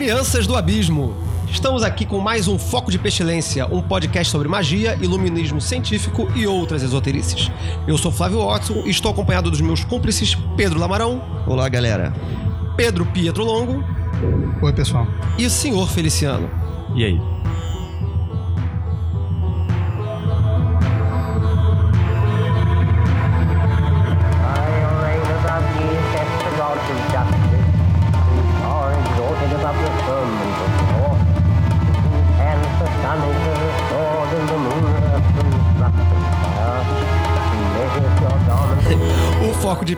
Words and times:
Crianças 0.00 0.46
do 0.46 0.56
abismo! 0.56 1.14
Estamos 1.50 1.82
aqui 1.82 2.06
com 2.06 2.18
mais 2.18 2.48
um 2.48 2.58
Foco 2.58 2.90
de 2.90 2.98
Pestilência, 2.98 3.66
um 3.66 3.82
podcast 3.82 4.32
sobre 4.32 4.48
magia, 4.48 4.98
iluminismo 4.98 5.60
científico 5.60 6.26
e 6.34 6.46
outras 6.46 6.82
esoterices. 6.82 7.50
Eu 7.86 7.98
sou 7.98 8.10
Flávio 8.10 8.46
Watson 8.46 8.84
e 8.86 8.88
estou 8.88 9.10
acompanhado 9.10 9.50
dos 9.50 9.60
meus 9.60 9.84
cúmplices 9.84 10.34
Pedro 10.56 10.80
Lamarão, 10.80 11.22
Olá, 11.46 11.68
galera. 11.68 12.14
Pedro 12.78 13.04
Pietro 13.04 13.44
Longo 13.44 13.84
Oi, 14.62 14.72
pessoal. 14.72 15.06
e 15.36 15.44
o 15.44 15.50
Senhor 15.50 15.86
Feliciano. 15.90 16.48
E 16.96 17.04
aí? 17.04 17.20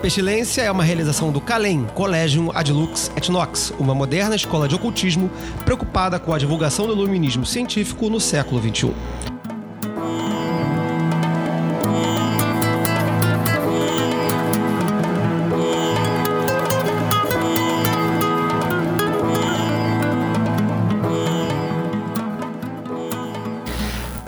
Pestilência 0.02 0.62
é 0.62 0.70
uma 0.70 0.82
realização 0.82 1.30
do 1.30 1.40
CALEM, 1.40 1.86
Collegium 1.94 2.50
Adlux 2.52 3.08
et 3.16 3.30
Nox, 3.30 3.72
uma 3.78 3.94
moderna 3.94 4.34
escola 4.34 4.66
de 4.66 4.74
ocultismo 4.74 5.30
preocupada 5.64 6.18
com 6.18 6.34
a 6.34 6.38
divulgação 6.38 6.88
do 6.88 6.92
iluminismo 6.92 7.46
científico 7.46 8.10
no 8.10 8.18
século. 8.18 8.60
XXI. 8.60 8.92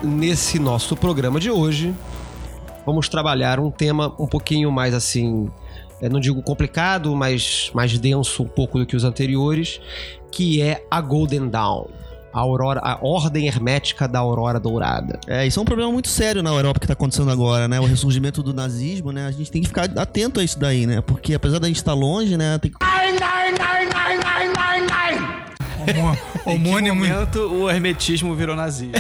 Nesse 0.04 0.60
nosso 0.60 0.94
programa 0.94 1.40
de 1.40 1.50
hoje, 1.50 1.92
vamos 2.86 3.08
trabalhar 3.08 3.58
um 3.58 3.72
tema 3.72 4.14
um 4.20 4.26
pouquinho 4.28 4.70
mais 4.70 4.94
assim, 4.94 5.50
não 6.08 6.20
digo 6.20 6.42
complicado, 6.42 7.14
mas 7.14 7.70
mais 7.74 7.98
denso 7.98 8.42
um 8.42 8.48
pouco 8.48 8.78
do 8.78 8.86
que 8.86 8.96
os 8.96 9.04
anteriores, 9.04 9.80
que 10.30 10.60
é 10.60 10.84
a 10.90 11.00
Golden 11.00 11.48
Dawn. 11.48 11.86
A, 12.32 12.40
aurora, 12.40 12.80
a 12.80 12.98
ordem 13.00 13.46
hermética 13.46 14.08
da 14.08 14.18
aurora 14.18 14.58
dourada. 14.58 15.20
É, 15.28 15.46
isso 15.46 15.60
é 15.60 15.62
um 15.62 15.64
problema 15.64 15.92
muito 15.92 16.08
sério 16.08 16.42
na 16.42 16.50
Europa 16.50 16.80
que 16.80 16.86
tá 16.86 16.92
acontecendo 16.92 17.30
agora, 17.30 17.68
né? 17.68 17.78
O 17.78 17.84
ressurgimento 17.84 18.42
do 18.42 18.52
nazismo, 18.52 19.12
né? 19.12 19.26
A 19.26 19.30
gente 19.30 19.52
tem 19.52 19.62
que 19.62 19.68
ficar 19.68 19.84
atento 19.96 20.40
a 20.40 20.42
isso 20.42 20.58
daí, 20.58 20.84
né? 20.84 21.00
Porque 21.00 21.34
apesar 21.34 21.60
da 21.60 21.68
gente 21.68 21.76
estar 21.76 21.94
longe, 21.94 22.36
né? 22.36 22.58
Tem 22.58 22.72
que... 22.72 22.76
Homo- 25.92 26.18
Em 26.46 26.60
que 26.62 26.68
Homônimo. 26.68 26.96
momento 27.06 27.40
o 27.40 27.70
hermetismo 27.70 28.34
virou 28.34 28.54
nazismo? 28.54 28.92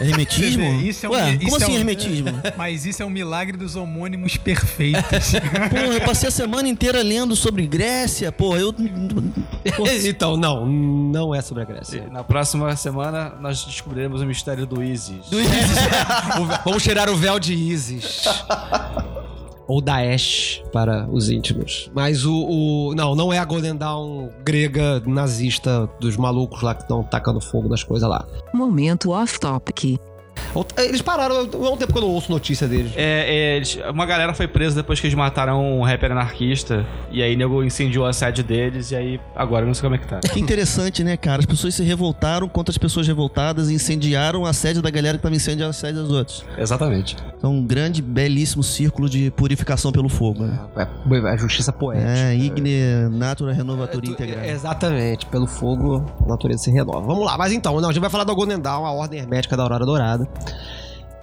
Hermetismo? 0.00 0.62
Você 0.64 0.70
vê, 0.78 0.88
isso 0.88 1.06
é 1.06 1.08
um- 1.08 1.12
Ué, 1.12 1.30
isso 1.32 1.40
como 1.40 1.54
é 1.56 1.56
assim 1.62 1.72
um- 1.72 1.78
hermetismo? 1.78 2.40
Mas 2.56 2.86
isso 2.86 3.02
é 3.02 3.06
um 3.06 3.10
milagre 3.10 3.56
dos 3.56 3.74
homônimos 3.76 4.36
perfeitos. 4.36 5.32
Porra, 5.70 5.94
eu 5.94 6.00
passei 6.02 6.28
a 6.28 6.32
semana 6.32 6.68
inteira 6.68 7.02
lendo 7.02 7.34
sobre 7.34 7.66
Grécia, 7.66 8.30
porra, 8.30 8.58
eu... 8.60 8.72
Porra, 8.72 9.92
então, 10.04 10.36
não, 10.36 10.64
não 10.66 11.34
é 11.34 11.40
sobre 11.42 11.62
a 11.64 11.66
Grécia. 11.66 12.06
Na 12.10 12.22
próxima 12.22 12.74
semana 12.76 13.34
nós 13.40 13.64
descobriremos 13.64 14.20
o 14.20 14.26
mistério 14.26 14.66
do 14.66 14.82
Isis. 14.82 15.26
O 16.40 16.44
vé- 16.46 16.60
Vamos 16.64 16.82
tirar 16.82 17.08
o 17.10 17.16
véu 17.16 17.38
de 17.40 17.52
Isis. 17.54 18.22
Ou 19.70 19.80
Daesh 19.80 20.62
para 20.72 21.06
os 21.08 21.30
íntimos. 21.30 21.90
Mas 21.94 22.24
o, 22.26 22.34
o- 22.34 22.94
Não, 22.96 23.14
não 23.14 23.32
é 23.32 23.38
a 23.38 23.44
Golden 23.44 23.76
Dawn 23.76 24.28
grega 24.44 25.00
nazista 25.06 25.88
dos 26.00 26.16
malucos 26.16 26.60
lá 26.62 26.74
que 26.74 26.82
estão 26.82 27.02
tacando 27.04 27.40
fogo 27.40 27.68
nas 27.68 27.84
coisas 27.84 28.08
lá. 28.08 28.26
Momento 28.52 29.10
off-topic. 29.10 29.98
Ou- 30.54 30.66
Eles 30.78 31.02
pararam, 31.02 31.36
há 31.36 31.70
um 31.70 31.76
tempo 31.76 31.92
que 31.92 31.98
eu 31.98 32.02
não 32.02 32.08
ouço 32.10 32.30
notícia 32.30 32.66
deles. 32.66 32.92
É, 32.96 33.52
é, 33.52 33.56
eles- 33.56 33.78
uma 33.92 34.06
galera 34.06 34.34
foi 34.34 34.46
presa 34.48 34.76
depois 34.76 35.00
que 35.00 35.06
eles 35.06 35.16
mataram 35.16 35.78
um 35.80 35.82
rapper 35.82 36.12
anarquista. 36.12 36.84
E 37.10 37.22
aí 37.22 37.36
nego 37.36 37.62
incendiou 37.62 38.06
a 38.06 38.12
sede 38.12 38.42
deles. 38.42 38.90
E 38.90 38.96
aí 38.96 39.20
agora 39.34 39.62
eu 39.62 39.66
não 39.66 39.74
sei 39.74 39.82
como 39.82 39.94
é 39.94 39.98
que 39.98 40.06
tá. 40.06 40.20
que 40.20 40.40
interessante, 40.40 41.02
né, 41.04 41.16
cara? 41.16 41.40
As 41.40 41.46
pessoas 41.46 41.74
se 41.74 41.82
revoltaram 41.82 42.48
contra 42.48 42.70
as 42.72 42.78
pessoas 42.78 43.06
revoltadas 43.06 43.70
e 43.70 43.74
incendiaram 43.74 44.44
a 44.44 44.52
sede 44.52 44.80
da 44.82 44.90
galera 44.90 45.16
que 45.18 45.22
tava 45.22 45.34
incendiando 45.34 45.70
a 45.70 45.74
sede 45.74 45.94
dos 45.98 46.10
outros. 46.10 46.44
Exatamente. 46.58 47.16
Então, 47.38 47.52
um 47.54 47.64
grande, 47.66 48.02
belíssimo 48.02 48.62
círculo 48.62 49.08
de 49.08 49.30
purificação 49.30 49.90
pelo 49.92 50.08
fogo, 50.08 50.44
né? 50.44 50.58
É 50.76 51.28
a 51.30 51.36
justiça 51.36 51.72
poética. 51.72 52.08
É, 52.10 52.34
Igne 52.34 53.08
Natura 53.10 53.52
Renovatura 53.52 54.06
Integral. 54.06 54.44
Exatamente, 54.44 55.26
pelo 55.26 55.46
fogo 55.46 56.04
a 56.24 56.28
natureza 56.28 56.64
se 56.64 56.70
renova. 56.70 57.00
Vamos 57.00 57.24
lá, 57.24 57.36
mas 57.38 57.52
então, 57.52 57.80
não, 57.80 57.88
a 57.88 57.92
gente 57.92 58.00
vai 58.00 58.10
falar 58.10 58.24
da 58.24 58.32
Golden 58.34 58.58
Dawn, 58.58 58.84
a 58.84 58.92
ordem 58.92 59.20
hermética 59.20 59.56
da 59.56 59.62
Aurora 59.62 59.84
Dourada, 59.86 60.26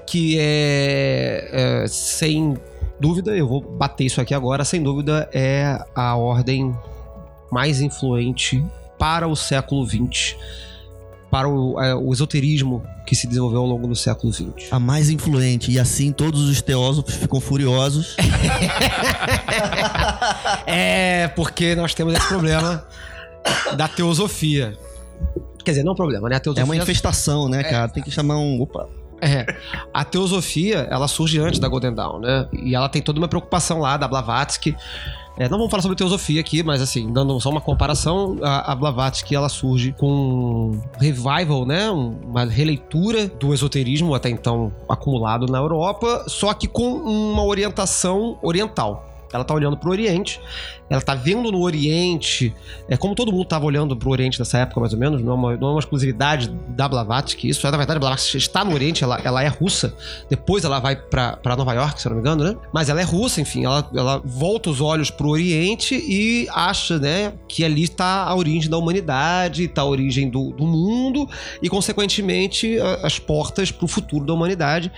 que 0.05 0.37
é, 0.39 1.49
é, 1.83 1.87
sem 1.87 2.57
dúvida, 2.99 3.35
eu 3.35 3.47
vou 3.47 3.61
bater 3.61 4.05
isso 4.05 4.21
aqui 4.21 4.33
agora, 4.33 4.63
sem 4.63 4.81
dúvida 4.81 5.29
é 5.33 5.77
a 5.93 6.15
ordem 6.15 6.75
mais 7.51 7.81
influente 7.81 8.63
para 8.97 9.27
o 9.27 9.35
século 9.35 9.85
XX, 9.85 10.35
para 11.29 11.47
o, 11.47 11.81
é, 11.81 11.93
o 11.93 12.11
esoterismo 12.11 12.83
que 13.05 13.15
se 13.15 13.27
desenvolveu 13.27 13.59
ao 13.59 13.65
longo 13.65 13.87
do 13.87 13.95
século 13.95 14.33
XX. 14.33 14.71
A 14.71 14.79
mais 14.79 15.09
influente, 15.09 15.71
e 15.71 15.79
assim 15.79 16.11
todos 16.11 16.49
os 16.49 16.61
teósofos 16.61 17.15
ficam 17.15 17.39
furiosos. 17.39 18.15
É, 20.65 21.29
porque 21.29 21.75
nós 21.75 21.93
temos 21.93 22.13
esse 22.13 22.27
problema 22.27 22.85
da 23.75 23.87
teosofia. 23.87 24.77
Quer 25.67 25.71
dizer, 25.71 25.83
não 25.83 25.91
é 25.91 25.93
um 25.93 25.97
problema, 25.97 26.29
né? 26.29 26.35
A 26.35 26.37
É 26.37 26.39
teosofia 26.39 26.63
uma 26.65 26.75
infestação, 26.77 27.49
né, 27.49 27.61
cara? 27.61 27.89
Tem 27.89 28.01
que 28.01 28.09
chamar 28.09 28.37
um. 28.37 28.61
Opa! 28.61 28.87
É. 29.19 29.45
A 29.93 30.05
teosofia, 30.05 30.87
ela 30.89 31.09
surge 31.09 31.39
antes 31.39 31.59
da 31.59 31.67
Golden 31.67 31.93
Dawn, 31.93 32.19
né? 32.19 32.47
E 32.53 32.73
ela 32.73 32.87
tem 32.87 33.01
toda 33.01 33.19
uma 33.19 33.27
preocupação 33.27 33.79
lá 33.79 33.97
da 33.97 34.07
Blavatsky. 34.07 34.73
É, 35.37 35.49
não 35.49 35.57
vamos 35.57 35.69
falar 35.69 35.81
sobre 35.83 35.97
teosofia 35.97 36.39
aqui, 36.39 36.63
mas 36.63 36.81
assim, 36.81 37.11
dando 37.11 37.37
só 37.41 37.49
uma 37.49 37.59
comparação, 37.59 38.37
a, 38.41 38.71
a 38.71 38.75
Blavatsky 38.75 39.35
ela 39.35 39.49
surge 39.49 39.91
com 39.91 40.07
um 40.09 40.81
revival, 40.99 41.65
né? 41.65 41.91
Um- 41.91 42.15
uma 42.27 42.45
releitura 42.45 43.27
do 43.27 43.53
esoterismo 43.53 44.15
até 44.15 44.29
então 44.29 44.71
acumulado 44.87 45.45
na 45.47 45.57
Europa, 45.57 46.23
só 46.27 46.53
que 46.53 46.65
com 46.67 46.87
uma 46.93 47.43
orientação 47.43 48.39
oriental. 48.41 49.03
Ela 49.33 49.43
tá 49.43 49.53
olhando 49.53 49.75
pro 49.77 49.91
Oriente, 49.91 50.39
ela 50.89 51.01
tá 51.01 51.13
vendo 51.15 51.51
no 51.51 51.61
Oriente, 51.61 52.53
é 52.87 52.95
como 52.95 53.13
todo 53.13 53.31
mundo 53.31 53.45
tava 53.45 53.65
olhando 53.65 53.95
pro 53.95 54.09
Oriente 54.09 54.39
nessa 54.39 54.59
época, 54.59 54.79
mais 54.79 54.93
ou 54.93 54.99
menos, 54.99 55.21
não 55.21 55.31
é 55.31 55.35
uma, 55.35 55.57
não 55.57 55.67
é 55.67 55.71
uma 55.71 55.79
exclusividade 55.79 56.49
da 56.69 56.87
Blavatsky, 56.87 57.49
isso 57.49 57.67
é, 57.67 57.71
na 57.71 57.77
verdade, 57.77 57.97
a 57.97 57.99
Blavatsky 57.99 58.37
está 58.37 58.63
no 58.63 58.73
Oriente, 58.73 59.03
ela, 59.03 59.19
ela 59.23 59.43
é 59.43 59.47
russa, 59.47 59.93
depois 60.29 60.63
ela 60.63 60.79
vai 60.79 60.95
pra 60.95 61.55
Nova 61.57 61.73
York, 61.73 62.01
se 62.01 62.07
eu 62.07 62.11
não 62.11 62.15
me 62.17 62.21
engano, 62.21 62.43
né? 62.43 62.55
Mas 62.73 62.87
ela 62.89 63.01
é 63.01 63.03
russa, 63.03 63.41
enfim, 63.41 63.65
ela, 63.65 63.89
ela 63.93 64.21
volta 64.23 64.69
os 64.69 64.79
olhos 64.79 65.09
pro 65.11 65.29
Oriente 65.29 65.95
e 65.95 66.47
acha, 66.53 66.97
né, 66.97 67.33
que 67.47 67.65
ali 67.65 67.83
está 67.83 68.23
a 68.23 68.35
origem 68.35 68.69
da 68.69 68.77
humanidade, 68.77 69.65
está 69.65 69.81
a 69.81 69.85
origem 69.85 70.29
do, 70.29 70.51
do 70.51 70.65
mundo 70.65 71.27
e, 71.61 71.69
consequentemente, 71.69 72.77
as 73.03 73.19
portas 73.19 73.71
pro 73.71 73.87
futuro 73.87 74.25
da 74.25 74.33
humanidade. 74.33 74.91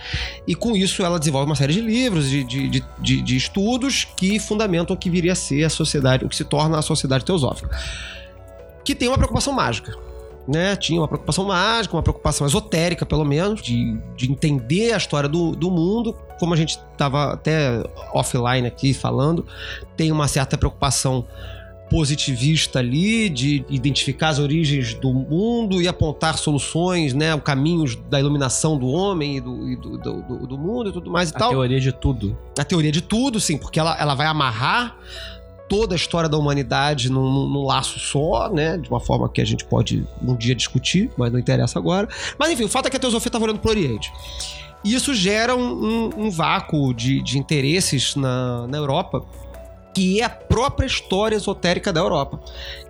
E 0.46 0.54
com 0.54 0.76
isso 0.76 1.02
ela 1.02 1.18
desenvolve 1.18 1.46
uma 1.46 1.56
série 1.56 1.72
de 1.74 1.80
livros, 1.80 2.28
de, 2.30 2.44
de, 2.44 2.68
de- 3.00 3.22
de 3.22 3.36
estudos 3.36 4.06
que 4.20 4.38
fundamentam 4.38 4.94
o 4.94 4.98
que 4.98 5.08
viria 5.08 5.32
a 5.32 5.34
ser 5.34 5.64
a 5.64 5.70
sociedade, 5.70 6.26
o 6.26 6.28
que 6.28 6.36
se 6.36 6.44
torna 6.44 6.78
a 6.78 6.82
sociedade 6.82 7.24
teosófica. 7.24 7.74
Que 8.84 8.94
tem 8.94 9.08
uma 9.08 9.16
preocupação 9.16 9.50
mágica. 9.50 9.96
Né? 10.46 10.76
Tinha 10.76 11.00
uma 11.00 11.08
preocupação 11.08 11.46
mágica, 11.46 11.96
uma 11.96 12.02
preocupação 12.02 12.46
esotérica, 12.46 13.06
pelo 13.06 13.24
menos, 13.24 13.62
de, 13.62 13.98
de 14.14 14.30
entender 14.30 14.92
a 14.92 14.98
história 14.98 15.26
do, 15.26 15.52
do 15.52 15.70
mundo. 15.70 16.14
Como 16.38 16.52
a 16.52 16.56
gente 16.56 16.78
estava 16.92 17.32
até 17.32 17.82
offline 18.12 18.66
aqui 18.66 18.92
falando, 18.92 19.46
tem 19.96 20.12
uma 20.12 20.28
certa 20.28 20.58
preocupação 20.58 21.24
positivista 21.90 22.78
ali, 22.78 23.28
de 23.28 23.64
identificar 23.68 24.28
as 24.28 24.38
origens 24.38 24.94
do 24.94 25.12
mundo 25.12 25.82
e 25.82 25.88
apontar 25.88 26.38
soluções, 26.38 27.12
né? 27.12 27.36
Caminhos 27.40 27.96
da 28.08 28.18
iluminação 28.20 28.78
do 28.78 28.86
homem 28.86 29.36
e 29.36 29.40
do, 29.40 29.68
e 29.68 29.76
do, 29.76 29.98
do- 29.98 30.22
do- 30.22 30.46
do 30.46 30.56
mundo 30.58 30.90
e 30.90 30.92
tudo 30.92 31.10
mais 31.10 31.30
e 31.30 31.34
A 31.34 31.38
tal 31.38 31.50
teoria 31.50 31.80
de 31.80 31.92
tudo. 31.92 32.38
a 32.58 32.64
teoria 32.64 32.92
de 32.92 33.00
tudo, 33.02 33.40
sim, 33.40 33.58
porque 33.58 33.78
ela, 33.80 33.96
ela 34.00 34.14
vai 34.14 34.26
amarrar 34.26 34.96
toda 35.68 35.94
a 35.94 35.96
história 35.96 36.28
da 36.28 36.38
humanidade 36.38 37.10
num, 37.10 37.48
num- 37.48 37.64
laço 37.64 37.98
só, 37.98 38.48
né? 38.52 38.78
De 38.78 38.88
uma 38.88 39.00
forma 39.00 39.28
que 39.28 39.40
a 39.40 39.44
gente 39.44 39.64
pode 39.64 40.06
um 40.22 40.34
dia 40.36 40.54
discutir, 40.54 41.10
mas 41.16 41.32
não 41.32 41.38
interessa 41.38 41.78
agora. 41.78 42.08
Mas 42.38 42.50
enfim, 42.50 42.64
o 42.64 42.68
fato 42.68 42.86
é 42.86 42.90
que 42.90 42.96
a 42.96 43.00
teosofia 43.00 43.28
estava 43.28 43.44
olhando 43.44 43.58
pro 43.60 43.70
Oriente. 43.70 44.12
E 44.84 44.94
isso 44.94 45.12
gera 45.14 45.54
um, 45.54 45.60
um- 46.08 46.10
um 46.26 46.30
vácuo 46.30 46.94
de, 46.94 47.20
de 47.22 47.36
interesses 47.38 48.16
na, 48.16 48.66
na 48.66 48.78
Europa, 48.78 49.22
que 49.94 50.20
é 50.20 50.24
a 50.24 50.30
própria 50.30 50.86
história 50.86 51.36
esotérica 51.36 51.92
da 51.92 52.00
Europa, 52.00 52.40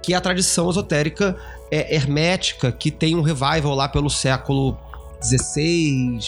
que 0.02 0.12
é 0.12 0.16
a 0.16 0.20
tradição 0.20 0.68
esotérica 0.68 1.36
é, 1.70 1.94
hermética, 1.94 2.70
que 2.70 2.90
tem 2.90 3.14
um 3.16 3.22
revival 3.22 3.74
lá 3.74 3.88
pelo 3.88 4.10
século 4.10 4.76
XVI, 5.22 6.18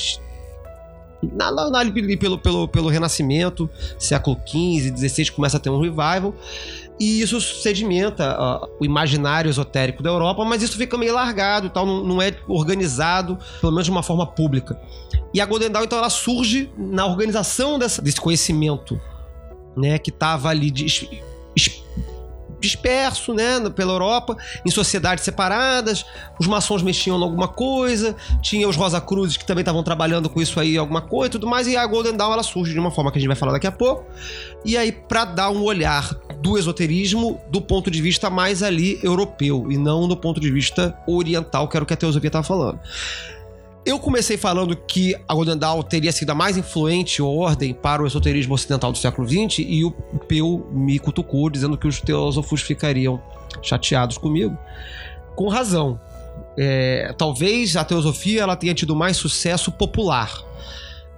na, 1.22 1.52
na, 1.52 1.70
na- 1.70 1.90
pelo, 2.18 2.38
pelo, 2.38 2.68
pelo 2.68 2.88
Renascimento, 2.88 3.68
século 3.98 4.36
XV, 4.46 4.96
XVI, 4.96 5.30
começa 5.30 5.56
a 5.56 5.60
ter 5.60 5.70
um 5.70 5.80
revival. 5.80 6.34
E 7.00 7.20
isso 7.20 7.40
sedimenta 7.40 8.36
o 8.78 8.84
imaginário 8.84 9.48
esotérico 9.48 10.02
da 10.02 10.10
Europa, 10.10 10.44
mas 10.44 10.62
isso 10.62 10.76
fica 10.76 10.96
meio 10.96 11.14
largado, 11.14 11.68
tal, 11.70 11.84
não, 11.86 12.04
não 12.04 12.22
é 12.22 12.32
organizado, 12.46 13.38
pelo 13.60 13.72
menos 13.72 13.86
de 13.86 13.90
uma 13.90 14.02
forma 14.02 14.26
pública. 14.26 14.78
E 15.34 15.40
a 15.40 15.46
Golden 15.46 15.70
Dawn, 15.70 15.84
então, 15.84 15.98
ela 15.98 16.10
surge 16.10 16.70
na 16.76 17.06
organização 17.06 17.78
dessa- 17.78 18.00
desse 18.02 18.20
conhecimento, 18.20 19.00
né, 19.76 19.98
que 19.98 20.10
estava 20.10 20.48
ali 20.48 20.70
dis- 20.70 21.06
dis- 21.54 21.82
disperso, 22.62 23.34
né, 23.34 23.58
pela 23.70 23.92
Europa, 23.92 24.36
em 24.64 24.70
sociedades 24.70 25.24
separadas. 25.24 26.06
Os 26.38 26.46
maçons 26.46 26.80
mexiam 26.80 27.18
em 27.18 27.22
alguma 27.22 27.48
coisa, 27.48 28.14
tinha 28.40 28.68
os 28.68 28.76
Rosa 28.76 29.00
Cruzes 29.00 29.36
que 29.36 29.44
também 29.44 29.62
estavam 29.62 29.82
trabalhando 29.82 30.30
com 30.30 30.40
isso 30.40 30.60
aí, 30.60 30.78
alguma 30.78 31.02
coisa 31.02 31.26
e 31.26 31.30
tudo 31.32 31.46
mais. 31.46 31.66
E 31.66 31.76
a 31.76 31.84
Golden 31.84 32.16
Dawn, 32.16 32.32
ela 32.32 32.42
surge 32.44 32.72
de 32.72 32.78
uma 32.78 32.90
forma 32.90 33.10
que 33.10 33.18
a 33.18 33.20
gente 33.20 33.28
vai 33.28 33.36
falar 33.36 33.52
daqui 33.52 33.66
a 33.66 33.72
pouco. 33.72 34.04
E 34.64 34.76
aí, 34.76 34.92
para 34.92 35.24
dar 35.24 35.50
um 35.50 35.62
olhar 35.64 36.14
do 36.40 36.56
esoterismo 36.56 37.40
do 37.50 37.60
ponto 37.60 37.90
de 37.90 38.00
vista 38.00 38.30
mais 38.30 38.62
ali 38.62 38.98
europeu 39.02 39.66
e 39.70 39.76
não 39.76 40.06
do 40.06 40.16
ponto 40.16 40.40
de 40.40 40.50
vista 40.50 40.96
oriental, 41.06 41.68
que 41.68 41.76
era 41.76 41.82
o 41.82 41.86
que 41.86 41.94
a 41.94 41.96
teosofia 41.96 42.28
estava 42.28 42.44
falando. 42.44 42.78
Eu 43.84 43.98
comecei 43.98 44.36
falando 44.36 44.76
que 44.76 45.12
a 45.26 45.34
Golden 45.34 45.58
Dawn 45.58 45.82
teria 45.82 46.12
sido 46.12 46.30
a 46.30 46.34
mais 46.34 46.56
influente 46.56 47.20
ordem 47.20 47.74
para 47.74 48.00
o 48.00 48.06
esoterismo 48.06 48.54
ocidental 48.54 48.92
do 48.92 48.98
século 48.98 49.28
XX 49.28 49.58
e 49.58 49.84
o 49.84 49.90
Peu 50.28 50.68
me 50.70 51.00
cutucou 51.00 51.50
dizendo 51.50 51.76
que 51.76 51.88
os 51.88 52.00
teósofos 52.00 52.62
ficariam 52.62 53.20
chateados 53.60 54.16
comigo. 54.16 54.56
Com 55.34 55.48
razão. 55.48 56.00
É, 56.56 57.12
talvez 57.18 57.76
a 57.76 57.84
teosofia 57.84 58.42
ela 58.42 58.54
tenha 58.54 58.72
tido 58.72 58.94
mais 58.94 59.16
sucesso 59.16 59.72
popular. 59.72 60.32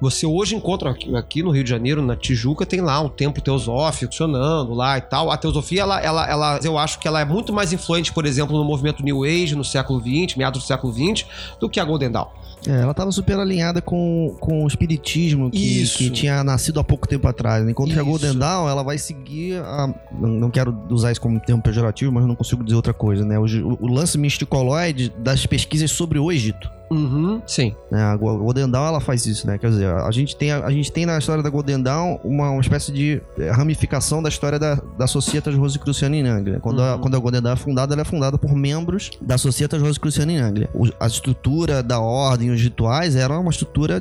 Você 0.00 0.26
hoje 0.26 0.54
encontra 0.54 0.90
aqui, 0.90 1.14
aqui 1.16 1.42
no 1.42 1.50
Rio 1.50 1.64
de 1.64 1.70
Janeiro, 1.70 2.02
na 2.02 2.14
Tijuca, 2.16 2.66
tem 2.66 2.80
lá 2.80 3.00
um 3.00 3.08
templo 3.08 3.42
teosófico 3.42 4.06
funcionando 4.12 4.74
lá 4.74 4.98
e 4.98 5.00
tal. 5.00 5.30
A 5.30 5.36
teosofia, 5.36 5.82
ela, 5.82 6.00
ela, 6.00 6.28
ela, 6.30 6.60
eu 6.62 6.76
acho 6.76 6.98
que 6.98 7.08
ela 7.08 7.20
é 7.20 7.24
muito 7.24 7.52
mais 7.52 7.72
influente, 7.72 8.12
por 8.12 8.26
exemplo, 8.26 8.56
no 8.58 8.64
movimento 8.64 9.02
New 9.02 9.24
Age 9.24 9.54
no 9.54 9.64
século 9.64 10.00
XX, 10.00 10.36
meados 10.36 10.62
do 10.62 10.66
século 10.66 10.92
XX, 10.92 11.24
do 11.60 11.68
que 11.70 11.78
a 11.80 11.84
Golden 11.84 12.10
Dawn. 12.10 12.26
É, 12.66 12.80
ela 12.80 12.94
tava 12.94 13.12
super 13.12 13.38
alinhada 13.38 13.82
com, 13.82 14.34
com 14.40 14.64
o 14.64 14.66
espiritismo 14.66 15.50
que, 15.50 15.82
Isso. 15.82 15.98
que 15.98 16.08
tinha 16.10 16.42
nascido 16.42 16.80
há 16.80 16.84
pouco 16.84 17.06
tempo 17.06 17.28
atrás. 17.28 17.62
né? 17.64 17.70
Enquanto 17.70 17.88
que 17.92 17.98
a 17.98 18.02
Isso. 18.02 18.10
Golden 18.10 18.34
Dawn, 18.38 18.68
ela 18.68 18.82
vai 18.82 18.96
seguir 18.98 19.58
a... 19.58 19.92
Não, 20.12 20.28
não 20.30 20.50
quero 20.50 20.74
usar 20.90 21.12
isso 21.12 21.20
como 21.20 21.38
termo 21.40 21.62
pejorativo, 21.62 22.10
mas 22.10 22.24
não 22.26 22.34
consigo 22.34 22.64
dizer 22.64 22.76
outra 22.76 22.94
coisa, 22.94 23.22
né? 23.24 23.38
O, 23.38 23.44
o- 23.44 23.78
o 23.82 23.86
lance 23.86 24.16
misticoloide 24.18 25.12
das 25.18 25.44
pesquisas 25.46 25.90
sobre 25.90 26.18
o 26.18 26.32
Egito. 26.32 26.70
Uhum, 26.94 27.42
sim. 27.46 27.74
né? 27.90 28.02
A 28.04 28.16
Go- 28.16 28.38
Golden 28.38 28.70
Dawn, 28.70 28.86
ela 28.86 29.00
faz 29.00 29.26
isso, 29.26 29.46
né? 29.46 29.58
Quer 29.58 29.68
dizer, 29.70 29.88
a 29.88 30.10
gente 30.12 30.36
tem, 30.36 30.52
a, 30.52 30.64
a 30.64 30.70
gente 30.70 30.92
tem 30.92 31.04
na 31.04 31.18
história 31.18 31.42
da 31.42 31.50
Golden 31.50 31.82
Dawn 31.82 32.18
uma, 32.22 32.50
uma 32.50 32.60
espécie 32.60 32.92
de 32.92 33.20
eh, 33.38 33.50
ramificação 33.50 34.22
da 34.22 34.28
história 34.28 34.58
da, 34.58 34.76
da 34.96 35.06
Societas 35.06 35.54
Rosicruciana 35.56 36.14
in 36.16 36.26
Anglia. 36.26 36.60
Quando, 36.60 36.80
a, 36.82 36.94
Uhum. 36.94 37.00
quando 37.00 37.16
a 37.16 37.18
Golden 37.18 37.42
Dawn 37.42 37.52
é 37.54 37.56
fundada, 37.56 37.94
ela 37.94 38.02
é 38.02 38.04
fundada 38.04 38.38
por 38.38 38.54
membros 38.54 39.10
da 39.20 39.36
Societas 39.36 39.82
Rosicruciana 39.82 40.30
in 40.32 40.38
Anglia. 40.38 40.70
O- 40.72 40.88
a 41.00 41.06
estrutura 41.06 41.82
da 41.82 41.98
ordem, 42.00 42.50
os 42.50 42.60
rituais, 42.60 43.16
era 43.16 43.36
uma 43.38 43.50
estrutura 43.50 44.00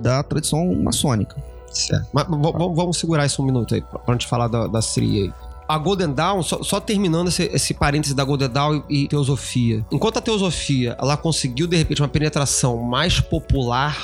da 0.00 0.22
tradição 0.22 0.74
maçônica. 0.82 1.36
Certo. 1.70 2.06
Mas 2.12 2.26
vamos 2.28 2.96
segurar 2.98 3.24
isso 3.26 3.42
um 3.42 3.46
minuto 3.46 3.74
aí, 3.74 3.80
pra 3.82 3.98
pra 3.98 4.14
gente 4.14 4.26
falar 4.26 4.46
da, 4.48 4.66
da 4.66 4.80
Siri 4.82 5.22
aí. 5.22 5.32
A 5.68 5.78
Golden 5.78 6.12
Dawn, 6.12 6.42
só, 6.42 6.62
só 6.62 6.80
terminando 6.80 7.28
esse, 7.28 7.44
esse 7.44 7.72
parêntese 7.74 8.14
da 8.14 8.24
Golden 8.24 8.48
Dawn 8.48 8.82
e, 8.90 9.04
e 9.04 9.08
teosofia. 9.08 9.84
Enquanto 9.90 10.18
a 10.18 10.20
teosofia, 10.20 10.96
ela 11.00 11.16
conseguiu, 11.16 11.66
de 11.66 11.76
repente, 11.76 12.02
uma 12.02 12.08
penetração 12.08 12.76
mais 12.82 13.20
popular, 13.20 13.96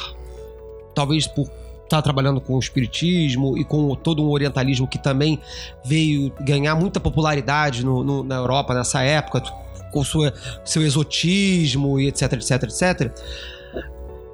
talvez 0.94 1.26
por 1.26 1.50
estar 1.84 2.00
trabalhando 2.02 2.40
com 2.40 2.54
o 2.54 2.58
espiritismo 2.58 3.56
e 3.58 3.64
com 3.64 3.94
todo 3.94 4.22
um 4.22 4.28
orientalismo 4.30 4.86
que 4.86 4.98
também 4.98 5.40
veio 5.84 6.30
ganhar 6.40 6.74
muita 6.74 7.00
popularidade 7.00 7.84
no- 7.84 8.04
no- 8.04 8.22
na 8.22 8.36
Europa 8.36 8.74
nessa 8.74 9.02
época, 9.02 9.42
com 9.90 10.04
sua, 10.04 10.32
seu 10.64 10.82
exotismo 10.82 11.98
e 11.98 12.08
etc, 12.08 12.34
etc, 12.34 12.62
etc. 12.64 13.12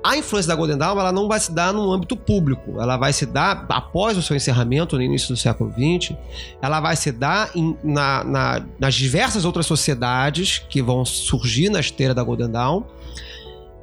A 0.06 0.18
influência 0.18 0.48
da 0.50 0.54
Golden 0.54 0.76
Dawn 0.76 1.00
ela 1.00 1.10
não 1.10 1.26
vai 1.26 1.40
se 1.40 1.50
dar 1.50 1.72
no 1.72 1.90
âmbito 1.90 2.14
público, 2.14 2.78
ela 2.78 2.98
vai 2.98 3.10
se 3.10 3.24
dar 3.24 3.64
após 3.70 4.18
o 4.18 4.22
seu 4.22 4.36
encerramento 4.36 4.96
no 4.96 5.02
início 5.02 5.28
do 5.28 5.36
século 5.36 5.72
XX, 5.72 6.14
ela 6.60 6.78
vai 6.78 6.94
se 6.94 7.10
dar 7.10 7.50
em- 7.54 7.74
na- 7.82 8.22
na- 8.22 8.62
nas 8.78 8.94
diversas 8.94 9.46
outras 9.46 9.64
sociedades 9.64 10.58
que 10.68 10.82
vão 10.82 11.06
surgir 11.06 11.70
na 11.70 11.80
esteira 11.80 12.12
da 12.12 12.22
Golden 12.22 12.50
Dawn. 12.50 12.82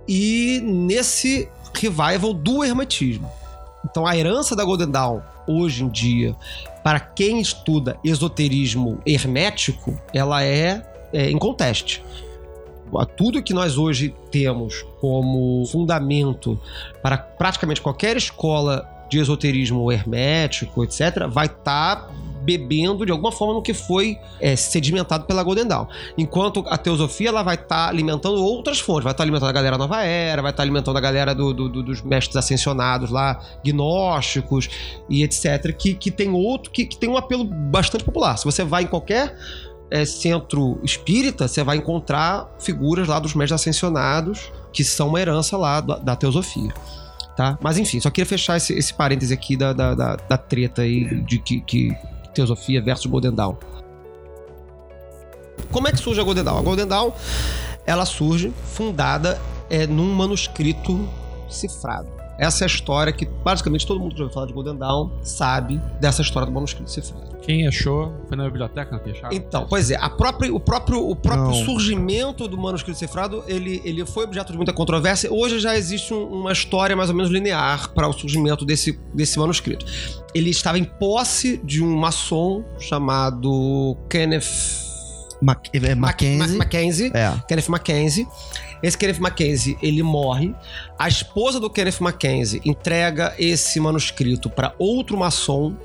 E 0.08 0.62
nesse 0.64 1.50
revival 1.74 2.34
do 2.34 2.64
hermetismo. 2.64 3.28
Então 3.84 4.06
a 4.06 4.16
herança 4.16 4.56
da 4.56 4.64
Golden 4.64 4.92
Dawn 4.92 5.22
hoje 5.48 5.84
em 5.84 5.90
dia, 5.90 6.36
para 6.84 7.00
quem 7.00 7.42
estuda 7.42 7.98
esoterismo 8.04 9.00
hermético, 9.08 9.98
ela 10.14 10.44
é, 10.44 10.86
é 11.12 11.32
inconteste 11.32 12.04
tudo 13.18 13.42
que 13.42 13.54
nós 13.54 13.78
hoje 13.78 14.14
temos 14.32 14.86
como 15.00 15.66
fundamento 15.66 16.60
para 17.02 17.18
praticamente 17.18 17.82
qualquer 17.82 18.18
escola 18.18 18.88
de 19.10 19.20
esoterismo 19.20 19.92
hermético, 19.92 20.84
etc., 20.84 21.28
vai 21.28 21.46
estar 21.48 22.10
bebendo 22.44 23.06
de 23.06 23.12
alguma 23.12 23.32
forma 23.32 23.54
no 23.54 23.62
que 23.62 23.74
foi 23.74 24.18
é, 24.40 24.56
sedimentado 24.56 25.26
pela 25.26 25.44
Golden 25.44 25.68
Dawn. 25.68 25.86
Enquanto 26.18 26.64
a 26.70 26.78
teosofia 26.78 27.30
ela 27.30 27.44
vai 27.44 27.54
estar 27.56 27.88
alimentando 27.90 28.44
outras 28.44 28.80
fontes, 28.80 29.04
vai 29.04 29.12
estar 29.12 29.24
alimentando 29.24 29.50
a 29.50 29.52
galera 29.54 29.78
nova 29.78 30.02
era, 30.02 30.42
vai 30.42 30.50
estar 30.52 30.64
alimentando 30.64 30.98
a 30.98 31.02
galera 31.02 31.36
do- 31.36 31.54
do- 31.54 31.70
do- 31.70 31.84
dos 31.84 32.02
mestres 32.02 32.36
ascensionados 32.38 33.12
lá, 33.12 33.40
gnósticos 33.64 34.70
e 35.10 35.24
etc., 35.24 35.72
que, 35.78 35.94
que 35.94 36.10
tem 36.10 36.32
outro, 36.32 36.72
que, 36.72 36.86
que 36.86 36.98
tem 36.98 37.10
um 37.10 37.18
apelo 37.18 37.44
bastante 37.44 38.04
popular. 38.04 38.38
Se 38.38 38.46
você 38.46 38.64
vai 38.64 38.84
em 38.84 38.88
qualquer 38.88 39.36
é, 39.92 40.06
centro 40.06 40.80
espírita, 40.84 41.48
você 41.48 41.64
vai 41.64 41.76
encontrar 41.76 42.50
figuras 42.58 43.10
lá 43.10 43.20
dos 43.20 43.36
mestres 43.36 43.62
ascensionados, 43.62 44.52
que 44.72 44.86
são 44.86 45.10
uma 45.10 45.20
herança 45.20 45.58
lá 45.58 45.82
da, 45.82 45.98
da 45.98 46.16
teosofia. 46.16 46.74
Tá? 47.36 47.58
Mas 47.62 47.78
enfim, 47.78 48.00
só 48.00 48.10
queria 48.10 48.26
fechar 48.26 48.56
esse, 48.56 48.74
esse 48.74 48.94
parêntese 48.94 49.34
aqui 49.34 49.58
da, 49.58 49.74
da, 49.74 49.94
da, 49.94 50.16
da 50.16 50.38
treta 50.38 50.84
aí 50.84 51.22
de 51.24 51.38
que, 51.40 51.60
que 51.62 51.96
teosofia 52.34 52.82
versus 52.82 53.06
Golden 53.06 53.34
Dawn. 53.34 53.56
Como 55.72 55.88
é 55.88 55.92
que 55.92 56.00
surge 56.00 56.20
a 56.20 56.24
Golden 56.24 56.44
Dawn? 56.44 56.58
A 56.58 56.62
Golden 56.62 56.88
Dawn, 56.88 57.12
ela 57.86 58.06
surge 58.06 58.52
fundada 58.66 59.40
é, 59.70 59.86
num 59.86 60.14
manuscrito 60.14 61.08
cifrado. 61.50 62.10
Essa 62.38 62.64
é 62.64 62.66
a 62.66 62.68
história 62.68 63.14
que 63.14 63.26
basicamente 63.26 63.86
todo 63.86 64.00
mundo 64.00 64.14
que 64.14 64.18
já 64.18 64.24
ouviu 64.24 64.34
falar 64.34 64.48
de 64.48 64.54
Golden 64.54 64.76
Dawn 64.76 65.12
sabe 65.22 65.82
dessa 66.00 66.22
história 66.22 66.46
do 66.46 66.52
manuscrito 66.52 66.90
cifrado. 66.90 67.31
Quem 67.42 67.68
achou? 67.68 68.14
Foi 68.28 68.38
na 68.38 68.44
biblioteca 68.46 69.00
que 69.00 69.10
acharam? 69.12 69.36
Então, 69.36 69.66
pois 69.68 69.90
é, 69.90 69.96
a 69.96 70.10
própria, 70.10 70.54
o 70.54 70.60
próprio, 70.60 71.10
o 71.10 71.16
próprio 71.16 71.46
Não. 71.48 71.66
surgimento 71.66 72.48
do 72.48 72.58
manuscrito 72.58 72.98
cifrado, 73.00 73.44
ele, 73.48 73.82
ele 73.84 74.06
foi 74.06 74.24
objeto 74.26 74.52
de 74.52 74.58
muita 74.58 74.72
controvérsia. 74.72 75.32
Hoje 75.34 75.60
já 75.60 75.76
existe 75.76 76.14
um- 76.14 76.26
uma 76.28 76.52
história 76.52 76.96
mais 76.96 77.10
ou 77.10 77.16
menos 77.16 77.32
linear 77.32 77.90
para 77.94 78.08
o 78.08 78.14
surgimento 78.14 78.64
desse, 78.64 79.00
desse 79.14 79.40
manuscrito. 79.40 79.86
Ele 80.36 80.52
estava 80.52 80.78
em 80.78 80.84
posse 80.84 81.60
de 81.64 81.84
um 81.84 81.96
maçom 81.98 82.64
chamado 82.80 83.98
Kenneth 84.10 84.46
Mac 85.42 85.68
é, 85.74 85.96
Mackenzie. 85.96 86.38
Mac- 86.38 86.58
Mackenzie. 86.58 87.12
É. 87.14 87.34
Kenneth 87.48 87.68
Mackenzie. 87.70 88.28
Esse 88.84 88.98
Kenneth 88.98 89.20
Mackenzie, 89.20 89.78
ele 89.82 90.02
morre. 90.02 90.56
A 90.98 91.08
esposa 91.08 91.60
do 91.60 91.70
Kenneth 91.70 92.00
Mackenzie 92.00 92.62
entrega 92.66 93.34
esse 93.38 93.80
manuscrito 93.80 94.50
para 94.50 94.74
outro 94.80 95.16
maçom, 95.18 95.76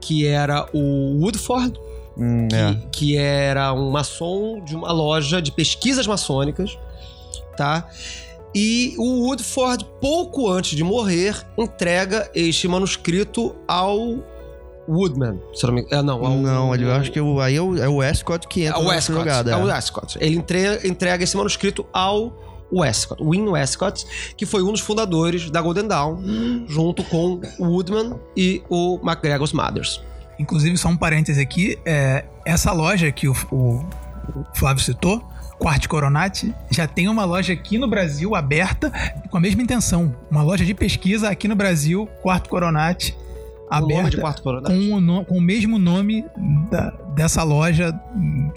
que 0.00 0.26
era 0.26 0.66
o 0.72 1.18
Woodford, 1.20 1.78
Hum, 2.18 2.48
que, 2.48 2.56
é. 2.56 2.76
que 2.92 3.16
era 3.16 3.72
um 3.72 3.90
maçom 3.90 4.60
de 4.64 4.74
uma 4.76 4.92
loja 4.92 5.40
de 5.40 5.50
pesquisas 5.52 6.06
maçônicas, 6.06 6.76
tá? 7.56 7.88
E 8.54 8.94
o 8.98 9.26
Woodford, 9.26 9.86
pouco 10.00 10.50
antes 10.50 10.76
de 10.76 10.82
morrer, 10.82 11.36
entrega 11.56 12.28
este 12.34 12.66
manuscrito 12.66 13.54
ao 13.66 14.18
Woodman. 14.88 15.38
Me... 15.72 15.86
é, 15.90 16.02
não, 16.02 16.24
ao, 16.26 16.36
Não, 16.36 16.74
ele, 16.74 16.84
eu 16.84 16.92
acho 16.92 17.12
que 17.12 17.20
o, 17.20 17.40
aí 17.40 17.54
é 17.56 17.62
o, 17.62 17.76
é 17.78 17.88
o 17.88 17.96
Westcott 17.96 18.48
que 18.48 18.64
é 18.64 18.68
entra 18.68 18.80
o 18.80 18.86
Westcott. 18.88 19.18
jogada. 19.20 19.50
é 19.52 19.56
o 19.56 19.70
é. 19.70 19.72
Westcott. 19.74 20.18
Ele 20.20 20.36
entre- 20.36 20.86
entrega 20.88 21.22
esse 21.22 21.36
manuscrito 21.36 21.86
ao 21.92 22.32
Westcott, 22.72 23.22
Win 23.22 23.48
Westcott, 23.48 24.06
que 24.36 24.46
foi 24.46 24.62
um 24.62 24.72
dos 24.72 24.80
fundadores 24.80 25.50
da 25.50 25.60
Golden 25.60 25.88
Dawn, 25.88 26.18
junto 26.68 27.02
com 27.04 27.40
o 27.58 27.64
Woodman 27.66 28.14
e 28.36 28.62
o 28.68 28.98
MacGregor's 29.02 29.52
Mothers. 29.52 30.00
Inclusive, 30.38 30.76
só 30.78 30.88
um 30.88 30.96
parêntese 30.96 31.40
aqui, 31.40 31.78
é, 31.84 32.24
essa 32.46 32.72
loja 32.72 33.10
que 33.12 33.28
o, 33.28 33.32
o- 33.52 33.84
o 34.34 34.44
Flávio 34.54 34.82
citou, 34.82 35.22
Quarte 35.58 35.88
Coronati, 35.88 36.54
já 36.70 36.86
tem 36.86 37.08
uma 37.08 37.24
loja 37.26 37.52
aqui 37.52 37.76
no 37.76 37.86
Brasil 37.86 38.34
aberta 38.34 38.90
com 39.28 39.36
a 39.36 39.40
mesma 39.40 39.60
intenção. 39.62 40.14
Uma 40.30 40.42
loja 40.42 40.64
de 40.64 40.72
pesquisa 40.72 41.28
aqui 41.28 41.46
no 41.46 41.54
Brasil, 41.54 42.08
Quarto 42.22 42.48
Coronati, 42.48 43.14
O 43.70 43.74
aberta 43.74 44.18
quarto 44.20 44.42
com, 44.42 44.94
o 44.94 45.00
no- 45.00 45.24
com 45.24 45.36
o 45.36 45.40
mesmo 45.40 45.78
nome 45.78 46.24
da- 46.70 46.92
dessa 47.14 47.42
loja 47.42 47.92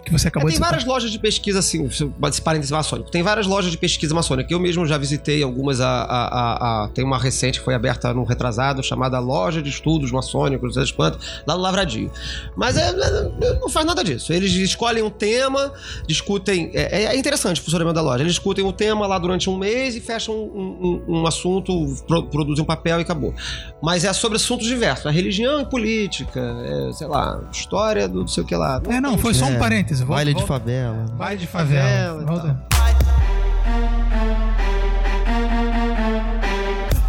que 0.05 0.12
você 0.12 0.27
É, 0.27 0.29
acabou 0.29 0.48
tem 0.48 0.53
de 0.53 0.55
citar. 0.55 0.69
várias 0.72 0.86
lojas 0.88 1.12
de 1.12 1.19
pesquisa, 1.19 1.60
assim, 1.60 1.86
esse 1.86 2.41
parênteses 2.41 2.72
maçônico. 2.72 3.10
Tem 3.12 3.24
várias 3.24 3.48
lojas 3.48 3.72
de 3.72 3.77
pesquisa 3.77 4.13
maçônica. 4.13 4.51
Eu 4.53 4.60
mesmo 4.60 4.86
já 4.86 4.98
visitei 4.98 5.41
algumas. 5.43 5.79
A, 5.81 5.88
a- 5.89 6.83
a- 6.83 6.88
tem 6.89 7.03
uma 7.03 7.17
recente 7.17 7.60
que 7.60 7.65
foi 7.65 7.74
aberta 7.74 8.13
no 8.13 8.24
retrasado, 8.24 8.83
chamada 8.83 9.17
Loja 9.19 9.62
de 9.62 9.69
Estudos 9.69 10.12
Maçônicos, 10.12 10.67
não 10.67 10.74
sei 10.74 10.83
das 10.83 10.91
quantas, 10.91 11.41
lá 11.48 11.55
no 11.55 11.62
Lavradio. 11.62 12.12
Mas 12.55 12.77
é- 12.77 12.89
é- 12.89 13.60
não 13.60 13.69
faz 13.69 13.86
nada 13.86 14.03
disso. 14.03 14.31
Eles 14.33 14.51
escolhem 14.53 15.03
um 15.03 15.10
tema, 15.10 15.72
discutem. 16.07 16.72
É, 16.74 17.03
é 17.05 17.17
interessante 17.17 17.60
o 17.62 17.63
funcionamento 17.63 17.95
da 17.95 18.01
loja. 18.01 18.24
Eles 18.24 18.33
discutem 18.33 18.63
o 18.65 18.72
tema 18.74 19.07
lá 19.07 19.17
durante 19.17 19.50
um 19.50 19.57
mês 19.57 19.95
e 19.95 20.00
fecham 20.01 20.36
um, 20.36 21.01
um- 21.07 21.19
um 21.19 21.27
assunto, 21.27 21.74
pro- 22.07 22.24
produzem 22.27 22.63
um 22.63 22.67
papel 22.67 23.00
e 23.00 23.01
acabou. 23.01 23.33
Mas 23.81 24.03
é 24.03 24.13
sobre 24.13 24.36
assuntos 24.38 24.67
diversos. 24.67 25.05
É 25.05 25.12
religião 25.12 25.62
e 25.62 25.65
política, 25.65 26.39
é, 26.39 26.91
sei 26.93 27.07
lá, 27.07 27.41
história 27.51 28.07
do 28.07 28.19
não 28.19 28.27
sei 28.43 28.45
o 28.45 28.47
que 28.47 28.55
lá. 28.55 28.81
É, 28.89 29.01
não, 29.01 29.17
foi 29.17 29.33
só 29.33 29.45
um 29.45 29.53
É, 29.55 29.57
parêntese. 29.59 30.03
Volta, 30.03 30.15
Baile 30.23 30.33
de 30.33 30.45
favela. 30.45 31.05
Baile 31.17 31.39
de 31.39 31.47
Favela 31.47 32.19
favela. 32.21 32.25
Volta. 32.25 32.63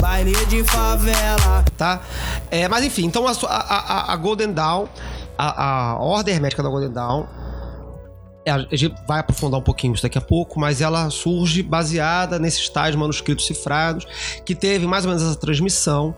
Baile 0.00 0.32
de 0.46 0.64
favela. 0.64 1.64
tá? 1.76 2.00
É, 2.50 2.68
mas 2.68 2.84
enfim, 2.84 3.04
então 3.06 3.26
a, 3.26 3.32
a, 3.32 3.48
a- 4.10 4.12
a 4.12 4.16
Golden 4.16 4.52
Dawn, 4.52 4.86
a, 5.36 5.90
a 5.92 5.98
ordem 5.98 6.34
hermética 6.34 6.62
da 6.62 6.68
Golden 6.68 6.92
Dawn, 6.92 7.26
é, 8.46 8.50
a 8.52 8.58
gente 8.72 8.94
vai 9.08 9.20
aprofundar 9.20 9.58
um 9.58 9.62
pouquinho 9.62 9.94
isso 9.94 10.02
daqui 10.02 10.18
a 10.18 10.20
pouco, 10.20 10.60
mas 10.60 10.80
ela 10.80 11.08
surge 11.10 11.62
baseada 11.62 12.38
nesses 12.38 12.68
tais 12.68 12.94
manuscritos 12.94 13.46
cifrados, 13.46 14.06
que 14.44 14.54
teve 14.54 14.86
mais 14.86 15.04
ou 15.04 15.10
menos 15.10 15.26
essa 15.26 15.36
transmissão. 15.38 16.14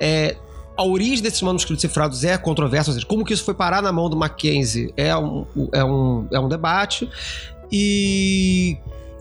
É, 0.00 0.36
a 0.76 0.84
origem 0.84 1.22
desses 1.22 1.40
manuscritos 1.42 1.80
cifrados 1.82 2.24
é 2.24 2.36
controversa, 2.36 2.90
ou 2.90 2.94
seja, 2.94 3.06
como 3.06 3.24
que 3.24 3.32
isso 3.32 3.44
foi 3.44 3.54
parar 3.54 3.80
na 3.82 3.92
mão 3.92 4.10
do 4.10 4.16
Mackenzie 4.16 4.92
é 4.96 5.16
um, 5.16 5.46
é 5.72 5.84
um, 5.84 6.26
é 6.32 6.40
um 6.40 6.48
debate. 6.48 7.08
E 7.70 8.76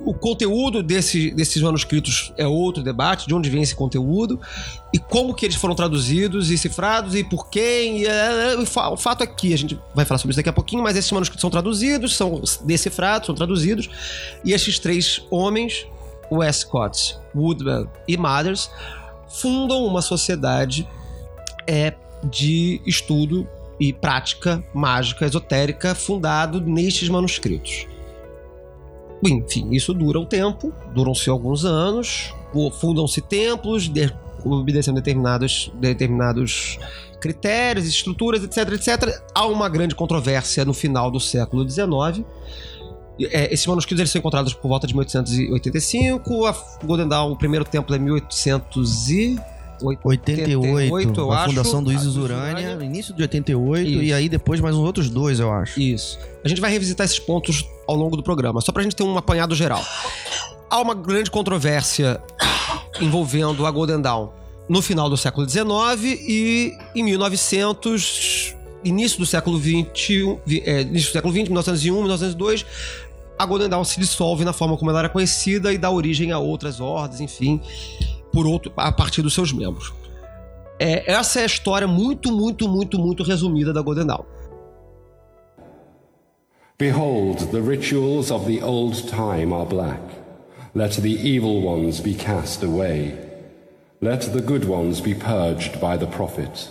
o 0.05 0.13
conteúdo 0.13 0.83
desse, 0.83 1.31
desses 1.31 1.61
manuscritos 1.61 2.33
é 2.37 2.45
outro 2.45 2.83
debate, 2.83 3.27
de 3.27 3.33
onde 3.33 3.49
vem 3.49 3.61
esse 3.61 3.75
conteúdo 3.75 4.39
e 4.93 4.99
como 4.99 5.33
que 5.33 5.45
eles 5.45 5.55
foram 5.55 5.75
traduzidos 5.75 6.51
e 6.51 6.57
cifrados 6.57 7.15
e 7.15 7.23
por 7.23 7.49
quem. 7.49 8.01
E, 8.01 8.05
é, 8.05 8.57
o 8.57 8.65
fa- 8.65 8.89
o 8.89 8.97
fato 8.97 9.23
é 9.23 9.27
que 9.27 9.53
a 9.53 9.57
gente 9.57 9.79
vai 9.95 10.03
falar 10.05 10.17
sobre 10.17 10.31
isso 10.31 10.39
daqui 10.39 10.49
a 10.49 10.53
pouquinho, 10.53 10.83
mas 10.83 10.97
esses 10.97 11.11
manuscritos 11.11 11.41
são 11.41 11.49
traduzidos, 11.49 12.15
são 12.15 12.41
decifrados, 12.65 13.27
são 13.27 13.35
traduzidos, 13.35 13.89
e 14.43 14.51
esses 14.53 14.77
três 14.79 15.21
homens, 15.29 15.87
Westcott, 16.31 17.17
Woodman 17.33 17.87
e 18.07 18.17
Mathers, 18.17 18.69
fundam 19.29 19.85
uma 19.85 20.01
sociedade 20.01 20.87
é, 21.67 21.93
de 22.23 22.81
estudo 22.85 23.47
e 23.79 23.91
prática 23.91 24.63
mágica 24.73 25.25
esotérica 25.25 25.93
fundado 25.93 26.61
nestes 26.61 27.09
manuscritos. 27.09 27.87
Enfim, 29.25 29.69
isso 29.71 29.93
dura 29.93 30.19
um 30.19 30.25
tempo, 30.25 30.73
duram-se 30.93 31.29
alguns 31.29 31.65
anos, 31.65 32.33
fundam-se 32.79 33.21
templos, 33.21 33.87
de- 33.87 34.13
obedecendo 34.43 34.95
determinados, 34.95 35.71
determinados 35.75 36.77
critérios, 37.21 37.87
estruturas, 37.87 38.43
etc, 38.43 38.73
etc. 38.73 39.21
Há 39.33 39.45
uma 39.45 39.69
grande 39.69 39.95
controvérsia 39.95 40.65
no 40.65 40.73
final 40.73 41.09
do 41.09 41.21
século 41.21 41.67
XIX. 41.67 42.25
É, 43.31 43.53
esses 43.53 43.65
manuscritos 43.65 44.01
eles 44.01 44.11
são 44.11 44.19
encontrados 44.19 44.53
por 44.53 44.67
volta 44.67 44.85
de 44.85 44.93
1885. 44.93 46.45
A 46.45 47.23
o 47.23 47.37
primeiro 47.37 47.63
templo 47.63 47.95
é 47.95 47.99
1888. 47.99 49.52
88, 50.03 51.19
eu 51.19 51.31
a 51.31 51.37
acho. 51.39 51.49
fundação 51.49 51.83
do 51.83 51.91
Isis 51.91 52.13
do 52.13 52.23
Urânia, 52.23 52.69
Urânia. 52.69 52.85
início 52.85 53.13
de 53.13 53.21
88, 53.21 53.89
Isso. 53.89 54.01
e 54.01 54.13
aí 54.13 54.29
depois 54.29 54.59
mais 54.59 54.75
uns 54.75 54.85
outros 54.85 55.09
dois, 55.09 55.39
eu 55.39 55.51
acho. 55.51 55.79
Isso. 55.79 56.19
A 56.43 56.47
gente 56.47 56.61
vai 56.61 56.71
revisitar 56.71 57.05
esses 57.05 57.19
pontos 57.19 57.67
ao 57.87 57.95
longo 57.95 58.15
do 58.15 58.23
programa, 58.23 58.61
só 58.61 58.71
pra 58.71 58.83
gente 58.83 58.95
ter 58.95 59.03
um 59.03 59.17
apanhado 59.17 59.55
geral. 59.55 59.83
Há 60.69 60.79
uma 60.81 60.93
grande 60.95 61.29
controvérsia 61.29 62.21
envolvendo 62.99 63.65
a 63.65 63.71
Golden 63.71 64.01
Dawn 64.01 64.29
no 64.67 64.81
final 64.81 65.09
do 65.09 65.17
século 65.17 65.47
XIX 65.47 65.67
e 66.03 66.77
em 66.95 67.03
1900, 67.03 68.55
início 68.83 69.19
do 69.19 69.25
século 69.25 69.59
XX, 69.59 70.39
é, 70.65 70.81
início 70.81 71.09
do 71.09 71.13
século 71.13 71.33
XX, 71.33 71.43
1901, 71.49 71.95
1902, 72.01 72.65
a 73.37 73.45
Golden 73.45 73.67
Dawn 73.69 73.83
se 73.83 73.99
dissolve 73.99 74.45
na 74.45 74.53
forma 74.53 74.77
como 74.77 74.89
ela 74.91 74.99
era 74.99 75.09
conhecida 75.09 75.73
e 75.73 75.77
dá 75.77 75.89
origem 75.89 76.31
a 76.31 76.39
outras 76.39 76.79
ordens, 76.79 77.19
enfim, 77.19 77.59
por 78.33 78.47
outro, 78.47 78.73
a 78.75 78.91
partir 78.91 79.21
dos 79.21 79.33
seus 79.33 79.53
membros. 79.53 79.93
É, 80.79 81.11
essa 81.11 81.39
é 81.39 81.43
a 81.43 81.45
história 81.45 81.87
muito, 81.87 82.31
muito, 82.31 82.67
muito, 82.67 82.99
muito 82.99 83.23
resumida 83.23 83.71
da 83.71 83.81
Golden 83.81 84.07
Dawn. 84.07 84.25
Behold, 86.79 87.51
the 87.51 87.61
rituals 87.61 88.31
of 88.31 88.45
the 88.45 88.61
old 88.63 89.07
time 89.07 89.53
are 89.53 89.65
black. 89.65 90.01
Let 90.73 90.93
the 91.01 91.11
evil 91.11 91.61
ones 91.61 92.01
be 92.01 92.15
cast 92.15 92.65
away. 92.65 93.15
Let 94.01 94.33
the 94.33 94.41
good 94.41 94.65
ones 94.65 94.99
be 94.99 95.13
purged 95.13 95.79
by 95.79 95.97
the 95.97 96.07
prophet. 96.07 96.67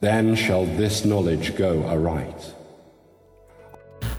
Then 0.00 0.36
shall 0.36 0.64
this 0.64 1.04
knowledge 1.04 1.56
go 1.56 1.82
aright. 1.88 2.54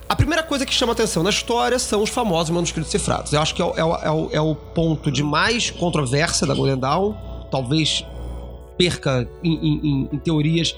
A 0.08 0.16
primeira 0.16 0.44
coisa 0.44 0.66
que 0.66 0.74
chama 0.74 0.94
atenção 0.94 1.24
na 1.24 1.32
história 1.32 1.80
são 1.80 2.04
os 2.04 2.10
famosos 2.10 2.52
manuscritos 2.52 2.92
cifrados. 2.92 3.34
Eu 3.34 3.42
acho 3.42 3.56
que 3.56 3.62
é 3.62 3.66
o, 3.66 3.74
é 3.76 3.84
o- 3.84 3.96
é 3.96 4.12
o- 4.12 4.30
é 4.34 4.42
o 4.42 4.56
ponto 4.56 5.12
de 5.12 5.24
mais 5.24 5.72
controvérsia 5.72 6.46
da 6.46 6.54
Golden 6.54 6.78
Dawn. 6.78 7.14
Talvez 7.50 8.06
perca 8.78 9.28
em, 9.44 9.54
em- 9.54 10.10
em- 10.14 10.18
teorias 10.20 10.76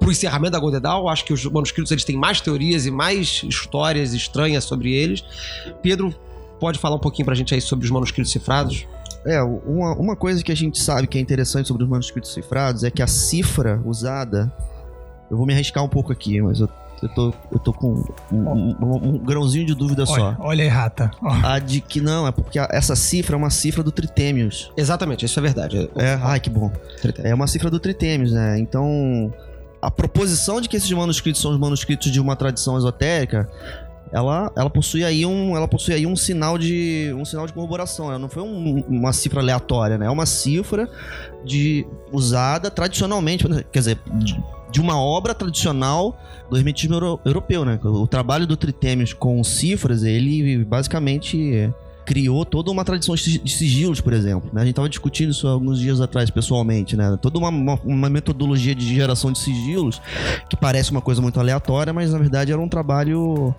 pro 0.00 0.10
encerramento 0.10 0.52
da 0.52 0.58
Golden 0.58 0.80
Dawn. 0.80 1.00
Eu 1.02 1.08
acho 1.08 1.24
que 1.26 1.32
os 1.32 1.44
manuscritos 1.44 1.92
eles 1.92 2.04
têm 2.04 2.16
mais 2.16 2.40
teorias 2.40 2.86
e 2.86 2.90
mais 2.90 3.42
histórias 3.46 4.14
estranhas 4.14 4.64
sobre 4.64 4.94
eles. 4.94 5.22
Pedro, 5.82 6.14
pode 6.58 6.78
falar 6.78 6.96
um 6.96 7.00
pouquinho 7.00 7.26
pra 7.26 7.34
gente 7.34 7.52
aí 7.54 7.60
sobre 7.60 7.84
os 7.84 7.90
manuscritos 7.90 8.32
cifrados? 8.32 8.86
É, 9.26 9.42
uma, 9.42 9.92
uma 9.94 10.16
coisa 10.16 10.42
que 10.42 10.52
a 10.52 10.56
gente 10.56 10.80
sabe 10.80 11.06
que 11.06 11.18
é 11.18 11.20
interessante 11.20 11.68
sobre 11.68 11.82
os 11.82 11.88
manuscritos 11.88 12.32
cifrados 12.32 12.82
é 12.82 12.90
que 12.90 13.02
a 13.02 13.06
cifra 13.06 13.82
usada. 13.84 14.50
Eu 15.30 15.36
vou 15.36 15.44
me 15.44 15.52
arriscar 15.52 15.84
um 15.84 15.88
pouco 15.88 16.12
aqui, 16.12 16.40
mas 16.40 16.60
eu, 16.60 16.68
eu, 17.02 17.08
tô, 17.10 17.34
eu 17.52 17.58
tô 17.58 17.72
com 17.72 18.04
um, 18.32 18.36
um- 18.36 18.76
um- 18.80 19.08
um 19.14 19.18
grãozinho 19.18 19.66
de 19.66 19.74
dúvida 19.74 20.04
só. 20.06 20.12
Olha, 20.14 20.36
olha 20.40 20.62
aí, 20.64 20.68
rata. 20.68 21.10
Ó. 21.22 21.30
A 21.44 21.58
de 21.58 21.80
que 21.80 22.00
não, 22.00 22.26
é 22.26 22.32
porque 22.32 22.58
essa 22.58 22.96
cifra 22.96 23.34
é 23.34 23.38
uma 23.38 23.50
cifra 23.50 23.82
do 23.82 23.90
Tritêmios. 23.92 24.72
Exatamente, 24.76 25.24
isso 25.24 25.38
é 25.38 25.42
verdade. 25.42 25.90
É, 25.96 26.18
ai 26.22 26.40
que 26.40 26.50
bom. 26.50 26.70
Tritêmios. 27.00 27.30
É 27.32 27.34
uma 27.34 27.46
cifra 27.46 27.70
do 27.70 27.78
Tritêmios, 27.78 28.32
né? 28.32 28.58
Então, 28.58 29.32
a 29.82 29.90
proposição 29.90 30.60
de 30.60 30.68
que 30.68 30.76
esses 30.76 30.90
manuscritos 30.90 31.40
são 31.40 31.50
os 31.52 31.58
manuscritos 31.58 32.10
de 32.10 32.20
uma 32.20 32.34
tradição 32.36 32.76
esotérica, 32.76 33.48
ela, 34.12 34.50
ela 34.56 34.70
possui 34.70 35.04
aí 35.04 35.26
um, 35.26 35.56
ela 35.56 35.66
possui 35.66 35.92
aí 35.92 36.06
um 36.06 36.14
sinal 36.14 36.56
de 36.56 37.12
um 37.18 37.24
sinal 37.24 37.44
de 37.46 37.52
corroboração, 37.52 38.08
né? 38.10 38.16
não 38.18 38.28
foi 38.28 38.40
um- 38.42 38.84
uma 38.88 39.12
cifra 39.12 39.40
aleatória, 39.40 39.98
né? 39.98 40.06
É 40.06 40.10
uma 40.10 40.24
cifra 40.26 40.88
de 41.44 41.84
usada 42.12 42.70
tradicionalmente, 42.70 43.44
quer 43.72 43.78
dizer, 43.80 43.98
de, 44.14 44.40
de 44.76 44.80
uma 44.82 45.00
obra 45.00 45.34
tradicional 45.34 46.20
do 46.50 46.56
hermetismo 46.58 46.96
euro- 46.96 47.18
europeu, 47.24 47.64
né? 47.64 47.80
O 47.82 48.06
trabalho 48.06 48.46
do 48.46 48.58
Tritêmios 48.58 49.14
com 49.14 49.42
cifras, 49.42 50.04
ele 50.04 50.62
basicamente 50.66 51.72
criou 52.04 52.44
toda 52.44 52.70
uma 52.70 52.84
tradição 52.84 53.14
de 53.14 53.48
sigilos, 53.50 54.02
por 54.02 54.12
exemplo. 54.12 54.50
né? 54.52 54.60
A 54.60 54.64
gente 54.64 54.72
estava 54.72 54.86
discutindo 54.86 55.30
isso 55.30 55.48
alguns 55.48 55.80
dias 55.80 55.98
atrás, 55.98 56.28
pessoalmente, 56.28 56.94
né? 56.94 57.18
Toda 57.22 57.38
uma, 57.38 57.48
uma, 57.48 57.80
uma 57.86 58.10
metodologia 58.10 58.74
de 58.74 58.94
geração 58.94 59.32
de 59.32 59.38
sigilos 59.38 59.98
que 60.50 60.56
parece 60.58 60.90
uma 60.90 61.00
coisa 61.00 61.22
muito 61.22 61.40
aleatória, 61.40 61.90
mas 61.94 62.12
na 62.12 62.18
verdade 62.18 62.52
era 62.52 62.60
um 62.60 62.68
trabalho 62.68 63.54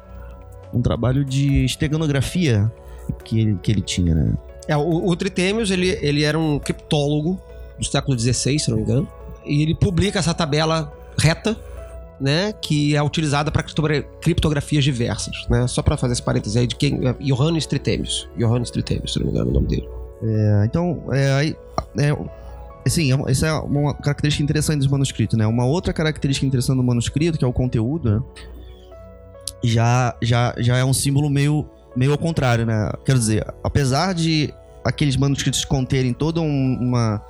um 0.71 0.83
trabalho 0.83 1.25
de 1.25 1.65
esteganografia 1.65 2.71
que 3.25 3.39
ele, 3.39 3.57
que 3.63 3.71
ele 3.71 3.81
tinha, 3.81 4.13
né? 4.13 4.33
É, 4.67 4.77
o, 4.77 5.07
o 5.07 5.15
Tritêmios, 5.15 5.71
ele, 5.71 5.97
ele 5.99 6.21
era 6.23 6.37
um 6.37 6.59
criptólogo 6.59 7.41
do 7.79 7.85
século 7.85 8.17
XVI, 8.19 8.59
se 8.59 8.69
não 8.69 8.77
me 8.77 8.83
engano. 8.83 9.07
E 9.43 9.63
ele 9.63 9.73
publica 9.73 10.19
essa 10.19 10.33
tabela 10.33 10.93
reta, 11.19 11.57
né? 12.19 12.53
Que 12.53 12.95
é 12.95 13.01
utilizada 13.03 13.51
para 13.51 13.63
criptografias 14.21 14.83
diversas, 14.83 15.47
né? 15.49 15.67
Só 15.67 15.81
para 15.81 15.97
fazer 15.97 16.13
esse 16.13 16.21
parênteses 16.23 16.57
aí 16.57 16.67
de 16.67 16.75
quem... 16.75 17.07
é 17.07 17.13
Johannes 17.13 17.65
Tritêmios. 17.65 18.27
Johannes 18.37 18.71
Tritêmios, 18.71 19.13
se 19.13 19.19
não 19.19 19.27
me 19.27 19.31
engano 19.31 19.49
é 19.49 19.51
o 19.51 19.53
nome 19.53 19.67
dele. 19.67 19.89
É, 20.23 20.63
então, 20.65 21.03
é, 21.11 21.55
é, 21.99 22.07
é 22.07 22.13
uma- 23.15 23.29
essa 23.29 23.45
é 23.47 23.53
uma 23.53 23.93
característica 23.93 24.43
interessante 24.43 24.79
dos 24.79 24.87
manuscritos, 24.87 25.37
né? 25.37 25.45
Uma 25.45 25.65
outra 25.65 25.93
característica 25.93 26.45
interessante 26.47 26.77
do 26.77 26.83
manuscrito, 26.83 27.37
que 27.37 27.45
é 27.45 27.47
o 27.47 27.53
conteúdo, 27.53 28.09
né? 28.11 28.21
já, 29.63 30.15
já, 30.21 30.53
já 30.57 30.77
é 30.77 30.85
um 30.85 30.93
símbolo 30.93 31.29
meio, 31.29 31.67
meio 31.95 32.11
ao 32.11 32.17
contrário, 32.17 32.65
né? 32.65 32.91
Quer 33.03 33.13
dizer, 33.17 33.45
apesar 33.63 34.13
de 34.13 34.53
aqueles 34.85 35.17
manuscritos 35.17 35.65
conterem 35.65 36.13
toda 36.13 36.39
um- 36.41 36.77
uma. 36.79 37.21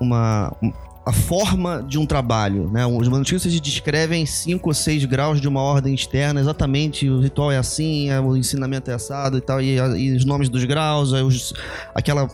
uma 0.00 0.52
um- 0.62 0.72
a 1.08 1.12
forma 1.12 1.82
de 1.82 1.98
um 1.98 2.04
trabalho, 2.04 2.70
né? 2.70 2.84
Os 2.84 3.08
manuscritos 3.08 3.58
descrevem 3.60 4.26
cinco 4.26 4.68
ou 4.68 4.74
seis 4.74 5.04
graus 5.06 5.40
de 5.40 5.48
uma 5.48 5.62
ordem 5.62 5.94
externa, 5.94 6.38
exatamente. 6.38 7.08
O 7.08 7.20
ritual 7.20 7.50
é 7.50 7.56
assim, 7.56 8.10
é, 8.10 8.20
o 8.20 8.36
ensinamento 8.36 8.90
é 8.90 8.94
assado 8.94 9.38
e 9.38 9.40
tal, 9.40 9.58
e, 9.62 9.76
e 9.76 10.12
os 10.14 10.26
nomes 10.26 10.50
dos 10.50 10.62
graus, 10.64 11.12
os- 11.12 11.54
aquela 11.94 12.28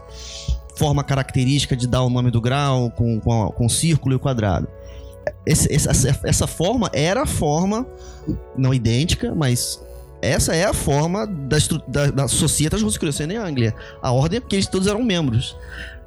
forma 0.76 1.04
característica 1.04 1.76
de 1.76 1.86
dar 1.86 2.02
o 2.02 2.10
nome 2.10 2.32
do 2.32 2.40
grau 2.40 2.90
com, 2.90 3.20
com, 3.20 3.46
com 3.50 3.68
círculo 3.68 4.14
e 4.14 4.16
o 4.16 4.20
quadrado. 4.20 4.66
Esse- 5.46 5.72
essa, 5.72 6.20
essa 6.24 6.46
forma 6.48 6.90
era 6.92 7.22
a 7.22 7.26
forma, 7.26 7.86
não 8.58 8.74
idêntica, 8.74 9.32
mas 9.36 9.80
essa 10.20 10.52
é 10.56 10.64
a 10.64 10.72
forma 10.72 11.26
da, 11.28 11.58
da, 11.86 12.06
da 12.10 12.28
Societas 12.28 12.82
Rosicruciana 12.82 13.34
em 13.34 13.36
Anglia. 13.36 13.72
A 14.02 14.10
ordem 14.10 14.38
é 14.38 14.40
porque 14.40 14.56
eles 14.56 14.66
todos 14.66 14.88
eram 14.88 15.04
membros. 15.04 15.56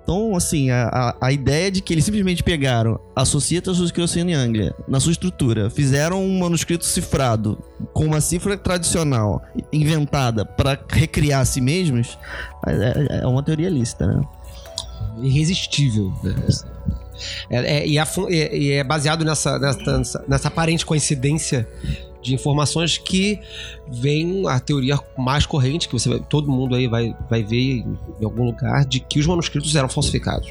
Então, 0.07 0.37
assim, 0.37 0.69
a, 0.69 1.17
a, 1.19 1.33
ideia 1.33 1.69
de 1.69 1.81
que 1.81 1.93
eles 1.93 2.05
simplesmente 2.05 2.41
pegaram 2.41 2.97
a 3.13 3.25
Societas 3.25 3.77
em 4.29 4.33
Anglia, 4.33 4.73
na 4.87 5.01
sua 5.01 5.11
estrutura, 5.11 5.69
fizeram 5.69 6.23
um 6.23 6.39
manuscrito 6.39 6.85
cifrado 6.85 7.61
com 7.91 8.05
uma 8.05 8.21
cifra 8.21 8.57
tradicional 8.57 9.43
inventada 9.71 10.45
para 10.45 10.79
recriar 10.87 11.41
a 11.41 11.45
si 11.45 11.59
mesmos, 11.59 12.17
é, 12.65 12.71
é- 12.71 13.23
é 13.23 13.27
uma 13.27 13.43
teoria 13.43 13.69
lícita, 13.69 14.07
né? 14.07 14.21
irresistível. 15.21 16.13
né? 16.23 16.33
É, 17.49 17.79
é- 17.79 17.85
e, 17.85 17.97
e- 17.97 18.57
e 18.57 18.71
é 18.71 18.85
baseado 18.85 19.25
nessa, 19.25 19.59
nessa, 19.59 20.23
nessa 20.25 20.47
aparente 20.47 20.85
coincidência 20.85 21.67
de 22.27 22.35
informações 22.35 22.97
que 22.97 23.39
vem 23.89 24.47
a 24.47 24.59
teoria 24.59 24.99
mais 25.17 25.45
corrente, 25.45 25.87
que 25.87 25.93
você 25.93 26.09
vai- 26.09 26.19
todo 26.19 26.51
mundo 26.51 26.75
aí 26.75 26.87
vai, 26.87 27.15
vai 27.29 27.43
ver 27.43 27.79
em, 27.79 27.97
algum 28.23 28.45
lugar, 28.45 28.85
de 28.85 28.99
que 28.99 29.19
os 29.19 29.25
manuscritos 29.25 29.75
eram 29.75 29.89
falsificados. 29.89 30.47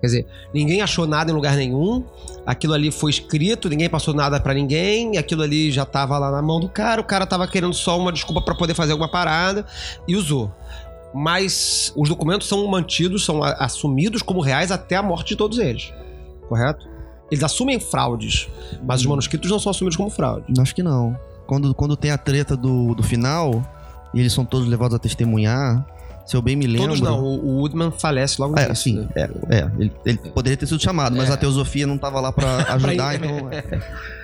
Quer 0.00 0.06
dizer, 0.06 0.26
ninguém 0.52 0.82
achou 0.82 1.06
nada 1.06 1.30
em 1.30 1.34
lugar 1.34 1.56
nenhum, 1.56 2.04
aquilo 2.44 2.74
ali 2.74 2.90
foi 2.90 3.10
escrito, 3.10 3.68
ninguém 3.68 3.88
passou 3.88 4.12
nada 4.12 4.38
pra 4.38 4.52
ninguém, 4.52 5.16
aquilo 5.16 5.42
ali 5.42 5.70
já 5.70 5.86
tava 5.86 6.18
lá 6.18 6.30
na 6.30 6.42
mão 6.42 6.60
do 6.60 6.68
cara, 6.68 7.00
o 7.00 7.04
cara 7.04 7.24
tava 7.26 7.46
querendo 7.48 7.74
só 7.74 7.98
uma 7.98 8.12
desculpa 8.12 8.42
pra 8.42 8.54
poder 8.54 8.74
fazer 8.74 8.92
alguma 8.92 9.10
parada 9.10 9.64
e 10.06 10.16
usou 10.16 10.52
mas 11.16 11.92
os 11.94 12.08
documentos 12.08 12.48
são 12.48 12.66
mantidos, 12.66 13.24
são 13.24 13.40
assumidos 13.40 14.20
como 14.20 14.40
reais 14.40 14.72
até 14.72 14.96
a 14.96 15.02
morte 15.02 15.28
de 15.28 15.36
todos 15.36 15.58
eles. 15.60 15.92
Correto? 16.48 16.88
Eles 17.30 17.42
assumem 17.42 17.80
fraudes, 17.80 18.48
mas 18.82 19.00
os 19.00 19.06
manuscritos 19.06 19.50
não 19.50 19.58
são 19.58 19.70
assumidos 19.70 19.96
como 19.96 20.10
fraude. 20.10 20.46
Acho 20.60 20.74
que 20.74 20.82
não. 20.82 21.18
Quando, 21.46 21.74
quando 21.74 21.96
tem 21.96 22.10
a 22.10 22.18
treta 22.18 22.56
do, 22.56 22.94
do 22.94 23.02
final, 23.02 23.62
e 24.14 24.20
eles 24.20 24.32
são 24.32 24.44
todos 24.44 24.66
levados 24.68 24.94
a 24.94 24.98
testemunhar, 24.98 25.84
se 26.26 26.36
eu 26.36 26.40
bem 26.42 26.56
me 26.56 26.66
lembro. 26.66 26.88
Todos 26.88 27.00
não, 27.00 27.22
o, 27.22 27.44
o 27.44 27.58
Woodman 27.60 27.90
falece 27.90 28.40
logo 28.40 28.58
É, 28.58 28.74
sim, 28.74 28.96
né? 29.00 29.08
é, 29.14 29.22
é, 29.50 29.70
ele, 29.78 29.92
ele 30.06 30.18
poderia 30.30 30.56
ter 30.56 30.66
sido 30.66 30.80
chamado, 30.80 31.16
mas 31.16 31.28
É. 31.28 31.32
a 31.32 31.36
teosofia 31.36 31.86
não 31.86 31.98
tava 31.98 32.20
lá 32.20 32.32
pra 32.32 32.58
ajudar, 32.74 33.18
Pra- 33.18 33.26
então. 33.28 33.50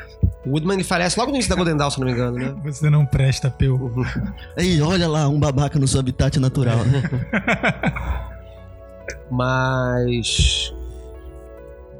O 0.44 0.50
Woodman 0.52 0.74
ele 0.76 0.84
falece 0.84 1.18
logo 1.18 1.30
no 1.30 1.36
início 1.36 1.50
da 1.50 1.56
Golden 1.56 1.76
Dawn, 1.76 1.90
se 1.90 1.98
não 2.00 2.06
me 2.06 2.12
engano, 2.12 2.36
né? 2.38 2.54
Você 2.64 2.88
não 2.88 3.04
presta, 3.04 3.50
Peu. 3.50 3.90
Aí, 4.56 4.80
olha 4.80 5.06
lá, 5.08 5.28
um 5.28 5.38
babaca 5.38 5.78
no 5.78 5.86
seu 5.86 6.00
habitat 6.00 6.38
natural. 6.40 6.78
Mas. 9.30 10.74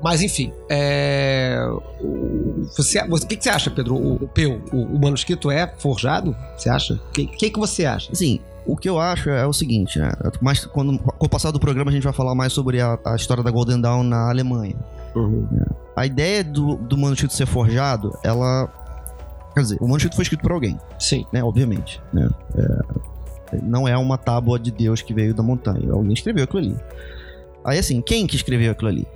Mas 0.02 0.22
enfim, 0.22 0.52
é... 0.68 1.58
o- 2.00 2.64
você, 2.76 3.00
o 3.00 3.16
que, 3.26 3.36
que 3.36 3.44
você 3.44 3.50
acha, 3.50 3.70
Pedro? 3.70 3.94
O, 3.96 4.14
o 4.14 4.28
Peu, 4.28 4.60
o, 4.72 4.82
o 4.82 4.98
manuscrito 5.00 5.50
é 5.50 5.66
forjado? 5.78 6.34
Você 6.56 6.68
acha? 6.70 6.94
O 6.94 7.12
que, 7.12 7.26
que, 7.26 7.50
que 7.50 7.58
você 7.58 7.84
acha? 7.84 8.10
Assim, 8.12 8.40
o 8.66 8.76
que 8.76 8.88
eu 8.88 8.98
acho 8.98 9.30
é 9.30 9.46
o 9.46 9.52
seguinte, 9.52 9.98
né? 9.98 10.12
Mas 10.40 10.64
quando, 10.64 10.98
com 10.98 11.26
o 11.26 11.28
passar 11.28 11.50
do 11.50 11.58
programa 11.60 11.90
a 11.90 11.94
gente 11.94 12.04
vai 12.04 12.12
falar 12.12 12.34
mais 12.34 12.52
sobre 12.52 12.80
a, 12.80 12.98
a 13.04 13.16
história 13.16 13.42
da 13.42 13.50
Golden 13.50 13.80
Dawn 13.80 14.02
na 14.04 14.28
Alemanha. 14.30 14.76
A 15.96 16.06
ideia 16.06 16.44
do, 16.44 16.76
do 16.76 16.96
manuscrito 16.96 17.34
ser 17.34 17.46
forjado, 17.46 18.16
ela. 18.22 18.68
Quer 19.54 19.62
dizer, 19.62 19.78
o 19.80 19.84
manuscrito 19.88 20.14
foi 20.14 20.22
escrito 20.22 20.42
por 20.42 20.52
alguém, 20.52 20.78
Sim. 20.98 21.26
né? 21.32 21.42
Obviamente. 21.42 22.00
Né? 22.12 22.28
É, 22.56 23.58
não 23.62 23.88
é 23.88 23.96
uma 23.98 24.16
tábua 24.16 24.58
de 24.58 24.70
Deus 24.70 25.02
que 25.02 25.12
veio 25.12 25.34
da 25.34 25.42
montanha. 25.42 25.92
Alguém 25.92 26.12
escreveu 26.12 26.44
aquilo 26.44 26.60
ali. 26.60 26.76
Aí 27.64 27.78
assim, 27.78 28.00
quem 28.00 28.26
que 28.26 28.36
escreveu 28.36 28.70
aquilo 28.70 28.88
ali? 28.88 29.06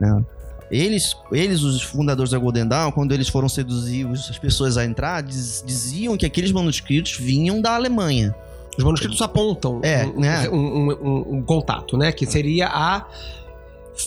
Né? 0.00 0.24
Eles, 0.70 1.16
eles, 1.32 1.62
os 1.62 1.80
fundadores 1.82 2.30
da 2.32 2.38
Golden 2.38 2.66
Dawn, 2.66 2.92
quando 2.92 3.12
eles 3.12 3.28
foram 3.28 3.48
seduzir 3.48 4.06
as 4.06 4.38
pessoas 4.38 4.76
a 4.76 4.84
entrar, 4.84 5.22
diz- 5.22 5.64
diziam 5.66 6.16
que 6.16 6.26
aqueles 6.26 6.52
manuscritos 6.52 7.16
vinham 7.16 7.60
da 7.60 7.74
Alemanha. 7.74 8.34
Os 8.76 8.84
manuscritos 8.84 9.20
apontam 9.22 9.80
É, 9.82 10.04
um, 10.06 10.20
né? 10.20 10.48
um- 10.50 10.56
um- 10.56 11.34
um- 11.36 11.42
contato, 11.42 11.96
né? 11.96 12.12
Que 12.12 12.26
seria 12.26 12.68
a 12.68 13.06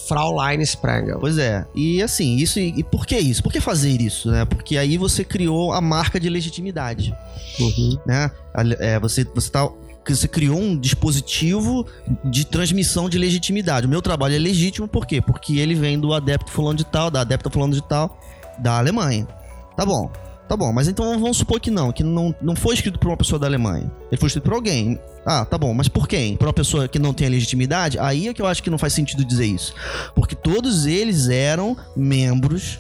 Fraulein 0.08 0.62
Sprengel. 0.62 1.20
Pois 1.20 1.38
é. 1.38 1.66
E 1.76 2.02
assim, 2.02 2.38
isso. 2.38 2.60
E, 2.60 2.82
por 2.84 3.06
que 3.06 3.18
isso? 3.18 3.44
Por 3.44 3.52
que 3.52 3.60
fazer 3.60 4.00
isso, 4.02 4.32
né? 4.32 4.46
Porque 4.46 4.78
aí 4.78 4.98
você 4.98 5.24
criou 5.24 5.74
a 5.74 5.82
marca 5.82 6.18
de 6.20 6.30
legitimidade, 6.30 7.14
Uhum. 7.60 7.98
né? 8.06 8.32
É, 8.80 8.98
você, 9.00 9.26
você 9.36 9.50
tá. 9.52 9.68
Que 10.04 10.16
Você 10.16 10.28
criou 10.28 10.60
um 10.60 10.78
dispositivo 10.78 11.86
de 12.26 12.46
transmissão 12.46 13.10
de 13.10 13.18
legitimidade. 13.18 13.86
O 13.86 13.90
meu 13.90 14.02
trabalho 14.02 14.36
é 14.36 14.40
legítimo 14.40 14.88
por 14.88 15.06
quê? 15.06 15.22
Porque 15.22 15.60
ele 15.60 15.76
vem 15.76 16.00
do 16.00 16.14
adepto 16.14 16.52
fulano 16.52 16.78
de 16.78 16.86
tal, 16.86 17.12
da 17.12 17.22
adepta 17.22 17.50
fulano 17.50 17.74
de 17.74 17.84
tal, 17.84 18.20
da 18.58 18.78
Alemanha. 18.78 19.28
Tá 19.76 19.86
bom. 19.86 20.12
Tá 20.52 20.58
bom, 20.58 20.74
mas 20.74 20.90
então 20.90 21.18
vamos 21.18 21.38
supor 21.38 21.62
que 21.62 21.72
não, 21.72 21.94
que 21.94 22.04
não, 22.04 22.36
não 22.42 22.58
foi 22.58 22.76
escrito 22.76 23.00
por 23.00 23.08
uma 23.08 23.16
pessoa 23.16 23.40
da 23.40 23.48
Alemanha. 23.48 23.90
Ele 24.12 24.20
foi 24.20 24.28
escrito 24.28 24.44
por 24.44 24.54
alguém. 24.54 25.00
Ah, 25.26 25.46
tá 25.46 25.58
bom, 25.58 25.74
mas 25.74 25.88
por 25.88 26.10
quem? 26.10 26.36
Por 26.36 26.46
uma 26.46 26.54
pessoa 26.54 26.90
que 26.90 27.00
não 27.00 27.14
tem 27.14 27.30
legitimidade? 27.30 27.98
Aí 27.98 28.28
é 28.28 28.34
que 28.34 28.42
eu 28.42 28.46
acho 28.46 28.62
que 28.62 28.70
não 28.70 28.78
faz 28.78 28.92
sentido 28.92 29.24
dizer 29.24 29.46
isso. 29.46 29.74
Porque 30.14 30.36
todos 30.36 30.86
eles 30.86 31.30
eram 31.30 31.78
membros 31.96 32.80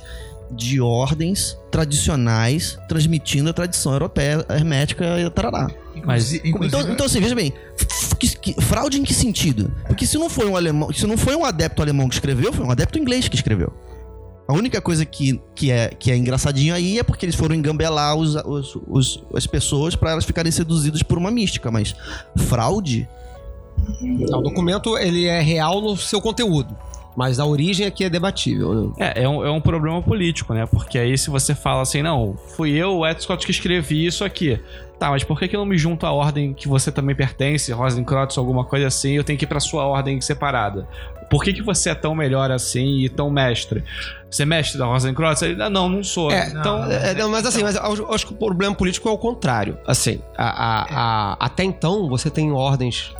de 0.51 0.81
ordens 0.81 1.57
tradicionais 1.71 2.77
transmitindo 2.89 3.49
a 3.49 3.53
tradição 3.53 3.93
europeia, 3.93 4.45
hermética 4.49 5.17
e 5.17 5.29
tarará. 5.29 5.69
Mas- 6.05 6.31
Então, 6.67 6.79
então 6.93 7.05
assim, 7.05 7.19
veja 7.19 7.35
bem, 7.35 7.53
que- 8.19 8.37
que- 8.53 8.61
fraude 8.61 8.99
em 8.99 9.03
que 9.03 9.13
sentido? 9.13 9.71
Porque 9.87 10.05
se 10.05 10.17
não 10.17 10.29
foi 10.29 10.45
um 10.47 10.55
alemão, 10.55 10.91
se 10.93 11.05
não 11.07 11.17
foi 11.17 11.35
um 11.35 11.45
adepto 11.45 11.81
alemão 11.81 12.07
que 12.07 12.15
escreveu, 12.15 12.51
foi 12.53 12.65
um 12.65 12.71
adepto 12.71 12.97
inglês 12.99 13.27
que 13.27 13.35
escreveu. 13.35 13.71
A 14.47 14.53
única 14.53 14.81
coisa 14.81 15.05
que, 15.05 15.39
que, 15.55 15.71
é, 15.71 15.89
que 15.97 16.11
é 16.11 16.17
engraçadinho 16.17 16.73
aí 16.75 16.99
é 16.99 17.03
porque 17.03 17.25
eles 17.25 17.35
foram 17.35 17.55
engambelar 17.55 18.15
os, 18.15 18.35
os- 18.35 18.77
os- 18.87 19.23
as 19.33 19.47
pessoas 19.47 19.95
pra 19.95 20.11
elas 20.11 20.25
ficarem 20.25 20.51
seduzidas 20.51 21.01
por 21.03 21.17
uma 21.17 21.31
mística, 21.31 21.71
mas 21.71 21.95
fraude? 22.37 23.07
Não, 24.01 24.39
o 24.39 24.41
documento 24.41 24.97
ele 24.97 25.25
é 25.25 25.41
real 25.41 25.79
no 25.81 25.95
seu 25.95 26.19
conteúdo, 26.21 26.75
mas 27.15 27.39
a 27.39 27.45
origem 27.45 27.85
aqui 27.85 28.03
é 28.03 28.09
debatível. 28.09 28.93
Né? 28.97 29.13
É, 29.15 29.23
é 29.23 29.29
um, 29.29 29.45
é 29.45 29.49
um 29.51 29.61
problema 29.61 30.01
político, 30.01 30.53
né? 30.53 30.65
Porque 30.65 30.97
aí 30.99 31.17
se 31.17 31.29
você 31.29 31.55
fala 31.55 31.81
assim, 31.81 32.01
não, 32.01 32.35
fui 32.55 32.71
eu, 32.71 32.97
o 32.97 33.07
Ed 33.07 33.21
Scott, 33.23 33.45
que 33.45 33.51
escrevi 33.51 34.05
isso 34.05 34.23
aqui. 34.25 34.59
Tá, 35.01 35.09
mas 35.09 35.23
por 35.23 35.39
que, 35.39 35.47
que 35.47 35.55
eu 35.55 35.59
não 35.59 35.65
me 35.65 35.79
junto 35.79 36.05
à 36.05 36.11
ordem 36.11 36.53
que 36.53 36.67
você 36.67 36.91
também 36.91 37.15
pertence, 37.15 37.71
Rosencrantz, 37.71 38.37
alguma 38.37 38.63
coisa 38.63 38.85
assim, 38.85 39.13
eu 39.13 39.23
tenho 39.23 39.35
que 39.39 39.45
ir 39.45 39.47
pra 39.47 39.59
sua 39.59 39.83
ordem 39.83 40.21
separada? 40.21 40.87
Por 41.27 41.43
que, 41.43 41.53
que 41.53 41.63
você 41.63 41.89
é 41.89 41.95
tão 41.95 42.13
melhor 42.13 42.51
assim 42.51 42.99
e 42.99 43.09
tão 43.09 43.31
mestre? 43.31 43.83
Você 44.29 44.43
é 44.43 44.45
mestre 44.45 44.77
da 44.77 44.85
Rosencrantz? 44.85 45.41
Ele, 45.41 45.59
"Ah, 45.59 45.71
não, 45.71 45.89
não 45.89 46.03
sou. 46.03 46.29
É, 46.31 46.49
então, 46.49 46.83
É, 46.91 47.15
não, 47.15 47.31
mas 47.31 47.47
assim, 47.47 47.63
mas 47.63 47.75
eu 47.75 47.81
acho- 47.81 48.01
eu 48.03 48.13
acho 48.13 48.27
que 48.27 48.33
o 48.33 48.35
problema 48.37 48.75
político 48.75 49.09
é 49.09 49.11
o 49.11 49.17
contrário. 49.17 49.75
Assim, 49.87 50.21
a- 50.37 50.43
a- 50.83 50.85
a- 50.91 51.37
até 51.39 51.63
então 51.63 52.07
você 52.07 52.29
tem 52.29 52.51
ordens 52.51 53.11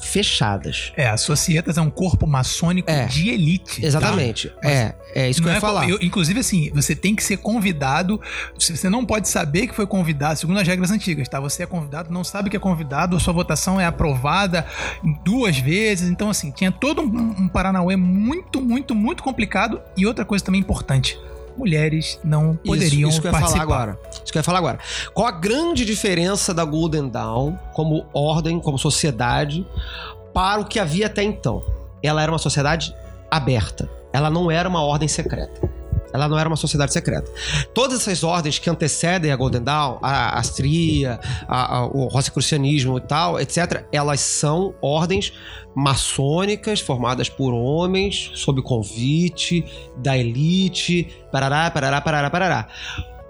fechadas. 0.00 0.92
É, 0.96 1.08
a 1.08 1.16
Societas 1.16 1.76
é 1.76 1.80
um 1.80 1.90
corpo 1.90 2.26
maçônico 2.26 2.90
É. 2.90 3.06
de 3.06 3.28
elite. 3.30 3.84
Exatamente. 3.84 4.48
tá? 4.62 4.70
É, 4.70 4.94
é 5.14 5.30
isso 5.30 5.40
que 5.42 5.48
eu 5.48 5.52
ia 5.52 5.58
é 5.58 5.60
falar. 5.60 5.88
eu- 5.88 5.98
inclusive, 6.00 6.40
assim, 6.40 6.70
você 6.74 6.94
tem 6.94 7.14
que 7.14 7.22
ser 7.22 7.38
convidado. 7.38 8.20
Você 8.58 8.88
não 8.88 9.04
pode 9.04 9.28
saber 9.28 9.66
que 9.66 9.74
foi 9.74 9.86
convidado, 9.86 10.38
segundo 10.38 10.58
as 10.58 10.66
regras 10.66 10.90
antigas, 10.90 11.28
tá? 11.28 11.40
Você 11.40 11.62
é 11.62 11.66
convidado, 11.66 12.12
não 12.12 12.24
sabe 12.24 12.50
que 12.50 12.56
é 12.56 12.60
convidado, 12.60 13.16
a 13.16 13.20
sua 13.20 13.32
votação 13.32 13.80
é 13.80 13.86
aprovada 13.86 14.66
duas 15.24 15.58
vezes. 15.58 16.08
Então, 16.08 16.30
assim, 16.30 16.50
tinha 16.50 16.70
todo 16.72 17.02
um, 17.02 17.34
um 17.42 17.48
Paranauê 17.48 17.96
muito, 17.96 18.60
muito, 18.60 18.94
muito 18.94 19.22
complicado. 19.22 19.80
E 19.96 20.06
outra 20.06 20.24
coisa 20.24 20.44
também 20.44 20.60
importante: 20.60 21.18
mulheres 21.58 22.18
não 22.24 22.56
poderiam 22.56 23.08
isso, 23.08 23.18
isso 23.18 23.20
que 23.20 23.26
eu 23.26 23.32
ia 23.32 23.38
participar. 23.38 23.66
falar 23.66 23.74
agora. 23.74 23.98
Isso 24.12 24.32
que 24.32 24.38
eu 24.38 24.40
ia 24.40 24.44
falar 24.44 24.58
agora. 24.58 24.78
Qual 25.12 25.26
a 25.26 25.32
grande 25.32 25.84
diferença 25.84 26.54
da 26.54 26.64
Golden 26.64 27.08
Dawn 27.08 27.56
como 27.74 28.06
ordem, 28.12 28.60
como 28.60 28.78
sociedade, 28.78 29.66
para 30.32 30.60
o 30.60 30.64
que 30.64 30.78
havia 30.78 31.06
até 31.06 31.22
então? 31.22 31.62
Ela 32.02 32.22
era 32.22 32.30
uma 32.30 32.38
sociedade 32.38 32.94
aberta. 33.30 33.88
Ela 34.12 34.30
não 34.30 34.50
era 34.50 34.68
uma 34.68 34.82
ordem 34.82 35.08
secreta. 35.08 35.77
Ela 36.12 36.28
não 36.28 36.38
era 36.38 36.48
uma 36.48 36.56
sociedade 36.56 36.92
secreta. 36.92 37.30
Todas 37.74 38.00
essas 38.00 38.22
ordens 38.24 38.58
que 38.58 38.68
antecedem 38.70 39.30
a 39.30 39.36
Golden 39.36 39.62
Dawn, 39.62 39.98
a 40.02 40.38
Astria, 40.38 41.20
a- 41.46 41.78
a- 41.78 41.86
o 41.86 42.06
Rosicrucianismo 42.08 42.98
e 42.98 43.00
tal, 43.00 43.38
etc., 43.40 43.84
elas 43.92 44.20
são 44.20 44.74
ordens 44.80 45.32
maçônicas 45.74 46.80
formadas 46.80 47.28
por 47.28 47.52
homens 47.52 48.30
sob 48.34 48.62
convite 48.62 49.64
da 49.96 50.16
elite, 50.16 51.08
parará, 51.30 51.70
parará, 51.70 52.00
parará, 52.00 52.30
parará. 52.30 52.68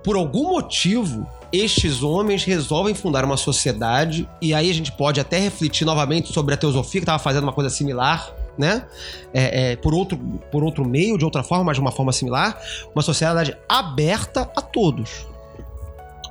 Por 0.03 0.17
algum 0.17 0.53
motivo, 0.53 1.27
estes 1.53 2.03
homens 2.03 2.45
resolvem 2.45 2.95
fundar 2.95 3.25
uma 3.25 3.37
sociedade, 3.37 4.29
e 4.41 4.55
aí 4.55 4.71
a 4.71 4.75
gente 4.75 4.93
pode 4.93 5.21
até 5.21 5.39
refletir 5.39 5.85
novamente 5.85 6.33
sobre 6.33 6.55
a 6.55 6.57
teosofia, 6.57 7.01
que 7.01 7.05
estava 7.05 7.19
fazendo 7.19 7.43
uma 7.43 7.53
coisa 7.53 7.69
similar, 7.71 8.33
né? 8.59 8.85
É, 9.33 9.73
é, 9.73 9.77
por, 9.77 9.95
outro, 9.95 10.19
por 10.51 10.65
outro 10.65 10.85
meio, 10.85 11.17
de 11.17 11.25
outra 11.25 11.43
forma, 11.43 11.65
mas 11.65 11.77
de 11.77 11.81
uma 11.81 11.93
forma 11.93 12.13
similar, 12.13 12.61
uma 12.95 13.03
sociedade 13.03 13.57
aberta 13.69 14.51
a 14.57 14.61
todos. 14.61 15.27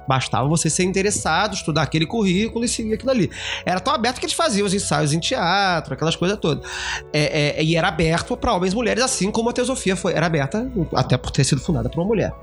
Bastava 0.07 0.47
você 0.47 0.69
ser 0.69 0.83
interessado, 0.83 1.53
estudar 1.53 1.81
aquele 1.81 2.05
currículo 2.05 2.63
e 2.63 2.67
seguir 2.67 2.93
aquilo 2.93 3.11
ali. 3.11 3.29
Era 3.65 3.79
tão 3.79 3.93
aberto 3.93 4.19
que 4.19 4.25
eles 4.25 4.35
faziam 4.35 4.65
os 4.65 4.73
ensaios 4.73 5.11
em 5.11 5.19
teatro, 5.19 5.93
aquelas 5.93 6.15
coisas 6.15 6.37
todas. 6.37 6.65
É, 7.11 7.59
é, 7.59 7.63
e 7.63 7.75
era 7.75 7.89
aberto 7.89 8.37
para 8.37 8.53
homens 8.53 8.71
e 8.73 8.75
mulheres, 8.75 9.03
assim 9.03 9.29
como 9.31 9.49
a 9.49 9.53
teosofia 9.53 9.95
foi. 9.97 10.13
Era 10.13 10.25
aberta, 10.25 10.71
até 10.93 11.17
por 11.17 11.31
ter 11.31 11.43
sido 11.43 11.59
fundada 11.59 11.89
por 11.89 11.99
uma 11.99 12.07
mulher. 12.07 12.33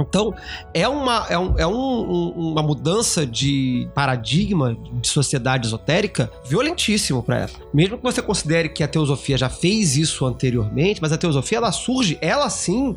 Então, 0.00 0.34
é 0.72 0.88
uma, 0.88 1.26
é 1.28 1.38
um- 1.38 1.54
é 1.58 1.66
um- 1.66 1.72
um- 2.10 2.52
uma 2.52 2.62
mudança 2.62 3.26
de 3.26 3.88
paradigma 3.94 4.76
de 5.00 5.08
sociedade 5.08 5.66
esotérica 5.66 6.30
violentíssimo 6.46 7.22
para 7.22 7.38
ela. 7.40 7.50
Mesmo 7.72 7.96
que 7.96 8.02
você 8.02 8.22
considere 8.22 8.68
que 8.68 8.82
a 8.82 8.88
teosofia 8.88 9.36
já 9.38 9.48
fez 9.48 9.96
isso 9.96 10.24
anteriormente, 10.26 11.00
mas 11.02 11.12
a 11.12 11.18
teosofia 11.18 11.58
ela 11.58 11.72
surge, 11.72 12.18
ela 12.20 12.48
sim, 12.50 12.96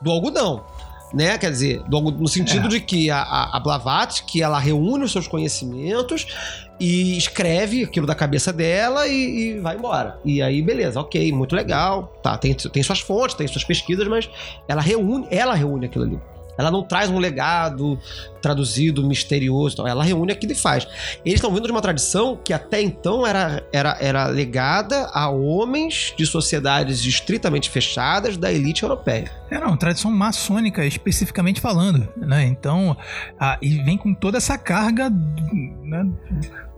do 0.00 0.10
algodão. 0.10 0.64
Né? 1.12 1.38
Quer 1.38 1.50
dizer, 1.52 1.80
no 1.88 2.26
sentido 2.26 2.68
de 2.68 2.80
que 2.80 3.08
a, 3.08 3.18
a, 3.22 3.56
a 3.56 3.60
Blavatsky 3.60 4.42
ela 4.42 4.58
reúne 4.58 5.04
os 5.04 5.12
seus 5.12 5.28
conhecimentos 5.28 6.26
e 6.80 7.16
escreve 7.16 7.84
aquilo 7.84 8.04
da 8.04 8.16
cabeça 8.16 8.52
dela 8.52 9.06
e, 9.06 9.52
e 9.54 9.60
vai 9.60 9.76
embora. 9.76 10.18
E 10.24 10.42
aí, 10.42 10.60
beleza, 10.60 10.98
ok, 11.00 11.30
muito 11.30 11.54
legal. 11.54 12.12
Tá, 12.20 12.36
tem, 12.36 12.52
tem 12.52 12.82
suas 12.82 12.98
fontes, 12.98 13.36
tem 13.36 13.46
suas 13.46 13.62
pesquisas, 13.62 14.08
mas 14.08 14.28
ela 14.66 14.82
reúne, 14.82 15.24
ela 15.30 15.54
reúne 15.54 15.86
aquilo 15.86 16.04
ali. 16.04 16.18
Ela 16.56 16.70
não 16.70 16.82
traz 16.82 17.10
um 17.10 17.18
legado 17.18 17.98
traduzido, 18.40 19.06
misterioso. 19.06 19.74
Então, 19.74 19.86
ela 19.86 20.04
reúne 20.04 20.32
aquilo 20.32 20.52
e 20.52 20.54
faz. 20.54 20.86
Eles 21.24 21.38
estão 21.38 21.52
vindo 21.52 21.64
de 21.64 21.70
uma 21.70 21.80
tradição 21.80 22.38
que 22.42 22.52
até 22.52 22.82
então 22.82 23.26
era, 23.26 23.66
era, 23.72 23.96
era 24.00 24.26
legada 24.26 25.10
a 25.12 25.28
homens 25.28 26.12
de 26.16 26.26
sociedades 26.26 27.04
estritamente 27.04 27.70
fechadas 27.70 28.36
da 28.36 28.52
elite 28.52 28.82
europeia. 28.82 29.30
É, 29.50 29.58
não, 29.58 29.76
tradição 29.76 30.10
maçônica, 30.10 30.84
especificamente 30.84 31.60
falando, 31.60 32.08
né? 32.16 32.44
Então, 32.44 32.96
ah, 33.38 33.58
e 33.62 33.82
vem 33.82 33.96
com 33.96 34.12
toda 34.14 34.36
essa 34.36 34.58
carga 34.58 35.10
né, 35.10 36.06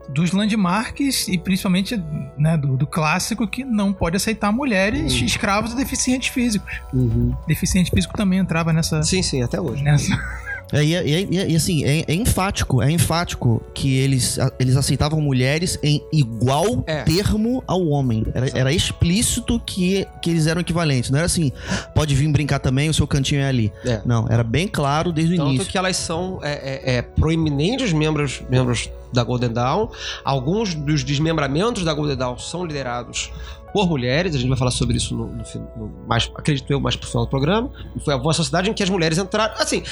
dos 0.08 0.32
landmarks 0.32 1.28
e 1.28 1.38
principalmente 1.38 2.02
né, 2.36 2.56
do, 2.56 2.76
do 2.76 2.86
clássico 2.86 3.46
que 3.46 3.64
não 3.64 3.92
pode 3.92 4.16
aceitar 4.16 4.52
mulheres 4.52 5.12
escravos 5.12 5.72
e 5.72 5.76
deficientes 5.76 6.28
físicos. 6.28 6.80
Deficiente 7.46 7.90
físico 7.90 8.16
também 8.16 8.38
entrava 8.38 8.72
nessa. 8.72 9.02
Sim, 9.02 9.22
sim, 9.22 9.42
até 9.42 9.60
hoje. 9.60 9.82
nessa... 9.82 10.16
É, 10.72 10.84
e, 10.84 10.94
e- 10.94 11.28
e- 11.30 11.52
e, 11.52 11.56
assim, 11.56 11.84
é, 11.84 12.04
é 12.08 12.14
enfático, 12.14 12.82
é 12.82 12.90
enfático 12.90 13.62
que 13.72 13.96
eles, 13.98 14.36
eles 14.58 14.76
aceitavam 14.76 15.20
mulheres 15.20 15.78
em 15.82 16.02
igual 16.12 16.82
É. 16.86 17.02
termo 17.04 17.62
ao 17.66 17.86
homem. 17.86 18.24
Era, 18.34 18.50
era 18.58 18.72
explícito 18.72 19.60
que, 19.64 20.06
que 20.20 20.30
eles 20.30 20.46
eram 20.46 20.60
equivalentes. 20.60 21.10
Não 21.10 21.18
era 21.18 21.26
assim, 21.26 21.52
pode 21.94 22.14
vir 22.14 22.28
brincar 22.28 22.58
também, 22.58 22.88
o 22.88 22.94
seu 22.94 23.06
cantinho 23.06 23.40
é 23.42 23.48
ali. 23.48 23.72
É. 23.84 24.00
Não, 24.04 24.26
era 24.28 24.42
bem 24.42 24.66
claro 24.66 25.12
desde 25.12 25.34
o 25.34 25.36
Tanto 25.36 25.50
início. 25.50 25.70
que 25.70 25.78
elas 25.78 25.96
são 25.96 26.40
é, 26.42 26.52
é, 26.52 26.96
é, 26.96 27.02
proeminentes 27.02 27.92
membros, 27.92 28.42
membros 28.50 28.90
da 29.12 29.22
Golden 29.22 29.52
Dawn. 29.52 29.88
Alguns 30.24 30.74
dos 30.74 31.04
desmembramentos 31.04 31.84
da 31.84 31.94
Golden 31.94 32.16
Dawn 32.16 32.38
são 32.38 32.64
liderados 32.64 33.30
por 33.76 33.86
mulheres. 33.90 34.34
A 34.34 34.38
gente 34.38 34.48
vai 34.48 34.56
falar 34.56 34.70
sobre 34.70 34.96
isso 34.96 35.14
no, 35.14 35.26
no 35.26 35.42
no- 35.76 36.06
mais, 36.08 36.30
acredito 36.34 36.70
eu, 36.72 36.80
mais 36.80 36.96
pro 36.96 37.06
final 37.06 37.26
do 37.26 37.28
programa. 37.28 37.70
E 37.94 38.00
foi 38.00 38.14
uma 38.14 38.32
sociedade 38.32 38.70
em 38.70 38.72
que 38.72 38.82
as 38.82 38.88
mulheres 38.88 39.18
entraram. 39.18 39.52
Assim, 39.58 39.82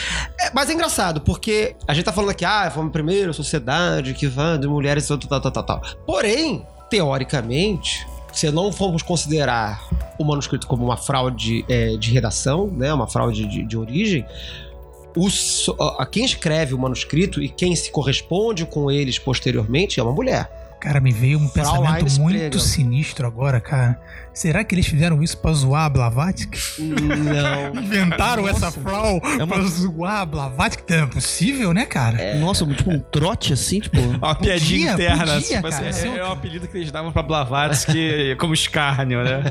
é, 0.40 0.50
mas 0.54 0.70
é 0.70 0.72
engraçado, 0.72 1.20
porque 1.20 1.76
a 1.86 1.92
gente 1.92 2.06
tá 2.06 2.12
falando 2.12 2.30
aqui, 2.30 2.46
ah, 2.46 2.70
foi 2.70 2.82
a 2.82 2.88
primeira 2.88 3.34
sociedade 3.34 4.14
que 4.14 4.26
vai 4.26 4.56
de 4.56 4.66
mulheres, 4.66 5.06
tal, 5.06 5.18
tal, 5.18 5.38
tal, 5.38 5.50
tal, 5.52 5.62
tal. 5.62 5.82
Porém, 6.06 6.66
teoricamente. 6.88 8.06
Se 8.32 8.50
não 8.50 8.72
formos 8.72 9.02
considerar 9.02 9.86
o 10.18 10.24
manuscrito 10.24 10.66
como 10.66 10.82
uma 10.84 10.96
fraude 10.96 11.64
é, 11.68 11.96
de 11.96 12.10
redação, 12.10 12.66
né, 12.66 12.92
uma 12.92 13.06
fraude 13.06 13.46
de, 13.46 13.62
de 13.62 13.76
origem, 13.76 14.26
a 15.98 16.04
quem 16.06 16.24
escreve 16.24 16.74
o 16.74 16.78
manuscrito 16.78 17.40
e 17.40 17.48
quem 17.48 17.76
se 17.76 17.92
corresponde 17.92 18.66
com 18.66 18.90
eles 18.90 19.18
posteriormente 19.20 20.00
é 20.00 20.02
uma 20.02 20.10
mulher. 20.12 20.63
Cara, 20.84 21.00
me 21.00 21.10
veio 21.10 21.38
um 21.38 21.48
pensamento 21.48 22.20
muito 22.20 22.60
sinistro 22.60 23.26
agora, 23.26 23.58
cara. 23.58 23.98
Será 24.34 24.64
que 24.64 24.74
eles 24.74 24.86
fizeram 24.86 25.22
isso 25.22 25.38
pra 25.38 25.52
zoar 25.52 25.84
a 25.84 25.88
Blavatsky? 25.88 26.58
Não. 26.82 27.74
Inventaram 27.82 28.48
essa 28.48 28.70
frau 28.70 29.20
pra 29.20 29.62
zoar 29.62 30.20
a 30.22 30.26
Blavatsky? 30.26 30.82
É 30.92 31.06
possível, 31.06 31.72
né, 31.72 31.86
cara? 31.86 32.34
Nossa, 32.36 32.66
tipo 32.66 32.90
um 32.90 32.98
trote 32.98 33.52
assim, 33.52 33.78
tipo. 33.80 33.98
Uma 34.24 34.34
piadinha 34.34 34.92
Podia, 34.92 35.06
interna. 35.06 35.34
podia, 35.34 35.56
tipo 35.56 35.66
assim, 35.68 35.82
cara, 35.84 35.96
é, 35.98 36.10
um- 36.10 36.16
é 36.16 36.24
o 36.28 36.32
apelido 36.32 36.66
que 36.68 36.76
eles 36.76 36.90
davam 36.90 37.12
pra 37.12 37.22
Blavatsky 37.22 38.34
como 38.40 38.52
escárnio, 38.54 39.22
né? 39.22 39.42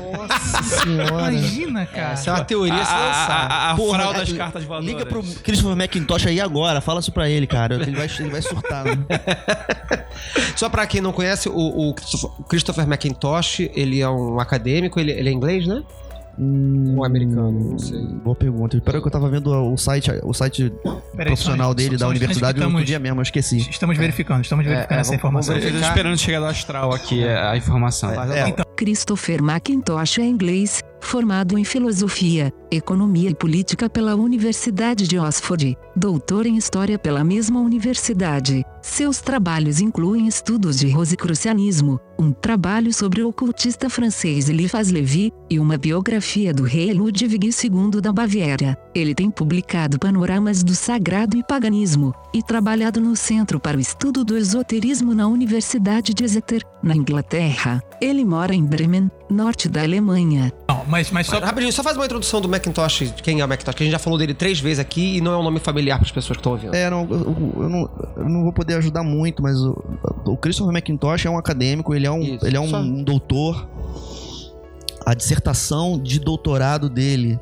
Imagina, 1.08 1.86
cara. 1.86 2.12
Essa 2.12 2.30
é 2.30 2.32
uma 2.34 2.44
teoria 2.44 2.74
A, 2.74 2.84
se 2.84 2.92
lançar. 2.92 3.30
a, 3.50 3.54
a, 3.54 3.70
a 3.70 3.74
Porra, 3.76 3.98
fraude 3.98 4.18
é- 4.18 4.24
das 4.24 4.32
cartas 4.32 4.64
voadoras. 4.64 4.92
Liga 4.94 5.06
pro 5.06 5.22
Christopher 5.22 5.72
McIntosh 5.76 6.26
aí 6.26 6.40
agora, 6.40 6.80
fala 6.80 7.00
isso 7.00 7.12
pra 7.12 7.28
ele, 7.28 7.46
cara. 7.46 7.76
Ele 7.76 7.92
vai, 7.96 8.08
ele 8.18 8.28
vai 8.30 8.42
surtar. 8.42 8.84
Né? 8.84 8.96
Só 10.56 10.68
pra 10.68 10.86
quem 10.86 11.00
não 11.00 11.12
conhece, 11.12 11.48
o, 11.48 11.90
o 11.90 11.94
Christopher 12.48 12.84
McIntosh, 12.86 13.60
ele 13.74 14.00
é 14.00 14.08
um 14.08 14.38
acadêmico, 14.40 14.73
ele, 14.76 15.12
ele 15.12 15.28
é 15.28 15.32
inglês, 15.32 15.66
né? 15.66 15.82
Ou 16.96 17.04
americano, 17.04 17.52
não 17.70 17.78
sei. 17.78 18.04
Boa 18.24 18.34
pergunta. 18.34 18.76
Espera 18.76 19.00
que 19.00 19.06
eu 19.06 19.10
tava 19.12 19.28
vendo 19.28 19.50
o 19.52 19.76
site, 19.76 20.10
o 20.24 20.34
site 20.34 20.72
Peraí, 21.12 21.26
profissional 21.28 21.68
só- 21.68 21.74
dele 21.74 21.90
só- 21.90 21.98
da 21.98 22.06
só- 22.06 22.10
universidade 22.10 22.58
no 22.58 22.62
estamos- 22.62 22.74
outro 22.74 22.86
dia 22.86 22.98
mesmo, 22.98 23.20
eu 23.20 23.22
esqueci. 23.22 23.58
Estamos 23.58 23.96
verificando, 23.96 24.42
estamos 24.42 24.64
verificando 24.66 24.96
é, 24.96 25.00
essa 25.00 25.10
vamos- 25.10 25.18
informação. 25.20 25.54
vamos 25.54 25.64
Eu 25.64 25.70
tô 25.70 25.76
verificar. 25.78 25.96
esperando 25.96 26.18
chegar 26.18 26.40
do 26.40 26.46
astral 26.46 26.92
aqui, 26.92 27.22
a 27.24 27.56
informação. 27.56 28.10
É, 28.32 28.48
Então, 28.48 28.64
Christopher 28.76 29.40
McIntosh 29.40 30.18
é 30.18 30.24
inglês, 30.24 30.82
formado 31.04 31.58
em 31.58 31.64
filosofia, 31.64 32.52
economia 32.70 33.30
e 33.30 33.34
política 33.34 33.88
pela 33.88 34.16
Universidade 34.16 35.06
de 35.06 35.18
Oxford, 35.18 35.76
doutor 35.94 36.46
em 36.46 36.56
história 36.56 36.98
pela 36.98 37.22
mesma 37.22 37.60
universidade. 37.60 38.64
Seus 38.82 39.20
trabalhos 39.20 39.80
incluem 39.80 40.26
estudos 40.26 40.78
de 40.78 40.88
rosicrucianismo, 40.90 41.98
um 42.18 42.32
trabalho 42.32 42.92
sobre 42.92 43.22
o 43.22 43.28
ocultista 43.28 43.88
francês 43.88 44.48
Eliphas 44.48 44.90
Levi 44.90 45.32
e 45.50 45.58
uma 45.58 45.76
biografia 45.76 46.52
do 46.52 46.62
rei 46.64 46.92
Ludwig 46.92 47.48
II 47.48 48.00
da 48.00 48.12
Baviera. 48.12 48.76
Ele 48.94 49.14
tem 49.14 49.30
publicado 49.30 49.98
panoramas 49.98 50.62
do 50.62 50.74
sagrado 50.74 51.36
e 51.36 51.42
paganismo 51.42 52.14
e 52.32 52.42
trabalhado 52.42 53.00
no 53.00 53.16
Centro 53.16 53.58
para 53.58 53.76
o 53.76 53.80
Estudo 53.80 54.24
do 54.24 54.36
Esoterismo 54.36 55.14
na 55.14 55.26
Universidade 55.26 56.12
de 56.12 56.24
Exeter, 56.24 56.62
na 56.82 56.94
Inglaterra. 56.94 57.82
Ele 58.00 58.24
mora 58.24 58.54
em 58.54 58.64
Bremen, 58.64 59.10
norte 59.30 59.68
da 59.68 59.82
Alemanha. 59.82 60.52
Mas, 60.94 61.10
mas 61.10 61.26
só. 61.26 61.38
Rapidinho, 61.40 61.72
só 61.72 61.82
faz 61.82 61.96
uma 61.96 62.04
introdução 62.06 62.40
do 62.40 62.48
Macintosh, 62.48 63.12
de 63.14 63.22
quem 63.22 63.40
é 63.40 63.44
o 63.44 63.48
Macintosh, 63.48 63.74
que 63.74 63.82
a 63.82 63.86
gente 63.86 63.92
já 63.92 63.98
falou 63.98 64.18
dele 64.18 64.32
três 64.34 64.60
vezes 64.60 64.78
aqui 64.78 65.16
e 65.16 65.20
não 65.20 65.32
é 65.32 65.36
um 65.36 65.42
nome 65.42 65.58
familiar 65.58 65.98
para 65.98 66.06
as 66.06 66.12
pessoas 66.12 66.36
que 66.36 66.40
estão 66.40 66.52
ouvindo. 66.52 66.74
É, 66.74 66.88
não, 66.88 67.06
eu, 67.10 67.52
eu 67.62 67.68
não, 67.68 67.90
eu 68.16 68.28
não 68.28 68.42
vou 68.44 68.52
poder 68.52 68.74
ajudar 68.76 69.02
muito, 69.02 69.42
mas 69.42 69.56
o, 69.60 69.82
o 70.24 70.36
Christopher 70.36 70.72
McIntosh 70.72 71.26
é 71.26 71.30
um 71.30 71.36
acadêmico, 71.38 71.94
ele 71.94 72.06
é 72.06 72.10
um, 72.10 72.22
Isso, 72.22 72.46
ele 72.46 72.56
é 72.56 72.60
um, 72.60 72.68
só- 72.68 72.78
um 72.78 73.02
doutor. 73.02 73.68
A 75.04 75.12
dissertação 75.14 75.98
de 76.00 76.18
doutorado 76.18 76.88
dele 76.88 77.38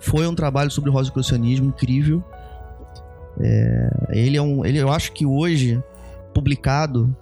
foi 0.00 0.26
um 0.26 0.34
trabalho 0.34 0.70
sobre 0.70 0.90
o 0.90 0.92
rosicrucianismo 0.92 1.66
incrível. 1.68 2.22
É, 3.40 3.90
ele 4.10 4.36
é 4.36 4.42
um, 4.42 4.64
ele, 4.64 4.78
eu 4.78 4.90
acho 4.90 5.12
que 5.12 5.24
hoje 5.26 5.82
publicado 6.34 7.14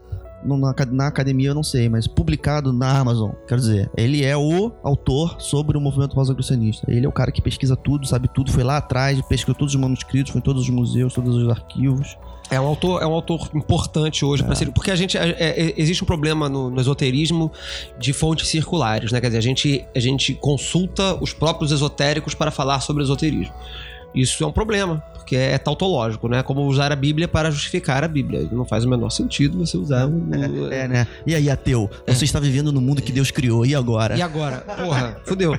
na, 0.45 0.75
na 0.91 1.07
academia 1.07 1.49
eu 1.49 1.55
não 1.55 1.63
sei, 1.63 1.89
mas 1.89 2.07
publicado 2.07 2.73
na 2.73 2.99
Amazon, 2.99 3.31
quer 3.49 3.57
dizer, 3.57 3.91
ele 3.97 4.25
é 4.25 4.37
o 4.37 4.73
autor 4.83 5.37
sobre 5.41 5.77
o 5.77 5.81
movimento 5.81 6.15
rosicrucianista. 6.15 6.85
Ele 6.91 7.07
é 7.07 7.09
o 7.09 7.13
cara 7.13 7.33
que 7.33 7.41
pesquisa 7.41 7.77
tudo, 7.77 8.07
sabe 8.07 8.29
tudo, 8.29 8.53
foi 8.53 8.63
lá 8.63 8.77
atrás, 8.77 9.21
pesquisou 9.23 9.55
todos 9.55 9.75
os 9.75 9.81
manuscritos, 9.81 10.33
foi 10.33 10.39
em 10.41 10.43
todos 10.43 10.63
os 10.63 10.71
museus, 10.71 11.15
todos 11.15 11.35
os 11.37 11.49
arquivos. 11.49 12.17
É 12.51 12.61
um 12.61 12.67
autor, 12.67 13.03
é 13.03 13.07
um 13.07 13.13
autor 13.13 13.49
importante 13.55 14.23
hoje 14.25 14.43
para 14.45 14.55
ser, 14.55 14.71
porque 14.71 14.91
a 14.91 14.97
gente 14.97 15.17
é- 15.17 15.31
é- 15.31 15.75
existe 15.81 16.03
um 16.05 16.07
problema 16.07 16.47
no, 16.47 16.69
no 16.69 16.79
esoterismo 16.79 17.51
de 17.99 18.13
fontes 18.13 18.49
circulares, 18.49 19.11
né? 19.13 19.21
Quer 19.21 19.29
dizer, 19.29 19.39
a 19.39 19.43
gente 19.43 19.85
a 19.95 19.99
gente 19.99 20.35
consulta 20.35 21.15
os 21.23 21.33
próprios 21.33 21.73
esotéricos 21.73 22.35
para 22.35 22.51
falar 22.51 22.81
sobre 22.81 23.03
esoterismo. 23.03 23.55
Isso 24.15 24.45
é 24.45 24.47
um 24.47 24.53
problema, 24.53 25.03
porque 25.15 25.35
é 25.37 25.59
tautológico, 25.59 26.29
né? 26.29 26.43
Como 26.43 26.63
usar 26.67 26.93
a 26.93 26.97
Bíblia 26.97 27.27
para 27.27 27.51
justificar 27.51 28.05
a 28.05 28.09
Bíblia. 28.09 28.47
Não 28.53 28.65
faz 28.65 28.85
o 28.85 28.89
menor 28.89 29.11
sentido 29.11 29.59
você 29.59 29.77
usar 29.77 30.07
o, 30.07 30.11
o- 30.11 30.73
É, 30.73 30.87
né? 30.87 31.07
E 31.27 31.35
aí, 31.35 31.51
ateu? 31.51 31.91
Você 32.07 32.25
está 32.25 32.39
vivendo 32.39 32.71
no 32.73 32.81
mundo 32.81 33.03
que 33.03 33.11
Deus 33.11 33.31
criou, 33.31 33.67
e 33.67 33.75
agora? 33.75 34.17
E 34.17 34.23
agora? 34.23 34.59
Porra, 34.59 35.17
fudeu. 35.27 35.53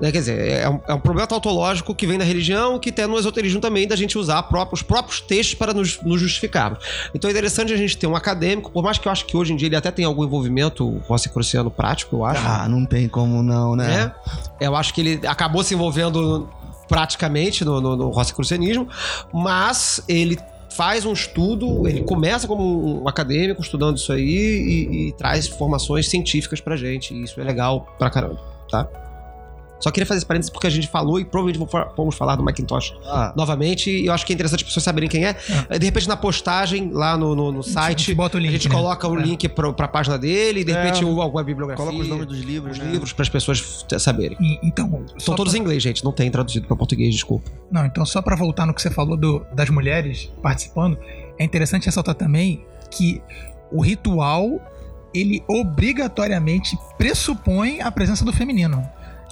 Né, 0.00 0.12
Quer 0.12 0.18
dizer, 0.18 0.50
é 0.60 0.68
um, 0.68 0.80
é 0.86 0.92
um 0.94 1.00
problema 1.00 1.26
tautológico 1.26 1.94
que 1.94 2.06
vem 2.06 2.18
da 2.18 2.24
religião, 2.24 2.78
que 2.78 2.92
tem 2.92 3.06
no 3.06 3.18
esoterismo 3.18 3.60
também, 3.60 3.86
da 3.88 3.96
gente 3.96 4.18
usar 4.18 4.46
os 4.70 4.82
próprios 4.82 5.20
textos 5.20 5.54
para 5.54 5.72
nos, 5.72 6.00
nos 6.02 6.20
justificarmos. 6.20 6.78
Então 7.14 7.28
é 7.28 7.32
interessante 7.32 7.72
a 7.72 7.76
gente 7.76 7.96
ter 7.96 8.06
um 8.06 8.14
acadêmico, 8.16 8.70
por 8.70 8.82
mais 8.82 8.98
que 8.98 9.08
eu 9.08 9.12
acho 9.12 9.24
que 9.24 9.36
hoje 9.36 9.52
em 9.52 9.56
dia 9.56 9.68
ele 9.68 9.76
até 9.76 9.90
tem 9.90 10.04
algum 10.04 10.24
envolvimento 10.24 10.98
rosicruciano 11.08 11.70
prático, 11.70 12.16
eu 12.16 12.24
acho. 12.24 12.42
Ah, 12.46 12.68
não 12.68 12.84
tem 12.84 13.08
como 13.08 13.42
não, 13.42 13.74
né? 13.74 13.86
né? 13.86 14.12
Eu 14.60 14.76
acho 14.76 14.92
que 14.92 15.00
ele 15.00 15.26
acabou 15.26 15.62
se 15.64 15.74
envolvendo 15.74 16.48
praticamente 16.92 17.64
no, 17.64 17.80
no, 17.80 17.96
no 17.96 18.10
rosicrucianismo, 18.10 18.86
mas 19.32 20.04
ele 20.06 20.38
faz 20.68 21.06
um 21.06 21.12
estudo, 21.14 21.88
ele 21.88 22.02
começa 22.02 22.46
como 22.46 23.02
um 23.02 23.08
acadêmico 23.08 23.62
estudando 23.62 23.96
isso 23.96 24.12
aí 24.12 24.22
e, 24.22 25.08
e 25.08 25.12
traz 25.12 25.46
informações 25.46 26.06
científicas 26.10 26.60
pra 26.60 26.76
gente. 26.76 27.14
E 27.14 27.22
isso 27.22 27.40
é 27.40 27.44
legal 27.44 27.86
pra 27.98 28.10
caramba, 28.10 28.38
tá? 28.70 28.86
Só 29.82 29.90
queria 29.90 30.06
fazer 30.06 30.18
esse 30.18 30.26
parênteses 30.26 30.48
porque 30.50 30.66
a 30.66 30.70
gente 30.70 30.86
falou 30.88 31.18
e 31.18 31.24
provavelmente 31.24 31.58
vamos 31.58 31.72
fa- 31.72 31.92
vamos 31.96 32.14
falar 32.14 32.36
do 32.36 32.42
Macintosh 32.44 32.94
Ah, 33.04 33.32
novamente. 33.36 33.90
E 33.90 34.06
eu 34.06 34.12
acho 34.12 34.24
que 34.24 34.32
é 34.32 34.34
interessante 34.34 34.60
as 34.60 34.68
pessoas 34.68 34.84
saberem 34.84 35.08
quem 35.08 35.24
é. 35.24 35.34
De 35.78 35.84
repente, 35.84 36.06
na 36.08 36.16
postagem, 36.16 36.90
lá 36.92 37.16
no, 37.16 37.34
no, 37.34 37.50
no 37.50 37.62
site, 37.62 38.14
bota 38.14 38.36
o 38.36 38.40
link, 38.40 38.50
a 38.50 38.52
gente 38.52 38.68
né? 38.68 38.74
coloca 38.74 39.08
o 39.08 39.18
É. 39.18 39.22
link 39.22 39.48
pro, 39.48 39.72
pra 39.74 39.88
página 39.88 40.16
dele 40.16 40.60
e 40.60 40.64
de 40.64 40.70
É. 40.72 40.82
repente 40.82 41.04
o- 41.04 41.20
alguma 41.20 41.42
bibliografia. 41.42 41.84
coloca 41.84 42.02
os 42.02 42.08
nomes 42.08 42.26
dos 42.26 42.38
livros, 42.40 42.78
os 42.78 42.84
né? 42.84 42.90
livros 42.92 43.12
para 43.12 43.22
as 43.24 43.28
pessoas 43.28 43.84
saberem. 43.98 44.36
E- 44.40 44.58
Então, 44.62 45.04
São 45.18 45.34
todos 45.34 45.52
pra- 45.52 45.58
em 45.58 45.62
inglês, 45.62 45.82
gente. 45.82 46.04
Não 46.04 46.12
tem 46.12 46.30
traduzido 46.30 46.66
para 46.66 46.76
português, 46.76 47.12
desculpa. 47.12 47.50
Não, 47.70 47.84
então 47.84 48.06
só 48.06 48.22
pra 48.22 48.36
voltar 48.36 48.64
no 48.66 48.72
que 48.72 48.80
você 48.80 48.90
falou 48.90 49.16
do- 49.16 49.44
das 49.52 49.68
mulheres 49.68 50.30
participando, 50.42 50.96
é 51.38 51.44
interessante 51.44 51.86
ressaltar 51.86 52.14
também 52.14 52.64
que 52.90 53.20
o 53.72 53.80
ritual 53.82 54.60
ele 55.14 55.42
obrigatoriamente 55.48 56.76
pressupõe 56.96 57.80
a 57.80 57.90
presença 57.90 58.24
do 58.24 58.32
feminino. 58.32 58.82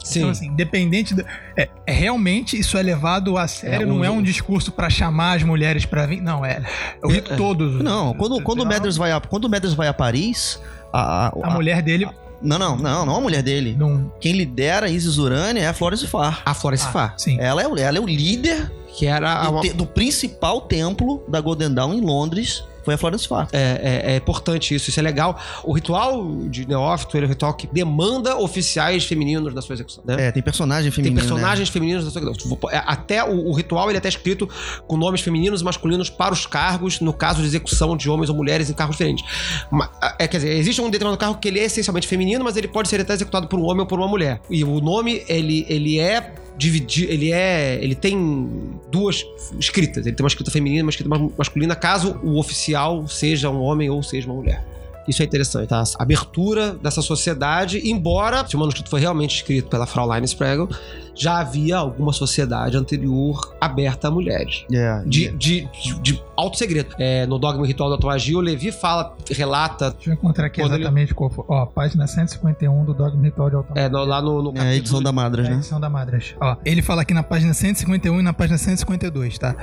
Sim. 0.02 0.20
Então, 0.20 0.30
assim, 0.30 0.46
independente. 0.48 1.14
Do, 1.14 1.24
é, 1.56 1.68
é, 1.86 1.92
realmente 1.92 2.58
isso 2.58 2.76
é 2.78 2.82
levado 2.82 3.36
a 3.36 3.46
sério, 3.46 3.82
É, 3.82 3.86
não 3.86 4.04
é 4.04 4.10
um 4.10 4.22
discurso 4.22 4.72
pra 4.72 4.88
chamar 4.90 5.36
as 5.36 5.42
mulheres 5.42 5.84
pra 5.84 6.06
vir. 6.06 6.20
Não, 6.20 6.44
é. 6.44 6.62
O 7.02 7.08
rito 7.08 7.36
todo. 7.36 7.82
Não, 7.82 8.14
quando, 8.14 8.42
quando, 8.42 8.60
o 8.60 8.66
Mathers 8.66 8.96
vai 8.96 9.12
a, 9.12 9.20
quando 9.20 9.44
o 9.44 9.48
Mathers 9.50 9.74
vai 9.74 9.88
a 9.88 9.94
Paris, 9.94 10.60
a, 10.92 11.26
a, 11.28 11.32
A 11.44 11.50
mulher 11.50 11.82
dele 11.82 12.08
Não, 12.42 12.58
não, 12.58 12.76
não, 12.76 13.04
não 13.06 13.16
a 13.16 13.20
mulher 13.20 13.42
dele. 13.42 13.76
não. 13.78 14.10
Quem 14.20 14.32
lidera 14.32 14.88
Isis 14.88 15.18
Urânia 15.18 15.62
é 15.62 15.66
a 15.68 15.74
Florence 15.74 16.06
Farr. 16.06 16.40
A 16.46 16.54
Florence 16.54 16.86
Ah, 16.88 16.92
Farr, 16.92 17.14
sim. 17.18 17.36
Ela 17.38 17.62
é, 17.62 17.68
o- 17.68 17.76
ela 17.78 17.98
é 17.98 18.00
o 18.00 18.06
líder 18.06 18.72
que 18.96 19.06
era 19.06 19.32
a, 19.42 19.50
do, 19.50 19.60
te- 19.60 19.72
do 19.72 19.86
principal 19.86 20.62
templo 20.62 21.22
da 21.28 21.40
Golden 21.40 21.72
Dawn 21.72 21.92
em 21.94 22.00
Londres. 22.00 22.64
Foi 22.84 22.94
a 22.94 22.98
Florence 22.98 23.26
Farr. 23.28 23.48
É, 23.52 24.02
é- 24.08 24.12
é 24.12 24.16
importante 24.16 24.74
isso, 24.74 24.90
isso 24.90 24.98
é 24.98 25.02
legal. 25.02 25.38
O 25.64 25.72
ritual 25.72 26.24
de 26.48 26.66
Neófito 26.66 27.16
ele 27.16 27.26
é 27.26 27.28
um 27.28 27.30
ritual 27.30 27.54
que 27.54 27.66
demanda 27.66 28.36
oficiais 28.36 29.04
femininos 29.04 29.52
na 29.54 29.60
sua 29.62 29.74
execução, 29.74 30.02
né? 30.06 30.28
É, 30.28 30.32
tem 30.32 30.42
personagem 30.42 30.90
Tem 30.90 30.96
feminino. 31.04 31.20
personagens 31.20 31.68
femininos 31.68 32.04
na 32.04 32.10
sua 32.10 32.20
execução. 32.22 32.58
É, 32.70 32.82
Até 32.86 33.22
o, 33.24 33.48
o 33.48 33.52
ritual 33.52 33.88
ele 33.88 33.96
é 33.96 33.98
até 33.98 34.08
escrito 34.08 34.48
com 34.86 34.96
nomes 34.96 35.20
femininos 35.20 35.60
e 35.60 35.64
masculinos 35.64 36.08
para 36.10 36.32
os 36.32 36.46
cargos, 36.46 37.00
no 37.00 37.12
caso 37.12 37.40
de 37.40 37.46
execução 37.46 37.96
de 37.96 38.08
homens 38.10 38.30
ou 38.30 38.36
mulheres 38.36 38.70
em 38.70 38.74
cargos 38.74 38.96
diferentes. 38.96 39.24
Ma- 39.70 39.90
É, 40.18 40.26
quer 40.26 40.38
dizer, 40.38 40.56
existe 40.56 40.80
um 40.80 40.86
determinado 40.90 41.18
cargo 41.18 41.38
que 41.38 41.48
ele 41.48 41.60
é 41.60 41.64
essencialmente 41.64 42.06
feminino, 42.08 42.44
mas 42.44 42.56
ele 42.56 42.68
pode 42.68 42.88
ser 42.88 43.00
até 43.00 43.12
executado 43.14 43.46
por 43.48 43.58
um 43.58 43.64
homem 43.64 43.80
ou 43.80 43.86
por 43.86 43.98
uma 43.98 44.08
mulher. 44.08 44.40
E 44.50 44.64
o 44.64 44.80
nome, 44.80 45.22
ele, 45.28 45.64
ele 45.68 45.98
é 45.98 46.34
ele 46.68 47.32
é, 47.32 47.78
ele 47.82 47.94
tem 47.94 48.48
duas 48.90 49.24
escritas. 49.58 50.06
Ele 50.06 50.14
tem 50.14 50.24
uma 50.24 50.28
escrita 50.28 50.50
feminina 50.50 50.80
e 50.80 50.82
uma 50.82 50.90
escrita 50.90 51.08
mas- 51.08 51.32
masculina, 51.36 51.74
caso 51.74 52.18
o 52.22 52.38
oficial 52.38 53.06
seja 53.08 53.50
um 53.50 53.60
homem 53.60 53.88
ou 53.88 54.02
seja 54.02 54.26
uma 54.26 54.34
mulher. 54.36 54.64
Isso 55.08 55.22
é 55.22 55.24
interessante, 55.24 55.66
tá? 55.68 55.82
A 55.98 56.02
abertura 56.02 56.72
dessa 56.74 57.02
sociedade, 57.02 57.80
embora 57.90 58.46
se 58.46 58.54
o 58.54 58.58
manuscrito 58.58 58.88
foi 58.88 59.00
realmente 59.00 59.36
escrito 59.36 59.68
pela 59.68 59.86
Fraulein 59.86 60.22
Spragel, 60.24 60.68
já 61.14 61.38
havia 61.40 61.76
alguma 61.78 62.12
sociedade 62.12 62.76
anterior 62.76 63.54
aberta 63.60 64.08
a 64.08 64.10
mulheres. 64.10 64.64
É, 64.72 65.02
De, 65.04 65.30
de, 65.32 65.68
de, 65.82 66.00
de 66.00 66.22
alto 66.36 66.56
segredo. 66.56 66.94
É, 66.98 67.26
no 67.26 67.38
Dogma 67.38 67.64
e 67.64 67.68
Ritual 67.68 67.88
da 67.90 67.96
Autoagia, 67.96 68.36
o 68.38 68.40
Levi 68.40 68.70
fala, 68.70 69.14
relata, 69.30 69.90
Deixa 69.90 70.10
eu 70.10 70.14
encontrar 70.14 70.46
aqui 70.46 70.60
Quando 70.60 70.74
ele- 70.74 70.82
exatamente 70.82 71.14
qual 71.14 71.28
foi. 71.28 71.44
Ó, 71.48 71.66
página 71.66 72.06
151 72.06 72.84
do 72.84 72.94
Dogma 72.94 73.22
Ritual 73.24 73.50
de 73.50 73.56
Automagia. 73.56 73.86
é, 73.86 73.88
no- 73.88 74.04
lá 74.04 74.22
no, 74.22 74.42
no 74.42 74.56
é 74.56 74.60
a 74.60 74.74
edição 74.74 75.02
da 75.02 75.10
Madras, 75.12 75.46
É 75.46 75.48
a 75.48 75.52
né? 75.52 75.58
edição 75.58 75.80
da 75.80 75.90
Madras. 75.90 76.34
Ó, 76.40 76.56
ele 76.64 76.82
fala 76.82 77.02
aqui 77.02 77.12
na 77.12 77.22
página 77.22 77.52
151 77.52 78.20
e 78.20 78.22
na 78.22 78.32
página 78.32 78.56
152, 78.56 79.38
tá? 79.38 79.56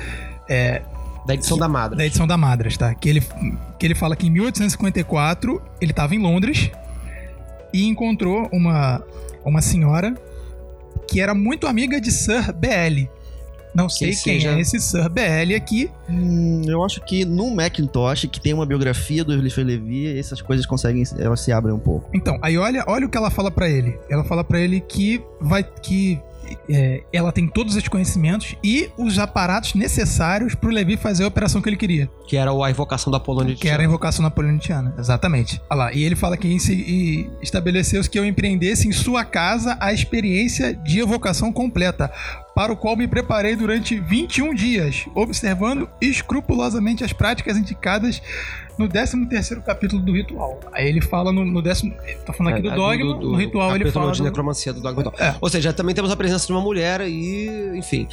É, 0.50 0.82
da 1.28 1.34
edição 1.36 1.58
da 1.58 1.68
Madra. 1.68 1.98
da 1.98 2.06
edição 2.06 2.26
da 2.26 2.38
Madras, 2.38 2.78
tá? 2.78 2.94
Que 2.96 3.10
ele, 3.10 3.22
que 3.78 3.86
ele 3.86 3.94
fala 3.96 4.16
que 4.16 4.26
em 4.28 4.30
1854 4.32 5.62
ele 5.82 5.92
estava 5.92 6.16
em 6.16 6.20
Londres 6.20 6.72
e 7.74 7.86
encontrou 7.86 8.48
uma, 8.52 9.04
uma 9.46 9.62
senhora 9.62 10.16
que 11.10 11.20
era 11.22 11.34
muito 11.34 11.68
amiga 11.68 12.00
de 12.02 12.12
Sir 12.12 12.52
B.L. 12.54 13.10
Não 13.76 13.88
sei 13.88 14.10
Quem 14.12 14.18
quem, 14.24 14.34
seja- 14.42 14.58
é 14.58 14.60
esse 14.60 14.80
Sir 14.80 15.08
B.L. 15.10 15.54
aqui. 15.54 15.92
Hum, 16.10 16.64
eu 16.66 16.84
acho 16.84 17.00
que 17.02 17.24
no 17.26 17.54
Macintosh, 17.54 18.26
que 18.32 18.40
tem 18.42 18.54
uma 18.54 18.66
biografia 18.66 19.24
do 19.24 19.32
Eliphas 19.34 19.64
Levi, 19.66 20.18
essas 20.18 20.42
coisas 20.42 20.66
conseguem, 20.66 21.04
elas 21.20 21.42
se 21.42 21.52
abrem 21.52 21.76
um 21.76 21.80
pouco. 21.80 22.10
Então, 22.14 22.38
aí 22.42 22.58
olha, 22.58 22.84
olha 22.88 23.06
o 23.06 23.10
que 23.10 23.18
ela 23.18 23.30
fala 23.30 23.52
pra 23.52 23.70
ele. 23.70 23.98
Ela 24.10 24.24
fala 24.24 24.44
pra 24.44 24.60
ele 24.60 24.82
que 24.82 25.22
vai 25.40 25.64
que 25.64 26.20
é, 26.70 27.04
ela 27.12 27.32
tem 27.32 27.48
todos 27.48 27.76
os 27.76 27.88
conhecimentos 27.88 28.56
e 28.64 28.90
os 28.98 29.18
aparatos 29.20 29.74
necessários 29.74 30.56
pro 30.56 30.70
Levi 30.70 30.98
fazer 30.98 31.24
a 31.24 31.28
operação 31.28 31.62
que 31.62 31.70
ele 31.70 31.78
queria. 31.78 32.10
Que 32.28 32.38
era 32.38 32.52
a 32.52 32.70
invocação 32.70 33.12
da 33.12 33.20
Polônia 33.20 33.56
Que 33.56 33.70
era 33.70 33.82
a 33.82 33.86
invocação 33.86 34.24
napoleoniana. 34.24 34.94
Exatamente. 34.98 35.62
Olha 35.70 35.78
lá. 35.78 35.94
E 35.94 36.04
ele 36.04 36.16
fala 36.16 36.38
que 36.38 36.60
se- 36.60 37.30
estabeleceu-se 37.42 38.10
que 38.10 38.18
eu 38.20 38.26
empreendesse 38.26 38.88
em 38.88 38.92
sua 38.92 39.24
casa 39.24 39.78
a 39.80 39.94
experiência 39.94 40.74
de 40.74 41.00
evocação 41.00 41.52
completa, 41.52 42.12
para 42.56 42.74
o 42.74 42.78
qual 42.78 42.96
me 42.96 43.08
preparei 43.08 43.56
durante 43.56 44.00
21 44.00 44.54
dias, 44.54 45.06
observando 45.14 45.88
escrupulosamente 46.02 47.04
as 47.04 47.14
práticas 47.14 47.56
indicadas 47.58 48.22
no 48.78 48.88
13º 48.88 49.62
capítulo 49.64 50.02
do 50.02 50.12
ritual. 50.14 50.60
Aí 50.72 50.88
ele 50.88 51.02
fala 51.02 51.32
no, 51.32 51.44
no 51.44 51.62
décimo... 51.62 51.96
Tá 52.26 52.32
falando 52.34 52.54
aqui 52.54 52.62
do 52.62 52.70
É, 52.72 52.76
dogma, 52.76 53.16
no 53.16 53.36
ritual 53.36 53.76
ele 53.76 53.90
fala... 53.92 54.12
de 54.12 54.20
do- 54.20 54.24
necromancia 54.26 54.72
do 54.72 54.82
Dogma. 54.82 55.12
É. 55.18 55.34
Ou 55.42 55.50
seja, 55.50 55.74
também 55.74 55.96
temos 55.96 56.12
a 56.12 56.16
presença 56.16 56.46
de 56.46 56.52
uma 56.52 56.62
mulher 56.62 57.02
aí, 57.02 57.72
enfim. 57.76 58.08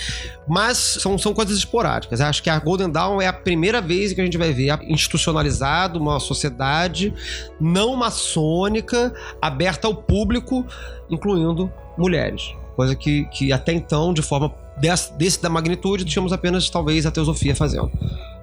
Mas 0.48 0.78
são, 0.78 1.18
são 1.18 1.34
coisas 1.34 1.56
esporádicas. 1.58 2.20
Acho 2.20 2.42
que 2.42 2.48
a 2.50 2.58
Golden 2.58 2.90
Dawn 2.90 3.20
é 3.20 3.26
a 3.26 3.32
primeira 3.32 3.80
vez 3.80 4.12
que 4.12 4.20
a 4.20 4.24
gente 4.24 4.38
vai 4.38 4.52
ver 4.52 4.78
institucionalizado 4.84 5.98
uma 5.98 6.18
sociedade 6.18 7.12
não 7.60 7.94
maçônica, 7.96 9.12
aberta 9.40 9.86
ao 9.86 9.94
público, 9.94 10.64
incluindo 11.10 11.70
mulheres. 11.98 12.54
Coisa 12.76 12.96
que, 12.96 13.24
que 13.26 13.52
até 13.52 13.72
então, 13.72 14.12
de 14.12 14.22
forma 14.22 14.52
desse, 14.78 15.12
desse 15.14 15.40
da 15.42 15.48
magnitude, 15.48 16.04
tínhamos 16.04 16.32
apenas 16.32 16.68
talvez 16.68 17.06
a 17.06 17.10
teosofia 17.10 17.54
fazendo. 17.54 17.90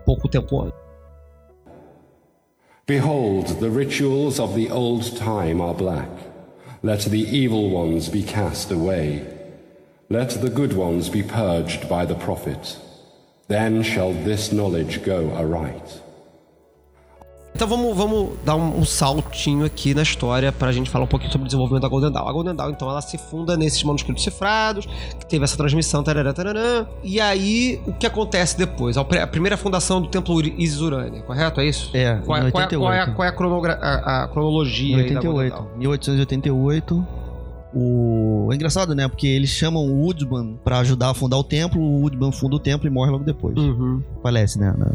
Pouco 0.05 0.29
tempo 0.29 0.61
antes. 0.61 0.90
Behold, 2.87 3.59
the 3.59 3.69
rituals 3.69 4.39
of 4.39 4.55
the 4.55 4.69
old 4.69 5.15
time 5.15 5.61
are 5.61 5.73
black. 5.73 6.09
Let 6.83 7.01
the 7.01 7.21
evil 7.21 7.69
ones 7.69 8.09
be 8.09 8.23
cast 8.23 8.71
away. 8.71 9.27
Let 10.09 10.41
the 10.41 10.49
good 10.49 10.73
ones 10.73 11.07
be 11.07 11.23
purged 11.23 11.87
by 11.87 12.05
the 12.05 12.15
prophet. 12.15 12.77
Then 13.47 13.83
shall 13.83 14.13
this 14.13 14.51
knowledge 14.51 15.03
go 15.03 15.31
aright. 15.35 16.01
Então 17.61 17.69
vamos, 17.77 17.95
vamos 17.95 18.29
dar 18.43 18.55
um, 18.55 18.79
um 18.79 18.83
saltinho 18.83 19.63
aqui 19.63 19.93
na 19.93 20.01
história 20.01 20.51
pra 20.51 20.71
gente 20.71 20.89
falar 20.89 21.05
um 21.05 21.07
pouquinho 21.07 21.31
sobre 21.31 21.43
o 21.43 21.45
desenvolvimento 21.45 21.83
da 21.83 21.89
Golden 21.89 22.11
Dawn. 22.11 22.27
A 22.27 22.33
Golden 22.33 22.55
Dawn, 22.55 22.71
então, 22.71 22.89
ela 22.89 23.01
se 23.01 23.19
funda 23.19 23.55
nesses 23.55 23.83
manuscritos 23.83 24.23
cifrados, 24.23 24.87
que 25.19 25.27
teve 25.27 25.43
essa 25.43 25.55
transmissão, 25.55 26.01
tarará, 26.01 26.33
tarará. 26.33 26.87
E 27.03 27.21
aí, 27.21 27.79
o 27.85 27.93
que 27.93 28.07
acontece 28.07 28.57
depois? 28.57 28.97
A 28.97 29.03
pri- 29.05 29.19
a 29.19 29.27
primeira 29.27 29.55
fundação 29.57 30.01
do 30.01 30.07
Templo 30.07 30.33
Uri- 30.33 30.55
Isis 30.57 30.81
Urânia, 30.81 31.21
correto? 31.21 31.61
É 31.61 31.65
isso? 31.67 31.91
É, 31.95 32.15
Qual, 32.25 32.35
é- 32.39 32.49
qual 32.49 32.63
é- 32.63 32.65
88. 32.65 32.79
qual 32.79 32.93
é, 32.93 32.99
a- 32.99 33.07
qual 33.13 33.25
é 33.27 33.29
a, 33.29 33.31
cronogra- 33.31 33.79
a- 33.79 34.23
a 34.23 34.27
cronologia 34.29 34.97
Em 34.97 35.01
aí 35.01 35.13
da 35.13 35.21
Golden 35.21 35.51
88. 35.51 35.55
Dawn? 35.69 35.77
1888. 35.77 37.07
O... 37.75 38.49
É 38.51 38.55
engraçado, 38.55 38.95
né? 38.95 39.07
Porque 39.07 39.27
eles 39.27 39.51
chamam 39.51 39.85
o 39.85 40.01
Woodman 40.01 40.57
pra 40.63 40.79
ajudar 40.79 41.11
a 41.11 41.13
fundar 41.13 41.37
o 41.37 41.43
templo, 41.43 41.79
o 41.79 42.01
Woodman 42.01 42.31
funda 42.31 42.55
o 42.55 42.59
templo 42.59 42.87
e 42.87 42.89
morre 42.89 43.11
logo 43.11 43.23
depois. 43.23 43.55
Uhum. 43.55 44.01
Falece, 44.23 44.59
né? 44.59 44.73
né? 44.75 44.87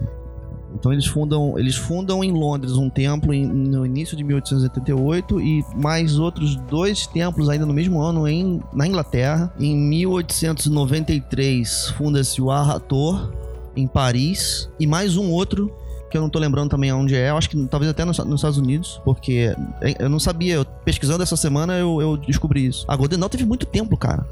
Então 0.79 0.93
eles 0.93 1.07
fundam, 1.07 1.59
eles 1.59 1.75
fundam 1.75 2.23
em 2.23 2.31
Londres 2.33 2.73
um 2.73 2.89
templo 2.91 3.33
em- 3.35 3.47
no 3.47 3.85
início 3.87 4.17
de 4.17 4.23
1888 4.23 5.41
e 5.41 5.65
mais 5.75 6.19
outros 6.19 6.55
dois 6.57 7.07
templos 7.07 7.49
ainda 7.49 7.65
no 7.67 7.73
mesmo 7.73 8.01
ano 8.01 8.29
em, 8.29 8.61
na 8.73 8.87
Inglaterra. 8.87 9.53
Em 9.59 9.77
1893 9.77 11.91
funda-se 11.97 12.41
o 12.41 12.51
Arrator 12.51 13.33
em 13.75 13.87
Paris 13.87 14.69
e 14.79 14.87
mais 14.87 15.17
um 15.17 15.31
outro 15.31 15.73
que 16.11 16.17
eu 16.17 16.21
não 16.23 16.31
tô 16.31 16.39
lembrando 16.39 16.71
também 16.71 16.93
onde 16.93 17.17
é, 17.17 17.31
eu 17.31 17.37
acho 17.37 17.51
que 17.51 17.67
talvez 17.67 17.91
até 17.91 18.05
nos, 18.05 18.17
nos 18.19 18.37
Estados 18.37 18.59
Unidos, 18.59 19.01
porque 19.05 19.55
eu 19.99 20.09
não 20.09 20.21
sabia, 20.21 20.55
eu, 20.55 20.65
pesquisando 20.65 21.23
essa 21.23 21.37
semana 21.37 21.77
eu, 21.79 22.01
eu 22.01 22.17
descobri 22.17 22.65
isso. 22.65 22.85
A 22.87 22.95
Golden 22.95 23.19
Dawn 23.19 23.29
teve 23.29 23.45
muito 23.45 23.67
templo, 23.67 23.97
cara. 23.97 24.25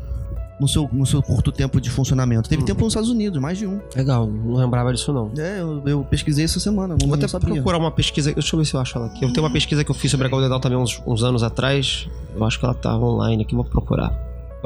No 0.60 0.68
seu, 0.68 0.88
no 0.92 1.04
seu 1.04 1.20
curto 1.20 1.50
tempo 1.50 1.80
de 1.80 1.90
funcionamento. 1.90 2.48
Teve 2.48 2.60
Uhum. 2.62 2.66
templo 2.66 2.84
nos 2.84 2.92
Estados 2.92 3.10
Unidos, 3.10 3.40
mais 3.40 3.58
de 3.58 3.66
um. 3.66 3.80
Legal, 3.96 4.26
não 4.26 4.54
lembrava 4.54 4.92
disso 4.92 5.12
não. 5.12 5.30
É, 5.36 5.60
eu, 5.60 5.82
eu 5.84 6.04
pesquisei 6.04 6.44
essa 6.44 6.60
semana, 6.60 6.96
não, 7.00 7.08
Vou 7.08 7.16
até 7.16 7.26
sabia. 7.26 7.52
procurar 7.54 7.78
uma 7.78 7.90
pesquisa. 7.90 8.32
Deixa 8.32 8.54
eu 8.54 8.58
ver 8.60 8.64
se 8.64 8.74
eu 8.74 8.80
acho 8.80 8.96
ela 8.96 9.06
aqui. 9.08 9.24
Eu 9.24 9.32
tenho 9.32 9.44
uma 9.44 9.52
pesquisa 9.52 9.82
que 9.82 9.90
eu 9.90 9.94
fiz 9.94 10.10
sobre 10.10 10.26
a 10.26 10.30
Golden 10.30 10.48
Dawn 10.48 10.60
também 10.60 10.78
uns, 10.78 11.02
uns 11.04 11.24
anos 11.24 11.42
atrás. 11.42 12.08
Eu 12.36 12.44
acho 12.44 12.58
que 12.58 12.64
ela 12.64 12.74
tá 12.74 12.96
online 12.96 13.42
aqui, 13.42 13.54
vou 13.54 13.64
procurar. 13.64 14.12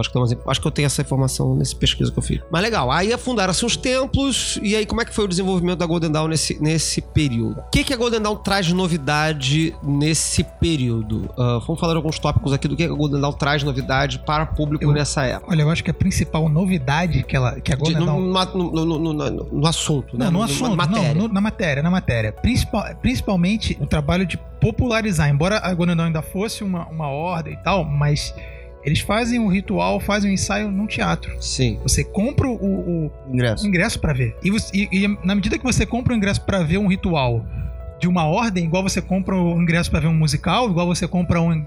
Acho 0.00 0.10
que, 0.12 0.18
acho 0.46 0.60
que 0.60 0.66
eu 0.66 0.70
tenho 0.70 0.86
essa 0.86 1.02
informação 1.02 1.54
nesse 1.54 1.74
pesquisa 1.74 2.10
que 2.12 2.18
eu 2.18 2.22
fiz. 2.22 2.40
Mas 2.50 2.62
legal, 2.62 2.90
aí 2.90 3.12
afundaram-se 3.12 3.64
os 3.64 3.76
templos, 3.76 4.58
e 4.62 4.74
aí 4.76 4.86
como 4.86 5.00
é 5.00 5.04
que 5.04 5.14
foi 5.14 5.24
o 5.24 5.28
desenvolvimento 5.28 5.78
da 5.78 5.86
Golden 5.86 6.10
Dawn 6.10 6.28
nesse, 6.28 6.60
nesse 6.62 7.00
período? 7.00 7.60
O 7.60 7.70
que, 7.70 7.84
que 7.84 7.92
a 7.92 7.96
Golden 7.96 8.20
Dawn 8.20 8.36
traz 8.36 8.66
de 8.66 8.74
novidade 8.74 9.74
nesse 9.82 10.44
período? 10.44 11.28
Ah, 11.38 11.60
vamos 11.66 11.80
falar 11.80 11.92
de 11.94 11.96
alguns 11.98 12.18
tópicos 12.18 12.52
aqui 12.52 12.68
do 12.68 12.76
que 12.76 12.84
a 12.84 12.88
Golden 12.88 13.20
Dawn 13.20 13.32
traz 13.32 13.60
de 13.60 13.66
novidade 13.66 14.18
para 14.20 14.44
o 14.44 14.46
público 14.54 14.84
Eu- 14.84 14.92
nessa 14.92 15.24
época. 15.24 15.50
Olha, 15.52 15.62
eu 15.62 15.70
acho 15.70 15.82
que 15.82 15.90
a 15.90 15.94
principal 15.94 16.48
novidade 16.48 17.22
que, 17.24 17.34
ela, 17.36 17.60
que 17.60 17.72
a 17.72 17.76
De- 17.76 17.80
Golden 17.82 18.00
no, 18.00 18.06
Dawn 18.06 18.20
no- 18.54 18.86
no- 18.86 18.98
no- 19.14 19.30
no- 19.52 19.66
assunto, 19.66 20.16
né? 20.16 20.26
Não, 20.26 20.32
no 20.32 20.42
assunto, 20.42 20.76
Na 20.76 20.86
não, 20.86 20.96
matéria. 20.96 21.14
no- 21.14 21.28
na 21.28 21.40
matéria, 21.40 21.82
na 21.82 21.90
matéria. 21.90 22.32
Principal, 22.32 22.84
principalmente 23.02 23.76
o 23.80 23.86
trabalho 23.86 24.24
de 24.26 24.36
popularizar. 24.60 25.28
Embora 25.28 25.58
a 25.58 25.72
Golden 25.74 25.96
Dawn 25.96 26.06
ainda 26.06 26.22
fosse 26.22 26.62
uma, 26.64 26.86
uma 26.88 27.08
ordem 27.08 27.54
e 27.54 27.56
tal, 27.58 27.84
mas 27.84 28.34
eles 28.88 29.00
fazem 29.00 29.38
um 29.38 29.48
ritual, 29.48 30.00
fazem 30.00 30.30
um 30.30 30.34
ensaio 30.34 30.70
num 30.70 30.86
teatro. 30.86 31.30
Sim. 31.40 31.78
Você 31.82 32.02
compra 32.02 32.48
o, 32.48 32.54
o- 32.54 33.10
Ingresso. 33.32 33.66
ingresso 33.66 34.00
pra 34.00 34.12
ver. 34.12 34.36
E, 34.42 34.50
você- 34.50 34.76
e- 34.76 34.88
e 35.04 35.08
na 35.24 35.34
medida 35.34 35.56
que 35.58 35.64
você 35.64 35.84
compra 35.86 36.12
o 36.12 36.16
ingresso 36.16 36.40
pra 36.42 36.62
ver 36.62 36.78
um 36.78 36.86
ritual 36.88 37.44
de 38.00 38.08
uma 38.08 38.24
ordem, 38.24 38.64
igual 38.64 38.82
você 38.82 39.00
compra 39.02 39.34
o 39.36 39.60
ingresso 39.60 39.90
pra 39.90 40.00
ver 40.00 40.06
um 40.06 40.14
musical, 40.14 40.70
igual 40.70 40.86
você 40.86 41.06
compra 41.06 41.40
um 41.40 41.64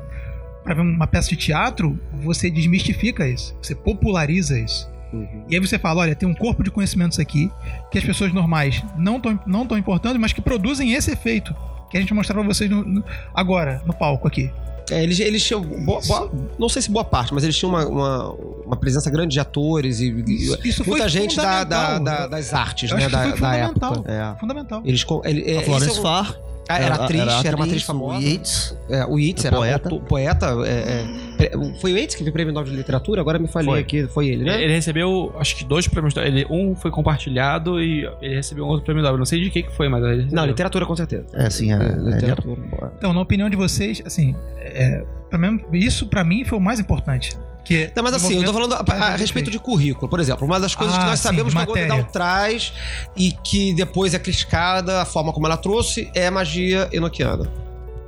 para 0.63 0.75
ver 0.75 0.81
uma 0.81 1.07
peça 1.07 1.29
de 1.29 1.35
teatro, 1.35 1.99
você 2.13 2.49
desmistifica 2.49 3.27
isso, 3.27 3.57
você 3.61 3.73
populariza 3.73 4.59
isso. 4.59 4.87
Uhum. 5.11 5.43
E 5.49 5.55
aí 5.55 5.59
você 5.59 5.77
fala, 5.79 6.01
olha, 6.01 6.15
tem 6.15 6.29
um 6.29 6.33
corpo 6.35 6.63
de 6.63 6.69
conhecimentos 6.71 7.19
aqui 7.19 7.51
que 7.91 7.97
as 7.97 8.03
pessoas 8.03 8.31
normais 8.31 8.81
não 8.95 9.17
estão 9.17 9.39
não 9.45 9.65
tão 9.65 9.77
importando, 9.77 10.19
mas 10.19 10.31
que 10.33 10.39
produzem 10.41 10.93
esse 10.93 11.11
efeito 11.11 11.53
que 11.89 11.97
a 11.97 11.99
gente 11.99 12.13
mostrar 12.13 12.35
pra 12.35 12.43
vocês 12.43 12.69
no- 12.69 12.85
no- 12.85 13.03
agora, 13.33 13.81
no 13.85 13.93
palco 13.93 14.27
aqui. 14.27 14.49
É, 14.91 15.01
eles, 15.03 15.19
eles 15.19 15.43
tinham. 15.43 15.61
boa- 15.61 16.01
boa- 16.01 16.31
não 16.59 16.67
sei 16.69 16.81
se 16.81 16.91
boa 16.91 17.03
parte, 17.05 17.33
mas 17.33 17.43
eles 17.43 17.55
tinham 17.57 17.69
uma, 17.71 17.85
uma, 17.87 18.31
uma 18.65 18.75
presença 18.75 19.09
grande 19.09 19.33
de 19.33 19.39
atores 19.39 19.99
e, 19.99 20.09
e 20.11 20.35
Isso- 20.35 20.59
isso 20.67 20.83
muita 20.85 21.03
foi 21.03 21.09
gente 21.09 21.37
da, 21.37 21.63
da- 21.63 21.97
da- 21.99 22.27
das 22.27 22.53
artes, 22.53 22.91
né? 22.91 22.97
acho 22.97 23.05
que 23.07 23.11
Da, 23.11 23.21
foi 23.21 23.31
da 23.31 23.37
fundamental. 23.37 23.93
época. 23.93 24.11
É. 24.11 24.39
Fundamental. 24.39 24.81
Eles, 24.85 25.05
ele, 25.23 25.51
é, 25.51 25.57
A 25.57 25.61
Florence 25.63 25.95
é 25.97 25.99
um- 25.99 26.03
Farr. 26.03 26.37
Ah, 26.69 26.79
era 26.79 26.95
atriz, 26.95 27.21
era, 27.45 27.55
uma 27.55 27.65
atriz 27.65 27.83
o 27.83 27.85
famosa. 27.85 28.25
Yates. 28.25 28.77
É, 28.89 29.05
o 29.05 29.19
Yeats 29.19 29.43
O 29.43 29.47
era 29.47 29.55
poeta. 29.57 29.89
poeta. 29.89 30.45
é, 30.65 31.05
é, 31.39 31.51
foi 31.79 31.91
o 31.91 31.97
Yeats 31.97 32.15
que 32.15 32.23
veio 32.23 32.31
prêmio 32.31 32.53
Nobel 32.53 32.71
de 32.71 32.77
Literatura? 32.77 33.19
Agora 33.19 33.37
me 33.39 33.47
falei 33.47 33.67
Foi. 33.67 33.79
aqui, 33.79 34.07
foi 34.07 34.27
ele, 34.29 34.43
né? 34.45 34.63
Ele 34.63 34.73
recebeu, 34.73 35.33
acho 35.37 35.55
que 35.55 35.65
dois 35.65 35.87
prêmios. 35.87 36.15
Ele, 36.15 36.45
um 36.49 36.75
foi 36.75 36.89
compartilhado 36.91 37.81
e 37.81 38.07
ele 38.21 38.35
recebeu 38.35 38.63
um 38.65 38.67
outro 38.69 38.85
prêmio 38.85 39.03
Nobel. 39.03 39.17
Não 39.17 39.25
sei 39.25 39.41
de 39.41 39.49
que 39.49 39.63
que 39.63 39.71
foi, 39.75 39.89
mas 39.89 40.01
ele 40.03 40.15
recebeu. 40.23 40.35
Não, 40.35 40.45
literatura 40.45 40.85
com 40.85 40.95
certeza. 40.95 41.25
É, 41.33 41.49
sim, 41.49 41.73
é. 41.73 41.75
É, 41.75 41.85
é, 41.87 41.95
literatura. 42.13 42.61
Então, 42.97 43.11
na 43.13 43.21
opinião 43.21 43.49
de 43.49 43.55
vocês, 43.57 44.01
assim, 44.05 44.35
é, 44.59 45.03
pra 45.29 45.37
mim- 45.37 45.59
isso 45.73 46.05
pra 46.07 46.23
mim 46.23 46.45
foi 46.45 46.57
o 46.57 46.61
mais 46.61 46.79
importante. 46.79 47.35
Que 47.63 47.91
Não, 47.95 48.03
mas 48.03 48.13
assim, 48.15 48.37
eu 48.37 48.43
tô 48.43 48.53
falando 48.53 48.73
a, 48.73 48.83
a- 48.93 49.15
respeito 49.15 49.51
de 49.51 49.59
currículo. 49.59 50.09
Por 50.09 50.19
exemplo, 50.19 50.45
uma 50.45 50.59
das 50.59 50.73
coisas 50.73 50.97
que 50.97 51.03
Ah, 51.03 51.07
nós 51.07 51.19
sim, 51.19 51.27
sabemos 51.29 51.53
que 51.53 51.59
a 51.59 51.65
Golden 51.65 52.03
traz 52.11 52.73
e 53.15 53.31
que 53.31 53.73
depois 53.73 54.13
é 54.13 54.19
criticada, 54.19 55.01
a 55.01 55.05
forma 55.05 55.31
como 55.31 55.45
ela 55.45 55.57
trouxe, 55.57 56.09
é 56.15 56.27
a 56.27 56.31
magia 56.31 56.89
enoquiana. 56.91 57.45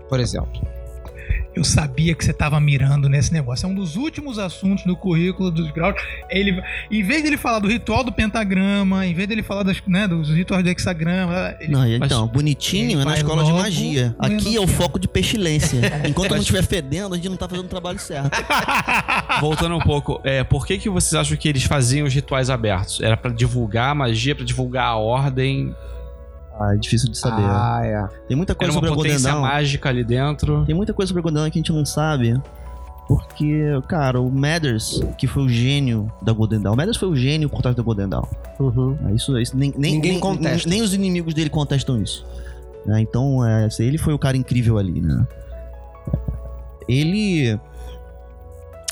Por 0.10 0.20
exemplo. 0.20 0.73
Eu 1.56 1.64
sabia 1.64 2.16
que 2.16 2.26
você 2.26 2.34
tava 2.34 2.60
mirando 2.60 3.08
nesse 3.08 3.32
negócio. 3.32 3.66
É 3.66 3.70
um 3.70 3.76
dos 3.76 3.96
últimos 3.96 4.40
assuntos 4.40 4.84
do 4.86 4.96
currículo 4.96 5.52
dos 5.52 5.70
graus. 5.72 5.96
Ele, 6.30 6.62
em 6.90 7.04
vez 7.04 7.22
dele 7.24 7.38
falar 7.38 7.60
do 7.60 7.68
ritual 7.68 8.04
do 8.04 8.12
pentagrama, 8.12 9.06
em 9.06 9.14
vez 9.14 9.28
dele 9.28 9.44
falar 9.44 9.64
das, 9.64 9.82
né, 9.88 10.08
dos 10.08 10.30
rituais 10.30 10.64
do 10.64 10.70
hexagrama, 10.70 11.56
ele 11.60 11.72
Não, 11.72 11.80
Mas- 11.82 11.92
então, 12.12 12.28
bonitinho 12.28 13.02
é 13.02 13.06
na 13.06 13.16
escola 13.18 13.44
de 13.44 13.54
magia. 13.54 14.16
no 14.18 14.26
Aqui 14.26 14.34
é 14.34 14.38
o 14.60 14.64
Enoquiano. 14.64 14.68
foco 14.68 15.00
de 15.00 15.08
pestilência. 15.08 15.80
Enquanto 16.10 16.32
não 16.32 16.38
estiver 16.40 16.64
fedendo, 16.64 17.14
a 17.14 17.18
gente 17.18 17.30
não 17.30 17.38
tá 17.38 17.48
fazendo 17.48 17.66
o 17.66 17.70
trabalho 17.70 18.00
certo. 18.00 18.32
Voltando 19.40 19.76
um 19.76 19.80
pouco, 19.82 20.20
é, 20.24 20.44
por 20.44 20.66
que, 20.66 20.78
que 20.78 20.90
vocês 20.90 21.14
acham 21.14 21.38
que 21.38 21.48
eles 21.48 21.64
faziam 21.64 22.08
os 22.08 22.14
rituais 22.14 22.50
abertos? 22.50 23.00
Era 23.02 23.16
pra 23.18 23.32
divulgar 23.32 23.92
a 23.92 23.96
magia, 23.96 24.36
pra 24.36 24.46
divulgar 24.46 24.86
a 24.86 24.96
ordem? 24.96 25.76
Ah, 26.60 26.74
é 26.76 26.78
difícil 26.78 27.10
de 27.10 27.18
saber. 27.18 27.42
Ah, 27.44 27.82
é. 27.84 28.08
Tem 28.28 28.38
muita 28.38 28.54
Era 28.54 28.58
coisa 28.60 28.72
uma 28.72 28.76
sobre 28.76 28.90
a 28.90 28.94
Golden 28.94 29.12
potência 29.14 29.32
Dawn. 29.32 29.42
mágica 29.42 29.90
ali 29.90 30.04
dentro. 30.04 30.64
Tem 30.66 30.76
muita 30.76 30.94
coisa 30.94 31.08
sobre 31.10 31.20
a 31.20 31.24
Golden 31.24 31.42
Dawn 31.44 31.52
que 31.52 31.58
a 31.58 31.62
gente 31.62 31.74
não 31.74 31.86
sabe. 31.86 32.40
Porque, 33.08 33.62
cara, 33.88 34.22
o 34.22 34.32
Mathers, 34.32 35.02
que 35.18 35.28
foi 35.28 35.44
o 35.44 35.50
gênio 35.50 36.10
da 36.22 36.32
Golden 36.32 36.62
Dawn. 36.62 36.74
O 36.74 36.78
Mathers 36.78 36.98
foi 36.98 37.10
o 37.10 37.16
gênio 37.16 37.50
por 37.50 37.62
trás 37.62 37.76
da 37.76 37.84
Golden 37.84 38.08
Dawn. 38.08 38.24
Uhum. 38.60 38.98
É, 39.08 39.12
Isso, 39.14 39.38
isso 39.38 39.58
nem, 39.58 39.74
nem, 39.78 39.96
Ninguém 39.96 40.12
nem- 40.14 40.20
contesta. 40.22 40.70
Nem, 40.70 40.82
os 40.82 40.94
inimigos 40.94 41.34
dele 41.34 41.50
contestam 41.50 42.02
isso. 42.02 42.26
né? 42.86 43.02
Então, 43.02 43.46
é, 43.46 43.68
ele 43.80 43.98
foi 43.98 44.14
o 44.14 44.20
cara 44.20 44.38
incrível 44.38 44.78
ali, 44.78 45.02
né? 45.02 45.26
Ele. 46.88 47.60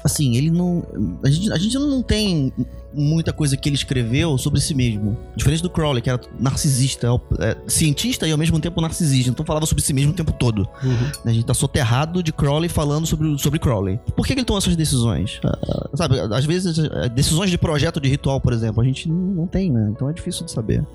Assim, 0.04 0.36
ele 0.36 0.50
não. 0.50 0.84
A 1.24 1.30
gente, 1.30 1.52
a 1.52 1.58
gente 1.58 1.78
não 1.78 2.02
tem 2.02 2.52
muita 2.94 3.32
coisa 3.32 3.56
que 3.56 3.70
ele 3.70 3.76
escreveu 3.76 4.38
sobre 4.38 4.60
si 4.60 4.74
mesmo. 4.74 5.18
Diferente 5.36 5.64
do 5.64 5.70
Crowley, 5.70 6.02
que 6.02 6.10
era 6.10 6.20
narcisista, 6.40 7.08
é, 7.40 7.58
cientista 7.68 8.28
e 8.28 8.32
ao 8.32 8.38
mesmo 8.38 8.60
tempo 8.60 8.82
narcisista. 8.82 9.32
Então 9.32 9.46
falava 9.46 9.66
sobre 9.66 9.84
si 9.84 9.94
mesmo 9.94 10.12
o 10.12 10.16
tempo 10.16 10.32
todo. 10.32 10.68
Uhum. 10.84 11.12
A 11.26 11.32
gente 11.32 11.46
tá 11.46 11.54
soterrado 11.54 12.22
de 12.22 12.32
Crowley 12.32 12.70
falando 12.70 13.06
sobre, 13.06 13.38
sobre 13.40 13.60
Crowley. 13.60 14.00
Por 14.16 14.26
que, 14.26 14.34
que 14.34 14.40
ele 14.40 14.46
tomou 14.46 14.58
essas 14.58 14.76
decisões? 14.76 15.40
Ah, 15.44 15.90
sabe, 15.96 16.20
às 16.20 16.46
vezes, 16.46 16.80
ah, 16.80 17.08
decisões 17.08 17.50
de 17.50 17.58
projeto 17.58 18.00
de 18.00 18.10
ritual, 18.10 18.42
por 18.42 18.54
exemplo, 18.54 18.82
a 18.82 18.86
gente 18.86 19.08
não, 19.08 19.16
não 19.16 19.48
tem, 19.48 19.72
né? 19.72 19.90
Então 19.92 20.10
é 20.10 20.14
difícil 20.14 20.46
de 20.46 20.52
saber. 20.52 20.86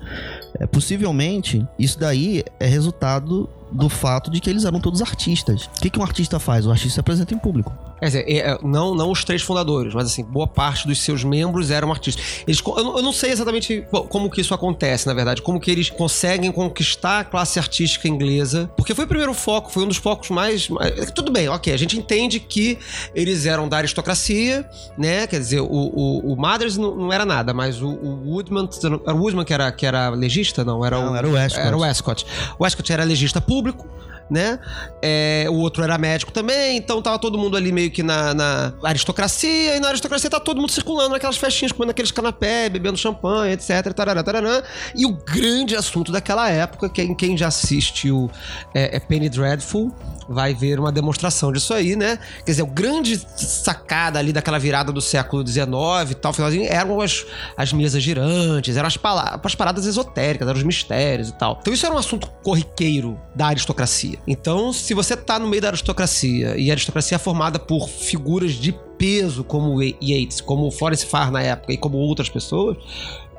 É, 0.59 0.67
possivelmente, 0.67 1.65
isso 1.79 1.99
daí 1.99 2.43
é 2.59 2.67
resultado 2.67 3.49
do 3.71 3.89
fato 3.89 4.31
de 4.31 4.39
que 4.39 4.49
eles 4.49 4.65
eram 4.65 4.79
todos 4.79 5.01
artistas. 5.01 5.65
O 5.77 5.81
que, 5.81 5.89
que 5.89 5.99
um 5.99 6.03
artista 6.03 6.39
faz? 6.39 6.65
O 6.65 6.71
artista 6.71 6.93
se 6.93 6.99
apresenta 6.99 7.33
em 7.33 7.37
público. 7.37 7.73
Quer 7.99 8.05
dizer, 8.05 8.25
é, 8.27 8.37
é, 8.51 8.57
não, 8.61 8.93
não 8.93 9.11
os 9.11 9.23
três 9.23 9.41
fundadores, 9.41 9.93
mas 9.93 10.05
assim, 10.07 10.23
boa 10.23 10.45
parte 10.47 10.85
dos 10.87 10.99
seus 10.99 11.23
membros 11.23 11.71
eram 11.71 11.89
artistas. 11.91 12.43
Eles, 12.47 12.61
eu, 12.65 12.83
não- 12.83 12.97
eu 12.97 13.01
não 13.03 13.11
sei 13.11 13.31
exatamente 13.31 13.83
co- 13.89 14.03
como 14.03 14.29
que 14.29 14.39
isso 14.39 14.53
acontece, 14.53 15.07
na 15.07 15.13
verdade, 15.15 15.41
como 15.41 15.59
que 15.59 15.71
eles 15.71 15.89
conseguem 15.89 16.51
conquistar 16.51 17.21
a 17.21 17.23
classe 17.23 17.57
artística 17.57 18.07
inglesa, 18.07 18.69
porque 18.77 18.93
foi 18.93 19.05
o 19.05 19.07
primeiro 19.07 19.33
foco, 19.33 19.71
foi 19.71 19.83
um 19.83 19.87
dos 19.87 19.97
focos 19.97 20.29
mais... 20.29 20.69
mais- 20.69 21.09
tudo 21.11 21.31
bem, 21.31 21.49
ok, 21.49 21.73
a 21.73 21.77
gente 21.77 21.97
entende 21.97 22.39
que 22.39 22.77
eles 23.15 23.45
eram 23.47 23.67
da 23.67 23.77
aristocracia, 23.77 24.69
né, 24.95 25.25
quer 25.25 25.39
dizer, 25.39 25.61
o, 25.61 25.65
o, 25.67 26.33
o 26.33 26.37
Mathers 26.39 26.77
não, 26.77 26.95
não 26.95 27.11
era 27.13 27.25
nada, 27.25 27.51
mas 27.53 27.81
o, 27.81 27.87
o 27.89 28.29
Woodman, 28.31 28.69
era 28.83 29.15
o 29.15 29.19
Woodman 29.19 29.43
que 29.43 29.53
era, 29.53 29.71
que 29.71 29.85
era 29.87 30.09
legista? 30.09 30.63
Não, 30.63 30.85
era 30.85 30.99
Não, 30.99 31.13
o... 31.13 31.15
era 31.15 31.27
o 31.27 31.31
Westcott. 31.33 31.67
Era 31.67 31.75
o 31.77 31.79
Westcott. 31.81 32.25
O 32.59 32.63
Westcott 32.63 32.93
era 32.93 33.03
legista 33.03 33.41
público, 33.41 33.87
né? 34.29 34.59
É, 35.01 35.45
o 35.49 35.55
outro 35.55 35.83
era 35.83 35.97
médico 35.97 36.31
também, 36.31 36.77
então 36.77 37.01
tava 37.01 37.19
todo 37.19 37.37
mundo 37.37 37.55
ali 37.55 37.71
meio 37.71 37.91
que 37.91 38.03
na, 38.03 38.33
na 38.33 38.73
aristocracia, 38.83 39.75
e 39.75 39.79
na 39.79 39.89
aristocracia 39.89 40.29
tá 40.29 40.39
todo 40.39 40.59
mundo 40.59 40.71
circulando 40.71 41.09
naquelas 41.09 41.37
festinhas, 41.37 41.71
comendo 41.71 41.91
aqueles 41.91 42.11
canapé, 42.11 42.69
bebendo 42.69 42.97
champanhe, 42.97 43.53
etc. 43.53 43.93
Tarará, 43.93 44.23
tarará. 44.23 44.63
E 44.95 45.05
o 45.05 45.13
grande 45.13 45.75
assunto 45.75 46.11
daquela 46.11 46.49
época, 46.49 46.89
quem, 46.89 47.15
quem 47.15 47.37
já 47.37 47.47
assistiu 47.47 48.29
é, 48.73 48.97
é 48.97 48.99
Penny 48.99 49.29
Dreadful, 49.29 49.93
vai 50.29 50.53
ver 50.53 50.79
uma 50.79 50.91
demonstração 50.91 51.51
disso 51.51 51.73
aí, 51.73 51.95
né? 51.95 52.17
Quer 52.45 52.51
dizer, 52.51 52.63
o 52.63 52.67
grande 52.67 53.19
sacada 53.35 54.19
ali 54.19 54.33
daquela 54.33 54.59
virada 54.59 54.91
do 54.91 55.01
século 55.01 55.45
XIX 55.45 55.67
e 56.11 56.15
tal, 56.15 56.33
finalzinho, 56.33 56.65
eram 56.67 57.01
as, 57.01 57.25
as 57.55 57.73
mesas 57.73 58.01
girantes, 58.03 58.77
eram 58.77 58.87
as, 58.87 58.97
as 59.43 59.55
paradas 59.55 59.85
esotéricas, 59.85 60.47
eram 60.47 60.57
os 60.57 60.63
mistérios 60.63 61.29
e 61.29 61.33
tal. 61.33 61.57
Então 61.61 61.73
isso 61.73 61.85
era 61.85 61.95
um 61.95 61.97
assunto 61.97 62.29
corriqueiro 62.43 63.19
da 63.35 63.47
aristocracia. 63.47 64.19
Então, 64.27 64.73
se 64.73 64.93
você 64.93 65.15
tá 65.15 65.39
no 65.39 65.47
meio 65.47 65.61
da 65.61 65.69
aristocracia 65.69 66.57
e 66.57 66.69
a 66.69 66.73
aristocracia 66.73 67.15
é 67.15 67.19
formada 67.19 67.59
por 67.59 67.87
figuras 67.87 68.53
de 68.53 68.73
peso 68.97 69.43
como 69.43 69.81
Yates, 69.81 70.41
como 70.41 70.71
Florence 70.71 71.05
Farr 71.05 71.31
na 71.31 71.41
época 71.41 71.73
e 71.73 71.77
como 71.77 71.97
outras 71.97 72.29
pessoas, 72.29 72.77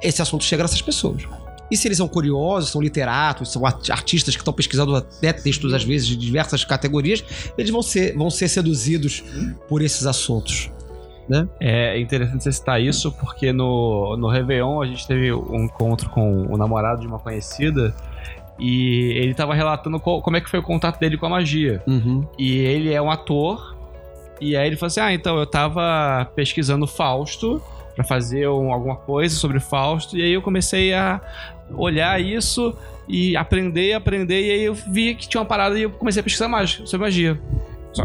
esse 0.02 0.22
assunto 0.22 0.44
chega 0.44 0.62
nessas 0.62 0.82
pessoas. 0.82 1.22
E 1.70 1.76
se 1.76 1.86
eles 1.88 1.98
são 1.98 2.08
curiosos, 2.08 2.70
são 2.70 2.80
literatos, 2.80 3.52
são 3.52 3.64
art- 3.66 3.90
artistas 3.90 4.34
que 4.34 4.40
estão 4.40 4.54
pesquisando 4.54 4.96
até 4.96 5.32
textos, 5.32 5.74
às 5.74 5.84
vezes, 5.84 6.06
de 6.06 6.16
diversas 6.16 6.64
categorias, 6.64 7.22
eles 7.58 7.70
vão 7.70 7.82
ser, 7.82 8.16
vão 8.16 8.30
ser 8.30 8.48
seduzidos 8.48 9.22
por 9.68 9.82
esses 9.82 10.06
assuntos. 10.06 10.70
É 11.60 12.00
interessante 12.00 12.42
você 12.42 12.50
citar 12.52 12.80
isso, 12.80 13.12
porque 13.12 13.52
no, 13.52 14.16
no 14.16 14.28
Réveillon 14.28 14.80
a 14.80 14.86
gente 14.86 15.06
teve 15.06 15.30
um 15.32 15.64
encontro 15.64 16.08
com 16.08 16.46
o 16.50 16.56
namorado 16.56 17.02
de 17.02 17.06
uma 17.06 17.18
conhecida 17.18 17.94
e 18.58 19.12
ele 19.16 19.34
tava 19.34 19.54
relatando 19.54 20.00
co- 20.00 20.22
como 20.22 20.36
é 20.36 20.40
que 20.40 20.48
foi 20.48 20.58
o 20.58 20.62
contato 20.62 20.98
dele 20.98 21.16
com 21.18 21.26
a 21.26 21.28
magia. 21.28 21.82
E 22.38 22.56
ele 22.58 22.92
é 22.92 23.00
um 23.02 23.10
ator. 23.10 23.76
E 24.40 24.56
aí 24.56 24.66
ele 24.68 24.76
falou 24.76 24.86
assim: 24.88 25.00
Ah, 25.00 25.12
então 25.12 25.36
eu 25.38 25.44
tava 25.46 26.24
pesquisando 26.34 26.86
Fausto 26.86 27.62
pra 27.94 28.04
fazer 28.04 28.48
um- 28.48 28.72
alguma 28.72 28.96
coisa 28.96 29.34
sobre 29.36 29.60
Fausto. 29.60 30.16
E 30.16 30.22
aí 30.22 30.32
eu 30.32 30.40
comecei 30.42 30.94
a 30.94 31.20
olhar 31.72 32.20
isso 32.20 32.74
e 33.08 33.36
aprender, 33.36 33.92
aprender. 33.94 34.40
E 34.46 34.50
aí 34.50 34.64
eu 34.64 34.74
vi 34.74 35.14
que 35.14 35.28
tinha 35.28 35.40
uma 35.40 35.46
parada 35.46 35.78
e 35.78 35.82
eu 35.82 35.90
comecei 35.90 36.20
a 36.20 36.22
pesquisar 36.22 36.48
mágica, 36.48 36.86
sobre 36.86 37.06
magia. 37.06 37.40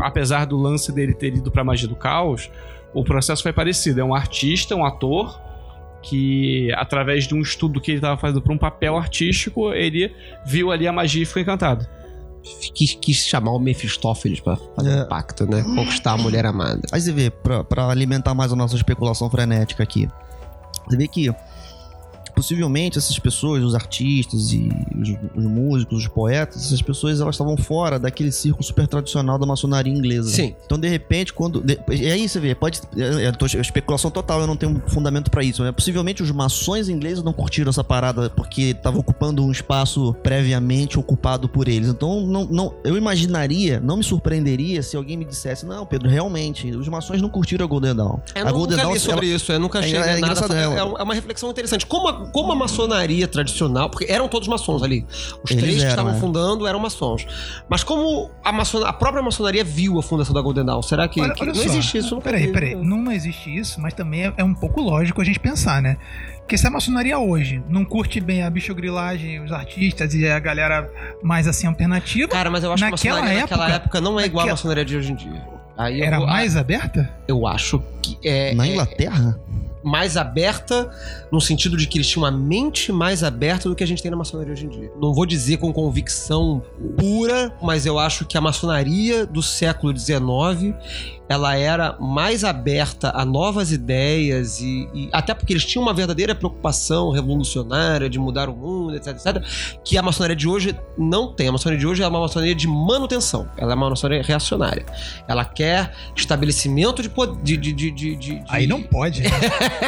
Apesar 0.01 0.45
do 0.45 0.57
lance 0.57 0.91
dele 0.91 1.13
ter 1.13 1.35
ido 1.35 1.51
pra 1.51 1.63
magia 1.63 1.87
do 1.87 1.95
caos, 1.95 2.49
o 2.93 3.03
processo 3.03 3.43
foi 3.43 3.53
parecido. 3.53 3.99
É 4.01 4.03
um 4.03 4.13
artista, 4.15 4.75
um 4.75 4.85
ator. 4.85 5.39
Que 6.05 6.69
através 6.75 7.25
de 7.25 7.33
um 7.33 7.39
estudo 7.41 7.79
que 7.79 7.91
ele 7.91 8.01
tava 8.01 8.17
fazendo 8.19 8.41
pra 8.41 8.51
um 8.51 8.57
papel 8.57 8.97
artístico, 8.97 9.71
ele 9.71 10.13
viu 10.45 10.69
ali 10.69 10.85
a 10.85 10.91
magia 10.91 11.23
e 11.23 11.25
ficou 11.25 11.41
encantado. 11.41 11.87
quis, 12.73 12.93
quis 12.99 13.25
chamar 13.25 13.51
o 13.51 13.59
Mefistófeles 13.59 14.41
pra 14.41 14.57
fazer 14.75 14.89
É. 14.97 15.03
um 15.03 15.07
pacto, 15.07 15.45
né? 15.49 15.63
Conquistar 15.63 16.11
a 16.11 16.17
mulher 16.17 16.45
amada. 16.45 16.81
Aí 16.91 16.99
você 16.99 17.13
vê, 17.13 17.29
pra, 17.29 17.63
pra 17.63 17.87
alimentar 17.87 18.33
mais 18.33 18.51
a 18.51 18.55
nossa 18.57 18.75
especulação 18.75 19.29
frenética 19.29 19.81
aqui, 19.81 20.09
você 20.89 20.97
vê 20.97 21.07
que 21.07 21.33
possivelmente 22.43 22.97
essas 22.97 23.17
pessoas, 23.17 23.63
os 23.63 23.73
artistas 23.73 24.51
e 24.51 24.69
os, 24.99 25.09
os 25.33 25.45
músicos, 25.45 25.99
os 25.99 26.07
poetas, 26.09 26.65
essas 26.65 26.81
pessoas 26.81 27.21
elas 27.21 27.35
estavam 27.35 27.55
fora 27.55 27.97
daquele 27.97 28.31
círculo 28.33 28.63
super 28.63 28.85
tradicional 28.85 29.39
da 29.39 29.45
maçonaria 29.45 29.91
inglesa. 29.93 30.29
Sim. 30.29 30.53
Então, 30.65 30.77
de 30.77 30.89
repente, 30.89 31.31
quando. 31.33 31.61
de- 31.61 31.79
e 31.89 32.11
aí 32.11 32.27
você 32.27 32.39
vê, 32.41 32.53
pode. 32.53 32.81
É, 32.97 33.25
é, 33.25 33.57
é 33.57 33.61
especulação 33.61 34.11
total, 34.11 34.41
eu 34.41 34.47
não 34.47 34.57
tenho 34.57 34.81
fundamento 34.87 35.31
pra 35.31 35.41
isso. 35.43 35.63
Né? 35.63 35.71
Possivelmente 35.71 36.21
os 36.21 36.31
maçons 36.31 36.89
ingleses 36.89 37.23
não 37.23 37.31
curtiram 37.31 37.69
essa 37.69 37.83
parada 37.83 38.29
porque 38.29 38.61
estavam 38.71 38.99
ocupando 38.99 39.43
um 39.43 39.51
espaço 39.51 40.13
previamente 40.21 40.99
ocupado 40.99 41.47
por 41.47 41.67
eles. 41.69 41.87
Então, 41.87 42.25
não, 42.27 42.45
não, 42.45 42.73
eu 42.83 42.97
imaginaria, 42.97 43.79
não 43.79 43.95
me 43.97 44.03
surpreenderia 44.03 44.83
se 44.83 44.97
alguém 44.97 45.15
me 45.15 45.23
dissesse: 45.23 45.65
não, 45.65 45.85
Pedro, 45.85 46.09
realmente, 46.09 46.69
os 46.71 46.87
maçons 46.89 47.21
não 47.21 47.29
curtiram 47.29 47.63
a 47.65 47.67
Golden 47.67 47.95
Dawn. 47.95 48.19
Eu 48.35 48.47
a 48.47 48.51
Golden 48.51 48.77
Dawn. 48.77 48.99
sobre 48.99 49.27
ela- 49.27 49.35
isso, 49.37 49.51
eu 49.51 49.59
nunca 49.59 49.79
é- 49.79 49.83
cheguei 49.83 49.99
é 49.99 50.13
a 50.13 50.19
nada. 50.19 50.43
É, 50.53 50.63
é- 50.63 50.77
é 50.99 51.03
uma 51.03 51.13
reflexão 51.13 51.49
interessante. 51.49 51.85
Como 51.85 52.07
a, 52.07 52.13
como 52.33 52.51
a 52.51 52.55
maçonaria 52.55 53.27
tradicional, 53.27 53.89
porque 53.89 54.11
eram 54.11 54.27
todos 54.27 54.47
maçons 54.49 54.83
ali. 54.83 55.05
Os 55.43 55.51
Eles 55.51 55.63
três 55.63 55.75
que 55.77 55.81
eram, 55.83 55.89
estavam 55.91 56.11
é. 56.13 56.19
fundando 56.19 56.67
eram 56.67 56.79
maçons. 56.79 57.25
Mas 57.69 57.83
como 57.83 58.29
a, 58.43 58.51
maçona, 58.51 58.87
a 58.89 58.93
própria 58.93 59.23
maçonaria 59.23 59.63
viu 59.63 59.97
a 59.99 60.03
fundação 60.03 60.33
da 60.33 60.41
Golden 60.41 60.65
Dawn, 60.65 60.81
será 60.81 61.07
que, 61.07 61.21
Olha- 61.21 61.33
que 61.33 61.43
olha 61.43 61.53
não 61.53 61.59
só. 61.61 61.65
existe 61.69 61.97
isso? 61.99 62.19
Peraí, 62.19 62.51
peraí. 62.51 62.75
Não, 62.75 62.97
não 62.97 63.11
existe 63.11 63.55
isso, 63.55 63.79
mas 63.79 63.93
também 63.93 64.25
é, 64.25 64.33
é 64.37 64.43
um 64.43 64.53
pouco 64.53 64.81
lógico 64.81 65.21
a 65.21 65.23
gente 65.23 65.39
pensar, 65.39 65.81
né? 65.81 65.97
Porque 66.39 66.57
se 66.57 66.67
a 66.67 66.69
maçonaria 66.69 67.17
hoje 67.17 67.63
não 67.69 67.85
curte 67.85 68.19
bem 68.19 68.43
a 68.43 68.49
bichogrilagem, 68.49 69.41
os 69.41 69.51
artistas 69.53 70.13
e 70.13 70.27
a 70.27 70.37
galera 70.39 70.91
mais 71.23 71.47
assim 71.47 71.67
alternativa, 71.67 72.27
Cara, 72.27 72.49
mas 72.49 72.63
eu 72.63 72.73
acho 72.73 72.81
que 72.83 72.87
a 72.87 72.91
Naquela 72.91 73.15
maçonaria 73.21 73.41
naquela 73.43 73.63
época- 73.65 73.75
época 73.83 74.01
não 74.01 74.19
é 74.19 74.25
igual 74.25 74.41
naquela- 74.45 74.53
maçonaria 74.57 74.83
de 74.83 74.97
hoje 74.97 75.11
em 75.11 75.15
dia. 75.15 75.47
Aí 75.77 76.01
era 76.01 76.17
vou- 76.17 76.27
mais 76.27 76.57
aberta? 76.57 77.09
Eu 77.27 77.47
acho 77.47 77.81
que 78.01 78.17
é, 78.23 78.53
Na 78.55 78.65
é 78.67 78.71
Inglaterra? 78.71 79.39
Mais 79.83 80.17
aberta 80.17 80.89
no 81.31 81.41
sentido 81.41 81.75
de 81.75 81.87
que 81.87 81.97
eles 81.97 82.07
tinham 82.07 82.23
uma 82.23 82.31
mente 82.31 82.91
mais 82.91 83.23
aberta 83.23 83.67
do 83.67 83.75
que 83.75 83.83
a 83.83 83.87
gente 83.87 84.01
tem 84.01 84.09
na 84.09 84.17
maçonaria 84.17 84.53
hoje 84.53 84.65
em 84.65 84.69
dia. 84.69 84.91
Não 84.99 85.13
vou 85.13 85.25
dizer 85.25 85.57
com 85.57 85.71
convicção 85.73 86.63
pura, 86.97 87.53
mas 87.61 87.85
eu 87.85 87.99
acho 87.99 88.25
que 88.25 88.37
a 88.37 88.41
maçonaria 88.41 89.25
do 89.25 89.41
século 89.41 89.95
XIX 89.97 90.73
ela 91.29 91.55
era 91.55 91.97
mais 91.99 92.43
aberta 92.43 93.11
a 93.15 93.23
novas 93.25 93.71
ideias 93.71 94.59
e, 94.59 94.87
e 94.93 95.09
até 95.11 95.33
porque 95.33 95.53
eles 95.53 95.65
tinham 95.65 95.81
uma 95.83 95.93
verdadeira 95.93 96.35
preocupação 96.35 97.11
revolucionária 97.11 98.09
de 98.09 98.19
mudar 98.19 98.49
o 98.49 98.55
mundo, 98.55 98.95
etc, 98.95 99.07
etc, 99.15 99.43
que 99.83 99.97
a 99.97 100.01
maçonaria 100.01 100.35
de 100.35 100.47
hoje 100.47 100.77
não 100.97 101.33
tem. 101.33 101.47
A 101.47 101.51
maçonaria 101.51 101.79
de 101.79 101.87
hoje 101.87 102.03
é 102.03 102.07
uma 102.07 102.19
maçonaria 102.19 102.53
de 102.55 102.67
manutenção. 102.67 103.47
Ela 103.57 103.71
é 103.71 103.75
uma 103.75 103.89
maçonaria 103.89 104.23
reacionária. 104.23 104.85
Ela 105.27 105.45
quer 105.45 105.93
estabelecimento 106.15 107.01
de 107.01 107.09
poder. 107.09 107.41
De, 107.43 107.57
de, 107.57 107.71
de, 107.73 107.91
de- 107.91 108.15
de- 108.15 108.43
Aí 108.49 108.67
não 108.67 108.81
pode. 108.83 109.21
né? 109.23 109.29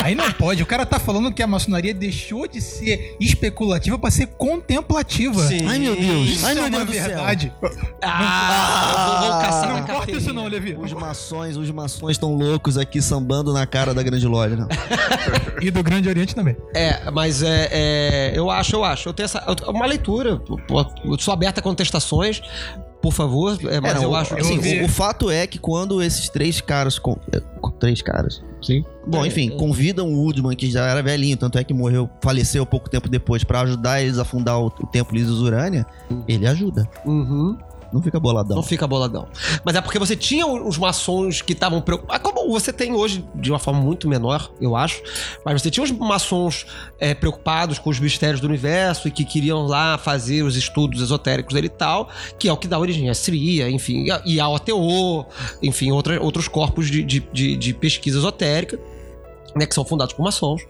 Aí 0.04 0.16
não 0.16 0.32
pode. 0.32 0.64
O 0.64 0.66
cara 0.66 0.86
tá 0.86 1.00
falando 1.00 1.32
que 1.34 1.44
a 1.44 1.48
maçonaria 1.48 1.94
deixou 1.94 2.48
de 2.48 2.62
ser 2.62 3.16
especulativa 3.20 3.98
pra 4.00 4.10
ser 4.10 4.28
contemplativa. 4.28 5.42
Sim. 5.48 5.68
Ai, 5.68 5.80
meu 5.80 5.96
Deus. 5.96 6.30
Isso 6.30 6.46
Ai, 6.46 6.52
é 6.54 6.56
meu 6.56 6.80
uma 6.80 6.86
Deus 6.86 6.98
céu. 6.98 7.08
verdade. 7.08 7.54
Ah, 8.02 9.20
vou, 9.22 9.30
vou 9.32 9.42
caçar 9.42 9.70
Não 9.70 9.80
importa 9.80 10.12
isso 10.12 10.34
não, 10.34 10.48
Levi. 10.48 10.76
Os 10.80 10.94
maçons, 10.94 11.25
os 11.32 11.72
maçons 11.72 12.12
estão 12.12 12.36
loucos 12.36 12.78
aqui 12.78 13.02
sambando 13.02 13.54
na 13.54 13.66
cara 13.66 13.94
da 13.94 14.02
grande 14.04 14.28
loja. 14.28 14.56
Não. 14.56 14.68
E 15.62 15.72
do 15.72 15.82
Grande 15.84 16.10
Oriente 16.10 16.36
também. 16.36 16.56
É, 16.74 17.10
mas 17.12 17.42
é, 17.42 17.70
é, 17.72 18.34
eu 18.36 18.50
acho, 18.50 18.76
eu 18.76 18.84
acho. 18.84 19.10
Eu 19.10 19.14
tenho 19.14 19.26
essa, 19.26 19.44
eu- 19.48 19.72
uma 19.72 19.86
leitura. 19.86 20.42
Eu 21.04 21.18
sou 21.20 21.34
aberta 21.34 21.60
a 21.60 21.64
contestações, 21.64 22.42
por 23.02 23.14
favor. 23.14 23.58
é, 23.70 23.80
mas 23.80 24.02
É, 24.02 24.06
eu 24.06 24.10
o- 24.12 24.16
acho. 24.16 24.36
assim, 24.36 24.60
eu 24.78 24.84
o, 24.84 24.86
o 24.86 24.90
fato 24.90 25.30
é 25.32 25.48
que 25.48 25.58
quando 25.58 26.02
esses 26.02 26.30
três 26.30 26.60
caras. 26.62 27.00
com- 27.00 27.18
é, 27.32 27.40
com- 27.62 27.72
três 27.72 28.02
caras? 28.02 28.44
Sim. 28.62 28.84
Bom, 29.08 29.24
É, 29.24 29.28
enfim, 29.28 29.52
é. 29.54 29.58
convidam 29.58 30.08
o 30.12 30.24
Woodman, 30.24 30.56
que 30.56 30.70
já 30.72 30.88
era 30.88 31.02
velhinho, 31.04 31.38
tanto 31.38 31.58
é 31.58 31.64
que 31.64 31.74
morreu, 31.74 32.10
faleceu 32.22 32.66
pouco 32.66 32.90
tempo 32.90 33.08
depois, 33.08 33.44
pra 33.44 33.62
ajudar 33.62 34.02
eles 34.02 34.18
a 34.18 34.26
fundar 34.26 34.58
o, 34.58 34.68
o 34.68 34.88
Templo 34.88 35.16
Urânia, 35.42 35.86
ele 36.28 36.48
ajuda. 36.48 36.90
Uhum. 37.06 37.58
Não 37.96 38.02
fica 38.02 38.20
boladão. 38.20 38.56
Não 38.56 38.64
fica 38.64 38.86
boladão. 38.86 39.28
Mas 39.66 39.76
é 39.76 39.82
porque 39.82 39.98
você 39.98 40.16
tinha 40.16 40.46
os 40.46 40.78
maçons 40.78 41.42
que 41.42 41.54
estavam 41.54 41.82
preocupados. 41.82 42.22
Como 42.22 42.52
você 42.52 42.72
tem 42.72 42.94
hoje, 42.94 43.26
de 43.34 43.52
uma 43.52 43.60
forma 43.60 43.82
muito 43.82 44.08
menor, 44.08 44.52
eu 44.62 44.76
acho. 44.76 45.02
Mas 45.44 45.62
você 45.62 45.72
tinha 45.72 45.84
os 45.84 45.92
maçons 45.92 46.68
é, 47.00 47.16
preocupados 47.16 47.80
com 47.80 47.90
os 47.90 48.00
mistérios 48.00 48.40
do 48.40 48.48
universo 48.48 49.08
e 49.08 49.12
que 49.12 49.26
queriam 49.26 49.66
lá 49.66 49.98
fazer 49.98 50.44
os 50.44 50.56
estudos 50.56 51.02
esotéricos 51.02 51.54
dele 51.56 51.68
e 51.68 51.70
tal, 51.70 52.10
que 52.38 52.48
é 52.48 52.54
o 52.54 52.58
que 52.58 52.68
dá 52.68 52.78
origem 52.78 53.10
à 53.10 53.14
Sria, 53.14 53.70
enfim, 53.70 54.06
e 54.26 54.36
e 54.36 54.40
ao 54.40 54.56
ATO, 54.56 55.26
enfim, 55.64 55.92
outra, 55.92 56.22
outros 56.22 56.48
corpos 56.48 56.90
de, 56.92 57.02
de, 57.04 57.20
de, 57.32 57.56
de 57.56 57.74
pesquisa 57.74 58.18
esotérica. 58.20 58.78
Né, 59.58 59.66
que 59.66 59.74
são 59.74 59.86
fundados 59.86 60.14
por 60.14 60.22
maçons, 60.22 60.62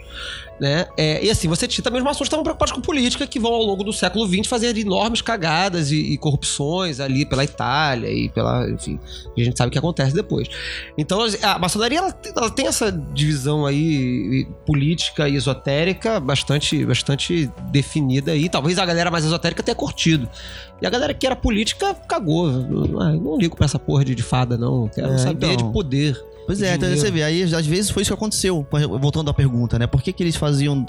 né? 0.61 0.86
É, 0.95 1.25
e 1.25 1.31
assim, 1.31 1.47
você 1.47 1.67
tinha 1.67 1.83
também 1.83 1.99
os 1.99 2.05
maçons 2.05 2.19
que 2.19 2.25
estavam 2.25 2.43
preocupados 2.43 2.71
com 2.71 2.79
política, 2.81 3.25
que 3.25 3.39
vão 3.39 3.51
ao 3.51 3.63
longo 3.63 3.83
do 3.83 3.91
século 3.91 4.27
XX 4.27 4.45
fazer 4.47 4.77
enormes 4.77 5.21
cagadas 5.23 5.89
e, 5.91 5.95
e 6.13 6.17
corrupções 6.19 6.99
ali 6.99 7.25
pela 7.25 7.43
Itália 7.43 8.11
e 8.11 8.29
pela, 8.29 8.69
enfim, 8.69 8.99
a 9.36 9.41
gente 9.43 9.57
sabe 9.57 9.69
o 9.69 9.71
que 9.71 9.79
acontece 9.79 10.13
depois. 10.13 10.47
Então 10.95 11.19
a 11.41 11.57
maçonaria 11.57 11.97
ela, 11.97 12.11
tem- 12.11 12.31
ela 12.38 12.51
tem 12.51 12.67
essa 12.67 12.91
divisão 12.91 13.65
aí 13.65 14.47
política 14.67 15.27
e 15.27 15.36
esotérica 15.36 16.19
bastante, 16.19 16.86
bastante 16.86 17.49
definida 17.71 18.33
aí. 18.33 18.47
Talvez 18.47 18.77
a 18.77 18.86
galera 18.86 19.09
mais 19.09 19.25
esotérica 19.25 19.63
tenha 19.63 19.73
curtido. 19.75 20.29
E 20.79 20.86
a 20.86 20.91
galera 20.91 21.11
que 21.11 21.25
era 21.25 21.36
política 21.36 21.95
cagou. 22.07 22.49
Ah, 23.01 23.13
não 23.13 23.36
ligo 23.36 23.55
pra 23.55 23.65
essa 23.65 23.79
porra 23.79 24.05
de, 24.05 24.13
de 24.13 24.21
fada, 24.21 24.55
não. 24.59 24.88
Quero 24.89 25.11
É, 25.13 25.17
saber 25.17 25.53
então. 25.53 25.67
de 25.69 25.73
poder. 25.73 26.23
Pois 26.46 26.62
é, 26.62 26.76
então 26.76 26.89
você 26.89 27.10
vê, 27.10 27.24
aí 27.24 27.43
às 27.43 27.66
vezes 27.66 27.89
foi 27.89 28.04
isso 28.04 28.12
que 28.12 28.18
aconteceu. 28.18 28.66
Voltando 29.00 29.30
à 29.30 29.34
pergunta, 29.34 29.80
né? 29.80 29.88
Por 29.88 30.02
que, 30.02 30.14
que 30.14 30.22
eles 30.22 30.36
faziam 30.36 30.86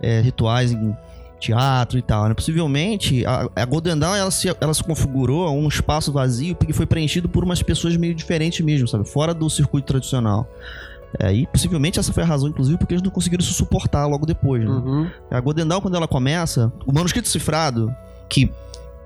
é, 0.00 0.20
rituais 0.20 0.72
em 0.72 0.96
teatro 1.38 1.98
e 1.98 2.02
tal, 2.02 2.28
né? 2.28 2.34
Possivelmente, 2.34 3.24
a, 3.26 3.48
a 3.54 3.64
Golden 3.64 3.98
Dawn, 3.98 4.14
ela 4.14 4.30
se, 4.30 4.48
ela 4.60 4.72
se 4.72 4.82
configurou 4.82 5.46
a 5.46 5.50
um 5.50 5.68
espaço 5.68 6.10
vazio 6.10 6.54
porque 6.54 6.72
foi 6.72 6.86
preenchido 6.86 7.28
por 7.28 7.44
umas 7.44 7.62
pessoas 7.62 7.96
meio 7.96 8.14
diferentes 8.14 8.64
mesmo, 8.64 8.88
sabe? 8.88 9.06
Fora 9.06 9.34
do 9.34 9.48
circuito 9.50 9.86
tradicional. 9.86 10.48
É, 11.18 11.32
e 11.32 11.46
possivelmente 11.46 11.98
essa 11.98 12.12
foi 12.12 12.22
a 12.22 12.26
razão, 12.26 12.48
inclusive, 12.48 12.76
porque 12.76 12.94
eles 12.94 13.02
não 13.02 13.10
conseguiram 13.10 13.44
se 13.44 13.52
suportar 13.52 14.06
logo 14.06 14.26
depois, 14.26 14.64
né? 14.64 14.70
Uhum. 14.70 15.10
A 15.30 15.40
Golden 15.40 15.66
Dawn, 15.66 15.80
quando 15.80 15.96
ela 15.96 16.08
começa, 16.08 16.72
o 16.86 16.92
manuscrito 16.92 17.28
cifrado, 17.28 17.94
que 18.28 18.50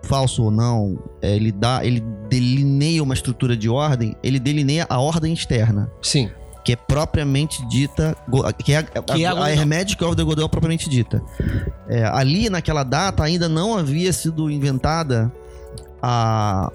falso 0.03 0.45
ou 0.45 0.51
não, 0.51 0.99
é, 1.21 1.35
ele 1.35 1.53
dá, 1.53 1.85
ele 1.85 2.01
delineia 2.29 3.03
uma 3.03 3.15
estrutura 3.15 3.57
de 3.57 3.69
ordem, 3.69 4.17
ele 4.23 4.39
delineia 4.39 4.87
a 4.89 5.01
ordem 5.01 5.33
externa, 5.33 5.91
Sim. 6.03 6.31
que 6.65 6.73
é 6.73 6.77
propriamente 6.77 7.67
dita, 7.69 8.17
que 8.65 8.73
é 8.73 8.79
a, 8.79 8.83
Que 8.83 9.25
é 9.25 9.27
a 9.27 9.31
a, 9.31 9.33
a 9.33 9.35
Golden 9.35 9.55
Dawn. 9.55 9.61
Hermetic 9.61 9.99
Golden 9.99 10.27
Dawn 10.27 10.49
propriamente 10.49 10.89
dita. 10.89 11.23
É, 11.89 12.05
ali, 12.05 12.49
naquela 12.49 12.83
data, 12.85 13.23
ainda 13.23 13.49
não 13.49 13.77
havia 13.77 14.13
sido 14.13 14.51
inventada 14.51 15.33
a 16.03 16.71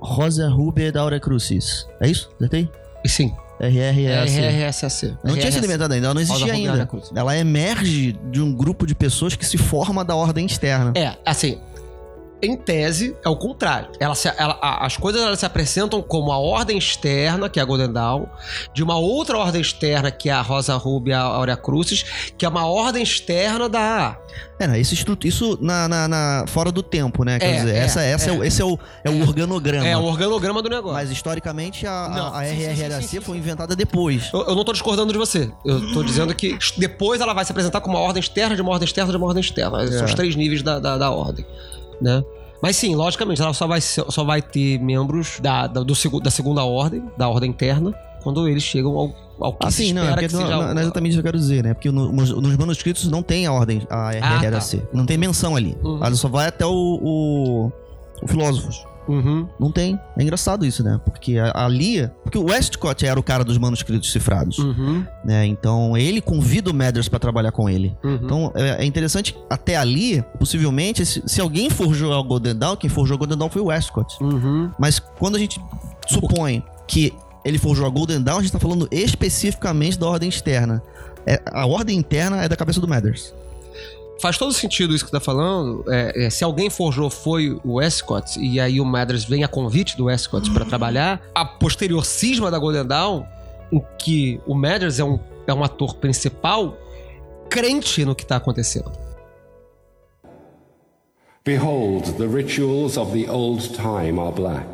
Rosa 0.00 0.48
Ruber 0.48 0.92
da 0.92 1.00
Aurea 1.00 1.20
Crucis. 1.20 1.86
É 2.00 2.08
isso? 2.08 2.30
Acertei? 2.36 2.68
Sim. 3.06 3.32
RRS. 3.58 4.38
RRSAC. 4.38 5.16
Não 5.24 5.34
tinha 5.34 5.50
sido 5.50 5.64
inventada 5.64 5.94
ainda, 5.94 6.08
ela 6.08 6.14
não 6.14 6.20
existia 6.20 6.52
ainda. 6.52 6.88
Ela 7.14 7.38
emerge 7.38 8.12
de 8.30 8.42
um 8.42 8.52
grupo 8.52 8.86
de 8.86 8.94
pessoas 8.94 9.34
que 9.34 9.46
se 9.46 9.56
forma 9.56 10.04
da 10.04 10.14
ordem 10.14 10.44
externa. 10.44 10.92
É, 10.94 11.16
assim, 11.24 11.58
em 12.42 12.56
tese, 12.56 13.16
é 13.24 13.28
o 13.28 13.36
contrário. 13.36 13.88
Ela 13.98 14.14
se- 14.14 14.32
ela- 14.36 14.58
a- 14.60 14.84
as 14.86 14.96
coisas 14.96 15.22
elas 15.22 15.38
se 15.38 15.46
apresentam 15.46 16.02
como 16.02 16.30
a 16.30 16.38
ordem 16.38 16.76
externa, 16.78 17.48
que 17.48 17.58
é 17.58 17.62
a 17.62 17.64
Golden 17.64 17.92
Dawn, 17.92 18.26
de 18.74 18.82
uma 18.82 18.96
outra 18.98 19.38
ordem 19.38 19.60
externa, 19.60 20.10
que 20.10 20.28
é 20.28 20.32
a 20.32 20.42
Rosa 20.42 20.76
Ruby 20.76 21.10
e 21.10 21.14
a 21.14 21.20
Aurea 21.20 21.56
Crucis, 21.56 22.04
que 22.36 22.44
é 22.44 22.48
uma 22.48 22.66
ordem 22.66 23.02
externa 23.02 23.68
da. 23.68 24.18
É, 24.58 24.78
estru- 24.78 25.16
isso 25.24 25.58
na, 25.60 25.88
na- 25.88 26.08
na- 26.08 26.44
fora 26.46 26.70
do 26.70 26.82
tempo, 26.82 27.24
né? 27.24 27.38
Quer 27.38 27.46
É, 27.46 27.56
dizer, 27.56 27.74
é, 27.74 27.78
essa, 27.78 28.02
essa 28.02 28.30
é. 28.30 28.32
o- 28.32 28.44
esse 28.44 28.60
é 28.60 28.64
o, 28.64 28.78
é 29.04 29.10
o 29.10 29.20
organograma. 29.22 29.86
É 29.86 29.96
o 29.96 30.02
organograma 30.04 30.62
do 30.62 30.68
negócio. 30.68 30.94
Mas 30.94 31.10
historicamente 31.10 31.86
a, 31.86 32.08
Não, 32.08 32.26
a, 32.34 32.40
a 32.40 32.44
sim, 32.46 32.56
sim, 33.00 33.02
sim, 33.08 33.20
foi 33.20 33.36
inventada 33.38 33.74
depois. 33.74 34.30
Eu, 34.32 34.44
eu 34.48 34.54
não 34.54 34.64
tô 34.64 34.72
discordando 34.72 35.12
de 35.12 35.18
você. 35.18 35.50
Eu 35.64 35.92
tô 35.92 36.02
dizendo 36.02 36.34
que 36.34 36.56
depois 36.78 37.20
ela 37.20 37.32
vai 37.34 37.44
se 37.44 37.50
apresentar 37.52 37.80
como 37.80 37.96
uma 37.96 38.02
ordem 38.04 38.20
externa, 38.20 38.54
de 38.54 38.62
uma 38.62 38.72
ordem 38.72 38.84
externa, 38.86 39.10
de 39.10 39.16
uma 39.16 39.26
ordem 39.26 39.40
externa. 39.40 39.86
São 39.90 40.04
os 40.04 40.14
três 40.14 40.34
níveis 40.36 40.62
da, 40.62 40.78
da, 40.78 40.96
da 40.98 41.10
ordem, 41.10 41.44
né? 42.00 42.22
Mas 42.62 42.76
sim, 42.76 42.94
logicamente, 42.94 43.40
ela 43.42 43.52
só 43.52 43.66
vai, 43.66 43.80
só 43.80 44.24
vai 44.24 44.40
ter 44.40 44.78
membros 44.80 45.38
da, 45.40 45.66
da, 45.66 45.82
do, 45.82 46.20
da 46.20 46.30
segunda 46.30 46.64
ordem, 46.64 47.02
da 47.16 47.28
ordem 47.28 47.50
interna, 47.50 47.94
quando 48.22 48.48
eles 48.48 48.62
chegam 48.62 48.96
ao, 48.96 49.14
ao 49.38 49.52
que 49.52 49.70
se 49.70 49.82
Assim, 49.84 49.92
não, 49.92 50.02
é 50.02 50.04
espera 50.06 50.20
porque 50.22 50.28
que 50.28 50.34
não, 50.34 50.42
seja... 50.42 50.56
não, 50.56 50.74
não 50.74 50.80
é 50.80 50.82
exatamente 50.82 51.12
isso 51.12 51.22
que 51.22 51.28
eu 51.28 51.32
quero 51.32 51.38
dizer, 51.38 51.62
né? 51.64 51.74
Porque 51.74 51.90
no- 51.90 52.10
nos, 52.10 52.30
nos 52.30 52.56
manuscritos 52.56 53.08
não 53.08 53.22
tem 53.22 53.46
a 53.46 53.52
ordem, 53.52 53.82
a 53.90 54.08
Ah, 54.08 54.12
RRHC. 54.40 54.82
Não 54.92 55.04
tem 55.04 55.18
menção 55.18 55.54
ali. 55.54 55.76
Uhum. 55.84 55.98
Ela 56.04 56.14
só 56.16 56.28
vai 56.28 56.46
até 56.48 56.64
o, 56.64 56.70
o, 56.72 57.72
o 58.22 58.26
Filósofos. 58.26 58.84
Uhum. 59.08 59.48
Não 59.58 59.70
tem. 59.70 59.98
É 60.16 60.22
engraçado 60.22 60.64
isso, 60.64 60.82
né? 60.82 61.00
Porque 61.04 61.36
ali. 61.54 62.08
Porque 62.22 62.38
o 62.38 62.44
Westcott 62.44 63.04
era 63.04 63.18
o 63.18 63.22
cara 63.22 63.44
dos 63.44 63.58
manuscritos 63.58 64.12
cifrados. 64.12 64.58
Uhum. 64.58 65.04
Né? 65.24 65.46
Então 65.46 65.96
ele 65.96 66.20
convida 66.20 66.70
o 66.70 66.74
Mathers 66.74 67.08
pra 67.08 67.18
trabalhar 67.18 67.52
com 67.52 67.68
ele. 67.68 67.96
Uhum. 68.04 68.20
Então 68.22 68.52
é 68.54 68.76
é 68.78 68.84
interessante, 68.84 69.36
até 69.48 69.76
ali, 69.76 70.22
possivelmente, 70.38 71.04
se, 71.04 71.22
se 71.26 71.40
alguém 71.40 71.70
forjou 71.70 72.12
o 72.12 72.24
Golden 72.24 72.54
Dawn, 72.54 72.76
quem 72.76 72.90
forjou 72.90 73.16
o 73.16 73.18
Golden 73.18 73.38
Dawn 73.38 73.48
foi 73.48 73.62
o 73.62 73.66
Westcott. 73.66 74.16
Uhum. 74.22 74.70
Mas 74.78 74.98
quando 74.98 75.36
a 75.36 75.38
gente 75.38 75.60
supõe 76.06 76.62
que 76.86 77.12
ele 77.44 77.58
forjou 77.58 77.86
a 77.86 77.88
Golden 77.88 78.22
Dawn, 78.22 78.38
a 78.38 78.42
gente 78.42 78.52
tá 78.52 78.58
falando 78.58 78.88
especificamente 78.90 79.98
da 79.98 80.06
ordem 80.06 80.28
externa. 80.28 80.82
É, 81.26 81.40
a 81.52 81.66
ordem 81.66 81.96
interna 81.98 82.42
é 82.42 82.48
da 82.48 82.56
cabeça 82.56 82.80
do 82.80 82.88
Mathers. 82.88 83.32
Faz 84.20 84.38
todo 84.38 84.52
sentido 84.52 84.94
isso 84.94 85.04
que 85.04 85.10
tá 85.10 85.20
falando. 85.20 85.84
É, 85.88 86.26
é, 86.26 86.30
se 86.30 86.42
alguém 86.42 86.70
forjou 86.70 87.10
foi 87.10 87.50
o 87.64 87.74
Westcott, 87.74 88.38
e 88.40 88.58
aí 88.58 88.80
o 88.80 88.84
Mathers 88.84 89.24
vem 89.24 89.44
a 89.44 89.48
convite 89.48 89.96
do 89.96 90.04
Westcott 90.04 90.50
pra 90.50 90.64
trabalhar, 90.64 91.20
a 91.34 91.44
posterior 91.44 92.04
cisma 92.04 92.50
da 92.50 92.58
Golden 92.58 92.86
Dawn, 92.86 93.24
em 93.70 93.82
que 93.98 94.40
o 94.46 94.54
Mathers 94.54 94.98
é 94.98 95.04
um, 95.04 95.18
é 95.46 95.52
um 95.52 95.62
ator 95.62 95.96
principal, 95.96 96.78
crente 97.50 98.04
no 98.04 98.14
que 98.14 98.24
tá 98.24 98.36
acontecendo. 98.36 98.90
Behold, 101.44 102.16
the 102.18 102.26
rituals 102.26 102.96
of 102.96 103.12
the 103.12 103.30
old 103.30 103.74
time 103.74 104.18
are 104.18 104.32
black. 104.32 104.66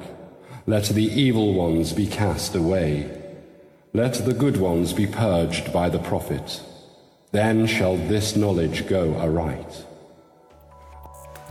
Let 0.67 0.85
the 0.85 1.03
evil 1.03 1.55
ones 1.55 1.93
be 1.93 2.07
cast 2.07 2.57
away. 2.57 3.11
Let 3.93 4.25
the 4.25 4.33
good 4.33 4.57
ones 4.59 4.95
be 4.95 5.07
purged 5.07 5.71
by 5.71 5.91
the 5.91 5.99
prophet. 5.99 6.63
Then 7.33 7.67
shall 7.67 7.97
this 7.97 8.37
knowledge 8.37 8.87
go 8.87 9.15
aright. 9.19 9.85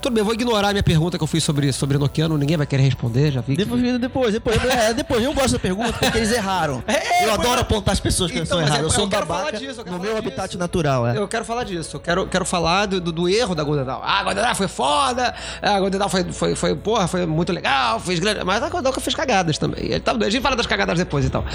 Tudo 0.02 0.14
bem, 0.14 0.22
eu 0.22 0.26
vou 0.26 0.34
ignorar 0.34 0.70
a 0.70 0.72
minha 0.72 0.82
pergunta 0.82 1.16
que 1.16 1.24
eu 1.24 1.28
fiz 1.28 1.44
sobre, 1.44 1.72
sobre 1.72 1.96
Nokiano, 1.98 2.36
ninguém 2.36 2.58
vai 2.58 2.66
querer 2.66 2.82
responder, 2.82 3.32
já 3.32 3.40
vi. 3.42 3.56
que- 3.56 3.64
Depois, 3.66 4.00
depois, 4.00 4.34
depois, 4.34 4.64
é, 4.66 4.94
depois 4.96 5.24
eu 5.24 5.32
gosto 5.32 5.52
da 5.54 5.60
pergunta 5.60 5.94
porque 5.94 6.18
eles 6.18 6.32
erraram. 6.32 6.84
É, 6.92 7.24
eu 7.26 7.30
é, 7.30 7.34
adoro 7.34 7.50
mas- 7.52 7.60
apontar 7.62 7.94
as 7.94 8.00
pessoas 8.00 8.32
que 8.32 8.38
Então, 8.40 8.48
são 8.48 8.58
mas 8.62 8.66
é- 8.66 8.74
erradas. 8.74 8.84
Eu 8.86 8.90
sou 8.90 9.02
eu 9.04 9.06
um 9.06 9.10
quero 9.12 9.26
babaca 9.28 9.46
falar 9.52 9.60
disso, 9.60 9.80
eu 9.80 9.84
quero 9.84 9.96
no 9.98 10.02
meu 10.02 10.12
disso. 10.16 10.28
habitat 10.28 10.58
natural, 10.58 11.08
é. 11.08 11.18
Eu 11.18 11.28
quero 11.28 11.46
falar 11.46 11.64
disso. 11.66 11.98
Eu 11.98 12.00
quero, 12.00 12.26
quero 12.26 12.46
falar 12.46 12.88
do, 12.88 13.00
do, 13.00 13.12
do 13.12 13.30
erro 13.30 13.54
da 13.54 13.64
Golden 13.64 13.86
Dawn. 13.86 14.02
Ah, 14.04 14.20
a 14.22 14.24
Golden 14.24 14.44
Dawn 14.44 14.56
foi 14.56 14.68
foda. 14.68 15.36
A 15.62 15.80
Golden 15.80 16.00
Dawn 16.00 16.10
foi, 16.10 16.24
foi, 16.32 16.56
foi, 16.56 16.76
porra, 16.76 17.08
foi 17.08 17.26
muito 17.28 17.52
legal. 17.54 18.00
Fez 18.00 18.20
grande. 18.20 18.44
Mas 18.44 18.58
a 18.64 18.70
Golden 18.70 18.92
Dawn 18.92 19.00
fez 19.02 19.14
cagadas 19.16 19.60
também. 19.60 20.00
Tá- 20.00 20.14
a 20.20 20.30
gente 20.32 20.42
fala 20.42 20.56
das 20.56 20.66
cagadas 20.66 20.98
depois 20.98 21.24
então. 21.26 21.46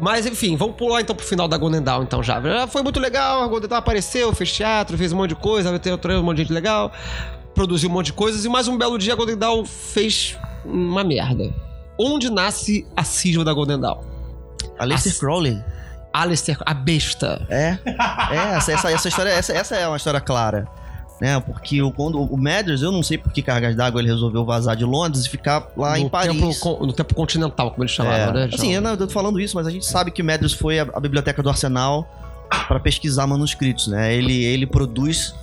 Mas 0.00 0.26
enfim, 0.26 0.56
vamos 0.56 0.74
pular 0.74 1.00
então 1.00 1.14
pro 1.14 1.24
final 1.24 1.46
da 1.46 1.56
Golden 1.56 1.80
Dawn 1.80 2.02
então 2.02 2.22
já. 2.24 2.40
Já 2.40 2.66
Foi 2.66 2.82
muito 2.82 2.98
legal. 2.98 3.44
A 3.44 3.46
Golden 3.46 3.68
Dawn 3.68 3.78
apareceu, 3.78 4.34
fez 4.34 4.50
teatro, 4.52 4.98
fez 4.98 5.12
um 5.12 5.16
monte 5.16 5.28
de 5.30 5.36
coisa. 5.36 5.70
Outro 5.92 6.12
um 6.18 6.22
monte 6.24 6.38
de 6.38 6.42
gente 6.42 6.52
legal. 6.52 6.90
Produziu 7.54 7.88
um 7.88 7.92
monte 7.92 8.06
de 8.06 8.12
coisas. 8.12 8.44
E 8.44 8.48
mais 8.48 8.68
um 8.68 8.76
belo 8.76 8.98
dia 8.98 9.12
a 9.12 9.16
Golden 9.16 9.36
Dawn 9.36 9.64
fez 9.64 10.36
uma 10.64 11.04
merda. 11.04 11.52
Onde 11.98 12.30
nasce 12.30 12.86
a 12.96 13.04
cisma 13.04 13.44
da 13.44 13.52
Golden 13.52 13.78
Dawn? 13.78 14.00
Aleister 14.78 15.18
Crowley. 15.18 15.62
Alistair, 16.12 16.56
a 16.64 16.72
besta. 16.72 17.44
É. 17.50 17.76
É, 18.30 18.56
essa, 18.56 18.72
essa, 18.72 18.92
essa 18.92 19.08
história, 19.08 19.30
essa, 19.30 19.52
essa 19.52 19.76
é 19.76 19.86
uma 19.86 19.96
história 19.96 20.20
clara. 20.20 20.66
Né? 21.20 21.38
Porque 21.40 21.82
o, 21.82 21.90
quando, 21.90 22.20
o 22.20 22.36
Mathers, 22.36 22.82
eu 22.82 22.92
não 22.92 23.02
sei 23.02 23.18
por 23.18 23.32
que 23.32 23.42
cargas 23.42 23.74
d'água 23.74 24.00
ele 24.00 24.08
resolveu 24.08 24.44
vazar 24.44 24.76
de 24.76 24.84
Londres 24.84 25.24
e 25.26 25.28
ficar 25.28 25.68
lá 25.76 25.98
em 25.98 26.04
no 26.04 26.10
Paris. 26.10 26.60
Tempo, 26.60 26.86
no 26.86 26.92
tempo 26.92 27.14
continental, 27.14 27.70
como 27.72 27.82
eles 27.82 27.92
chamavam, 27.92 28.40
É. 28.40 28.46
né? 28.46 28.50
Assim, 28.52 28.72
eu, 28.72 28.80
não, 28.80 28.96
tô 28.96 29.08
falando 29.08 29.40
isso, 29.40 29.56
mas 29.56 29.66
a 29.66 29.70
gente 29.70 29.86
sabe 29.86 30.12
que 30.12 30.22
o 30.22 30.24
Mathers 30.24 30.52
foi 30.52 30.78
a 30.78 31.00
biblioteca 31.00 31.42
do 31.42 31.48
Arsenal 31.48 32.08
para 32.68 32.78
pesquisar 32.78 33.26
manuscritos, 33.26 33.88
né? 33.88 34.14
Ele, 34.14 34.44
ele 34.44 34.66
produz 34.66 35.34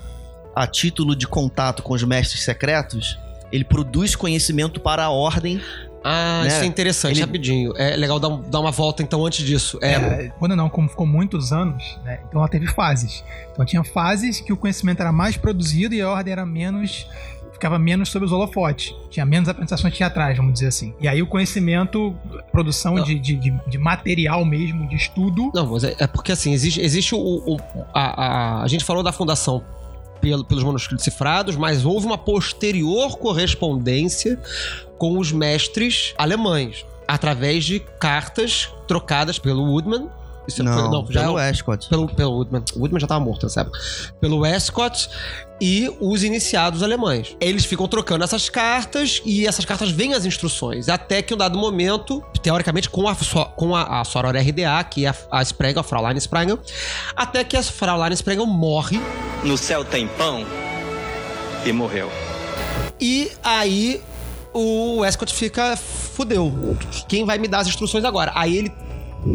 a 0.56 0.68
título 0.68 1.16
de 1.16 1.28
contato 1.28 1.82
com 1.84 1.94
os 1.94 2.04
mestres 2.04 2.44
secretos, 2.44 3.18
ele 3.52 3.64
produz 3.64 4.16
conhecimento 4.16 4.80
para 4.80 5.04
a 5.06 5.10
ordem. 5.10 5.62
Ah, 6.04 6.42
né? 6.44 6.48
isso 6.48 6.64
é 6.64 6.66
interessante, 6.66 7.14
Ele- 7.14 7.22
rapidinho. 7.22 7.74
É 7.78 7.96
legal 7.96 8.20
dar, 8.20 8.30
dar 8.50 8.60
uma 8.60 8.72
volta 8.72 9.04
então 9.04 9.24
antes 9.26 9.46
disso. 9.46 9.78
É, 9.84 9.94
É, 9.94 10.32
quando 10.40 10.56
não, 10.56 10.68
como 10.68 10.90
ficou 10.90 11.06
muitos 11.06 11.54
anos, 11.54 12.00
né? 12.04 12.20
Então 12.28 12.42
ela 12.42 12.50
teve 12.50 12.66
fases. 12.68 13.24
Então 13.52 13.64
tinha 13.66 13.84
fases 13.84 14.42
que 14.42 14.52
o 14.52 14.58
conhecimento 14.58 15.00
era 15.00 15.12
mais 15.12 15.38
produzido 15.38 15.94
e 15.94 16.02
a 16.02 16.10
ordem 16.10 16.32
era 16.32 16.46
menos. 16.46 17.06
ficava 17.54 17.78
menos 17.78 18.10
sobre 18.10 18.26
os 18.26 18.32
holofotes. 18.32 18.92
Tinha 19.12 19.24
menos 19.24 19.48
apresentações 19.48 19.96
teatrais, 19.96 20.36
vamos 20.36 20.54
dizer 20.54 20.66
assim. 20.66 20.96
E 21.00 21.08
aí 21.08 21.22
o 21.22 21.28
conhecimento, 21.28 22.16
produção 22.52 22.96
de, 23.04 23.20
de, 23.20 23.36
de, 23.36 23.52
de 23.68 23.78
material 23.78 24.44
mesmo, 24.44 24.90
de 24.90 24.96
estudo. 24.96 25.52
Não, 25.54 25.68
mas 25.68 25.84
é, 25.84 25.96
é 26.00 26.08
porque 26.08 26.32
assim, 26.32 26.52
existe, 26.54 26.82
existe 26.82 27.14
o. 27.14 27.20
o- 27.20 27.58
a, 27.94 28.24
a, 28.60 28.64
a 28.64 28.68
gente 28.68 28.84
falou 28.84 29.04
da 29.04 29.12
fundação 29.12 29.64
pelo- 30.22 30.46
pelos 30.46 30.64
manuscritos 30.64 31.04
cifrados, 31.04 31.56
mas 31.56 31.84
houve 31.84 32.06
uma 32.06 32.18
posterior 32.18 33.18
correspondência 33.18 34.40
com 34.98 35.18
os 35.18 35.32
mestres 35.32 36.14
alemães, 36.18 36.86
através 37.08 37.66
de 37.66 37.80
cartas 38.00 38.70
trocadas 38.88 39.40
pelo 39.40 39.64
Woodman. 39.66 40.08
Isso 40.54 40.62
é- 40.62 40.66
Não, 40.66 41.06
já 41.10 41.22
é 41.22 41.24
pelo 41.24 41.36
Westcott. 41.36 41.90
pelo, 41.90 42.08
pelo 42.08 42.32
Woodman. 42.34 42.64
O 42.76 42.80
Woodman 42.80 43.00
já 43.00 43.06
estava 43.06 43.24
morto 43.24 43.44
nessa 43.46 43.62
época. 43.62 43.80
Pelo 44.20 44.40
Westcott 44.40 45.10
e 45.60 45.92
os 46.00 46.24
iniciados 46.24 46.82
alemães. 46.82 47.36
Eles 47.40 47.66
ficam 47.66 47.88
trocando 47.88 48.24
essas 48.24 48.50
cartas 48.50 49.22
e 49.26 49.46
essas 49.48 49.64
cartas 49.66 49.92
vêm 49.92 50.14
as 50.14 50.26
instruções. 50.26 50.90
Até 50.90 51.22
que 51.22 51.34
em 51.34 51.36
um 51.36 51.38
dado 51.38 51.58
momento, 51.58 52.24
teoricamente 52.42 52.90
com 52.90 53.08
a, 53.08 53.16
com 53.56 53.76
a, 53.76 54.02
a 54.02 54.04
Soror 54.04 54.36
RDA, 54.36 54.84
que 54.90 55.06
é 55.06 55.10
a, 55.10 55.16
a 55.32 55.42
Sprengel, 55.44 55.82
a 55.82 55.84
Fraulein 55.84 56.18
Sprengel, 56.18 56.60
até 57.16 57.44
que 57.44 57.56
a 57.56 57.62
Fraulein 57.64 58.14
Sprengel 58.14 58.46
morre 58.48 59.00
No 59.44 59.58
céu 59.58 59.86
tem 59.86 60.08
pão 60.08 60.46
e 61.66 61.72
morreu. 61.72 62.10
e 63.00 63.32
aí 63.44 64.02
o 64.54 64.98
Westcott 65.02 65.34
fica 65.34 65.78
fudeu. 65.78 66.52
Quem 67.08 67.24
vai 67.24 67.38
me 67.38 67.48
dar 67.48 67.60
as 67.60 67.68
instruções 67.68 68.04
agora? 68.04 68.32
Aí 68.36 68.58
ele 68.58 68.72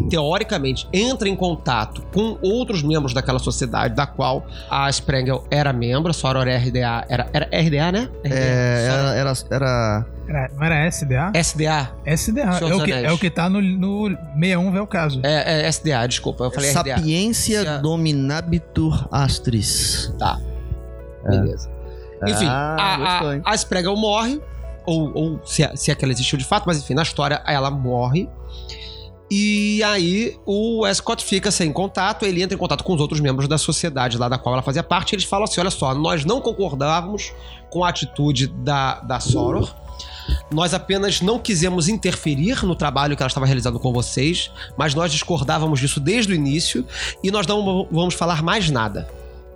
teoricamente 0.09 0.87
entra 0.91 1.29
em 1.29 1.35
contato 1.35 2.01
com 2.13 2.37
outros 2.41 2.83
membros 2.83 3.13
daquela 3.13 3.39
sociedade 3.39 3.95
da 3.95 4.05
qual 4.05 4.45
a 4.69 4.89
Sprengel 4.89 5.43
era 5.49 5.71
membro, 5.71 6.11
a 6.11 6.13
Soror 6.13 6.43
RDA 6.47 7.05
era, 7.09 7.27
era 7.31 7.45
RDA, 7.45 7.91
né? 7.91 8.09
É, 8.23 8.87
era, 8.89 9.15
era, 9.15 9.33
era- 9.51 10.05
Era, 10.27 10.51
não 10.55 10.63
era 10.65 10.85
SDA? 10.87 11.31
SDA. 11.33 11.91
SDA. 12.05 12.41
É 12.61 12.75
o, 12.75 12.83
que, 12.83 12.91
é 12.91 13.11
o 13.13 13.17
que 13.17 13.29
tá 13.29 13.49
no, 13.49 13.61
no 13.61 14.09
61, 14.35 14.75
é 14.75 14.81
o 14.81 14.87
caso. 14.87 15.21
É, 15.23 15.65
é 15.65 15.67
SDA, 15.69 16.05
desculpa, 16.07 16.43
eu 16.43 16.51
falei 16.51 16.69
RDA. 16.71 16.95
Sapiência 16.97 17.61
Se 17.61 17.67
a- 17.67 17.77
Dominabitur 17.77 19.07
Astris. 19.11 20.13
Tá. 20.19 20.37
Beleza. 21.29 21.69
Enfim, 22.27 22.45
Ah, 22.47 22.75
a, 22.77 23.49
a, 23.49 23.51
a 23.51 23.55
Sprengel 23.55 23.95
morre, 23.95 24.41
ou, 24.85 25.11
ou 25.15 25.39
se, 25.45 25.63
é, 25.63 25.75
se 25.75 25.91
é 25.91 25.95
que 25.95 26.03
ela 26.03 26.11
existiu 26.11 26.37
de 26.37 26.45
fato, 26.45 26.63
mas 26.65 26.77
enfim, 26.79 26.93
na 26.93 27.03
história 27.03 27.41
ela 27.45 27.69
morre. 27.69 28.29
E 29.29 29.83
aí 29.83 30.37
o 30.45 30.79
Westcott 30.81 31.23
fica 31.23 31.51
sem 31.51 31.71
contato, 31.71 32.25
ele 32.25 32.41
entra 32.41 32.55
em 32.55 32.57
contato 32.57 32.83
com 32.83 32.93
os 32.93 33.01
outros 33.01 33.19
membros 33.19 33.47
da 33.47 33.57
sociedade 33.57 34.17
lá 34.17 34.29
da 34.29 34.37
qual 34.37 34.55
ela 34.55 34.61
fazia 34.61 34.83
parte, 34.83 35.11
e 35.11 35.15
eles 35.15 35.25
falam 35.25 35.43
assim: 35.43 35.59
olha 35.59 35.69
só, 35.69 35.93
nós 35.93 36.23
não 36.23 36.39
concordávamos 36.39 37.33
com 37.69 37.83
a 37.83 37.89
atitude 37.89 38.47
da, 38.47 39.01
da 39.01 39.19
Soror. 39.19 39.73
Nós 40.51 40.73
apenas 40.73 41.21
não 41.21 41.39
quisemos 41.39 41.87
interferir 41.87 42.65
no 42.65 42.75
trabalho 42.75 43.15
que 43.15 43.23
ela 43.23 43.27
estava 43.27 43.45
realizando 43.45 43.79
com 43.79 43.93
vocês, 43.93 44.51
mas 44.77 44.93
nós 44.93 45.11
discordávamos 45.11 45.79
disso 45.79 45.99
desde 45.99 46.33
o 46.33 46.35
início 46.35 46.85
e 47.23 47.31
nós 47.31 47.47
não 47.47 47.87
vamos 47.89 48.13
falar 48.13 48.43
mais 48.43 48.69
nada. 48.69 49.09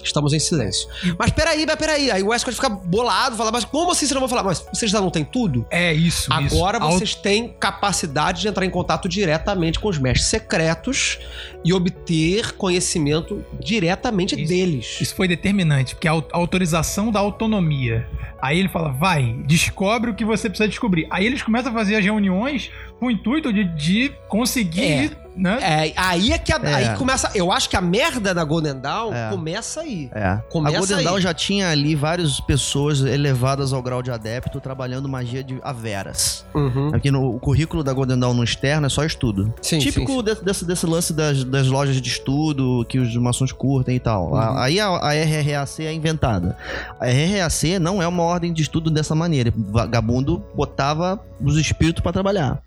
Estamos 0.04 0.34
em 0.34 0.40
silêncio. 0.40 0.88
Mas 1.18 1.32
peraí, 1.32 1.66
mas 1.66 1.76
peraí. 1.76 2.12
Aí 2.12 2.22
o 2.24 2.28
Westcott 2.30 2.56
fica 2.56 2.70
bolado, 2.70 3.36
fala, 3.36 3.52
mas 3.52 3.66
como 3.66 3.92
assim 3.92 4.02
vocês 4.02 4.12
não 4.12 4.20
vão 4.22 4.30
falar? 4.30 4.44
Mas 4.44 4.66
vocês 4.74 4.90
já 4.92 5.00
não 5.02 5.10
têm 5.10 5.24
tudo? 5.24 5.66
É 5.70 5.94
isso. 5.94 6.12
isso. 6.22 6.34
Agora 6.34 6.80
Auto- 6.80 6.98
vocês 6.98 7.16
têm 7.16 7.50
capacidade 7.60 8.42
de 8.42 8.48
entrar 8.48 8.66
em 8.66 8.70
contato 8.70 9.08
diretamente 9.08 9.80
com 9.80 9.88
os 9.90 9.98
mestres 9.98 10.28
secretos 10.28 11.20
e 11.64 11.74
obter 11.74 12.54
conhecimento 12.54 13.44
diretamente 13.60 14.36
Isso- 14.40 14.48
deles. 14.50 14.98
Isso 15.02 15.16
foi 15.16 15.28
determinante, 15.28 15.96
porque 15.96 16.08
a 16.08 16.12
au- 16.12 16.28
a 16.32 16.38
autorização 16.38 17.12
da 17.12 17.20
autonomia. 17.20 18.08
Aí 18.42 18.60
ele 18.60 18.70
fala, 18.70 18.90
vai, 18.92 19.36
descobre 19.46 20.10
o 20.10 20.16
que 20.16 20.26
você 20.26 20.50
precisa 20.50 20.68
descobrir. 20.68 21.06
Aí 21.12 21.26
eles 21.26 21.44
começam 21.44 21.72
a 21.72 21.76
fazer 21.76 21.96
as 21.96 22.04
reuniões 22.04 22.72
com 23.00 23.06
o 23.08 23.12
intuito 23.12 23.54
de, 23.54 23.64
de 23.76 24.12
conseguir, 24.28 25.16
né? 25.36 25.58
É, 25.62 25.94
aí 25.96 26.32
é 26.34 26.38
que 26.38 26.52
a- 26.54 26.60
É. 26.64 26.74
aí 26.74 26.98
começa. 26.98 27.32
Eu 27.36 27.52
acho 27.52 27.70
que 27.70 27.76
a 27.76 27.82
merda 27.82 28.34
da 28.34 28.44
Golden 28.44 28.80
Dawn 28.80 29.14
É. 29.14 29.30
começa 29.30 29.82
aí. 29.82 30.10
É. 30.14 30.38
Começa 30.50 30.76
a 30.76 30.80
Golden 30.80 30.98
aí. 30.98 31.04
Dawn 31.04 31.20
já 31.20 31.34
tinha 31.34 31.70
ali 31.70 31.96
várias 31.96 32.40
pessoas 32.40 33.02
elevadas 33.02 33.74
ao 33.74 33.82
grau 33.82 34.02
de 34.02 34.12
adepto 34.12 34.60
trabalhando 34.60 35.08
magia 35.08 35.44
de 35.44 35.60
averas. 35.64 36.46
Uhum. 36.54 36.90
Aqui 36.94 37.10
no 37.12 37.36
o 37.36 37.40
currículo 37.40 37.84
da 37.84 37.94
Golden 37.94 38.20
Dawn 38.20 38.34
no 38.34 38.44
externo 38.44 38.88
é 38.88 38.90
só 38.90 39.04
estudo. 39.06 39.54
Sim, 39.62 39.80
Típico 39.80 40.12
sim, 40.12 40.18
sim. 40.18 40.24
Desse, 40.24 40.44
desse, 40.46 40.66
desse 40.66 40.86
lance 40.86 41.14
das, 41.14 41.44
das 41.44 41.68
lojas 41.68 42.02
de 42.02 42.10
estudo 42.10 42.86
que 42.90 43.00
os 43.00 43.16
maçons 43.16 43.52
curtem 43.52 43.96
e 43.96 44.00
tal. 44.00 44.30
Uhum. 44.32 44.36
A- 44.36 44.64
Aí 44.64 44.80
a, 44.80 44.88
a 44.88 45.12
RRAC 45.14 45.86
é 45.86 45.94
inventada. 45.94 46.58
A 47.00 47.06
RRAC 47.06 47.80
não 47.80 48.02
é 48.02 48.08
uma 48.08 48.24
ordem 48.24 48.52
de 48.54 48.62
estudo 48.62 48.90
dessa 48.92 49.16
maneira. 49.16 49.54
Vagabundo 49.56 50.44
botava 50.56 51.20
os 51.42 51.58
espíritos 51.58 52.02
pra 52.02 52.12
trabalhar. 52.12 52.62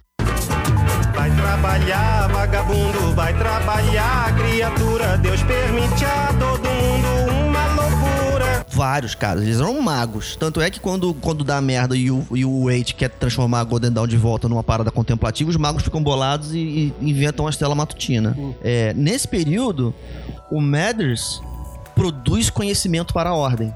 Vai 1.25 1.35
trabalhar, 1.37 2.29
vagabundo, 2.29 3.15
vai 3.15 3.33
trabalhar, 3.33 4.37
criatura. 4.37 5.17
Deus 5.17 5.43
permite 5.43 6.05
a 6.05 6.27
todo 6.39 6.69
mundo 6.69 7.33
uma 7.49 7.67
loucura. 7.69 8.67
Vários 8.69 9.15
caras, 9.15 9.43
eles 9.43 9.59
eram 9.59 9.81
magos. 9.81 10.37
Tanto 10.37 10.61
é 10.61 10.71
que 10.71 10.79
quando, 10.79 11.15
quando 11.15 11.43
dá 11.43 11.59
merda 11.63 11.97
e 11.97 12.11
o, 12.11 12.27
e 12.31 12.45
o 12.45 12.67
Wade 12.67 12.95
quer 12.95 13.09
transformar 13.09 13.61
a 13.61 13.65
Golden 13.65 13.91
Dawn 13.91 14.07
de 14.07 14.19
volta 14.19 14.51
numa 14.51 14.63
parada 14.63 14.91
contemplativa, 14.91 15.49
os 15.49 15.57
magos 15.57 15.83
ficam 15.83 16.03
bolados 16.03 16.53
e, 16.53 16.59
e 16.59 16.95
inventam 17.01 17.47
a 17.47 17.51
Estela 17.51 17.75
Matutina. 17.75 18.37
É, 18.63 18.93
nesse 18.93 19.27
período, 19.27 19.95
o 20.51 20.61
Mathers 20.61 21.41
produz 21.95 22.51
conhecimento 22.51 23.15
para 23.15 23.31
a 23.31 23.35
Ordem. 23.35 23.73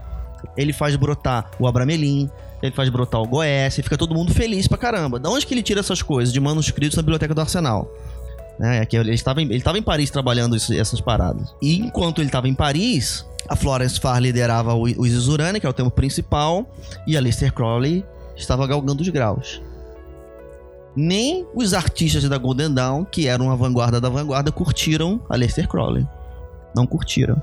Ele 0.55 0.75
faz 0.75 0.97
brotar 0.97 1.51
o 1.59 1.67
Abramelin, 1.67 2.29
ele 2.63 2.73
faz 2.73 2.89
brotar 2.89 3.21
o 3.21 3.27
Goécia, 3.27 3.83
fica 3.83 3.97
todo 3.97 4.15
mundo 4.15 4.33
feliz 4.35 4.67
pra 4.67 4.77
caramba. 4.79 5.19
Da 5.19 5.31
onde 5.31 5.47
que 5.47 5.55
ele 5.55 5.63
tira 5.63 5.81
essas 5.81 6.03
coisas? 6.03 6.33
De 6.33 6.41
manuscritos 6.41 6.97
na 6.97 7.03
biblioteca 7.03 7.35
do 7.35 7.41
Arsenal. 7.41 7.91
Né? 8.59 8.85
Que 8.87 8.97
ele 8.97 9.13
estava 9.15 9.41
em, 9.41 9.53
em 9.79 9.83
Paris 9.83 10.11
trabalhando 10.11 10.57
isso- 10.57 10.73
essas 10.75 11.01
paradas. 11.01 11.55
E 11.63 11.79
enquanto 11.79 12.21
ele 12.21 12.29
estava 12.29 12.49
em 12.49 12.55
Paris, 12.55 13.25
a 13.49 13.55
Florence 13.55 14.01
Farr 14.01 14.21
liderava 14.21 14.75
o, 14.75 14.83
o 14.83 15.07
que 15.61 15.67
é 15.67 15.69
o 15.69 15.73
tema 15.73 15.91
principal, 15.91 16.69
e 17.07 17.17
a 17.17 17.21
Lester 17.21 17.53
Crowley 17.53 18.05
estava 18.37 18.67
galgando 18.67 19.03
os 19.03 19.09
graus. 19.09 19.63
Nem 20.97 21.47
os 21.55 21.75
artistas 21.75 22.25
da 22.29 22.37
Golden 22.39 22.73
Dawn, 22.75 23.05
que 23.05 23.29
eram 23.29 23.51
a 23.53 23.55
vanguarda 23.55 24.01
da 24.01 24.09
vanguarda, 24.09 24.51
curtiram 24.51 25.21
a 25.29 25.37
Lester 25.37 25.69
Crowley. 25.69 26.05
Não 26.75 26.87
curtiram. 26.87 27.41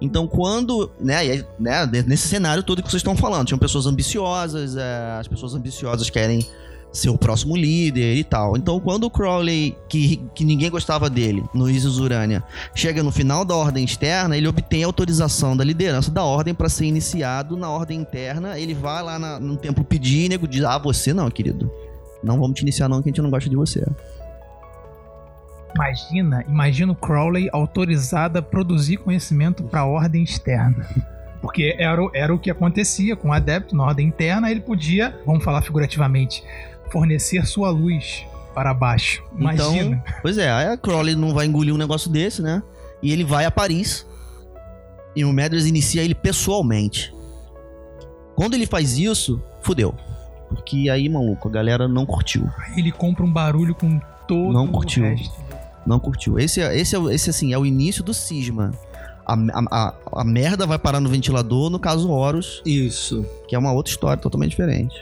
Então, 0.00 0.26
quando, 0.26 0.90
né, 1.00 1.44
né, 1.58 1.86
nesse 2.06 2.28
cenário 2.28 2.62
todo 2.62 2.82
que 2.82 2.88
vocês 2.90 3.00
estão 3.00 3.16
falando, 3.16 3.46
tinham 3.48 3.58
pessoas 3.58 3.86
ambiciosas, 3.86 4.76
é, 4.76 5.16
as 5.18 5.26
pessoas 5.26 5.54
ambiciosas 5.54 6.08
querem 6.08 6.46
ser 6.92 7.10
o 7.10 7.18
próximo 7.18 7.54
líder 7.54 8.14
e 8.16 8.24
tal. 8.24 8.56
Então, 8.56 8.80
quando 8.80 9.04
o 9.04 9.10
Crowley, 9.10 9.76
que, 9.88 10.16
que 10.34 10.44
ninguém 10.44 10.70
gostava 10.70 11.10
dele, 11.10 11.44
no 11.52 11.68
Isis 11.68 11.98
Urania, 11.98 12.42
chega 12.74 13.02
no 13.02 13.10
final 13.12 13.44
da 13.44 13.54
ordem 13.54 13.84
externa, 13.84 14.36
ele 14.36 14.48
obtém 14.48 14.84
autorização 14.84 15.54
da 15.56 15.62
liderança 15.64 16.10
da 16.10 16.24
ordem 16.24 16.54
para 16.54 16.68
ser 16.68 16.86
iniciado 16.86 17.56
na 17.56 17.68
ordem 17.68 18.00
interna. 18.00 18.58
Ele 18.58 18.72
vai 18.74 19.02
lá 19.02 19.18
na- 19.18 19.38
no 19.38 19.56
templo 19.56 19.84
pedir 19.84 20.24
e 20.26 20.28
nego 20.30 20.48
diz: 20.48 20.64
Ah, 20.64 20.78
você 20.78 21.12
não, 21.12 21.30
querido. 21.30 21.70
Não 22.22 22.38
vamos 22.40 22.56
te 22.58 22.62
iniciar, 22.62 22.88
não, 22.88 23.02
que 23.02 23.08
a 23.08 23.12
gente 23.12 23.20
não 23.22 23.30
gosta 23.30 23.50
de 23.50 23.54
você. 23.56 23.84
Imagina, 25.74 26.44
imagina 26.48 26.92
o 26.92 26.96
Crowley 26.96 27.48
autorizado 27.52 28.38
a 28.38 28.42
produzir 28.42 28.96
conhecimento 28.98 29.62
para 29.64 29.80
a 29.80 29.86
ordem 29.86 30.22
externa. 30.22 30.86
Porque 31.40 31.76
era, 31.78 32.02
o- 32.02 32.10
era 32.14 32.34
o 32.34 32.38
que 32.38 32.50
acontecia 32.50 33.14
com 33.14 33.28
o 33.28 33.32
adepto 33.32 33.76
na 33.76 33.84
ordem 33.84 34.08
interna, 34.08 34.50
ele 34.50 34.60
podia, 34.60 35.16
vamos 35.24 35.44
falar 35.44 35.62
figurativamente, 35.62 36.42
fornecer 36.90 37.46
sua 37.46 37.70
luz 37.70 38.24
para 38.54 38.74
baixo. 38.74 39.22
Imagina. 39.38 39.96
Então, 39.96 40.02
pois 40.22 40.36
é, 40.38 40.50
aí 40.50 40.68
a 40.68 40.76
Crowley 40.76 41.14
não 41.14 41.32
vai 41.32 41.46
engolir 41.46 41.72
um 41.72 41.78
negócio 41.78 42.10
desse, 42.10 42.42
né? 42.42 42.60
E 43.02 43.12
ele 43.12 43.22
vai 43.24 43.44
a 43.44 43.50
Paris. 43.50 44.04
E 45.14 45.24
o 45.24 45.32
Mathers 45.32 45.66
inicia 45.66 46.02
ele 46.02 46.14
pessoalmente. 46.14 47.14
Quando 48.34 48.54
ele 48.54 48.66
faz 48.66 48.96
isso, 48.98 49.40
fudeu. 49.62 49.94
Porque 50.48 50.88
aí, 50.88 51.08
maluco, 51.08 51.46
a 51.48 51.50
galera 51.50 51.86
não 51.86 52.06
curtiu. 52.06 52.48
ele 52.76 52.90
compra 52.90 53.24
um 53.24 53.32
barulho 53.32 53.74
com 53.74 54.00
todo 54.26 54.52
Não 54.52 54.66
curtiu. 54.66 55.04
o 55.04 55.06
resto. 55.08 55.47
Não 55.86 55.98
curtiu. 55.98 56.38
Esse, 56.38 56.60
é- 56.60 56.76
esse, 56.78 56.94
é, 56.94 56.98
o- 56.98 57.10
esse 57.10 57.30
assim, 57.30 57.52
é 57.52 57.58
o 57.58 57.64
início 57.66 58.02
do 58.04 58.12
cisma. 58.14 58.72
A, 59.26 59.34
a, 59.70 59.94
a, 60.20 60.24
merda 60.24 60.66
vai 60.66 60.78
parar 60.78 61.00
no 61.00 61.08
ventilador, 61.08 61.68
no 61.68 61.78
caso 61.78 62.08
Horus, 62.10 62.62
Isso. 62.64 63.26
que 63.46 63.54
é 63.54 63.58
uma 63.58 63.72
outra 63.72 63.90
história 63.90 64.16
totalmente 64.20 64.50
diferente. 64.50 64.94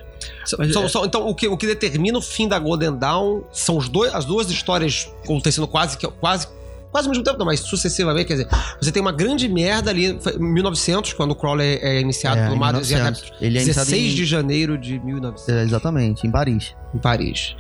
É- 0.58 0.88
são- 0.88 1.04
então, 1.04 1.28
o 1.28 1.34
que, 1.34 1.46
o 1.46 1.56
que 1.56 1.66
determina 1.66 2.18
o 2.18 2.22
fim 2.22 2.48
da 2.48 2.58
Golden 2.58 2.96
Dawn 2.96 3.42
são 3.52 3.76
os 3.76 3.88
dois, 3.88 4.12
as 4.12 4.24
duas 4.24 4.50
histórias 4.50 5.08
acontecendo 5.22 5.68
quase 5.68 5.96
que 5.96 6.06
quase 6.08 6.48
quase 6.90 7.08
ao 7.08 7.10
mesmo 7.10 7.22
tempo, 7.24 7.38
não, 7.38 7.44
mas 7.46 7.60
sucessivamente. 7.60 8.26
Quer 8.26 8.32
dizer, 8.34 8.48
você 8.80 8.90
tem 8.90 9.02
uma 9.02 9.12
grande 9.12 9.46
merda 9.48 9.90
ali 9.90 10.06
em 10.06 10.18
1900, 10.38 11.12
quando 11.12 11.32
o 11.32 11.34
Crowley 11.34 11.78
é 11.82 12.00
iniciado 12.00 12.40
É, 12.40 12.44
pelo 12.46 12.56
Madres 12.58 12.88
1900. 12.88 13.20
Adeptos. 13.22 13.42
Ele 13.46 13.58
é 13.58 13.62
iniciado 13.62 13.86
16 13.90 14.12
em- 14.12 14.14
de 14.16 14.24
janeiro 14.24 14.78
de 14.78 14.98
1900, 15.00 15.48
É, 15.48 15.62
exatamente, 15.62 16.26
em 16.26 16.30
Paris. 16.30 16.74
Em 16.96 17.00
Paris. 17.00 17.54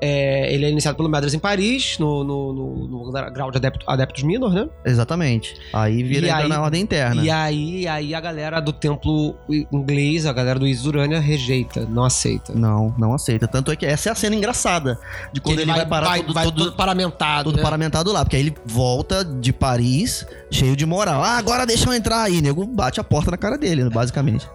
É, 0.00 0.52
ele 0.52 0.66
é 0.66 0.70
iniciado 0.70 0.96
pelo 0.96 1.08
Madres 1.08 1.32
em 1.32 1.38
Paris, 1.38 1.96
no, 1.98 2.22
no, 2.24 2.52
no- 2.52 2.88
no 3.06 3.12
grau 3.32 3.50
de 3.50 3.56
adepto, 3.56 3.84
Adeptos 3.88 4.22
Minor, 4.22 4.52
né? 4.52 4.68
Exatamente. 4.84 5.54
Aí 5.72 6.02
vira 6.02 6.34
aí- 6.36 6.48
na 6.48 6.60
ordem 6.60 6.82
interna. 6.82 7.22
E 7.22 7.30
aí, 7.30 7.88
aí 7.88 8.14
a 8.14 8.20
galera 8.20 8.60
do 8.60 8.72
templo 8.72 9.34
inglês, 9.72 10.26
a 10.26 10.32
galera 10.32 10.58
do 10.58 10.66
Isis 10.66 10.84
Urania, 10.84 11.20
rejeita, 11.20 11.86
não 11.86 12.04
aceita. 12.04 12.52
Não, 12.54 12.94
não 12.98 13.14
aceita. 13.14 13.48
Tanto 13.48 13.70
é 13.72 13.76
que 13.76 13.86
essa 13.86 14.10
é 14.10 14.12
a 14.12 14.14
cena 14.14 14.36
engraçada. 14.36 14.98
De 15.32 15.40
quando 15.40 15.56
Que 15.56 15.62
ele, 15.62 15.72
vai, 15.72 15.86
parar 15.86 16.16
todo, 16.18 16.34
vai 16.34 16.44
todo, 16.44 16.64
todo 16.64 16.76
paramentado. 16.76 17.44
todo 17.44 17.56
né? 17.56 17.62
paramentado 17.62 18.12
lá. 18.12 18.24
Porque 18.24 18.36
aí 18.36 18.42
ele 18.42 18.54
volta 18.66 19.24
de 19.24 19.52
Paris 19.54 20.26
cheio 20.50 20.76
de 20.76 20.84
moral. 20.84 21.22
Ah, 21.22 21.38
agora 21.38 21.64
deixa 21.64 21.88
eu 21.88 21.94
entrar 21.94 22.22
aí. 22.24 22.42
Nego 22.42 22.66
bate 22.66 23.00
a 23.00 23.04
porta 23.04 23.30
na 23.30 23.38
cara 23.38 23.56
dele, 23.56 23.88
basicamente. 23.88 24.46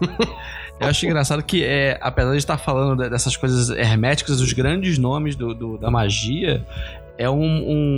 Eu 0.80 0.88
acho 0.88 1.04
engraçado 1.06 1.42
que, 1.42 1.62
é, 1.62 1.98
apesar 2.00 2.30
de 2.32 2.38
estar 2.38 2.56
falando 2.58 3.02
de- 3.02 3.10
dessas 3.10 3.36
coisas 3.36 3.68
herméticas, 3.70 4.38
dos 4.38 4.52
grandes 4.52 4.96
nomes 4.98 5.36
do, 5.36 5.54
do- 5.54 5.76
da 5.78 5.90
magia, 5.90 6.64
é, 7.18 7.28
um, 7.28 7.42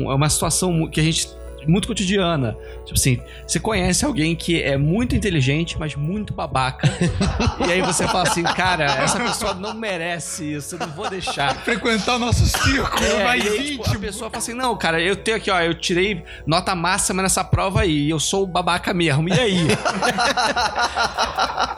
um- 0.04 0.10
é 0.10 0.14
uma 0.14 0.28
situação 0.28 0.88
que 0.88 1.00
a 1.00 1.02
gente. 1.04 1.28
Muito 1.66 1.88
cotidiana. 1.88 2.56
Tipo 2.84 2.94
assim, 2.98 3.20
você 3.46 3.58
conhece 3.60 4.04
alguém 4.04 4.34
que 4.34 4.62
é 4.62 4.76
muito 4.76 5.14
inteligente, 5.14 5.76
mas 5.78 5.94
muito 5.94 6.32
babaca. 6.34 6.88
e 7.66 7.70
aí 7.72 7.80
você 7.82 8.06
fala 8.06 8.28
assim, 8.28 8.42
cara, 8.42 8.84
essa 8.84 9.18
pessoa 9.20 9.54
não 9.54 9.74
merece 9.74 10.54
isso, 10.54 10.74
eu 10.74 10.80
não 10.80 10.88
vou 10.88 11.08
deixar. 11.08 11.54
Frequentar 11.62 12.16
o 12.16 12.18
nosso 12.18 12.46
círculo 12.46 13.04
É, 13.04 13.24
mais 13.24 13.44
e 13.44 13.48
aí, 13.48 13.54
tipo, 13.72 13.82
a 13.84 13.86
íntimo. 13.88 14.00
pessoa 14.00 14.30
fala 14.30 14.38
assim: 14.42 14.54
não, 14.54 14.76
cara, 14.76 15.00
eu 15.00 15.16
tenho 15.16 15.36
aqui, 15.36 15.50
ó, 15.50 15.60
eu 15.60 15.74
tirei 15.74 16.22
nota 16.46 16.74
máxima 16.74 17.22
nessa 17.22 17.42
prova 17.44 17.82
aí, 17.82 18.06
e 18.06 18.10
eu 18.10 18.18
sou 18.20 18.44
o 18.44 18.46
babaca 18.46 18.92
mesmo. 18.92 19.28
E 19.28 19.32
aí? 19.32 19.58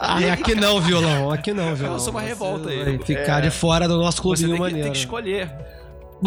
Ah, 0.07 0.17
aqui 0.33 0.55
não, 0.55 0.79
violão. 0.79 1.31
Aqui 1.31 1.51
não, 1.53 1.73
violão. 1.75 1.95
Eu 1.95 1.99
sou 1.99 2.11
uma 2.11 2.21
revolta 2.21 2.69
aí. 2.69 2.99
Ficar 3.03 3.41
de 3.41 3.49
fora 3.49 3.87
do 3.87 3.97
nosso 3.97 4.17
Você 4.17 4.21
clubinho 4.21 4.47
tem 4.49 4.55
que, 4.55 4.61
maneiro. 4.61 4.83
tem 4.83 4.91
que 4.91 4.97
escolher. 4.99 5.51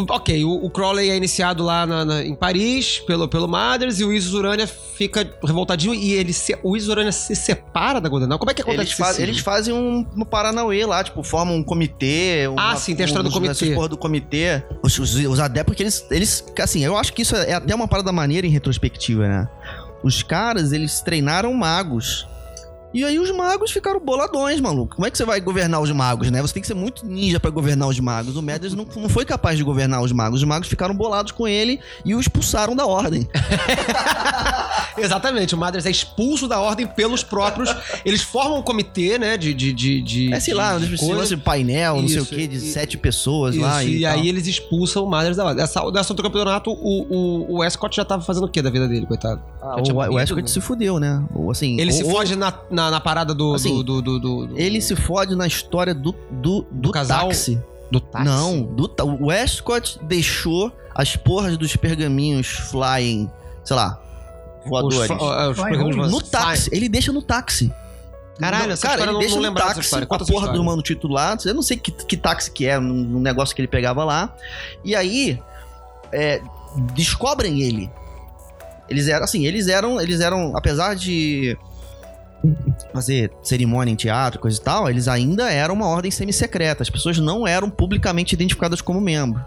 Ok, 0.09 0.45
o, 0.45 0.65
o 0.65 0.71
Crowley 0.71 1.11
é 1.11 1.17
iniciado 1.17 1.65
lá 1.65 1.87
na- 1.87 2.05
na- 2.05 2.23
em 2.25 2.35
Paris 2.35 2.99
pelo, 3.01 3.27
pelo 3.29 3.49
Maders 3.49 3.99
e 4.01 4.05
o 4.05 4.13
Isis 4.13 4.33
Urania 4.33 4.67
fica 4.67 5.29
revoltadinho 5.45 5.95
e 5.95 6.13
ele 6.13 6.33
se, 6.33 6.57
o 6.63 6.77
Isis 6.77 6.89
Urania 6.89 7.13
se 7.13 7.35
separa 7.35 8.01
da 8.01 8.09
Golden 8.09 8.29
Dawn. 8.29 8.39
Como 8.39 8.51
é 8.51 8.55
que 8.55 8.63
acontece 8.63 8.95
Eles, 9.01 9.07
cisma? 9.09 9.23
eles 9.23 9.39
fazem 9.41 9.75
um, 9.75 10.07
um 10.17 10.25
Paranauê 10.25 10.85
lá, 10.87 11.03
tipo, 11.03 11.23
formam 11.23 11.57
um 11.57 11.63
comitê. 11.65 12.47
Uma, 12.49 12.73
Ah, 12.73 12.77
sim, 12.77 12.95
tem 12.95 13.05
a 13.05 13.07
história 13.07 13.23
do 13.25 13.29
uns- 13.31 13.35
comitê. 13.35 13.75
porra 13.75 13.89
do 13.89 13.97
comitê. 13.97 14.63
Os, 14.83 14.99
os, 14.99 15.15
os 15.15 15.41
adeptos, 15.41 15.73
porque 15.73 15.83
eles, 15.83 16.07
eles. 16.11 16.45
Assim, 16.61 16.85
eu 16.85 16.97
acho 16.97 17.13
que 17.13 17.23
isso 17.23 17.35
é 17.37 17.55
até 17.55 17.75
uma 17.75 17.89
parada 17.89 18.13
maneira 18.13 18.47
em 18.47 18.51
retrospectiva, 18.51 19.27
né? 19.27 19.49
Os 20.03 20.23
caras, 20.23 20.73
eles 20.73 21.01
treinaram 21.01 21.53
magos. 21.55 22.27
E 22.93 23.05
aí 23.05 23.19
os 23.19 23.31
magos 23.31 23.71
ficaram 23.71 24.01
boladões, 24.01 24.61
maluco. 24.61 24.97
Como 24.97 25.07
é 25.07 25.11
que 25.11 25.19
você 25.19 25.25
vai 25.25 25.41
governar 25.41 25.81
os 25.81 25.91
magos, 25.93 26.31
né? 26.31 26.41
Você 26.41 26.55
tem 26.55 26.61
que 26.61 26.67
ser 26.67 26.75
muito 26.75 27.05
ninja 27.07 27.39
pra 27.39 27.51
governar 27.51 27.89
os 27.89 28.01
magos. 28.01 28.37
O 28.37 28.43
Mathers 28.43 28.75
não, 28.75 28.87
não 28.97 29.09
foi 29.09 29.25
capaz 29.25 29.59
de 29.59 29.65
governar 29.65 30.01
os 30.01 30.13
magos. 30.13 30.41
Os 30.41 30.49
magos 30.49 30.69
ficaram 30.69 30.95
bolados 30.95 31.33
com 31.33 31.47
ele 31.47 31.81
e 32.05 32.15
o 32.15 32.21
expulsaram 32.21 32.75
da 32.75 32.87
ordem. 32.87 33.29
Exatamente, 35.03 35.55
o 35.55 35.59
Maders 35.59 35.87
é 35.87 35.91
expulso 35.91 36.47
da 36.49 36.61
ordem 36.61 36.87
pelos 36.87 37.23
próprios. 37.23 37.75
eles 38.05 38.23
formam 38.23 38.59
um 38.59 38.63
comitê, 38.63 39.19
né? 39.19 39.37
De. 39.37 39.53
de, 39.55 39.73
de, 39.73 40.01
de 40.03 40.33
É, 40.33 40.41
sei 40.41 40.55
lá, 40.55 40.77
de 40.79 40.95
esse 40.95 41.07
coisa. 41.07 41.27
de 41.37 41.37
painel, 41.43 42.01
não 42.01 42.09
sei 42.09 42.19
o 42.19 42.23
Isso, 42.23 42.35
quê, 42.35 42.47
de 42.47 42.57
e- 42.57 42.61
sete 42.61 42.97
pessoas 42.99 43.55
Isso, 43.55 43.65
lá. 43.65 43.83
e, 43.85 43.99
E, 43.99 44.07
aí 44.07 44.29
eles 44.29 44.47
expulsam 44.47 45.05
o 45.05 45.09
Maders 45.11 45.37
da 45.37 45.45
ordem. 45.45 45.63
Essa, 45.63 45.81
dessa 45.91 46.13
outro 46.13 46.25
campeonato, 46.25 46.71
o, 46.71 47.03
o, 47.53 47.57
o 47.59 47.65
Escott 47.65 47.95
já 47.97 48.05
tava 48.05 48.23
fazendo 48.23 48.45
o 48.45 48.49
que 48.49 48.61
da 48.63 48.71
vida 48.71 48.87
dele, 48.89 49.07
coitado? 49.07 49.43
Ah, 49.61 49.77
o, 49.77 49.91
o 49.91 49.95
morrido, 49.95 50.19
Escott 50.21 50.43
né? 50.43 50.49
se 50.49 50.61
fudeu, 50.61 50.99
né? 50.99 51.25
Ou, 51.35 51.51
assim, 51.51 51.79
Ele 51.81 51.93
se 51.93 52.05
ou- 52.05 52.11
foge 52.11 52.37
na, 52.37 52.53
na, 52.71 52.91
na 52.91 53.01
parada 53.01 53.35
do, 53.35 53.55
Assim, 53.55 53.83
do, 53.83 54.01
do, 54.03 54.19
do, 54.19 54.47
do- 54.49 54.59
Ele 54.59 54.81
se 54.81 54.95
fode 54.97 55.35
na 55.35 55.47
história 55.47 55.95
do, 55.95 56.15
do, 56.31 56.67
do, 56.71 56.91
casal? 56.91 57.29
táxi. 57.29 57.61
do 57.91 58.01
táxi. 58.01 58.25
Não, 58.25 58.63
do, 58.63 58.91
o 59.21 59.27
Westcott 59.27 59.99
deixou 60.03 60.73
as 60.95 61.15
porras 61.17 61.57
dos 61.57 61.77
pergaminhos 61.77 62.47
flying, 62.49 63.31
sei 63.65 63.77
lá, 63.77 64.01
voadores. 64.69 65.11
ah, 65.11 65.49
os 65.51 65.57
programas 65.57 65.97
Rolls. 65.97 66.11
no 66.13 66.21
táxi. 66.23 66.71
Ele 66.73 66.89
deixa 66.89 67.13
no 67.13 67.23
táxi. 67.23 67.73
Caralho, 68.39 68.69
Não, 68.71 68.77
cara, 68.77 69.03
ele 69.03 69.13
não- 69.13 69.19
deixa 69.19 69.35
não 69.41 69.51
no 69.51 69.55
táxi, 69.55 69.91
com 70.07 70.15
a 70.15 70.19
porra 70.19 70.23
história. 70.23 70.53
do 70.53 70.63
mano 70.65 70.81
titular. 70.81 71.37
Eu 71.45 71.55
não 71.55 71.63
sei 71.63 71.77
que, 71.77 71.91
que 71.91 72.17
táxi 72.17 72.51
que 72.51 72.67
é, 72.67 72.79
num 72.79 72.95
num 72.95 73.21
negócio 73.21 73.55
que 73.55 73.61
ele 73.61 73.67
pegava 73.69 74.05
lá. 74.05 74.33
E 74.85 74.95
aí, 74.95 75.41
é, 76.13 76.41
descobrem 76.95 77.61
ele. 77.61 77.91
Eles 78.89 79.09
eram, 79.09 79.25
assim, 79.25 79.45
eles 79.45 79.67
eram, 79.67 80.01
eles 80.01 80.21
eram, 80.21 80.57
apesar 80.57 80.95
de 80.95 81.59
fazer 82.93 83.33
cerimônia 83.43 83.93
em 83.93 83.97
teatro, 83.97 84.39
coisa 84.41 84.57
e 84.59 84.63
tal, 84.63 84.89
eles 84.89 85.09
ainda 85.09 85.51
eram 85.51 85.75
uma 85.75 85.89
ordem 85.89 86.11
semi-secreta. 86.11 86.83
As 86.83 86.89
pessoas 86.91 87.19
não 87.19 87.47
eram 87.47 87.69
publicamente 87.69 88.35
identificadas 88.35 88.81
como 88.81 89.01
membro. 89.01 89.45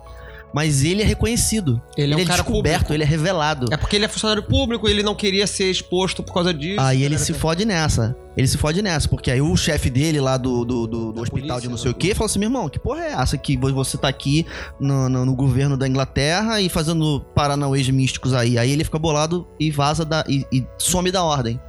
Mas 0.54 0.84
ele 0.84 1.02
é 1.02 1.06
reconhecido. 1.06 1.82
Ele 1.97 2.14
é 2.14 2.18
um 2.18 2.26
cara 2.26 2.43
descoberto, 2.43 2.74
público. 2.82 2.93
ele 2.93 3.04
é 3.04 3.06
revelado. 3.06 3.68
É 3.72 3.78
porque 3.78 3.95
ele 3.95 4.06
é 4.06 4.08
funcionário 4.08 4.43
público 4.43 4.88
e 4.88 4.91
ele 4.91 5.02
não 5.04 5.16
queria 5.16 5.47
ser 5.47 5.70
exposto 5.72 6.22
por 6.22 6.34
causa 6.34 6.54
disso. 6.54 6.80
Aí 6.82 7.04
ele 7.04 7.18
se 7.18 7.34
fode 7.34 7.64
nessa. 7.66 8.16
Ele 8.36 8.47
se 8.47 8.58
fode 8.58 8.82
nessa, 8.82 9.10
porque 9.10 9.30
aí 9.30 9.41
o 9.41 9.56
chefe 9.58 9.89
dele 9.89 10.20
lá 10.22 10.38
do, 10.38 10.64
do, 10.64 10.88
do- 10.88 11.12
do 11.12 11.22
hospital 11.22 11.30
polícia, 11.30 11.62
de 11.62 11.68
não 11.68 11.76
né? 11.76 11.82
sei 11.82 11.91
o 11.91 11.93
que 11.93 12.14
falou 12.14 12.26
assim: 12.28 12.39
meu 12.39 12.47
irmão, 12.47 12.70
que 12.70 12.80
porra 12.80 13.04
é 13.04 13.12
essa 13.12 13.38
que 13.38 13.58
vo- 13.58 13.74
você 13.74 13.97
tá 13.97 14.08
aqui 14.08 14.45
no, 14.80 15.10
no- 15.10 15.26
no 15.26 15.36
governo 15.36 15.76
da 15.76 15.86
Inglaterra 15.88 16.62
e 16.62 16.70
fazendo 16.70 17.20
paranauês 17.36 17.89
místicos 17.89 18.34
aí? 18.34 18.58
Aí 18.58 18.72
ele 18.72 18.84
fica 18.86 18.97
bolado 18.97 19.45
e 19.60 19.70
vaza 19.70 20.06
da, 20.06 20.24
e, 20.30 20.45
e 20.52 20.66
some 20.78 21.12
da 21.12 21.24
ordem. 21.24 21.60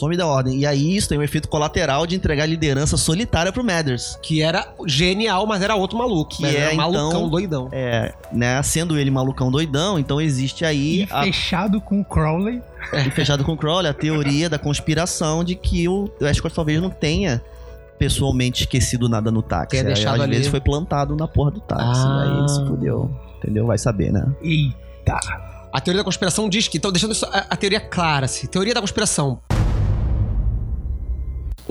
Some 0.00 0.16
da 0.16 0.26
ordem. 0.26 0.58
E 0.58 0.66
aí 0.66 0.96
isso 0.96 1.08
tem 1.08 1.18
um 1.18 1.22
efeito 1.22 1.46
colateral 1.48 2.06
de 2.06 2.16
entregar 2.16 2.44
a 2.44 2.46
liderança 2.46 2.96
solitária 2.96 3.52
pro 3.52 3.62
Mathers. 3.62 4.18
Que 4.22 4.42
era 4.42 4.72
genial, 4.86 5.46
mas 5.46 5.60
era 5.62 5.74
outro 5.76 5.98
maluco. 5.98 6.36
Que 6.36 6.42
Mas 6.42 6.54
é, 6.54 6.58
era 6.58 6.74
malucão 6.74 7.08
então, 7.10 7.28
doidão. 7.28 7.68
É, 7.70 8.14
né? 8.32 8.62
Sendo 8.62 8.98
ele 8.98 9.10
malucão 9.10 9.50
doidão, 9.50 9.98
então 9.98 10.20
existe 10.20 10.64
aí 10.64 11.02
E 11.02 11.08
a- 11.10 11.22
fechado 11.24 11.80
com 11.80 12.00
o 12.00 12.04
Crowley. 12.04 12.62
e 13.06 13.10
fechado 13.10 13.44
com 13.44 13.52
o 13.52 13.56
Crowley, 13.56 13.90
a 13.90 13.94
teoria 13.94 14.48
da 14.48 14.58
conspiração 14.58 15.44
de 15.44 15.54
que 15.54 15.86
o 15.86 16.10
Westcott 16.20 16.54
talvez 16.54 16.80
não 16.80 16.88
tenha 16.90 17.42
pessoalmente 17.98 18.62
esquecido 18.62 19.08
nada 19.08 19.30
no 19.30 19.42
táxi. 19.42 19.76
Aí, 19.76 19.84
deixado 19.84 20.14
às 20.16 20.20
ali. 20.22 20.32
vezes 20.36 20.48
foi 20.48 20.60
plantado 20.60 21.14
na 21.14 21.28
porra 21.28 21.50
do 21.50 21.60
táxi. 21.60 22.02
Ah. 22.06 22.22
Aí 22.22 22.38
ele 22.38 22.48
se 22.48 22.66
fudeu. 22.66 23.10
Entendeu? 23.38 23.66
Vai 23.66 23.76
saber, 23.76 24.10
né? 24.10 24.26
Eita. 24.42 25.18
A 25.72 25.80
teoria 25.80 26.00
da 26.00 26.04
conspiração 26.04 26.48
diz 26.48 26.66
que, 26.66 26.78
então 26.78 26.90
deixando 26.90 27.12
isso, 27.12 27.26
a, 27.26 27.46
a 27.50 27.56
teoria 27.56 27.80
clara, 27.80 28.24
assim, 28.24 28.46
teoria 28.46 28.74
da 28.74 28.80
conspiração. 28.80 29.40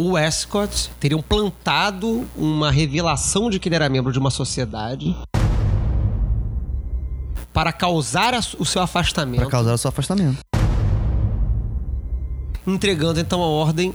O 0.02 0.12
Westcott 0.12 0.90
teriam 0.98 1.22
plantado 1.22 2.26
uma 2.34 2.72
revelação 2.72 3.50
de 3.50 3.60
que 3.60 3.68
ele 3.68 3.76
era 3.76 3.90
membro 3.90 4.14
de 4.14 4.18
uma 4.18 4.32
sociedade 4.32 5.14
para 7.52 7.74
causar 7.74 8.34
o 8.58 8.66
seu 8.66 8.82
afastamento, 8.82 9.42
Pra 9.42 9.50
causar 9.50 9.74
o 9.74 9.78
seu 9.78 9.90
afastamento. 9.90 10.38
entregando 12.66 13.20
então 13.20 13.44
a 13.44 13.48
ordem 13.48 13.94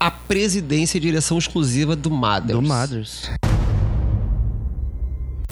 à 0.00 0.10
presidência 0.10 0.98
e 0.98 1.00
direção 1.00 1.38
exclusiva 1.38 1.94
do 1.94 2.10
Mathers. 2.10 2.58
Do 2.60 2.66
Mathers. 2.66 3.30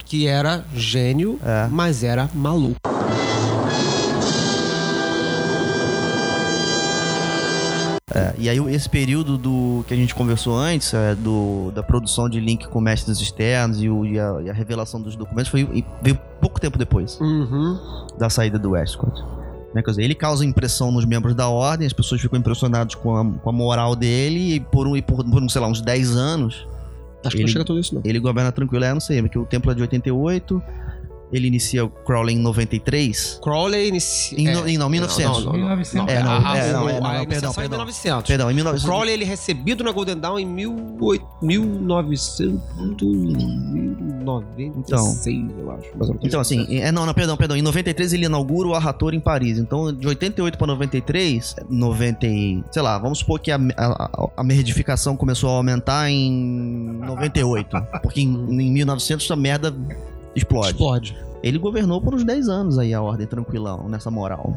Que 0.05 0.27
era 0.27 0.65
gênio, 0.75 1.39
É. 1.41 1.69
mas 1.71 2.03
era 2.03 2.29
maluco. 2.35 2.81
É, 8.19 8.35
e 8.39 8.49
aí 8.49 8.59
esse 8.75 8.89
período 8.89 9.39
do 9.39 9.85
que 9.87 9.95
a 9.95 9.97
gente 9.97 10.15
conversou 10.15 10.57
antes, 10.57 10.93
é, 10.95 11.15
do, 11.15 11.71
da 11.75 11.83
produção 11.83 12.29
de 12.29 12.41
link 12.41 12.67
com 12.69 12.81
mestres 12.81 13.21
externos 13.21 13.83
e, 13.83 13.89
o- 13.89 14.05
e 14.05 14.19
a, 14.19 14.41
e 14.45 14.51
a 14.51 14.53
revelação 14.53 15.01
dos 15.01 15.17
documentos 15.17 15.51
foi, 15.51 15.85
veio 16.03 16.19
pouco 16.41 16.61
tempo 16.61 16.77
depois 16.79 17.19
Uhum. 17.21 17.79
da 18.19 18.29
saída 18.31 18.59
do 18.59 18.71
Westcott. 18.71 19.23
Né, 19.75 19.83
quer 19.83 19.91
dizer, 19.91 20.03
ele 20.03 20.15
causa 20.15 20.45
impressão 20.47 20.91
nos 20.91 21.05
membros 21.05 21.35
da 21.35 21.49
ordem, 21.49 21.87
as 21.87 21.93
pessoas 21.93 22.21
ficam 22.21 22.39
impressionadas 22.39 22.95
com 22.95 23.15
a, 23.17 23.25
com 23.25 23.51
a 23.51 23.53
moral 23.53 23.95
dele 23.95 24.55
e 24.55 24.61
por, 24.61 24.87
um, 24.87 24.97
e 24.97 25.03
por, 25.03 25.23
por, 25.25 25.51
sei 25.51 25.61
lá, 25.61 25.69
uns 25.69 25.81
10 25.81 26.17
anos 26.17 26.67
Acho 27.25 27.31
que 27.35 27.43
Ele- 27.43 27.49
não 27.49 27.53
chega 27.53 27.65
tudo 27.65 27.81
isso, 27.81 27.95
não. 27.97 28.01
ele 28.05 28.21
governa 28.21 28.53
tranquilo. 28.53 28.85
É, 28.85 28.93
não 28.95 29.01
sei, 29.01 29.21
porque 29.21 29.37
o 29.37 29.45
templo 29.45 29.73
é 29.73 29.75
de 29.75 29.81
88, 29.83 30.63
ele 31.33 31.47
inicia 31.49 31.85
o 31.85 31.89
Crowley 31.91 32.35
em 32.35 32.39
93. 32.39 33.39
Crowley 33.43 33.89
inicia. 33.89 34.39
Em 34.41 34.53
no- 34.55 34.69
em- 34.69 34.79
não, 34.79 34.89
1900. 34.89 35.45
Não, 35.45 35.53
não, 35.53 35.53
não, 35.53 35.59
1900. 35.59 36.15
É, 36.15 36.23
não, 36.23 36.31
a, 36.31 36.53
a, 36.53 36.57
é, 36.59 36.73
não, 36.73 36.85
o- 36.85 36.89
é, 36.89 37.01
não, 37.01 37.07
a 37.07 37.13
não, 37.19 37.27
perdão, 37.27 37.51
é 37.51 37.53
em 37.53 37.55
perdão. 37.55 37.79
1900. 37.79 38.27
Perdão, 38.29 38.51
em 38.51 38.53
O 38.53 38.57
1900. 38.57 38.85
Crowley 38.89 39.15
ele 39.15 39.25
é 39.25 39.27
recebido 39.27 39.85
na 39.85 39.93
Golden 39.93 40.17
Dawn 40.19 40.39
em 40.39 40.55
18 40.55 41.25
1996, 44.27 45.51
eu 45.59 45.71
acho. 45.71 45.89
Então, 46.23 46.41
assim, 46.41 46.67
é, 46.81 46.91
não, 46.93 47.05
não, 47.07 47.15
perdão, 47.15 47.37
perdão. 47.37 47.57
Em 47.57 47.63
93 47.63 48.13
ele 48.13 48.27
inaugura 48.27 48.69
o 48.69 48.75
Arrator 48.75 49.15
em 49.15 49.21
Paris. 49.21 49.59
Então, 49.59 49.93
de 49.93 50.07
88 50.07 50.59
pra 50.59 50.67
93, 50.67 51.57
90, 51.69 52.27
e- 52.27 52.63
sei 52.71 52.83
lá, 52.83 52.99
vamos 52.99 53.19
supor 53.21 53.41
que 53.41 53.51
a, 53.51 53.57
a, 53.77 54.29
a 54.37 54.45
merdificação 54.45 55.17
começou 55.17 55.51
a 55.51 55.55
aumentar 55.55 56.11
em 56.11 56.31
98. 57.07 57.77
Porque 58.03 58.21
em, 58.21 58.27
em 58.27 58.73
1900 58.73 59.25
essa 59.25 59.37
merda 59.37 59.75
explode. 60.39 60.71
Explode. 60.71 61.17
Ele 61.43 61.59
governou 61.59 62.01
por 62.01 62.15
uns 62.15 62.25
10 62.25 62.49
anos 62.49 62.79
aí 62.79 62.93
a 62.93 63.03
ordem 63.03 63.27
tranquilão, 63.27 63.89
nessa 63.89 64.11
moral. 64.11 64.55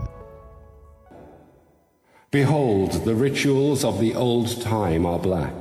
Behold, 2.32 3.04
the 3.04 3.14
rituals 3.14 3.84
of 3.84 4.00
the 4.00 4.18
old 4.18 4.62
time 4.62 5.06
are 5.06 5.20
black. 5.20 5.54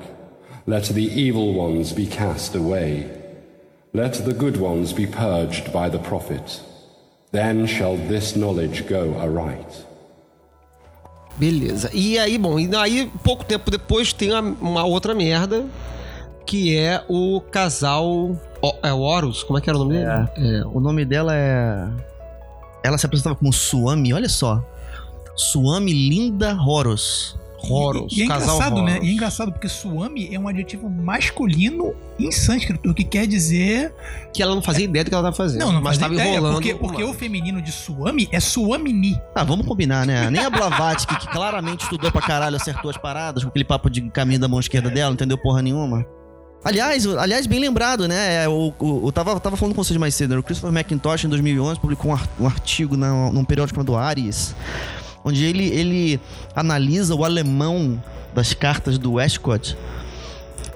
Let 0.66 0.84
the 0.94 1.02
evil 1.02 1.52
ones 1.54 1.92
be 1.92 2.06
cast 2.06 2.56
away. 2.56 3.10
Let 3.92 4.24
the 4.24 4.32
good 4.32 4.60
ones 4.60 4.92
be 4.92 5.06
purged 5.06 5.72
by 5.72 5.90
the 5.90 5.98
prophet. 5.98 6.62
Then 7.32 7.66
shall 7.66 7.96
this 7.96 8.36
knowledge 8.36 8.86
go 8.88 9.16
aright. 9.20 9.84
Beleza. 11.36 11.90
E 11.92 12.18
aí, 12.18 12.38
bom, 12.38 12.58
e 12.60 12.74
aí, 12.76 13.10
pouco 13.24 13.44
tempo 13.44 13.70
depois 13.70 14.12
tem 14.12 14.30
uma, 14.30 14.56
uma 14.60 14.84
outra 14.84 15.14
merda, 15.14 15.64
que 16.46 16.76
é 16.76 17.02
o 17.08 17.40
casal. 17.40 18.36
O, 18.62 18.74
é 18.82 18.92
o 18.92 19.00
Horus? 19.00 19.42
Como 19.42 19.58
é 19.58 19.62
que 19.62 19.70
era 19.70 19.78
o 19.78 19.84
nome 19.84 19.94
dele? 19.94 20.06
É. 20.36 20.66
O 20.66 20.80
nome 20.80 21.04
dela 21.04 21.34
é. 21.34 21.88
Ela 22.82 22.98
se 22.98 23.06
apresentava 23.06 23.36
como 23.36 23.52
Suami, 23.52 24.12
olha 24.12 24.28
só. 24.28 24.62
Suami 25.34 25.92
Linda 25.92 26.54
Horus. 26.54 27.38
Horus, 27.62 28.12
E, 28.12 28.20
e 28.20 28.22
é 28.22 28.26
casal 28.26 28.56
engraçado, 28.56 28.82
né? 28.82 28.92
Horus. 28.92 29.06
E 29.06 29.10
é 29.10 29.12
engraçado 29.12 29.52
porque 29.52 29.68
Suami 29.68 30.34
é 30.34 30.38
um 30.38 30.48
adjetivo 30.48 30.88
masculino 30.88 31.94
em 32.18 32.30
sânscrito, 32.32 32.90
o 32.90 32.94
que 32.94 33.04
quer 33.04 33.26
dizer. 33.26 33.94
Que 34.32 34.42
ela 34.42 34.54
não 34.54 34.62
fazia 34.62 34.84
ideia 34.84 35.04
do 35.04 35.08
que 35.08 35.14
ela 35.14 35.24
tava 35.24 35.36
fazendo. 35.36 35.60
Não, 35.60 35.72
não 35.72 35.82
mas 35.82 35.98
fazia 35.98 36.02
tava 36.02 36.14
ideia, 36.14 36.36
enrolando. 36.36 36.54
Porque, 36.54 36.74
porque 36.74 37.04
o 37.04 37.12
feminino 37.12 37.60
de 37.60 37.70
Suami 37.70 38.28
é 38.32 38.40
Suamini. 38.40 39.20
Ah, 39.34 39.44
vamos 39.44 39.66
combinar, 39.66 40.06
né? 40.06 40.30
Nem 40.30 40.42
a 40.42 40.50
Blavatsky, 40.50 41.14
que 41.18 41.28
claramente 41.28 41.82
estudou 41.82 42.10
pra 42.10 42.22
caralho, 42.22 42.56
acertou 42.56 42.90
as 42.90 42.96
paradas 42.96 43.42
com 43.42 43.50
aquele 43.50 43.64
papo 43.64 43.90
de 43.90 44.00
caminho 44.10 44.40
da 44.40 44.48
mão 44.48 44.58
esquerda 44.60 44.88
dela, 44.88 45.08
não 45.10 45.14
entendeu 45.14 45.36
porra 45.36 45.60
nenhuma. 45.60 46.06
Aliás, 46.62 47.06
aliás, 47.06 47.46
bem 47.46 47.58
lembrado, 47.58 48.06
né? 48.06 48.46
O, 48.48 48.72
o, 48.78 49.06
eu 49.08 49.12
tava, 49.12 49.38
tava 49.40 49.56
falando 49.56 49.74
com 49.74 49.82
vocês 49.82 49.96
mais 49.98 50.14
cedo, 50.14 50.34
né? 50.34 50.40
o 50.40 50.42
Christopher 50.42 50.76
McIntosh, 50.76 51.24
em 51.24 51.28
2011, 51.28 51.80
publicou 51.80 52.10
um, 52.10 52.14
ar- 52.14 52.28
artigo 52.44 52.96
na, 52.98 53.30
num 53.30 53.44
periódico 53.44 53.76
chamado 53.76 53.96
Aries, 53.96 54.54
onde 55.24 55.42
ele, 55.44 55.68
ele 55.68 56.20
analisa 56.54 57.14
o 57.14 57.24
alemão 57.24 58.02
das 58.34 58.52
cartas 58.52 58.98
do 58.98 59.12
Westcott 59.14 59.74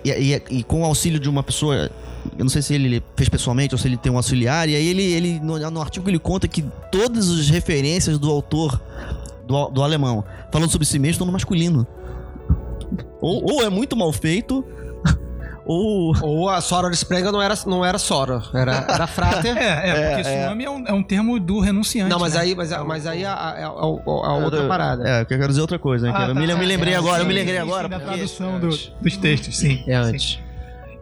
e, 0.02 0.10
e- 0.10 0.42
e 0.50 0.62
com 0.62 0.80
o 0.82 0.84
auxílio 0.86 1.20
de 1.20 1.28
uma 1.28 1.42
pessoa 1.42 1.90
eu 2.38 2.42
não 2.44 2.48
sei 2.48 2.62
se 2.62 2.72
ele 2.74 3.02
fez 3.14 3.28
pessoalmente 3.28 3.74
ou 3.74 3.78
se 3.78 3.86
ele 3.86 3.98
tem 3.98 4.10
um 4.10 4.16
auxiliar, 4.16 4.66
e 4.66 4.74
aí 4.74 4.86
ele, 4.88 5.02
ele 5.02 5.40
no, 5.40 5.58
no 5.70 5.80
artigo 5.82 6.08
ele 6.08 6.18
conta 6.18 6.48
que 6.48 6.64
todas 6.90 7.30
as 7.30 7.50
referências 7.50 8.18
do 8.18 8.30
autor 8.30 8.80
do, 9.46 9.68
do 9.68 9.82
alemão 9.82 10.24
falando 10.50 10.70
sobre 10.70 10.86
si 10.86 10.98
mesmo 10.98 11.12
estão 11.12 11.26
no 11.26 11.32
masculino. 11.34 11.86
Ou, 13.20 13.52
ou 13.52 13.62
é 13.62 13.68
muito 13.68 13.94
mal 13.94 14.10
feito, 14.10 14.64
ou. 15.64 16.14
Ou 16.22 16.48
a 16.48 16.60
Sora 16.60 16.90
Sprenga 16.92 17.30
não 17.32 17.40
era, 17.40 17.54
não 17.66 17.84
era 17.84 17.98
Sora, 17.98 18.42
era, 18.54 18.84
era 18.88 19.06
Frater. 19.06 19.56
É, 19.64 19.90
é, 19.90 20.08
porque 20.16 20.24
Suami 20.24 20.64
é. 20.64 20.70
um, 20.70 20.84
é 20.86 20.92
um 20.92 21.02
termo 21.02 21.38
do 21.40 21.60
renunciante. 21.60 22.10
Não, 22.10 22.18
mas 22.18 22.34
né? 22.34 22.40
aí, 22.40 22.54
mas, 22.54 22.70
mas 22.84 23.06
aí 23.06 23.24
a, 23.24 23.32
a- 23.32 23.66
a- 23.66 23.68
a- 23.68 24.34
outra 24.44 24.66
parada. 24.68 25.08
É, 25.08 25.20
eu 25.22 25.26
quero 25.26 25.48
dizer 25.48 25.60
outra 25.60 25.78
coisa, 25.78 26.06
né? 26.06 26.12
Ah, 26.14 26.28
eu 26.28 26.34
me, 26.34 26.46
tá, 26.46 26.52
eu 26.52 26.58
me 26.58 26.64
é, 26.64 26.68
lembrei 26.68 26.94
é, 26.94 26.96
agora, 26.96 27.22
eu 27.22 27.26
me 27.26 27.34
lembrei 27.34 27.58
agora. 27.58 27.84
sim, 27.84 27.90
da 27.90 27.98
porque- 27.98 28.14
tradução 28.14 28.60
do- 28.60 28.68
dos 29.00 29.16
textos, 29.16 29.56
sim. 29.56 29.82
É 29.86 30.18
sim. 30.18 30.38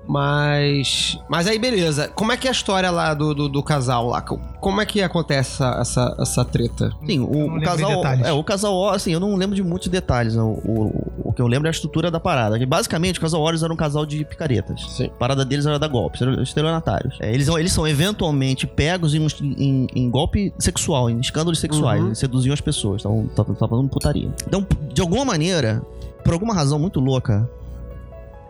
Mas. 0.07 1.19
Mas 1.29 1.47
aí, 1.47 1.59
beleza. 1.59 2.09
Como 2.09 2.33
é 2.33 2.37
que 2.37 2.47
é 2.47 2.51
a 2.51 2.53
história 2.53 2.91
lá 2.91 3.15
do, 3.15 3.35
do, 3.35 3.49
do 3.49 3.63
casal 3.63 4.09
lá? 4.09 4.21
Como 4.21 4.81
é 4.81 4.87
que 4.87 5.03
acontece 5.03 5.63
essa, 5.63 5.81
essa, 5.81 6.17
essa 6.19 6.45
treta? 6.45 6.91
Sim, 7.07 7.21
o, 7.21 7.57
o 7.57 7.61
casal. 7.63 8.05
É, 8.25 8.33
o 8.33 8.45
casal, 8.45 8.89
assim, 8.91 9.13
eu 9.13 9.21
não 9.21 9.35
lembro 9.37 9.55
de 9.57 9.63
muitos 9.63 9.89
detalhes. 9.89 10.37
O, 10.37 10.43
o, 10.65 11.13
o 11.25 11.33
que 11.33 11.41
eu 11.41 11.47
lembro 11.47 11.67
é 11.69 11.71
a 11.71 11.73
estrutura 11.73 12.11
da 12.11 12.21
parada. 12.21 12.59
Que 12.59 12.67
basicamente, 12.67 13.19
o 13.19 13.23
casal 13.23 13.41
Horus 13.41 13.63
era 13.63 13.73
um 13.73 13.77
casal 13.77 14.05
de 14.07 14.25
picaretas. 14.25 14.83
Sim. 14.91 15.07
A 15.07 15.11
parada 15.19 15.45
deles 15.45 15.67
era 15.67 15.79
dar 15.79 15.89
golpes, 15.89 16.21
eram 16.23 16.43
estelionatários. 16.43 17.17
É, 17.21 17.33
eles, 17.33 17.47
são- 17.47 17.59
eles 17.59 17.73
são 17.73 17.87
eventualmente 17.87 18.67
pegos 18.67 19.15
em, 19.15 19.21
um- 19.21 19.27
em, 19.57 19.87
em 19.95 20.11
golpe 20.11 20.53
sexual, 20.59 21.09
em 21.11 21.21
escândalos 21.21 21.59
sexuais. 21.61 22.01
Uhum. 22.01 22.07
Eles 22.09 22.19
seduziam 22.19 22.53
as 22.55 22.61
pessoas, 22.61 22.97
estavam 22.99 23.25
estavam 23.27 23.55
fazendo 23.55 23.89
putaria. 23.89 24.31
Então, 24.47 24.67
de 24.93 25.01
alguma 25.01 25.25
maneira, 25.25 25.83
por 26.25 26.33
alguma 26.35 26.55
razão 26.55 26.79
muito 26.79 27.01
louca, 27.01 27.49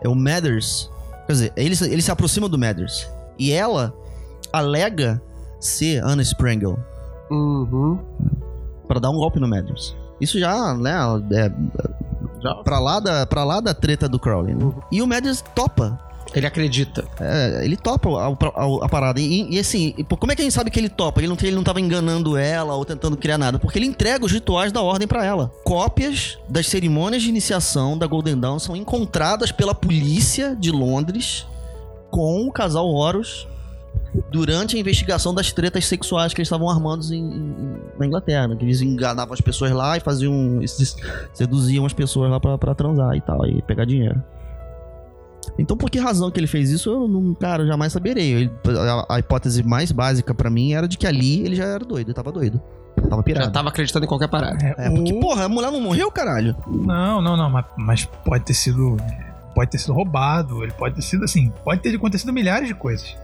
é 0.03 0.09
o 0.09 0.15
Mathers. 0.15 0.91
Quer 1.25 1.31
dizer, 1.33 1.53
ele, 1.55 1.75
se- 1.75 1.89
ele 1.91 2.01
se 2.01 2.11
aproxima 2.11 2.47
do 2.49 2.57
Mathers. 2.57 3.09
E 3.39 3.51
ela 3.51 3.93
alega 4.51 5.21
ser 5.59 6.03
Anna 6.03 6.21
Sprengel 6.21 6.77
Uhum. 7.31 7.97
Pra 8.87 8.99
dar 8.99 9.09
um 9.09 9.15
golpe 9.15 9.39
no 9.39 9.47
Mathers. 9.47 9.95
Isso 10.21 10.39
já, 10.39 10.73
né, 10.75 10.93
é, 11.31 11.51
Já. 12.41 12.55
pra, 12.63 12.79
lá 12.79 12.99
da, 12.99 13.25
pra 13.25 13.43
lá 13.43 13.59
da 13.59 13.73
treta 13.73 14.07
do 14.07 14.19
Crowley. 14.19 14.53
né? 14.53 14.71
E 14.91 15.01
o 15.01 15.07
Mathers 15.07 15.41
topa. 15.55 15.97
Ele 16.35 16.47
acredita. 16.47 17.05
É, 17.19 17.63
ele 17.63 17.77
topa 17.77 18.09
a, 18.09 18.27
a- 18.27 18.85
a 18.85 18.89
parada. 18.89 19.19
E, 19.19 19.55
e 19.55 19.59
assim, 19.59 19.93
como 20.19 20.31
é 20.31 20.35
que 20.35 20.41
a 20.41 20.45
gente 20.45 20.53
sabe 20.53 20.71
que 20.71 20.79
ele 20.79 20.89
topa? 20.89 21.19
Ele 21.21 21.27
não, 21.27 21.37
ele 21.41 21.55
não 21.55 21.63
tava 21.63 21.79
enganando 21.79 22.35
ela 22.35 22.73
ou 22.75 22.83
tentando 22.83 23.15
criar 23.15 23.37
nada. 23.37 23.59
Porque 23.59 23.77
ele 23.77 23.85
entrega 23.85 24.25
os 24.25 24.31
rituais 24.31 24.71
da 24.71 24.81
ordem 24.81 25.07
pra 25.07 25.23
ela. 25.23 25.51
Cópias 25.63 26.39
das 26.49 26.67
cerimônias 26.67 27.21
de 27.21 27.29
iniciação 27.29 27.97
da 27.97 28.07
Golden 28.07 28.39
Dawn 28.39 28.57
são 28.59 28.75
encontradas 28.75 29.51
pela 29.51 29.75
polícia 29.75 30.55
de 30.55 30.71
Londres 30.71 31.45
com 32.09 32.47
o 32.47 32.51
casal 32.51 32.87
Horus 32.87 33.47
durante 34.31 34.75
a 34.75 34.79
investigação 34.79 35.33
das 35.33 35.51
tretas 35.51 35.85
sexuais 35.85 36.33
que 36.33 36.39
eles 36.41 36.47
estavam 36.47 36.69
armando 36.69 37.03
em, 37.13 37.17
em- 37.23 37.77
na 37.99 38.05
Inglaterra. 38.07 38.47
né? 38.47 38.55
Que 38.55 38.63
eles 38.65 38.81
enganavam 38.81 39.33
as 39.33 39.41
pessoas 39.41 39.71
lá 39.71 39.97
e 39.97 39.99
faziam. 39.99 40.59
seduziam 41.33 41.85
as 41.85 41.93
pessoas 41.93 42.29
lá 42.29 42.39
pra 42.39 42.73
transar 42.75 43.15
e 43.15 43.21
tal, 43.21 43.45
e 43.45 43.61
pegar 43.61 43.85
dinheiro. 43.85 44.21
Então, 45.57 45.75
por 45.77 45.89
que 45.89 45.99
razão 45.99 46.31
que 46.31 46.39
ele 46.39 46.47
fez 46.47 46.69
isso, 46.69 46.89
eu 46.89 47.07
não, 47.07 47.33
cara, 47.33 47.63
eu 47.63 47.67
jamais 47.67 47.91
saberei. 47.93 48.31
Ele- 48.33 48.51
a, 49.09 49.15
a 49.15 49.19
hipótese 49.19 49.61
mais 49.63 49.91
básica 49.91 50.33
pra 50.33 50.49
mim 50.49 50.73
era 50.73 50.87
de 50.87 50.97
que 50.97 51.05
ali 51.07 51.41
ele 51.41 51.55
já 51.55 51.65
era 51.65 51.83
doido, 51.83 52.07
ele 52.07 52.13
tava 52.15 52.31
doido. 52.31 52.61
Tava 53.09 53.17
Já 53.17 53.23
pirado. 53.23 53.51
tava 53.51 53.69
acreditando 53.69 54.05
em 54.05 54.07
qualquer 54.07 54.27
parada. 54.29 54.57
É, 54.77 54.89
porque, 54.89 55.13
o- 55.13 55.19
porra, 55.19 55.45
a 55.45 55.49
mulher 55.49 55.71
não 55.71 55.81
morreu, 55.81 56.09
caralho? 56.11 56.55
Não, 56.67 57.21
não, 57.21 57.35
não, 57.35 57.49
mas, 57.49 57.65
mas 57.77 58.05
pode 58.05 58.45
ter 58.45 58.53
sido. 58.53 58.97
Pode 59.53 59.69
ter 59.69 59.77
sido 59.77 59.93
roubado, 59.93 60.63
ele 60.63 60.71
pode 60.71 60.95
ter 60.95 61.01
sido 61.03 61.23
assim, 61.25 61.51
pode 61.63 61.81
ter 61.81 61.95
acontecido 61.95 62.33
milhares 62.33 62.67
de 62.67 62.73
coisas. 62.73 63.15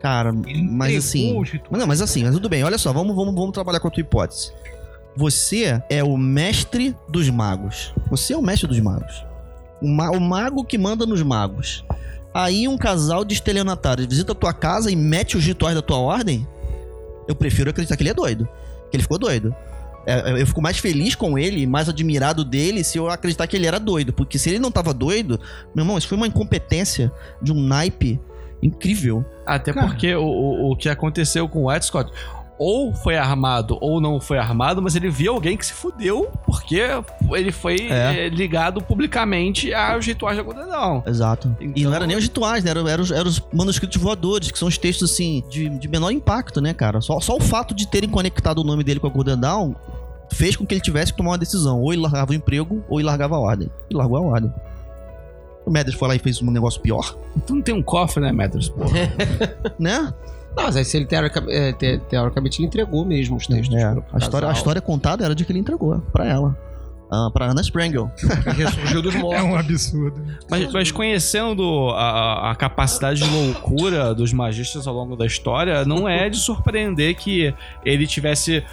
Cara, 0.00 0.30
Ele 0.46 0.62
mas 0.62 0.96
assim. 0.96 1.34
Mas 1.70 1.80
não, 1.80 1.86
mas 1.86 2.00
assim, 2.00 2.24
mas 2.24 2.34
tudo 2.34 2.48
bem. 2.48 2.62
Olha 2.62 2.78
só, 2.78 2.92
vamos, 2.92 3.14
vamos, 3.16 3.34
vamos 3.34 3.52
trabalhar 3.52 3.80
com 3.80 3.88
a 3.88 3.90
tua 3.90 4.00
hipótese. 4.00 4.52
Você 5.16 5.82
é 5.90 6.02
o 6.02 6.16
mestre 6.16 6.96
dos 7.08 7.28
magos. 7.30 7.92
Você 8.10 8.32
é 8.32 8.36
o 8.36 8.42
mestre 8.42 8.66
dos 8.68 8.80
magos. 8.80 9.24
O, 9.84 9.88
ma- 9.88 10.10
o 10.10 10.20
mago 10.20 10.64
que 10.64 10.78
manda 10.78 11.04
nos 11.04 11.22
magos. 11.22 11.84
Aí 12.32 12.66
um 12.66 12.76
casal 12.76 13.24
de 13.24 13.34
estelionatários 13.34 14.06
visita 14.06 14.32
a 14.32 14.34
tua 14.34 14.52
casa 14.52 14.90
e 14.90 14.96
mete 14.96 15.36
os 15.36 15.44
rituais 15.44 15.74
da 15.76 15.82
tua 15.82 15.98
ordem. 15.98 16.46
Eu 17.28 17.34
prefiro 17.34 17.70
acreditar 17.70 17.96
que 17.96 18.02
ele 18.02 18.10
é 18.10 18.14
doido. 18.14 18.48
Que 18.90 18.96
ele 18.96 19.02
ficou 19.02 19.18
doido. 19.18 19.54
É, 20.06 20.40
eu 20.42 20.46
fico 20.46 20.60
mais 20.60 20.78
feliz 20.78 21.14
com 21.14 21.38
ele, 21.38 21.66
mais 21.66 21.88
admirado 21.88 22.44
dele, 22.44 22.82
se 22.84 22.98
eu 22.98 23.08
acreditar 23.08 23.46
que 23.46 23.56
ele 23.56 23.66
era 23.66 23.78
doido. 23.78 24.12
Porque 24.12 24.38
se 24.38 24.50
ele 24.50 24.58
não 24.58 24.70
tava 24.70 24.92
doido, 24.92 25.38
meu 25.74 25.82
irmão, 25.84 25.96
isso 25.96 26.08
foi 26.08 26.16
uma 26.16 26.26
incompetência 26.26 27.12
de 27.40 27.52
um 27.52 27.60
naipe 27.60 28.20
incrível. 28.62 29.24
Até 29.46 29.72
Cara. 29.72 29.86
porque 29.86 30.14
o, 30.14 30.24
o, 30.24 30.72
o 30.72 30.76
que 30.76 30.88
aconteceu 30.88 31.48
com 31.48 31.64
o 31.64 31.72
Ed 31.72 31.84
Scott 31.84 32.10
ou 32.56 32.94
foi 32.94 33.16
armado 33.16 33.76
ou 33.80 34.00
não 34.00 34.20
foi 34.20 34.38
armado, 34.38 34.80
mas 34.80 34.94
ele 34.94 35.10
viu 35.10 35.32
alguém 35.34 35.56
que 35.56 35.66
se 35.66 35.72
fudeu 35.72 36.30
porque 36.46 36.80
ele 37.32 37.50
foi 37.50 37.76
É. 37.90 38.26
eh, 38.26 38.28
ligado 38.28 38.80
publicamente 38.80 39.74
aos 39.74 40.06
rituais 40.06 40.36
da 40.36 40.42
Dawn. 40.66 41.02
Exato. 41.06 41.56
E 41.60 41.64
Então- 41.64 41.82
não 41.90 41.94
era 41.94 42.06
nem 42.06 42.16
os 42.16 42.22
rituais, 42.22 42.62
né? 42.62 42.70
Eram, 42.70 42.86
eram, 42.86 43.02
os, 43.02 43.10
eram 43.10 43.28
os 43.28 43.42
manuscritos 43.52 44.00
voadores, 44.00 44.50
que 44.52 44.58
são 44.58 44.68
os 44.68 44.78
textos, 44.78 45.10
assim, 45.10 45.42
de, 45.50 45.68
de 45.68 45.88
menor 45.88 46.10
impacto, 46.12 46.60
né, 46.60 46.72
cara? 46.72 47.00
Só, 47.00 47.18
só 47.20 47.36
o 47.36 47.40
fato 47.40 47.74
de 47.74 47.88
terem 47.88 48.08
conectado 48.08 48.58
o 48.58 48.64
nome 48.64 48.84
dele 48.84 49.00
com 49.00 49.06
a 49.08 49.10
Golden 49.10 49.36
Dawn 49.38 49.74
fez 50.30 50.54
com 50.56 50.64
que 50.64 50.74
ele 50.74 50.80
tivesse 50.80 51.12
que 51.12 51.16
tomar 51.18 51.30
uma 51.32 51.38
decisão. 51.38 51.80
Ou 51.80 51.92
ele 51.92 52.02
largava 52.02 52.30
o 52.30 52.34
emprego, 52.34 52.84
ou 52.88 53.00
ele 53.00 53.06
largava 53.06 53.34
a 53.36 53.38
ordem. 53.40 53.68
E 53.90 53.94
largou 53.94 54.16
a 54.16 54.20
ordem. 54.20 54.52
O 55.66 55.70
Medras 55.70 55.94
foi 55.94 56.06
lá 56.08 56.14
e 56.14 56.18
fez 56.18 56.42
um 56.42 56.50
negócio 56.50 56.80
pior, 56.80 57.16
Tu 57.46 57.54
não 57.54 57.62
tem 57.62 57.74
um 57.74 57.82
cofre, 57.82 58.22
né, 58.22 58.30
Matters? 58.32 58.68
Porra. 58.68 58.90
né? 59.78 60.12
Não, 60.56 60.64
mas 60.64 60.76
aí 60.76 60.84
se 60.84 60.96
ele 60.96 61.06
teorica- 61.06 61.44
é, 61.48 61.72
te- 61.72 61.98
teoricamente 62.08 62.60
ele 62.60 62.66
entregou 62.68 63.04
mesmo 63.04 63.36
os 63.36 63.46
textos. 63.46 63.74
É, 63.74 63.84
a, 63.84 64.18
história, 64.18 64.48
a 64.48 64.52
história 64.52 64.80
contada 64.80 65.24
era 65.24 65.34
de 65.34 65.44
que 65.44 65.52
ele 65.52 65.58
entregou 65.58 65.98
pra 66.12 66.26
ela. 66.26 66.56
Ah, 67.10 67.28
pra 67.32 67.50
Anna 67.50 67.60
Sprangel. 67.60 68.10
Que 68.16 68.50
ressurgiu 68.62 69.02
dos 69.02 69.14
mortos. 69.16 69.38
É 69.38 69.42
um 69.42 69.56
absurdo. 69.56 70.20
Mas, 70.50 70.72
mas 70.72 70.90
conhecendo 70.90 71.90
a, 71.90 72.50
a 72.50 72.54
capacidade 72.56 73.20
de 73.22 73.28
loucura 73.30 74.14
dos 74.14 74.32
magistas 74.32 74.86
ao 74.86 74.94
longo 74.94 75.14
da 75.14 75.26
história, 75.26 75.84
não 75.84 76.08
é 76.08 76.28
de 76.28 76.38
surpreender 76.38 77.14
que 77.14 77.54
ele 77.84 78.06
tivesse 78.06 78.64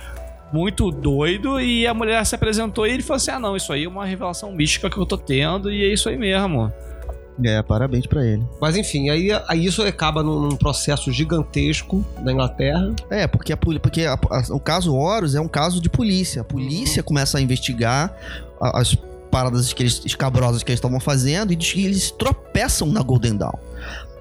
muito 0.51 0.89
doido 0.91 1.59
e 1.61 1.85
a 1.87 1.93
mulher 1.93 2.25
se 2.25 2.33
apresentou 2.35 2.87
e 2.87 2.91
ele 2.91 3.03
falou 3.03 3.17
assim: 3.17 3.31
ah, 3.31 3.39
não, 3.39 3.55
isso 3.55 3.71
aí 3.71 3.83
é 3.83 3.87
uma 3.87 4.05
revelação 4.05 4.51
mística 4.51 4.89
que 4.89 4.97
eu 4.97 5.05
tô 5.05 5.17
tendo 5.17 5.71
e 5.71 5.83
é 5.83 5.93
isso 5.93 6.09
aí 6.09 6.17
mesmo. 6.17 6.71
É, 7.43 7.61
parabéns 7.63 8.05
pra 8.05 8.25
ele. 8.25 8.43
Mas 8.59 8.75
enfim, 8.75 9.09
aí, 9.09 9.29
aí 9.47 9.65
isso 9.65 9.81
acaba 9.83 10.21
num, 10.21 10.39
num 10.41 10.55
processo 10.55 11.11
gigantesco 11.11 12.05
na 12.21 12.31
Inglaterra. 12.31 12.93
É, 13.09 13.25
porque, 13.27 13.53
a, 13.53 13.57
porque 13.57 14.05
a- 14.05 14.13
a- 14.13 14.43
o 14.53 14.59
caso 14.59 14.93
Horus 14.95 15.33
é 15.35 15.41
um 15.41 15.47
caso 15.47 15.81
de 15.81 15.89
polícia. 15.89 16.41
A 16.41 16.45
polícia 16.45 17.01
começa 17.01 17.37
a 17.37 17.41
investigar 17.41 18.13
a- 18.59 18.79
as 18.81 18.95
paradas 19.31 19.71
que 19.73 19.81
eles, 19.83 20.01
escabrosas 20.05 20.61
que 20.61 20.71
eles 20.71 20.77
estavam 20.77 20.99
fazendo 20.99 21.53
e 21.53 21.55
diz 21.55 21.71
que 21.73 21.85
eles 21.85 22.11
tropeçam 22.11 22.87
na 22.87 23.01
Golden 23.01 23.37
Dawn. 23.37 23.53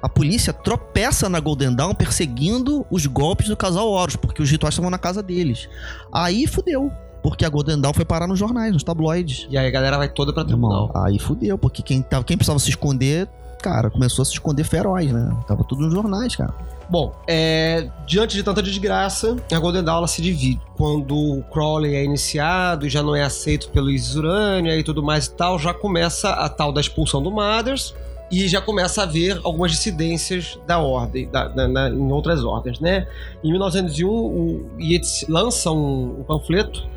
A 0.03 0.09
polícia 0.09 0.53
tropeça 0.53 1.29
na 1.29 1.41
Golden 1.41 1.75
Dawn 1.75 1.95
perseguindo 1.95 2.87
os 2.91 3.05
golpes 3.07 3.49
do 3.49 3.57
casal 3.57 3.89
Horus, 3.91 4.17
porque 4.17 4.41
os 4.43 4.51
rituais 4.51 4.73
estavam 4.73 4.91
na 4.91 4.97
casa 4.99 5.23
deles. 5.23 5.69
Aí 6.13 6.47
fudeu. 6.47 6.91
Porque 7.23 7.45
a 7.45 7.49
Golden 7.49 7.81
Dawn 7.81 7.93
foi 7.93 8.05
parar 8.05 8.27
nos 8.27 8.39
jornais, 8.39 8.73
nos 8.73 8.83
tabloides. 8.83 9.47
E 9.51 9.59
aí 9.59 9.67
a 9.67 9.71
galera 9.71 9.99
vai 9.99 10.09
toda 10.09 10.33
pra 10.33 10.43
Irmão, 10.43 10.87
tribunal. 10.87 11.05
aí 11.05 11.19
fudeu, 11.19 11.59
porque 11.59 11.83
quem, 11.83 12.01
tava, 12.03 12.25
quem 12.25 12.37
precisava 12.37 12.59
se 12.59 12.71
esconder, 12.71 13.29
cara, 13.63 13.91
começou 13.91 14.23
a 14.23 14.25
se 14.27 14.33
esconder 14.33 14.65
feroz, 14.65 15.13
né? 15.13 15.31
Tava 15.47 15.63
tudo 15.65 15.83
nos 15.83 15.93
jornais, 15.93 16.35
cara. 16.35 16.55
Bom, 16.89 17.15
é, 17.29 17.89
diante 18.07 18.35
de 18.35 18.43
tanta 18.43 18.61
desgraça, 18.63 19.37
a 19.53 19.59
Golden 19.59 19.85
Dawn 19.85 20.07
se 20.07 20.21
divide. 20.23 20.61
Quando 20.77 21.15
o 21.15 21.43
Crowley 21.53 21.95
é 21.95 22.05
iniciado 22.05 22.87
e 22.87 22.91
já 22.91 23.03
não 23.03 23.15
é 23.15 23.23
aceito 23.23 23.69
pelo 23.69 23.91
Isis 23.91 24.17
Urania 24.17 24.77
e 24.77 24.83
tudo 24.83 25.03
mais 25.03 25.27
e 25.27 25.31
tal, 25.33 25.59
já 25.59 25.73
começa 25.75 26.31
a 26.31 26.49
tal 26.49 26.73
da 26.73 26.81
expulsão 26.81 27.23
do 27.23 27.31
Mothers 27.31 27.95
e 28.33 28.49
já 28.49 28.61
começa 28.61 29.03
a 29.03 29.05
haver 29.05 29.41
algumas 29.45 29.71
dissidências 29.73 30.59
da 30.67 30.79
ordem, 30.79 31.29
da- 31.31 31.49
da- 31.49 31.69
na- 31.69 31.91
em 31.91 32.11
outras 32.11 32.43
ordens, 32.45 32.81
né? 32.81 33.07
Em 33.45 33.51
1901, 33.53 34.09
o 34.09 34.71
Yeats 34.81 35.27
lança 35.29 35.71
um, 35.71 36.21
um 36.21 36.25
panfleto 36.25 36.89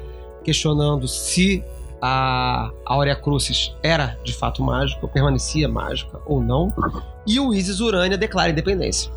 questionando 0.43 1.07
se 1.07 1.63
a 2.01 2.69
Aurea 2.85 3.15
Crucis 3.15 3.73
era 3.81 4.19
de 4.23 4.33
fato 4.33 4.61
mágica, 4.61 4.99
ou 5.01 5.09
permanecia 5.09 5.69
mágica 5.69 6.19
ou 6.25 6.41
não, 6.41 6.73
e 7.25 7.39
o 7.39 7.53
Isis 7.53 7.79
Urania 7.79 8.17
declara 8.17 8.51
independência 8.51 9.09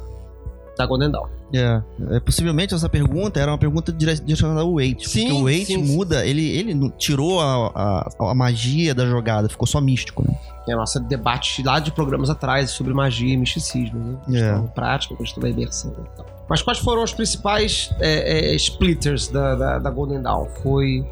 da 0.77 0.87
Golden 0.87 1.11
Dawn. 1.11 1.27
É, 1.55 1.81
é, 2.11 2.21
possivelmente 2.21 2.75
essa 2.75 2.89
pergunta 2.89 3.41
era 3.41 3.51
uma 3.51 3.59
pergunta 3.59 3.93
dire- 3.93 4.21
direcionada 4.21 4.61
ao 4.61 4.75
Wade. 4.75 5.09
Sim, 5.09 5.29
porque 5.29 5.33
o 5.41 5.45
Wade 5.45 5.65
sim, 5.67 5.85
sim. 5.87 5.97
muda, 5.97 6.27
ele, 6.27 6.45
ele 6.57 6.75
não- 6.75 6.91
tirou 6.91 7.41
a, 7.41 7.73
a, 7.75 8.31
a 8.31 8.35
magia 8.35 8.95
da 8.95 9.07
jogada, 9.07 9.49
ficou 9.49 9.67
só 9.67 9.81
místico, 9.81 10.25
né? 10.27 10.37
É 10.69 10.73
a 10.73 10.77
nossa 10.77 10.99
debate 10.99 11.63
lá 11.63 11.79
de 11.79 11.93
programas 11.93 12.29
atrás 12.29 12.71
sobre 12.71 12.93
magia 12.93 13.33
e 13.33 13.37
misticismo, 13.37 14.19
né? 14.27 14.41
É. 14.41 14.69
Prática, 14.75 15.15
questão 15.17 15.41
da 15.41 15.49
imersão 15.49 15.93
e 15.93 16.17
tal. 16.17 16.27
Mas 16.49 16.61
quais 16.63 16.79
foram 16.79 17.03
os 17.03 17.13
principais 17.13 17.91
é, 18.01 18.53
é, 18.53 18.55
splitters 18.57 19.29
da, 19.29 19.55
da, 19.55 19.79
da 19.79 19.91
Golden 19.91 20.23
Dawn? 20.23 20.47
Foi 20.63 21.05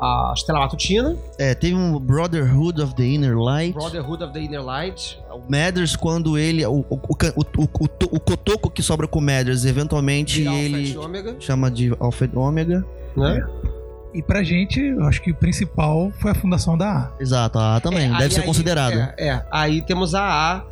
a 0.00 0.32
Estela 0.34 0.60
Matutina, 0.60 1.16
É, 1.38 1.54
teve 1.54 1.74
um 1.74 1.98
Brotherhood 1.98 2.80
of 2.80 2.94
the 2.94 3.04
Inner 3.04 3.36
Light. 3.38 3.74
Brotherhood 3.74 4.24
of 4.24 4.32
the 4.32 4.40
Inner 4.40 4.64
Light, 4.64 5.18
O 5.30 5.40
Mathers, 5.50 5.94
quando 5.96 6.38
ele. 6.38 6.64
O, 6.64 6.78
o, 6.88 6.94
o, 6.94 6.96
o, 6.96 7.62
o, 7.62 7.68
o, 7.84 7.88
to- 7.88 8.08
o 8.12 8.18
cotoco 8.20 8.70
que 8.70 8.82
sobra 8.82 9.06
com 9.06 9.18
o 9.18 9.22
Mathers, 9.22 9.64
eventualmente 9.64 10.42
ele 10.42 10.96
chama 11.38 11.70
de 11.70 11.94
Alpha 12.00 12.24
e 12.32 12.36
Ômega. 12.36 12.84
né? 13.16 13.46
E 14.12 14.20
pra 14.22 14.42
gente, 14.42 14.80
eu 14.80 15.04
acho 15.04 15.22
que 15.22 15.30
o 15.30 15.34
principal 15.34 16.10
foi 16.18 16.32
a 16.32 16.34
fundação 16.34 16.76
da 16.76 16.90
A. 16.90 17.10
Exato, 17.22 17.58
a 17.60 17.76
A 17.76 17.80
também, 17.80 18.06
É, 18.06 18.10
deve 18.10 18.24
aí- 18.24 18.30
ser 18.30 18.42
considerado. 18.42 18.94
É, 18.94 19.14
é. 19.18 19.44
aí 19.52 19.82
temos 19.82 20.14
a 20.16 20.22
A, 20.56 20.62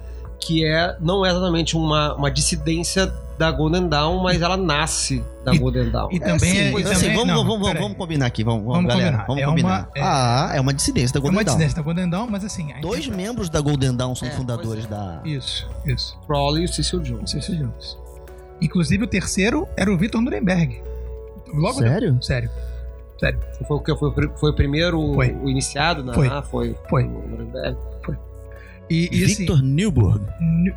que 0.40 0.64
é 0.64 0.96
não 1.00 1.24
é 1.26 1.30
exatamente 1.30 1.76
uma, 1.76 2.14
uma 2.14 2.30
dissidência 2.30 3.12
da 3.38 3.50
Golden 3.52 3.88
Dawn, 3.88 4.20
mas 4.22 4.42
ela 4.42 4.56
nasce 4.56 5.22
da 5.44 5.54
E- 5.54 5.58
Golden 5.58 5.90
Dawn. 5.90 6.08
E 6.10 6.18
também 6.18 6.38
sim, 6.50 6.58
é. 6.58 6.72
e 6.72 6.82
é, 6.82 6.86
assim, 6.90 7.00
também- 7.06 7.16
vamos, 7.16 7.28
não, 7.34 7.44
vamos, 7.44 7.60
vamos, 7.68 7.80
vamos 7.82 7.96
combinar 7.96 8.26
aqui, 8.26 8.42
vamos, 8.42 8.64
vamos, 8.64 8.86
galera, 8.88 9.18
combinar. 9.18 9.26
vamos 9.26 9.42
É 9.42 9.46
combinar. 9.46 9.68
uma- 9.68 9.88
é- 9.94 10.00
A 10.02 10.50
A 10.50 10.56
é 10.56 10.60
uma 10.60 10.74
dissidência 10.74 11.12
da 11.14 11.18
É 11.18 11.22
Golden 11.22 11.38
uma 11.38 11.44
Dawn. 11.44 11.54
dissidência 11.56 11.76
da 11.76 11.82
Golden 11.82 12.10
Dawn, 12.10 12.26
mas 12.30 12.44
assim. 12.44 12.72
a 12.72 12.80
Dois 12.80 13.00
interpreta- 13.04 13.16
membros 13.16 13.48
da 13.48 13.60
Golden 13.60 13.94
Dawn 13.96 14.14
são 14.16 14.26
É, 14.26 14.30
fundadores 14.32 14.84
é. 14.86 14.88
da. 14.88 15.20
Isso, 15.24 15.68
isso. 15.86 16.18
Crowley 16.26 16.62
e 16.62 16.64
o 16.64 16.68
Cecil 16.72 16.98
Jones. 17.00 17.30
Se 17.30 17.56
Jones. 17.56 17.96
Inclusive 18.60 19.04
o 19.04 19.06
terceiro 19.06 19.68
era 19.76 19.92
o 19.92 19.96
Victor 19.96 20.20
Nuremberg. 20.20 20.82
Logo 21.54 21.78
Sério? 21.78 22.18
Sério. 22.20 22.50
Sério. 23.20 23.38
Foi 23.68 23.76
o 23.76 23.80
que? 23.80 23.94
Foi, 23.96 24.12
foi 24.36 24.50
o 24.50 24.54
primeiro 24.54 25.14
Foi. 25.14 25.30
o 25.32 25.48
iniciado 25.48 26.02
na 26.04 26.12
Foi. 26.12 26.26
A? 26.28 26.42
Foi. 26.42 26.76
Foi. 26.90 27.04
Nuremberg. 27.04 27.76
E, 28.90 29.08
e 29.12 29.24
assim. 29.24 29.36
Victor 29.36 29.62
Newburgh. 29.62 30.22
New- 30.40 30.74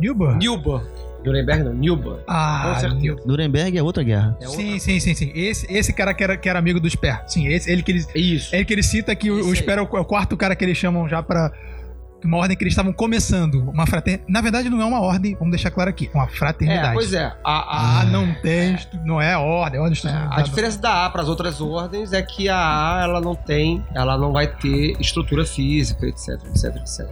Newburgh? 0.00 0.38
Newburgh. 0.38 0.84
Nuremberg 1.24 1.62
não, 1.62 1.72
Newburgh. 1.72 2.20
Ah, 2.26 2.72
Com 2.74 2.80
certeza. 2.80 3.16
Nuremberg 3.24 3.78
é 3.78 3.82
outra 3.82 4.02
guerra. 4.02 4.36
É 4.40 4.46
Sim, 4.46 4.64
outra- 4.72 4.80
sim, 4.80 5.00
sim, 5.00 5.14
sim. 5.14 5.32
Esse, 5.36 5.72
esse 5.72 5.92
cara 5.92 6.12
que 6.12 6.24
era, 6.24 6.36
que 6.36 6.48
era 6.48 6.58
amigo 6.58 6.80
do 6.80 6.88
Sper. 6.90 7.22
Sim, 7.28 7.46
esse, 7.46 7.70
ele 7.70 7.80
que 7.82 7.92
ele, 7.92 8.04
Isso. 8.14 8.54
ele 8.54 8.64
que 8.64 8.72
ele 8.72 8.82
cita 8.82 9.14
que 9.14 9.30
o, 9.30 9.38
Esse 9.38 9.48
o 9.48 9.50
aí. 9.52 9.56
Sper 9.56 9.78
é 9.78 9.82
o, 9.82 9.96
é 9.96 10.00
o 10.00 10.04
quarto 10.04 10.36
cara 10.36 10.56
que 10.56 10.64
eles 10.64 10.76
chamam 10.76 11.08
já 11.08 11.22
pra. 11.22 11.52
Uma 12.24 12.38
ordem 12.38 12.56
que 12.56 12.62
eles 12.62 12.72
estavam 12.72 12.92
começando. 12.92 13.68
Uma 13.70 13.86
fraternidade. 13.86 14.32
Na 14.32 14.40
verdade, 14.40 14.70
não 14.70 14.80
é 14.80 14.84
uma 14.84 15.00
ordem, 15.00 15.34
vamos 15.34 15.50
deixar 15.50 15.70
claro 15.70 15.90
aqui. 15.90 16.10
É 16.12 16.16
uma 16.16 16.28
fraternidade. 16.28 16.88
É, 16.88 16.94
pois 16.94 17.12
é. 17.12 17.32
A, 17.44 17.52
a, 17.52 18.00
Ah, 18.00 18.04
não 18.04 18.32
tem. 18.34 18.78
Não 19.04 19.20
é 19.20 19.36
ordem, 19.36 19.80
ordem 19.80 19.98
é, 20.04 20.28
a 20.30 20.42
diferença 20.42 20.78
da 20.78 21.06
A 21.06 21.10
para 21.10 21.22
as 21.22 21.28
outras 21.28 21.60
ordens 21.60 22.12
é 22.12 22.22
que 22.22 22.48
a 22.48 22.56
A 22.56 23.02
ela 23.02 23.20
não 23.20 23.34
tem, 23.34 23.84
ela 23.94 24.16
não 24.16 24.32
vai 24.32 24.46
ter 24.46 24.96
estrutura 25.00 25.44
física, 25.44 26.06
etc, 26.06 26.40
etc, 26.46 26.76
etc. 26.76 27.08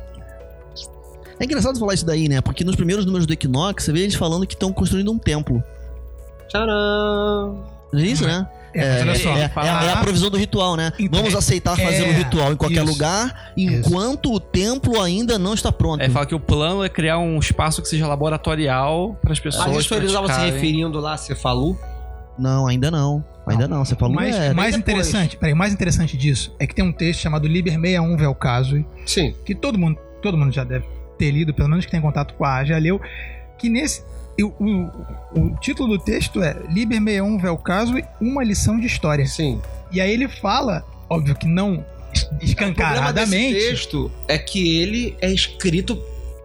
É 1.39 1.45
engraçado 1.45 1.79
falar 1.79 1.95
isso 1.95 2.05
daí, 2.05 2.29
né? 2.29 2.41
Porque 2.43 2.63
nos 2.63 2.77
primeiros 2.77 3.07
números 3.07 3.27
do 3.27 3.33
Equinox, 3.33 3.85
você 3.85 3.93
vê 3.93 4.01
eles 4.01 4.15
falando 4.15 4.47
que 4.47 4.55
estão 4.55 4.73
construindo 4.73 5.11
um 5.11 5.19
templo. 5.19 5.65
Tcharam! 6.49 7.65
É 7.95 8.01
isso, 8.03 8.27
né? 8.27 8.47
É, 8.75 9.01
olha 9.01 9.15
só. 9.17 9.31
é, 9.37 9.41
é 9.41 9.69
a- 9.69 9.85
é 9.85 9.93
a 9.93 9.97
provisão 9.97 10.31
do 10.31 10.37
ritual, 10.37 10.77
né? 10.77 10.93
Então, 10.99 11.19
Vamos 11.21 11.35
é- 11.35 11.39
aceitar 11.39 11.77
fazer 11.77 12.05
é, 12.05 12.09
o 12.09 12.13
ritual 12.13 12.53
em 12.53 12.57
qualquer 12.57 12.83
isso, 12.85 12.93
lugar, 12.93 13.53
enquanto 13.57 14.33
o 14.33 14.39
templo 14.41 15.01
ainda 15.01 15.39
não 15.39 15.55
está 15.55 15.73
pronto. 15.73 16.01
É, 16.03 16.09
fala 16.09 16.27
que 16.27 16.35
o 16.35 16.41
plano 16.41 16.83
é 16.85 16.89
criar 16.89 17.19
um 17.19 17.39
espaço 17.39 17.83
que 17.83 17.89
seja 17.89 18.07
laboratorial 18.07 19.17
para 19.23 19.33
as 19.33 19.41
pessoas. 19.41 19.67
Mas 19.67 19.85
isso 19.85 19.95
eles 19.95 20.11
estavam 20.11 20.29
se 20.33 20.41
referindo 20.41 21.01
lá 21.01 21.15
a 21.15 21.17
Cefalu? 21.17 21.79
Não, 22.39 22.67
ainda 22.67 22.91
não. 22.91 23.25
Ainda 23.47 23.67
não. 23.67 23.85
Você 23.85 23.97
falou 23.97 24.15
mais, 24.15 24.35
é. 24.37 24.53
o 24.53 24.55
mais 24.55 24.77
interessante, 24.77 25.37
peraí, 25.37 25.53
o 25.53 25.57
mais 25.57 25.73
interessante 25.73 26.17
disso 26.17 26.55
é 26.59 26.67
que 26.67 26.75
tem 26.75 26.85
um 26.85 26.93
texto 26.93 27.21
chamado 27.21 27.49
Liber 27.49 27.73
61 27.73 28.17
Vel 28.17 28.35
Caso, 28.35 28.85
Sim. 29.05 29.35
que 29.45 29.55
todo 29.55 29.77
mundo, 29.79 29.99
todo 30.23 30.37
mundo 30.39 30.53
já 30.53 30.63
deve 30.63 30.85
ter 31.19 31.31
lido, 31.33 31.53
pelo 31.53 31.69
menos 31.69 31.85
que 31.85 31.91
tem 31.91 32.01
contato 32.01 32.35
com 32.35 32.45
a 32.45 32.57
A, 32.59 32.65
já 32.65 32.79
leu, 32.79 33.01
que 33.59 33.69
nesse 33.69 34.03
o, 34.43 34.91
o- 35.35 35.57
título 35.61 35.97
do 35.97 36.03
texto 36.05 36.43
é 36.43 36.57
Liber 36.71 37.01
Meon 37.01 37.39
Vel 37.39 37.57
Caso 37.57 37.95
uma 38.21 38.43
lição 38.45 38.79
de 38.79 38.87
história. 38.87 39.27
Sim. 39.27 39.61
E 39.93 40.01
aí 40.01 40.13
ele 40.13 40.29
fala, 40.29 40.85
óbvio 41.09 41.35
que 41.35 41.47
não 41.47 41.85
es- 42.13 42.23
O 42.23 42.27
problema 42.29 42.41
desse 42.41 42.45
escancaradamente. 42.51 43.55
texto 43.59 44.11
é 44.29 44.39
que 44.39 44.79
ele 44.79 45.17
é 45.21 45.31
escrito 45.33 45.97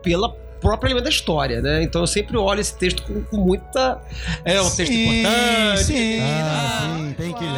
pela 0.03 0.29
própria 0.60 0.88
elemento 0.89 1.03
da 1.06 1.10
história, 1.10 1.62
né? 1.62 1.84
Então 1.84 2.01
eu 2.01 2.08
sempre 2.08 2.38
olho 2.38 2.60
esse 2.62 2.76
texto 2.78 3.03
com, 3.03 3.22
com 3.24 3.38
muita. 3.38 3.99
É 4.43 4.62
um 4.62 4.70
texto 4.70 4.91
Sim, 4.91 5.20
importante. 5.22 5.84
sim. 5.84 6.20
Ah, 6.22 6.97
sim, 6.97 7.14
tem 7.18 7.34
que 7.34 7.43
ler. 7.43 7.49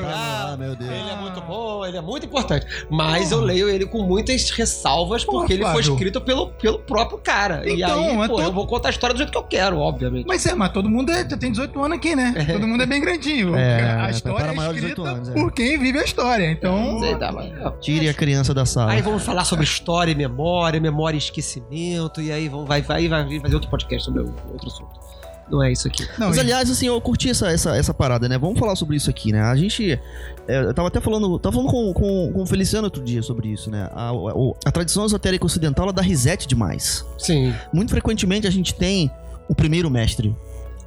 claro. 0.00 0.02
Ah, 0.14 0.56
meu 0.58 0.76
Deus. 0.76 0.90
Ele 0.90 1.10
é 1.10 1.16
muito 1.16 1.40
bom, 1.40 1.86
ele 1.86 1.96
é 1.96 2.00
muito 2.00 2.26
importante. 2.26 2.66
Mas 2.90 3.32
eu 3.32 3.40
leio 3.40 3.68
ele 3.68 3.86
com 3.86 4.02
muitas 4.02 4.50
ressalvas, 4.50 5.24
Porra, 5.24 5.38
porque 5.38 5.54
ele 5.54 5.64
foi 5.64 5.80
escrito 5.80 6.20
pelo, 6.20 6.48
pelo 6.48 6.78
próprio 6.78 7.18
cara. 7.18 7.62
e 7.68 7.74
Então, 7.82 8.04
aí, 8.04 8.16
mas 8.16 8.28
pô, 8.28 8.36
todo- 8.36 8.44
eu 8.46 8.52
vou 8.52 8.66
contar 8.66 8.88
a 8.88 8.90
história 8.90 9.14
do 9.14 9.18
jeito 9.18 9.32
que 9.32 9.38
eu 9.38 9.42
quero, 9.44 9.78
obviamente. 9.78 10.26
Mas 10.26 10.44
é, 10.46 10.54
mas 10.54 10.70
todo 10.72 10.90
mundo 10.90 11.10
é, 11.10 11.24
tem 11.24 11.50
18 11.50 11.82
anos 11.82 11.96
aqui, 11.96 12.14
né? 12.14 12.34
Todo 12.52 12.66
mundo 12.68 12.82
é 12.82 12.86
bem 12.86 13.00
grandinho. 13.00 13.56
É, 13.56 13.82
a 14.00 14.08
é 14.08 14.10
história 14.10 14.44
é 14.46 14.52
escrita 14.54 14.72
18 14.74 15.04
anos, 15.04 15.28
é. 15.30 15.32
por 15.32 15.52
quem 15.52 15.78
vive 15.78 15.98
a 15.98 16.04
história. 16.04 16.50
Então, 16.50 17.00
Sei 17.00 17.14
lá, 17.16 17.32
mas- 17.32 17.52
Tire 17.80 18.08
a 18.08 18.14
criança 18.14 18.52
da 18.52 18.66
sala. 18.66 18.92
Aí 18.92 19.00
vamos 19.02 19.22
falar 19.24 19.44
sobre 19.44 19.64
história 19.64 20.12
e 20.12 20.14
memória, 20.14 20.78
memória 20.80 21.16
e 21.16 21.18
esquecimento, 21.18 22.20
e 22.20 22.30
aí 22.30 22.41
vamos, 22.48 22.66
vai, 22.68 22.82
vai, 22.82 23.08
vai 23.08 23.40
fazer 23.40 23.54
outro 23.54 23.70
podcast 23.70 24.04
sobre 24.04 24.20
outro 24.22 24.68
assunto. 24.68 25.02
Não 25.50 25.62
é 25.62 25.70
isso 25.72 25.86
aqui. 25.88 26.06
não, 26.18 26.28
Mas 26.28 26.38
aliás, 26.38 26.70
assim, 26.70 26.86
eu 26.86 26.98
curti 27.00 27.28
essa, 27.28 27.50
essa, 27.50 27.76
essa 27.76 27.92
parada, 27.92 28.28
né? 28.28 28.38
Vamos 28.38 28.58
falar 28.58 28.74
sobre 28.76 28.96
isso 28.96 29.10
aqui, 29.10 29.32
né? 29.32 29.40
A 29.42 29.54
gente. 29.56 30.00
é, 30.48 30.60
eu 30.64 30.72
tava 30.72 30.88
até 30.88 31.00
falando. 31.00 31.38
Tava 31.38 31.54
falando 31.56 31.70
com, 31.70 31.92
com, 31.92 32.32
com 32.32 32.42
o 32.42 32.46
Feliciano 32.46 32.84
outro 32.86 33.02
dia 33.02 33.22
sobre 33.22 33.48
isso, 33.48 33.70
né? 33.70 33.90
A, 33.92 34.12
o- 34.12 34.56
a 34.64 34.70
tradição 34.70 35.04
esotérica 35.04 35.44
ocidental 35.44 35.84
ela 35.84 35.92
dá 35.92 36.00
reset 36.00 36.46
demais. 36.46 37.04
Sim. 37.18 37.52
Muito 37.72 37.90
frequentemente 37.90 38.46
a 38.46 38.50
gente 38.50 38.72
tem 38.74 39.10
o 39.48 39.54
primeiro 39.54 39.90
mestre. 39.90 40.34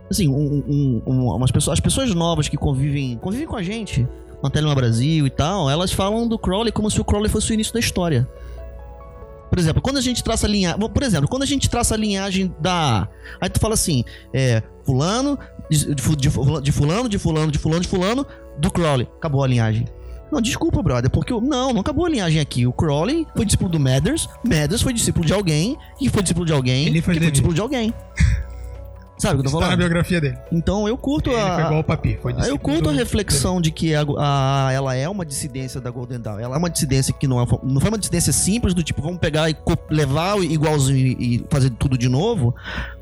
Assim, 0.10 0.28
um, 0.30 0.64
um- 0.68 1.02
um- 1.06 1.36
umas 1.36 1.52
pessoas, 1.52 1.74
as 1.74 1.80
pessoas 1.80 2.16
novas 2.16 2.48
que 2.48 2.58
convivem, 2.58 3.18
convivem 3.18 3.46
com 3.46 3.58
a 3.58 3.62
gente, 3.62 4.08
na 4.42 4.50
Telema 4.50 4.74
Brasil 4.74 5.28
e 5.28 5.30
tal, 5.30 5.70
elas 5.70 5.92
falam 5.92 6.28
do 6.28 6.40
Crowley 6.40 6.72
como 6.72 6.90
se 6.90 7.00
o 7.00 7.04
Crowley 7.06 7.30
fosse 7.30 7.52
o 7.52 7.54
início 7.54 7.74
da 7.74 7.80
história. 7.80 8.28
Por 9.50 9.60
exemplo, 9.60 9.82
quando 9.82 9.98
a 9.98 10.02
gente 10.02 10.24
traça 10.24 10.48
a 10.48 10.50
linhagem. 10.50 10.80
Por 10.90 11.04
exemplo, 11.04 11.28
quando 11.30 11.44
a 11.44 11.46
gente 11.46 11.70
traça 11.70 11.94
a 11.94 11.98
linhagem 11.98 12.54
da. 12.60 13.08
Aí 13.40 13.50
tu 13.50 13.60
fala 13.60 13.74
assim, 13.74 14.04
é. 14.34 14.62
Fulano, 14.86 15.38
de, 15.70 15.96
de 15.96 16.02
fu- 16.02 16.16
de 16.16 16.30
fu- 16.30 16.62
de 16.62 16.72
fulano, 16.72 17.10
de 17.10 17.18
fulano, 17.18 17.52
de 17.52 17.58
fulano, 17.58 17.82
de 17.82 17.88
fulano, 17.88 18.26
do 18.60 18.70
Crowley. 18.72 19.08
Acabou 19.18 19.44
a 19.44 19.48
linhagem. 19.48 19.86
Não, 20.32 20.42
desculpa, 20.42 20.82
brother, 20.84 21.10
porque 21.10 21.32
eu- 21.34 21.40
não, 21.42 21.72
não 21.74 21.82
acabou 21.82 22.06
a 22.06 22.10
linhagem 22.10 22.40
aqui. 22.40 22.68
O 22.68 22.74
Crowley 22.74 23.26
foi 23.36 23.46
discípulo 23.46 23.70
do 23.70 23.80
Mathers, 23.80 24.28
Mathers 24.44 24.82
foi 24.82 24.92
discípulo 24.94 25.26
de 25.26 25.34
alguém, 25.34 25.78
e 26.02 26.10
foi 26.10 26.22
discípulo 26.22 26.46
de 26.46 26.54
alguém, 26.54 26.88
Ele 26.88 27.02
foi 27.02 27.14
que 27.16 27.20
foi 27.20 27.32
discípulo 27.32 27.54
de 27.54 27.62
alguém. 27.62 27.94
Sabe 29.18 29.40
o 29.40 29.42
que 29.42 29.48
eu 29.48 29.52
tô 29.52 29.58
Está 29.58 29.60
na 29.60 29.66
falando? 29.68 29.78
biografia 29.78 30.20
dele. 30.20 30.38
Então 30.52 30.88
eu 30.88 30.98
curto 30.98 31.30
Ele 31.30 31.40
foi 31.40 31.50
igual 31.62 31.76
a. 31.76 31.80
o 31.80 31.84
Papi. 31.84 32.20
Foi 32.22 32.34
Aí 32.38 32.50
eu 32.50 32.60
curto 32.60 32.90
a 32.90 32.92
reflexão 32.92 33.62
de 33.62 33.72
que 33.72 33.96
a, 33.96 34.04
a- 34.18 34.70
ela 34.74 34.94
é 34.96 35.08
uma 35.08 35.26
dissidência 35.26 35.80
da 35.80 35.90
Golden 35.90 36.20
Dawn. 36.20 36.40
Ela 36.40 36.56
é 36.56 36.58
uma 36.60 36.70
dissidência 36.70 37.14
que 37.14 37.26
não, 37.28 37.42
é, 37.42 37.46
não 37.64 37.80
foi 37.80 37.90
uma 37.90 37.98
dissidência 37.98 38.34
simples 38.34 38.74
do 38.74 38.84
tipo, 38.84 39.02
vamos 39.02 39.20
pegar 39.20 39.50
e 39.50 39.56
levar 39.90 40.38
igualzinho 40.44 40.98
e, 40.98 41.36
e 41.38 41.46
fazer 41.50 41.70
tudo 41.70 41.98
de 41.98 42.10
novo. 42.10 42.54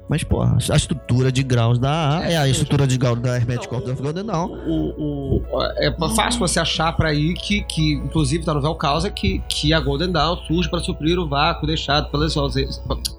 Mas, 0.09 0.23
pô, 0.23 0.41
a 0.41 0.57
estrutura 0.75 1.31
de 1.31 1.41
graus 1.43 1.79
da 1.79 2.17
A 2.19 2.29
é 2.29 2.37
a 2.37 2.47
estrutura 2.47 2.85
de 2.85 2.97
graus 2.97 3.19
da 3.21 3.35
Hermetic 3.35 3.69
Golden 3.69 4.25
Dawn. 4.25 4.47
O, 4.67 5.41
o- 5.41 5.41
é 5.77 5.91
fácil 6.15 6.39
você 6.39 6.59
achar 6.59 6.91
pra 6.95 7.09
aí 7.09 7.33
que, 7.33 7.63
que 7.63 7.93
inclusive 7.93 8.43
tá 8.43 8.53
no 8.53 8.61
Vel 8.61 8.75
Causa, 8.75 9.09
que, 9.09 9.39
que 9.47 9.73
a 9.73 9.79
Golden 9.79 10.11
Dawn 10.11 10.37
surge 10.45 10.69
para 10.69 10.79
suprir 10.81 11.17
o 11.17 11.27
vácuo 11.27 11.65
deixado 11.65 12.11
pelas 12.11 12.35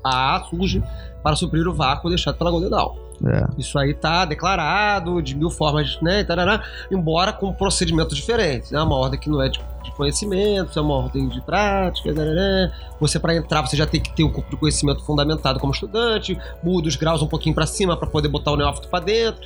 a 0.04 0.36
A 0.36 0.44
surge 0.50 0.82
para 1.22 1.34
suprir 1.36 1.66
o 1.66 1.72
vácuo 1.74 2.08
deixado 2.10 2.36
pela 2.36 2.50
Golden 2.50 2.70
Dawn. 2.70 2.94
É. 3.26 3.46
Isso 3.58 3.78
aí 3.78 3.94
tá 3.94 4.24
declarado 4.24 5.22
de 5.22 5.34
mil 5.34 5.50
formas, 5.50 5.98
né? 6.02 6.24
tarará, 6.24 6.62
embora 6.90 7.32
com 7.32 7.52
procedimentos 7.52 8.16
diferentes. 8.16 8.72
É 8.72 8.76
né? 8.76 8.82
uma 8.82 8.96
ordem 8.96 9.18
que 9.18 9.30
não 9.30 9.40
é 9.40 9.48
de, 9.48 9.60
de 9.82 9.90
conhecimento, 9.92 10.78
é 10.78 10.82
uma 10.82 10.94
ordem 10.94 11.28
de 11.28 11.40
prática. 11.40 12.12
tarará. 12.12 12.72
Você, 13.00 13.18
para 13.18 13.34
entrar, 13.34 13.62
você 13.62 13.76
já 13.76 13.86
tem 13.86 14.00
que 14.00 14.14
ter 14.14 14.24
um 14.24 14.30
corpo 14.30 14.50
de 14.50 14.56
conhecimento 14.56 15.04
fundamentado 15.04 15.58
como 15.58 15.72
estudante, 15.72 16.38
muda 16.62 16.88
os 16.88 16.96
graus 16.96 17.22
um 17.22 17.26
pouquinho 17.26 17.54
para 17.54 17.66
cima 17.66 17.96
para 17.96 18.08
poder 18.08 18.28
botar 18.28 18.52
o 18.52 18.56
neófito 18.56 18.88
para 18.88 19.04
dentro. 19.04 19.40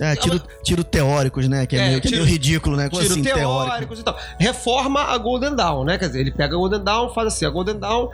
É, 0.00 0.16
tiro, 0.16 0.40
tiro 0.64 0.82
teóricos, 0.82 1.46
né? 1.46 1.66
Que 1.66 1.76
é, 1.76 1.78
É, 1.78 1.88
meio, 1.90 2.00
tiro- 2.00 2.16
meio 2.16 2.24
ridículo, 2.26 2.76
né? 2.76 2.88
Tiro 2.88 3.02
assim, 3.04 3.22
teórico? 3.22 3.68
teóricos 3.68 4.00
e 4.00 4.02
tal. 4.02 4.16
Reforma 4.38 5.00
a 5.02 5.18
Golden 5.18 5.54
Dawn, 5.54 5.84
né? 5.84 5.98
Quer 5.98 6.06
dizer, 6.06 6.20
ele 6.20 6.32
pega 6.32 6.54
a 6.54 6.58
Golden 6.58 6.82
Dawn, 6.82 7.10
faz 7.10 7.28
assim, 7.28 7.44
a 7.44 7.50
Golden 7.50 7.78
Dawn. 7.78 8.08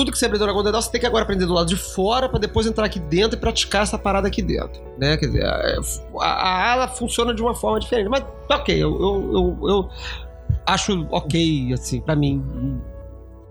Tudo 0.00 0.12
que 0.12 0.18
você 0.18 0.24
aprendeu 0.24 0.46
na 0.46 0.54
Golden 0.54 0.72
Dawn, 0.72 0.80
você 0.80 0.90
tem 0.90 0.98
que 0.98 1.06
agora 1.06 1.24
aprender 1.24 1.44
do 1.44 1.52
lado 1.52 1.66
de 1.68 1.76
fora 1.76 2.26
pra 2.26 2.38
depois 2.38 2.66
entrar 2.66 2.86
aqui 2.86 2.98
dentro 2.98 3.36
e 3.36 3.38
praticar 3.38 3.82
essa 3.82 3.98
parada 3.98 4.28
aqui 4.28 4.40
dentro, 4.40 4.80
né? 4.96 5.14
Quer 5.18 5.26
dizer, 5.26 5.44
a, 5.44 6.24
a 6.24 6.72
ala 6.72 6.88
funciona 6.88 7.34
de 7.34 7.42
uma 7.42 7.54
forma 7.54 7.78
diferente. 7.78 8.08
Mas, 8.08 8.24
ok, 8.50 8.74
eu, 8.82 8.98
eu, 8.98 9.30
eu, 9.60 9.68
eu 9.68 9.90
acho 10.64 11.06
ok, 11.10 11.74
assim, 11.74 12.00
pra 12.00 12.16
mim, 12.16 12.42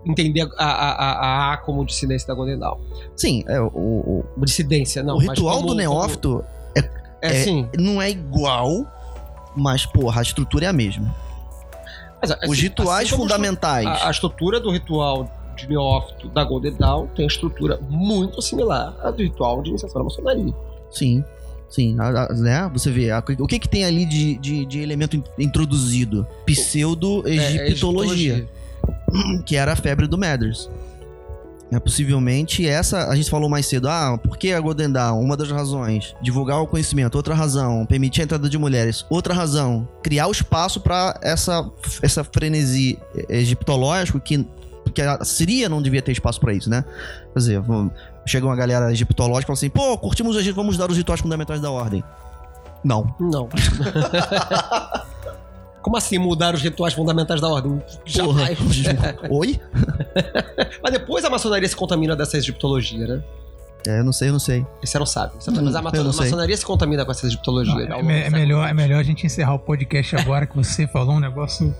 entender 0.03 0.41
a, 0.57 0.65
a, 0.65 0.91
a, 0.91 1.11
a 1.11 1.53
A 1.53 1.57
como 1.57 1.85
dissidência 1.85 2.27
da 2.27 2.33
Golden 2.33 2.57
Dawn. 2.57 2.79
Sim, 3.15 3.43
é, 3.47 3.61
o, 3.61 3.67
o, 3.67 4.25
Dissidência, 4.43 5.03
não. 5.03 5.17
o 5.17 5.19
ritual 5.19 5.57
como- 5.57 5.67
do 5.67 5.75
neófito 5.75 6.43
como- 6.73 6.89
é, 7.21 7.43
sim. 7.43 7.69
não 7.77 8.01
é 8.01 8.09
igual, 8.09 8.87
mas, 9.55 9.85
porra, 9.85 10.21
a 10.21 10.23
estrutura 10.23 10.65
é 10.65 10.69
a 10.69 10.73
mesma. 10.73 11.13
Mas, 12.19 12.31
assim, 12.31 12.49
Os 12.51 12.59
rituais 12.59 13.07
assim 13.07 13.15
fundamentais. 13.15 13.85
A, 13.85 14.07
a 14.07 14.09
estrutura 14.11 14.59
do 14.59 14.71
ritual 14.71 15.29
de 15.61 15.69
neófito 15.69 16.27
da 16.29 16.43
Golden 16.43 16.73
Dawn 16.73 17.07
tem 17.15 17.25
estrutura 17.27 17.79
muito 17.89 18.41
similar 18.41 18.95
à 19.01 19.11
do 19.11 19.21
ritual 19.23 19.61
de 19.61 19.69
iniciação 19.69 19.99
da 19.99 20.03
maçonaria. 20.05 20.53
Sim, 20.91 21.23
sim. 21.69 21.95
A- 21.99 22.25
a- 22.25 22.33
né? 22.33 22.69
Você 22.73 22.91
vê, 22.91 23.11
a- 23.11 23.23
o 23.39 23.47
que 23.47 23.59
que 23.59 23.69
tem 23.69 23.85
ali 23.85 24.05
de, 24.05 24.35
de, 24.37 24.65
de 24.65 24.79
elemento 24.81 25.15
in- 25.15 25.23
introduzido? 25.37 26.25
Pseudo-egiptologia, 26.45 28.47
que 29.45 29.55
era 29.55 29.73
a 29.73 29.75
febre 29.75 30.07
do 30.07 30.17
Mathers. 30.17 30.69
É, 31.71 31.79
possivelmente 31.79 32.67
essa, 32.67 33.09
a 33.09 33.15
gente 33.15 33.29
falou 33.29 33.47
mais 33.47 33.67
cedo, 33.67 33.87
ah, 33.87 34.17
por 34.17 34.37
que 34.39 34.51
a 34.51 34.59
Golden 34.59 34.91
Dawn? 34.91 35.21
Uma 35.21 35.37
das 35.37 35.51
razões, 35.51 36.15
divulgar 36.19 36.59
o 36.59 36.65
conhecimento. 36.65 37.13
Outra 37.13 37.35
razão, 37.35 37.85
permitir 37.85 38.21
a 38.21 38.23
entrada 38.23 38.49
de 38.49 38.57
mulheres. 38.57 39.05
Outra 39.07 39.35
razão, 39.35 39.87
criar 40.01 40.25
o 40.25 40.31
espaço 40.31 40.79
para 40.81 41.19
essa, 41.21 41.69
essa 42.01 42.23
frenesi 42.23 42.97
egiptológico 43.29 44.19
que, 44.19 44.43
que 44.91 45.01
a 45.01 45.23
Síria 45.23 45.67
não 45.69 45.81
devia 45.81 46.01
ter 46.01 46.11
espaço 46.11 46.39
para 46.39 46.53
isso, 46.53 46.69
né? 46.69 46.83
Quer 47.33 47.39
dizer, 47.39 47.61
chega 48.25 48.45
uma 48.45 48.55
galera 48.55 48.91
egiptológica 48.91 49.43
e 49.43 49.47
fala 49.47 49.53
assim, 49.57 49.69
pô, 49.69 49.97
curtimos 49.97 50.35
o 50.35 50.39
Egito, 50.39 50.55
vamos 50.55 50.77
dar 50.77 50.89
os 50.89 50.97
rituais 50.97 51.21
fundamentais 51.21 51.61
da 51.61 51.71
ordem. 51.71 52.03
Não. 52.83 53.13
Não. 53.19 53.49
Como 55.81 55.95
assim 55.95 56.17
mudar 56.17 56.53
os 56.53 56.61
rituais 56.61 56.93
fundamentais 56.93 57.39
da 57.39 57.47
ordem? 57.47 57.81
Jamais. 58.05 58.59
Oi? 59.29 59.59
Mas 60.83 60.91
depois 60.91 61.23
a 61.23 61.29
maçonaria 61.29 61.67
se 61.67 61.75
contamina 61.75 62.15
dessa 62.15 62.37
egiptologia, 62.37 63.07
né? 63.07 63.23
É, 63.87 63.99
eu 63.99 64.03
não 64.03 64.11
sei, 64.11 64.27
eu 64.27 64.33
não 64.33 64.39
sei. 64.39 64.65
Esse 64.83 64.97
era 64.97 65.03
o 65.03 65.07
sábio. 65.07 65.37
Mas 65.37 65.47
a 65.75 65.79
Hum, 65.79 65.83
maço- 65.83 65.95
eu 65.95 66.03
não 66.03 66.11
sei. 66.11 66.25
maçonaria 66.25 66.57
se 66.57 66.65
contamina 66.65 67.05
com 67.05 67.11
essa 67.11 67.25
egiptologia. 67.25 67.73
Não, 67.87 67.95
é, 67.95 68.01
longo 68.01 68.11
é 68.11 68.17
século 68.23 68.37
melhor, 68.41 68.69
é 68.69 68.73
melhor 68.73 68.99
a 68.99 69.03
gente 69.03 69.25
encerrar 69.25 69.53
o 69.53 69.59
podcast 69.59 70.17
agora 70.17 70.45
que 70.45 70.55
você 70.55 70.85
falou 70.85 71.15
um 71.15 71.19
negócio 71.19 71.73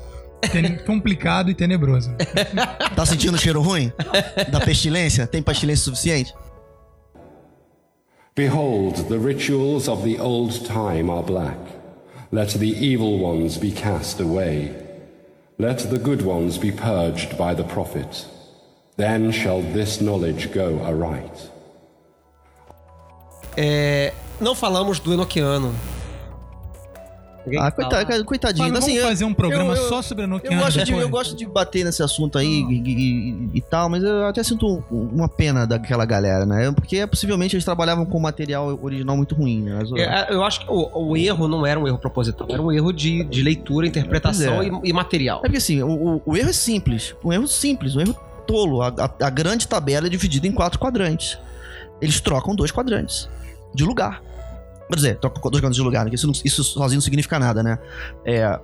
ten- 0.47 0.77
complicado 0.85 1.49
e 1.49 1.53
tenebroso. 1.53 2.11
Tá 2.95 3.05
sentindo 3.05 3.37
cheiro 3.37 3.61
ruim? 3.61 3.91
Da 4.51 4.59
pestilência? 4.59 5.25
Tem 5.27 5.41
pestilência 5.41 5.85
suficiente? 5.85 6.33
Behold, 8.35 9.07
the 9.09 9.17
rituals 9.17 9.87
of 9.87 10.03
the 10.03 10.19
old 10.21 10.65
time 10.65 11.09
are 11.09 11.23
black. 11.23 11.57
Let 12.31 12.49
the 12.57 12.67
evil 12.67 13.19
ones 13.19 13.57
be 13.57 13.71
cast 13.71 14.21
away. 14.21 14.71
Let 15.57 15.89
the 15.89 15.97
good 15.97 16.23
ones 16.23 16.57
be 16.57 16.71
purged 16.71 17.37
by 17.37 17.53
the 17.55 17.63
prophet. 17.63 18.25
Then 18.97 19.31
shall 19.31 19.61
this 19.73 19.99
knowledge 19.99 20.51
go 20.53 20.79
aright. 20.85 21.49
É, 23.57 24.13
não 24.39 24.55
falamos 24.55 24.99
do 24.99 25.13
Enoquiano. 25.13 25.73
Ah, 27.57 27.71
coitadinho. 27.71 28.65
Fábio, 28.65 28.77
assim, 28.79 28.91
vamos 28.91 29.01
eu- 29.03 29.07
fazer 29.07 29.25
um 29.25 29.33
programa 29.33 29.73
eu- 29.73 29.81
eu- 29.83 29.89
só 29.89 30.01
sobre 30.01 30.23
Eu 30.23 30.27
Enochiano 30.27 30.61
gosto, 30.61 30.83
de, 30.83 30.91
eu 30.93 31.09
gosto 31.09 31.35
de 31.35 31.45
bater 31.45 31.83
nesse 31.85 32.03
assunto 32.03 32.37
aí 32.37 32.47
e, 32.69 32.73
e- 32.75 33.49
e 33.55 33.61
tal, 33.61 33.89
mas 33.89 34.03
eu 34.03 34.25
até 34.25 34.43
sinto 34.43 34.83
um- 34.91 35.09
uma 35.13 35.27
pena 35.27 35.65
daquela 35.65 36.05
galera, 36.05 36.45
né? 36.45 36.71
Porque 36.71 37.05
possivelmente 37.07 37.55
eles 37.55 37.65
trabalhavam 37.65 38.05
com 38.05 38.19
material 38.19 38.77
original 38.81 39.15
muito 39.17 39.33
ruim, 39.35 39.61
né? 39.61 39.79
É, 39.97 40.33
eu 40.33 40.43
acho 40.43 40.61
que 40.61 40.65
o, 40.69 40.89
o 41.09 41.17
erro 41.17 41.47
não 41.47 41.65
era 41.65 41.79
um 41.79 41.87
erro 41.87 41.97
proposital, 41.97 42.47
era 42.49 42.61
um 42.61 42.71
erro 42.71 42.91
de, 42.91 43.23
de 43.23 43.41
leitura, 43.41 43.87
interpretação 43.87 44.57
Pois 44.57 44.67
e, 44.83 44.89
e 44.89 44.93
material. 44.93 45.39
É 45.39 45.41
porque 45.43 45.57
assim, 45.57 45.81
o, 45.81 45.89
o- 46.15 46.21
o 46.25 46.37
erro 46.37 46.49
é 46.49 46.53
simples. 46.53 47.15
Um 47.23 47.31
erro 47.31 47.47
simples, 47.47 47.95
um 47.95 48.01
erro 48.01 48.15
tolo. 48.45 48.81
A, 48.81 48.87
a- 48.89 49.25
a 49.27 49.29
grande 49.29 49.67
tabela 49.67 50.07
é 50.07 50.09
dividida 50.09 50.47
em 50.47 50.51
quatro 50.51 50.79
quadrantes. 50.79 51.37
Eles 52.01 52.19
trocam 52.19 52.55
dois 52.55 52.71
quadrantes 52.71 53.29
de 53.73 53.83
lugar. 53.83 54.21
Quer 54.89 54.95
dizer, 54.95 55.19
dois 55.19 55.33
quadrantes 55.39 55.75
de 55.75 55.81
lugar, 55.81 56.03
né? 56.05 56.11
isso, 56.13 56.25
não- 56.27 56.33
isso 56.43 56.63
sozinho 56.63 56.97
não 56.97 57.01
significa 57.01 57.37
nada, 57.39 57.61
né? 57.61 57.77
É, 58.25 58.59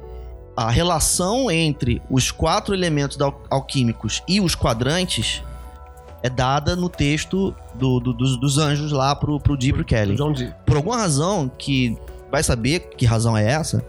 a 0.58 0.70
relação 0.72 1.52
entre 1.52 2.02
os 2.10 2.32
quatro 2.32 2.74
elementos 2.74 3.20
al- 3.22 3.42
alquímicos 3.50 4.24
e 4.28 4.42
os 4.42 4.56
quadrantes 4.56 5.44
é 6.24 6.30
dada 6.30 6.76
no 6.76 6.90
texto 6.90 7.54
do- 7.76 8.00
do- 8.00 8.14
dos, 8.14 8.38
dos 8.40 8.58
anjos 8.58 8.92
lá 8.92 9.16
pro, 9.16 9.40
pro 9.40 9.56
Dee 9.56 9.70
e 9.70 9.74
pro 9.74 9.86
Kelly. 9.86 10.16
Por 10.66 10.78
alguma 10.78 10.98
razão 10.98 11.52
que 11.58 11.96
vai 12.32 12.42
saber 12.42 12.80
que 12.98 13.06
razão 13.06 13.38
é 13.38 13.46
essa, 13.48 13.86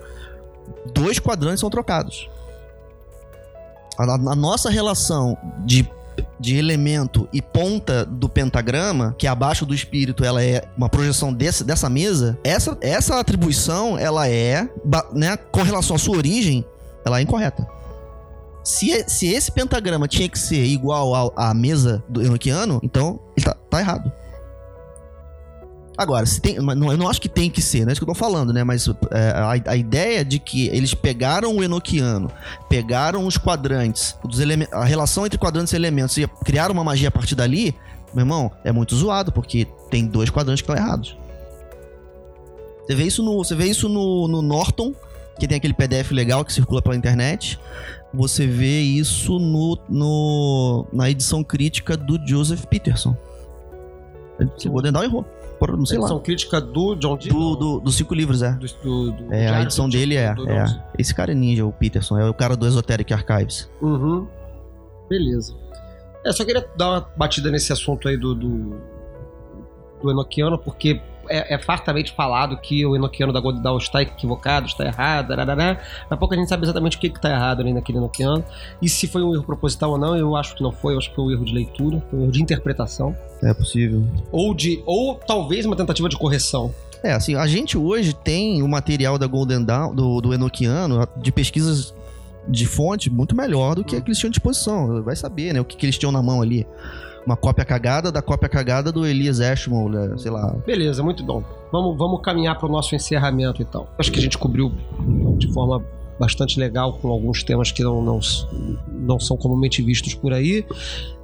dois 0.92 1.18
quadrantes 1.18 1.60
são 1.60 1.70
trocados. 1.70 2.28
A, 3.98 4.02
a 4.14 4.34
nossa 4.36 4.68
relação 4.68 5.38
de, 5.64 5.88
de 6.38 6.56
elemento 6.56 7.28
e 7.32 7.40
ponta 7.40 8.04
do 8.04 8.28
pentagrama, 8.28 9.14
que 9.18 9.26
abaixo 9.26 9.66
do 9.66 9.74
espírito 9.74 10.24
ela 10.24 10.42
é 10.42 10.66
uma 10.76 10.88
projeção 10.88 11.32
desse, 11.32 11.64
dessa 11.64 11.88
mesa, 11.88 12.38
essa, 12.44 12.76
essa 12.80 13.18
atribuição 13.18 13.98
ela 13.98 14.28
é, 14.28 14.68
né, 15.12 15.36
com 15.36 15.62
relação 15.62 15.96
à 15.96 15.98
sua 15.98 16.16
origem, 16.16 16.64
ela 17.04 17.18
é 17.18 17.22
incorreta. 17.22 17.66
Se, 18.62 19.04
se 19.08 19.28
esse 19.28 19.52
pentagrama 19.52 20.08
tinha 20.08 20.28
que 20.28 20.38
ser 20.38 20.64
igual 20.64 21.32
à 21.36 21.54
mesa 21.54 22.02
do 22.08 22.20
Enochiano, 22.20 22.80
então 22.82 23.20
ele 23.36 23.46
tá, 23.46 23.56
tá 23.70 23.80
errado. 23.80 24.12
Agora, 25.98 26.26
se 26.26 26.40
tem, 26.40 26.56
não, 26.56 26.92
eu 26.92 26.98
não 26.98 27.08
acho 27.08 27.20
que 27.20 27.28
tem 27.28 27.48
que 27.48 27.62
ser, 27.62 27.80
não 27.80 27.88
é 27.88 27.92
isso 27.92 28.00
que 28.00 28.04
eu 28.04 28.14
tô 28.14 28.18
falando, 28.18 28.52
né? 28.52 28.62
Mas 28.62 28.86
é, 29.10 29.30
a, 29.30 29.72
a 29.72 29.76
ideia 29.76 30.22
de 30.24 30.38
que 30.38 30.68
eles 30.68 30.92
pegaram 30.92 31.56
o 31.56 31.64
Enochiano, 31.64 32.30
pegaram 32.68 33.26
os 33.26 33.38
quadrantes, 33.38 34.14
dos 34.22 34.38
a 34.72 34.84
relação 34.84 35.24
entre 35.24 35.38
quadrantes 35.38 35.72
e 35.72 35.76
elementos 35.76 36.18
e 36.18 36.26
criaram 36.44 36.74
uma 36.74 36.84
magia 36.84 37.08
a 37.08 37.10
partir 37.10 37.34
dali, 37.34 37.74
meu 38.12 38.22
irmão, 38.22 38.50
é 38.62 38.70
muito 38.72 38.94
zoado, 38.94 39.32
porque 39.32 39.66
tem 39.90 40.06
dois 40.06 40.28
quadrantes 40.28 40.60
que 40.60 40.70
estão 40.70 40.84
errados. 40.84 41.16
Você 42.86 42.94
vê 42.94 43.04
isso 43.04 43.22
no, 43.22 43.36
você 43.38 43.54
vê 43.54 43.66
isso 43.66 43.88
no, 43.88 44.28
no 44.28 44.42
Norton, 44.42 44.94
que 45.38 45.48
tem 45.48 45.56
aquele 45.56 45.74
PDF 45.74 46.12
legal 46.12 46.44
que 46.44 46.52
circula 46.52 46.82
pela 46.82 46.94
internet. 46.94 47.58
Você 48.12 48.46
vê 48.46 48.80
isso 48.80 49.38
no, 49.38 49.78
no 49.88 50.86
na 50.92 51.10
edição 51.10 51.42
crítica 51.42 51.96
do 51.96 52.18
Joseph 52.26 52.64
Peterson. 52.66 53.16
O 54.66 54.70
Godendal 54.70 55.02
errou. 55.02 55.24
Por, 55.58 55.76
não 55.76 55.86
sei 55.86 55.96
lá. 55.98 56.04
Edição 56.04 56.20
crítica 56.20 56.60
do 56.60 56.94
John 56.96 57.16
Dee. 57.16 57.28
Do, 57.30 57.56
do- 57.56 57.80
dos 57.80 57.96
cinco 57.96 58.14
livros, 58.14 58.42
é. 58.42 58.52
do, 58.82 59.10
do, 59.12 59.32
É, 59.32 59.48
a 59.48 59.62
edição 59.62 59.88
dele 59.88 60.16
é, 60.16 60.34
é. 60.46 60.64
Esse 60.98 61.14
cara 61.14 61.32
é 61.32 61.34
ninja, 61.34 61.64
o 61.64 61.72
Peterson. 61.72 62.18
É 62.18 62.28
o 62.28 62.34
cara 62.34 62.56
do 62.56 62.66
Esoteric 62.66 63.12
Archives. 63.14 63.70
Uhum. 63.80 64.26
Beleza. 65.08 65.54
É, 66.24 66.32
só 66.32 66.44
queria 66.44 66.66
dar 66.76 66.90
uma 66.90 67.08
batida 67.16 67.50
nesse 67.50 67.72
assunto 67.72 68.08
aí 68.08 68.16
do, 68.16 68.34
do, 68.34 68.76
do 70.02 70.10
Enochiano, 70.10 70.58
porque 70.58 71.00
é, 71.28 71.54
é 71.54 71.58
fartamente 71.58 72.12
falado 72.12 72.56
que 72.56 72.84
o 72.84 72.94
Enochiano 72.96 73.32
da 73.32 73.40
Golden 73.40 73.62
Dawn 73.62 73.78
está 73.78 74.02
equivocado, 74.02 74.66
está 74.66 74.84
errado, 74.84 75.28
darará, 75.28 75.80
mas 76.08 76.18
pouco 76.18 76.34
a 76.34 76.36
gente 76.36 76.48
sabe 76.48 76.64
exatamente 76.64 76.96
o 76.96 77.00
que 77.00 77.08
está 77.08 77.30
errado 77.30 77.60
ali 77.60 77.72
naquele 77.72 77.98
Enochiano. 77.98 78.44
E 78.80 78.88
se 78.88 79.06
foi 79.06 79.22
um 79.22 79.34
erro 79.34 79.44
proposital 79.44 79.92
ou 79.92 79.98
não, 79.98 80.16
eu 80.16 80.36
acho 80.36 80.54
que 80.54 80.62
não 80.62 80.72
foi, 80.72 80.94
eu 80.94 80.98
acho 80.98 81.10
que 81.10 81.16
foi 81.16 81.24
um 81.24 81.30
erro 81.30 81.44
de 81.44 81.54
leitura, 81.54 82.02
foi 82.10 82.18
um 82.18 82.22
erro 82.22 82.32
de 82.32 82.42
interpretação. 82.42 83.16
É 83.42 83.52
possível. 83.52 84.04
Ou 84.30 84.54
de. 84.54 84.82
Ou 84.86 85.14
talvez 85.14 85.66
uma 85.66 85.76
tentativa 85.76 86.08
de 86.08 86.16
correção. 86.16 86.74
É, 87.02 87.12
assim, 87.12 87.34
a 87.34 87.46
gente 87.46 87.76
hoje 87.76 88.14
tem 88.14 88.62
o 88.62 88.68
material 88.68 89.18
da 89.18 89.26
Golden 89.26 89.64
Dawn, 89.64 89.94
do, 89.94 90.20
do 90.20 90.34
Enochiano, 90.34 91.06
de 91.16 91.30
pesquisas 91.30 91.94
de 92.48 92.66
fonte 92.66 93.10
muito 93.10 93.36
melhor 93.36 93.74
do 93.74 93.84
que, 93.84 94.00
que 94.00 94.08
eles 94.08 94.18
tinham 94.18 94.30
à 94.30 94.32
disposição. 94.32 95.02
Vai 95.02 95.16
saber, 95.16 95.52
né, 95.52 95.60
o 95.60 95.64
que, 95.64 95.76
que 95.76 95.86
eles 95.86 95.98
tinham 95.98 96.12
na 96.12 96.22
mão 96.22 96.40
ali. 96.40 96.66
Uma 97.26 97.36
cópia 97.36 97.64
cagada 97.64 98.12
da 98.12 98.22
cópia 98.22 98.48
cagada 98.48 98.92
do 98.92 99.04
Elias 99.04 99.40
Ashmole, 99.40 99.96
né, 99.96 100.16
sei 100.16 100.30
lá. 100.30 100.54
Beleza, 100.64 101.02
muito 101.02 101.24
bom. 101.24 101.42
Vamos, 101.72 101.98
vamos 101.98 102.22
caminhar 102.22 102.56
para 102.56 102.68
o 102.68 102.70
nosso 102.70 102.94
encerramento 102.94 103.60
então. 103.60 103.88
Acho 103.98 104.12
que 104.12 104.20
a 104.20 104.22
gente 104.22 104.38
cobriu 104.38 104.72
de 105.36 105.52
forma 105.52 105.84
bastante 106.20 106.58
legal 106.58 106.94
com 106.94 107.08
alguns 107.08 107.42
temas 107.42 107.72
que 107.72 107.82
não, 107.82 108.00
não, 108.00 108.20
não 108.92 109.18
são 109.18 109.36
comumente 109.36 109.82
vistos 109.82 110.14
por 110.14 110.32
aí. 110.32 110.64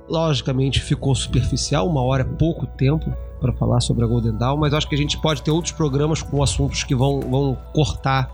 Logicamente 0.08 0.80
ficou 0.80 1.14
superficial, 1.14 1.88
uma 1.88 2.02
hora 2.02 2.22
é 2.22 2.26
pouco 2.26 2.66
tempo 2.66 3.10
para 3.40 3.52
falar 3.52 3.80
sobre 3.80 4.04
a 4.04 4.06
Golden 4.06 4.36
Dawn, 4.36 4.56
mas 4.56 4.74
acho 4.74 4.88
que 4.88 4.94
a 4.94 4.98
gente 4.98 5.20
pode 5.20 5.42
ter 5.42 5.50
outros 5.50 5.72
programas 5.72 6.22
com 6.22 6.42
assuntos 6.42 6.84
que 6.84 6.94
vão, 6.94 7.20
vão 7.20 7.56
cortar 7.72 8.30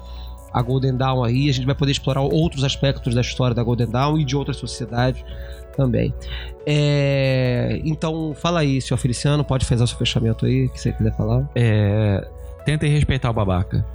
a 0.53 0.63
Golden 0.63 0.97
Dawn 0.97 1.23
aí. 1.23 1.49
A 1.49 1.53
gente 1.53 1.67
vai 1.67 1.75
poder 1.75 1.93
explorar 1.93 2.23
outros 2.23 2.65
aspectos 2.65 3.15
da 3.15 3.21
história 3.21 3.55
da 3.55 3.63
Golden 3.63 3.89
Dawn 3.89 4.19
e 4.19 4.25
de 4.25 4.37
outras 4.37 4.57
sociedades 4.57 5.23
também. 5.79 6.13
É, 6.67 7.81
Então, 7.85 8.35
fala 8.35 8.61
aí, 8.61 8.83
senhor 8.83 8.99
Feliciano, 8.99 9.45
pode 9.45 9.65
fazer 9.65 9.85
o 9.85 9.87
seu 9.87 9.97
fechamento 9.97 10.45
aí, 10.45 10.69
que 10.69 10.81
você 10.81 10.93
quiser 10.93 11.17
falar. 11.17 11.49
É. 11.55 12.27
Tentem 12.67 12.91
respeitar 12.91 13.31
o 13.31 13.33
babaca. 13.33 13.87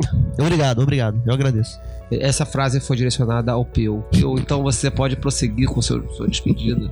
Obrigado, 0.38 0.80
obrigado. 0.82 1.20
Eu 1.26 1.34
agradeço. 1.34 1.78
Essa 2.10 2.44
frase 2.44 2.80
foi 2.80 2.96
direcionada 2.96 3.52
ao 3.52 3.64
Peu. 3.64 4.02
Peu, 4.10 4.38
então 4.38 4.62
você 4.62 4.90
pode 4.90 5.16
prosseguir 5.16 5.68
com 5.68 5.80
seu, 5.82 6.08
sua 6.14 6.28
despedida. 6.28 6.90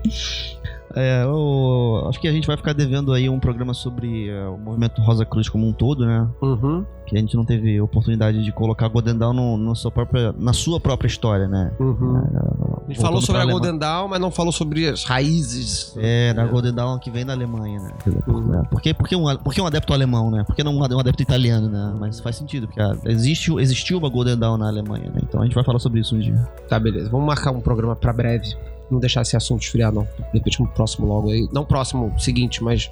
É, 0.95 1.25
eu 1.25 2.07
acho 2.09 2.21
que 2.21 2.29
a 2.29 2.33
gente 2.33 2.47
vai 2.47 2.57
ficar 2.57 2.73
devendo 2.73 3.13
aí 3.13 3.29
um 3.29 3.41
programa 3.41 3.75
sobre 3.75 4.29
é, 4.29 4.47
o 4.47 4.59
movimento 4.59 5.01
Rosa 5.03 5.25
Cruz 5.25 5.49
como 5.49 5.67
um 5.67 5.73
todo, 5.73 6.07
né? 6.07 6.29
Uhum. 6.41 6.85
Que 7.07 7.17
a 7.17 7.21
gente 7.21 7.37
não 7.37 7.45
teve 7.45 7.81
oportunidade 7.81 8.43
de 8.43 8.53
colocar 8.53 8.89
Golden 8.89 9.17
Dawn 9.17 9.33
no, 9.33 9.57
no 9.57 9.75
sua 9.75 9.91
própria, 9.91 10.35
na 10.39 10.53
sua 10.53 10.79
própria 10.81 11.09
história, 11.09 11.49
né? 11.49 11.73
Uhum. 11.79 12.17
A 12.17 12.89
gente 12.89 13.01
falou 13.01 13.21
sobre 13.21 13.43
a 13.43 13.45
pra 13.45 13.53
Golden 13.53 13.79
Dawn, 13.79 14.09
mas 14.09 14.21
não 14.21 14.31
falou 14.31 14.53
sobre 14.53 14.89
as 14.89 15.05
raízes. 15.05 15.95
É, 15.99 16.33
da 16.33 16.47
Golden 16.47 16.73
Dawn 16.73 16.99
que 16.99 17.11
vem 17.11 17.25
da 17.25 17.33
Alemanha, 17.33 17.81
né? 17.81 17.91
Uhum. 18.27 18.55
É, 18.55 18.63
Por, 18.69 18.81
que, 18.81 18.95
por, 18.95 19.09
que 19.09 19.17
um, 19.17 19.37
por 19.37 19.53
que 19.53 19.61
um 19.61 19.67
adepto 19.67 19.93
alemão, 19.93 20.31
né? 20.31 20.45
Por 20.45 20.55
que 20.55 20.63
não 20.63 20.77
um 20.77 21.01
adepto 21.01 21.23
italiano, 21.23 21.69
né? 21.69 21.95
Mas 21.99 22.21
faz 22.21 22.37
sentido, 22.37 22.67
porque 22.67 22.81
ah, 22.81 22.97
existe, 23.05 23.53
existiu 23.59 23.99
uma 23.99 24.09
Golden 24.09 24.37
Dawn 24.37 24.59
na 24.59 24.69
Alemanha, 24.69 25.11
né? 25.11 25.21
Então 25.23 25.41
a 25.41 25.45
gente 25.45 25.55
vai 25.55 25.65
falar 25.65 25.79
sobre 25.79 26.01
isso 26.01 26.15
um 26.15 26.19
dia. 26.19 26.37
Tá, 26.69 26.79
beleza. 26.79 27.11
Vamos 27.11 27.27
marcar 27.27 27.51
um 27.51 27.61
programa 27.61 27.97
pra 27.97 28.13
breve. 28.13 28.55
Não 28.93 29.01
deixar 29.01 29.23
esse 29.23 29.35
assunto 29.35 29.63
esfriar, 29.63 29.91
não. 29.91 30.05
De 30.05 30.35
repente, 30.35 30.61
no 30.61 30.69
próximo 30.69 31.07
logo 31.07 31.31
aí. 31.31 31.49
Não 31.51 31.65
próximo, 31.65 32.15
seguinte, 32.21 32.63
mas 32.63 32.91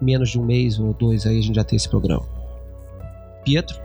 menos 0.00 0.30
de 0.30 0.38
um 0.38 0.44
mês 0.44 0.80
ou 0.80 0.92
dois 0.92 1.26
aí 1.26 1.38
a 1.38 1.42
gente 1.42 1.54
já 1.54 1.62
tem 1.62 1.76
esse 1.76 1.88
programa. 1.88 2.24
Pietro? 3.44 3.80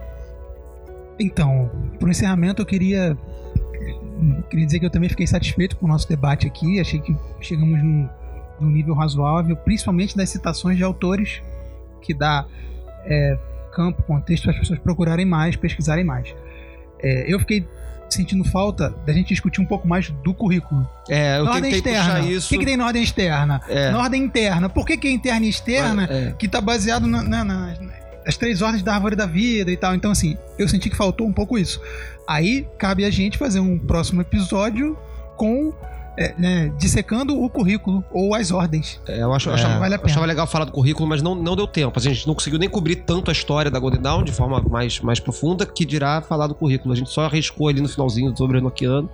Então, 1.18 1.70
pro 2.00 2.10
encerramento 2.10 2.60
eu 2.60 2.66
queria 2.66 3.16
queria 4.50 4.66
dizer 4.66 4.78
que 4.78 4.86
eu 4.86 4.90
também 4.90 5.08
fiquei 5.08 5.26
satisfeito 5.26 5.76
com 5.76 5.86
o 5.86 5.88
nosso 5.88 6.08
debate 6.08 6.46
aqui. 6.46 6.80
Achei 6.80 7.00
que 7.00 7.14
chegamos 7.40 7.82
num, 7.82 8.08
num 8.60 8.70
nível 8.70 8.94
razoável, 8.94 9.56
principalmente 9.56 10.16
das 10.16 10.30
citações 10.30 10.76
de 10.76 10.82
autores, 10.82 11.40
que 12.00 12.12
dá 12.12 12.46
é, 13.04 13.38
campo, 13.72 14.02
contexto 14.02 14.44
para 14.44 14.52
as 14.52 14.58
pessoas 14.58 14.78
procurarem 14.80 15.24
mais, 15.24 15.54
pesquisarem 15.54 16.04
mais. 16.04 16.34
É, 17.02 17.24
eu 17.32 17.38
fiquei 17.40 17.66
sentindo 18.08 18.44
falta 18.44 18.94
da 19.06 19.12
gente 19.12 19.28
discutir 19.28 19.60
um 19.60 19.64
pouco 19.64 19.88
mais 19.88 20.10
do 20.22 20.34
currículo. 20.34 20.86
É, 21.08 21.38
eu 21.38 21.44
na 21.44 21.52
ordem 21.52 21.72
externa. 21.72 21.98
puxar 22.16 22.22
O 22.24 22.30
isso. 22.30 22.48
que, 22.50 22.58
que 22.58 22.64
tem 22.66 22.76
na 22.76 22.86
ordem 22.86 23.02
externa? 23.02 23.60
É. 23.68 23.90
Na 23.90 23.98
ordem 24.02 24.22
interna. 24.22 24.68
Por 24.68 24.84
que, 24.86 24.96
que 24.98 25.08
é 25.08 25.10
interna 25.10 25.46
e 25.46 25.48
externa? 25.48 26.04
É. 26.10 26.34
que 26.38 26.46
tá 26.46 26.60
baseado 26.60 27.06
na, 27.06 27.22
na- 27.22 27.44
na- 27.44 27.74
nas 28.24 28.36
três 28.36 28.60
ordens 28.62 28.82
da 28.82 28.94
árvore 28.94 29.16
da 29.16 29.26
vida 29.26 29.70
e 29.72 29.76
tal. 29.76 29.94
Então, 29.94 30.10
assim, 30.10 30.36
eu 30.58 30.68
senti 30.68 30.90
que 30.90 30.96
faltou 30.96 31.26
um 31.26 31.32
pouco 31.32 31.58
isso. 31.58 31.80
Aí 32.28 32.68
cabe 32.78 33.04
a 33.04 33.10
gente 33.10 33.36
fazer 33.38 33.60
um 33.60 33.78
próximo 33.78 34.20
episódio 34.20 34.96
com. 35.36 35.72
É, 36.16 36.34
né, 36.38 36.72
dissecando 36.78 37.40
o 37.42 37.48
currículo 37.48 38.04
ou 38.12 38.34
as 38.34 38.50
ordens. 38.50 39.00
É, 39.08 39.22
eu 39.22 39.32
acho, 39.32 39.48
eu 39.48 39.52
É, 39.52 39.56
achava, 39.56 39.78
vale 39.78 39.94
a 39.94 39.98
eu 39.98 40.04
achava 40.04 40.26
legal 40.26 40.46
falar 40.46 40.64
do 40.66 40.72
currículo, 40.72 41.08
mas 41.08 41.22
não, 41.22 41.34
não 41.34 41.56
deu 41.56 41.66
tempo. 41.66 41.98
A 41.98 42.02
gente 42.02 42.26
não 42.26 42.34
conseguiu 42.34 42.58
nem 42.58 42.68
cobrir 42.68 42.96
tanto 42.96 43.30
a 43.30 43.32
história 43.32 43.70
da 43.70 43.78
Golden 43.78 44.00
Dawn 44.00 44.22
de 44.22 44.32
forma 44.32 44.60
mais, 44.60 45.00
mais 45.00 45.18
profunda 45.20 45.64
que 45.64 45.84
dirá 45.84 46.20
falar 46.20 46.46
do 46.46 46.54
currículo. 46.54 46.92
A 46.92 46.96
gente 46.96 47.10
só 47.10 47.24
arriscou 47.24 47.68
ali 47.68 47.80
no 47.80 47.88
finalzinho 47.88 48.36
sobre 48.36 48.58
o 48.58 48.60
Enochiano. 48.60 49.08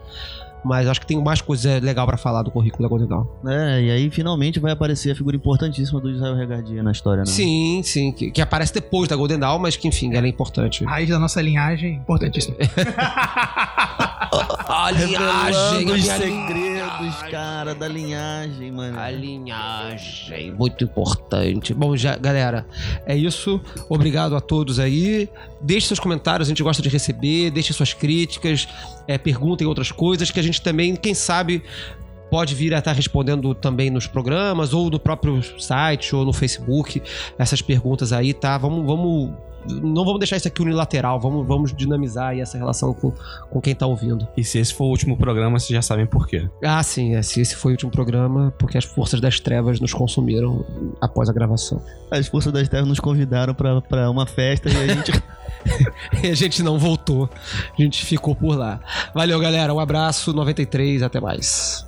Mas 0.65 0.89
acho 0.89 1.01
que 1.01 1.07
tem 1.07 1.23
mais 1.23 1.41
coisa 1.41 1.79
legal 1.79 2.05
pra 2.05 2.17
falar 2.17 2.43
do 2.43 2.51
currículo 2.51 2.83
da 2.83 2.89
Golden 2.89 3.07
Dawn. 3.09 3.27
É, 3.47 3.81
e 3.81 3.91
aí 3.93 4.11
finalmente 4.11 4.59
vai 4.59 4.73
aparecer 4.73 5.13
a 5.13 5.15
figura 5.15 5.37
importantíssima 5.37 6.01
do 6.01 6.11
Israel 6.11 6.35
Regardia 6.35 6.83
na 6.83 6.91
história, 6.91 7.21
né? 7.21 7.27
Sim, 7.27 7.81
sim. 7.85 8.11
Que, 8.11 8.33
que 8.33 8.43
aparece 8.43 8.75
depois 8.75 9.09
da 9.09 9.15
Golden 9.15 9.39
Dawn, 9.39 9.61
mas 9.61 9.77
que 9.77 9.87
enfim, 9.87 10.13
ela 10.17 10.27
é 10.27 10.29
importante. 10.29 10.85
Raiz 10.85 11.09
da 11.09 11.19
nossa 11.19 11.41
linhagem, 11.41 11.95
importantíssimo. 11.95 12.57
A 14.31 14.91
Revelando 14.91 15.93
os 15.93 16.05
segredos, 16.05 17.23
cara, 17.31 17.75
da 17.75 17.89
linhagem, 17.89 18.71
mano. 18.73 18.99
A 18.99 19.11
linhagem, 19.11 20.53
muito 20.53 20.85
importante. 20.85 21.73
Bom, 21.75 21.97
já, 21.97 22.17
galera, 22.17 22.67
é 23.07 23.17
isso. 23.17 23.61
Obrigado 23.89 24.37
a 24.37 24.41
todos 24.41 24.79
aí. 24.79 25.29
Deixe 25.61 25.89
seus 25.89 26.01
comentários, 26.01 26.49
a 26.49 26.51
gente 26.51 26.63
gosta 26.63 26.83
de 26.83 26.89
receber. 26.89 27.51
Deixe 27.51 27.73
suas 27.73 27.93
críticas, 27.93 28.69
é, 29.07 29.17
perguntem 29.17 29.67
outras 29.67 29.91
coisas 29.91 30.31
que 30.31 30.41
a 30.41 30.43
gente 30.43 30.61
também, 30.61 30.95
quem 30.95 31.15
sabe, 31.15 31.63
pode 32.31 32.55
vir 32.55 32.75
a 32.75 32.79
estar 32.79 32.93
respondendo 32.93 33.55
também 33.55 33.91
nos 33.91 34.07
programas 34.07 34.73
ou 34.73 34.91
no 34.91 34.99
próprio 34.99 35.43
site 35.61 36.15
ou 36.15 36.25
no 36.25 36.33
Facebook. 36.33 37.03
Essas 37.39 37.63
perguntas 37.63 38.13
aí, 38.13 38.33
tá? 38.35 38.57
Vamos, 38.59 38.87
vamos. 38.87 39.33
Não 39.67 40.05
vamos 40.05 40.19
deixar 40.19 40.37
isso 40.37 40.49
aqui 40.49 40.63
unilateral, 40.63 41.21
vamos, 41.21 41.47
vamos 41.47 41.75
dinamizar 41.75 42.29
aí 42.29 42.41
essa 42.41 42.57
relação 42.57 42.95
com, 42.95 43.13
com 43.51 43.61
quem 43.61 43.75
tá 43.75 43.87
ouvindo. 43.87 44.27
E 44.37 44.45
se 44.45 44.59
esse 44.59 44.73
for 44.73 44.85
o 44.85 44.89
último 44.89 45.17
programa, 45.17 45.59
vocês 45.59 45.71
já 45.71 45.83
sabem 45.83 46.07
por 46.07 46.27
quê. 46.27 46.49
Ah, 46.63 46.83
sim, 46.83 47.15
é, 47.15 47.23
se 47.23 47.41
esse 47.41 47.57
foi 47.57 47.73
o 47.73 47.75
último 47.75 47.91
programa, 47.91 48.53
porque 48.59 48.79
as 48.79 48.85
forças 48.85 49.21
das 49.21 49.41
trevas 49.41 49.81
nos 49.81 49.93
consumiram 49.93 50.65
após 51.01 51.29
a 51.29 51.33
gravação. 51.33 51.83
As 52.11 52.27
forças 52.29 52.53
das 52.53 52.69
terras 52.69 52.87
nos 52.87 53.01
convidaram 53.01 53.55
pra 53.55 54.11
uma 54.11 54.27
festa 54.27 54.69
e 54.69 54.77
a 54.77 54.95
gente. 54.95 55.13
E 56.23 56.29
a 56.29 56.35
gente 56.35 56.63
não 56.63 56.79
voltou, 56.79 57.29
a 57.77 57.83
gente 57.83 58.07
ficou 58.07 58.35
por 58.35 58.57
lá. 58.57 58.81
Valeu, 59.13 59.39
galera, 59.41 59.75
um 59.75 59.81
abraço, 59.81 60.33
93, 60.33 61.03
até 61.03 61.21
mais. 61.21 61.88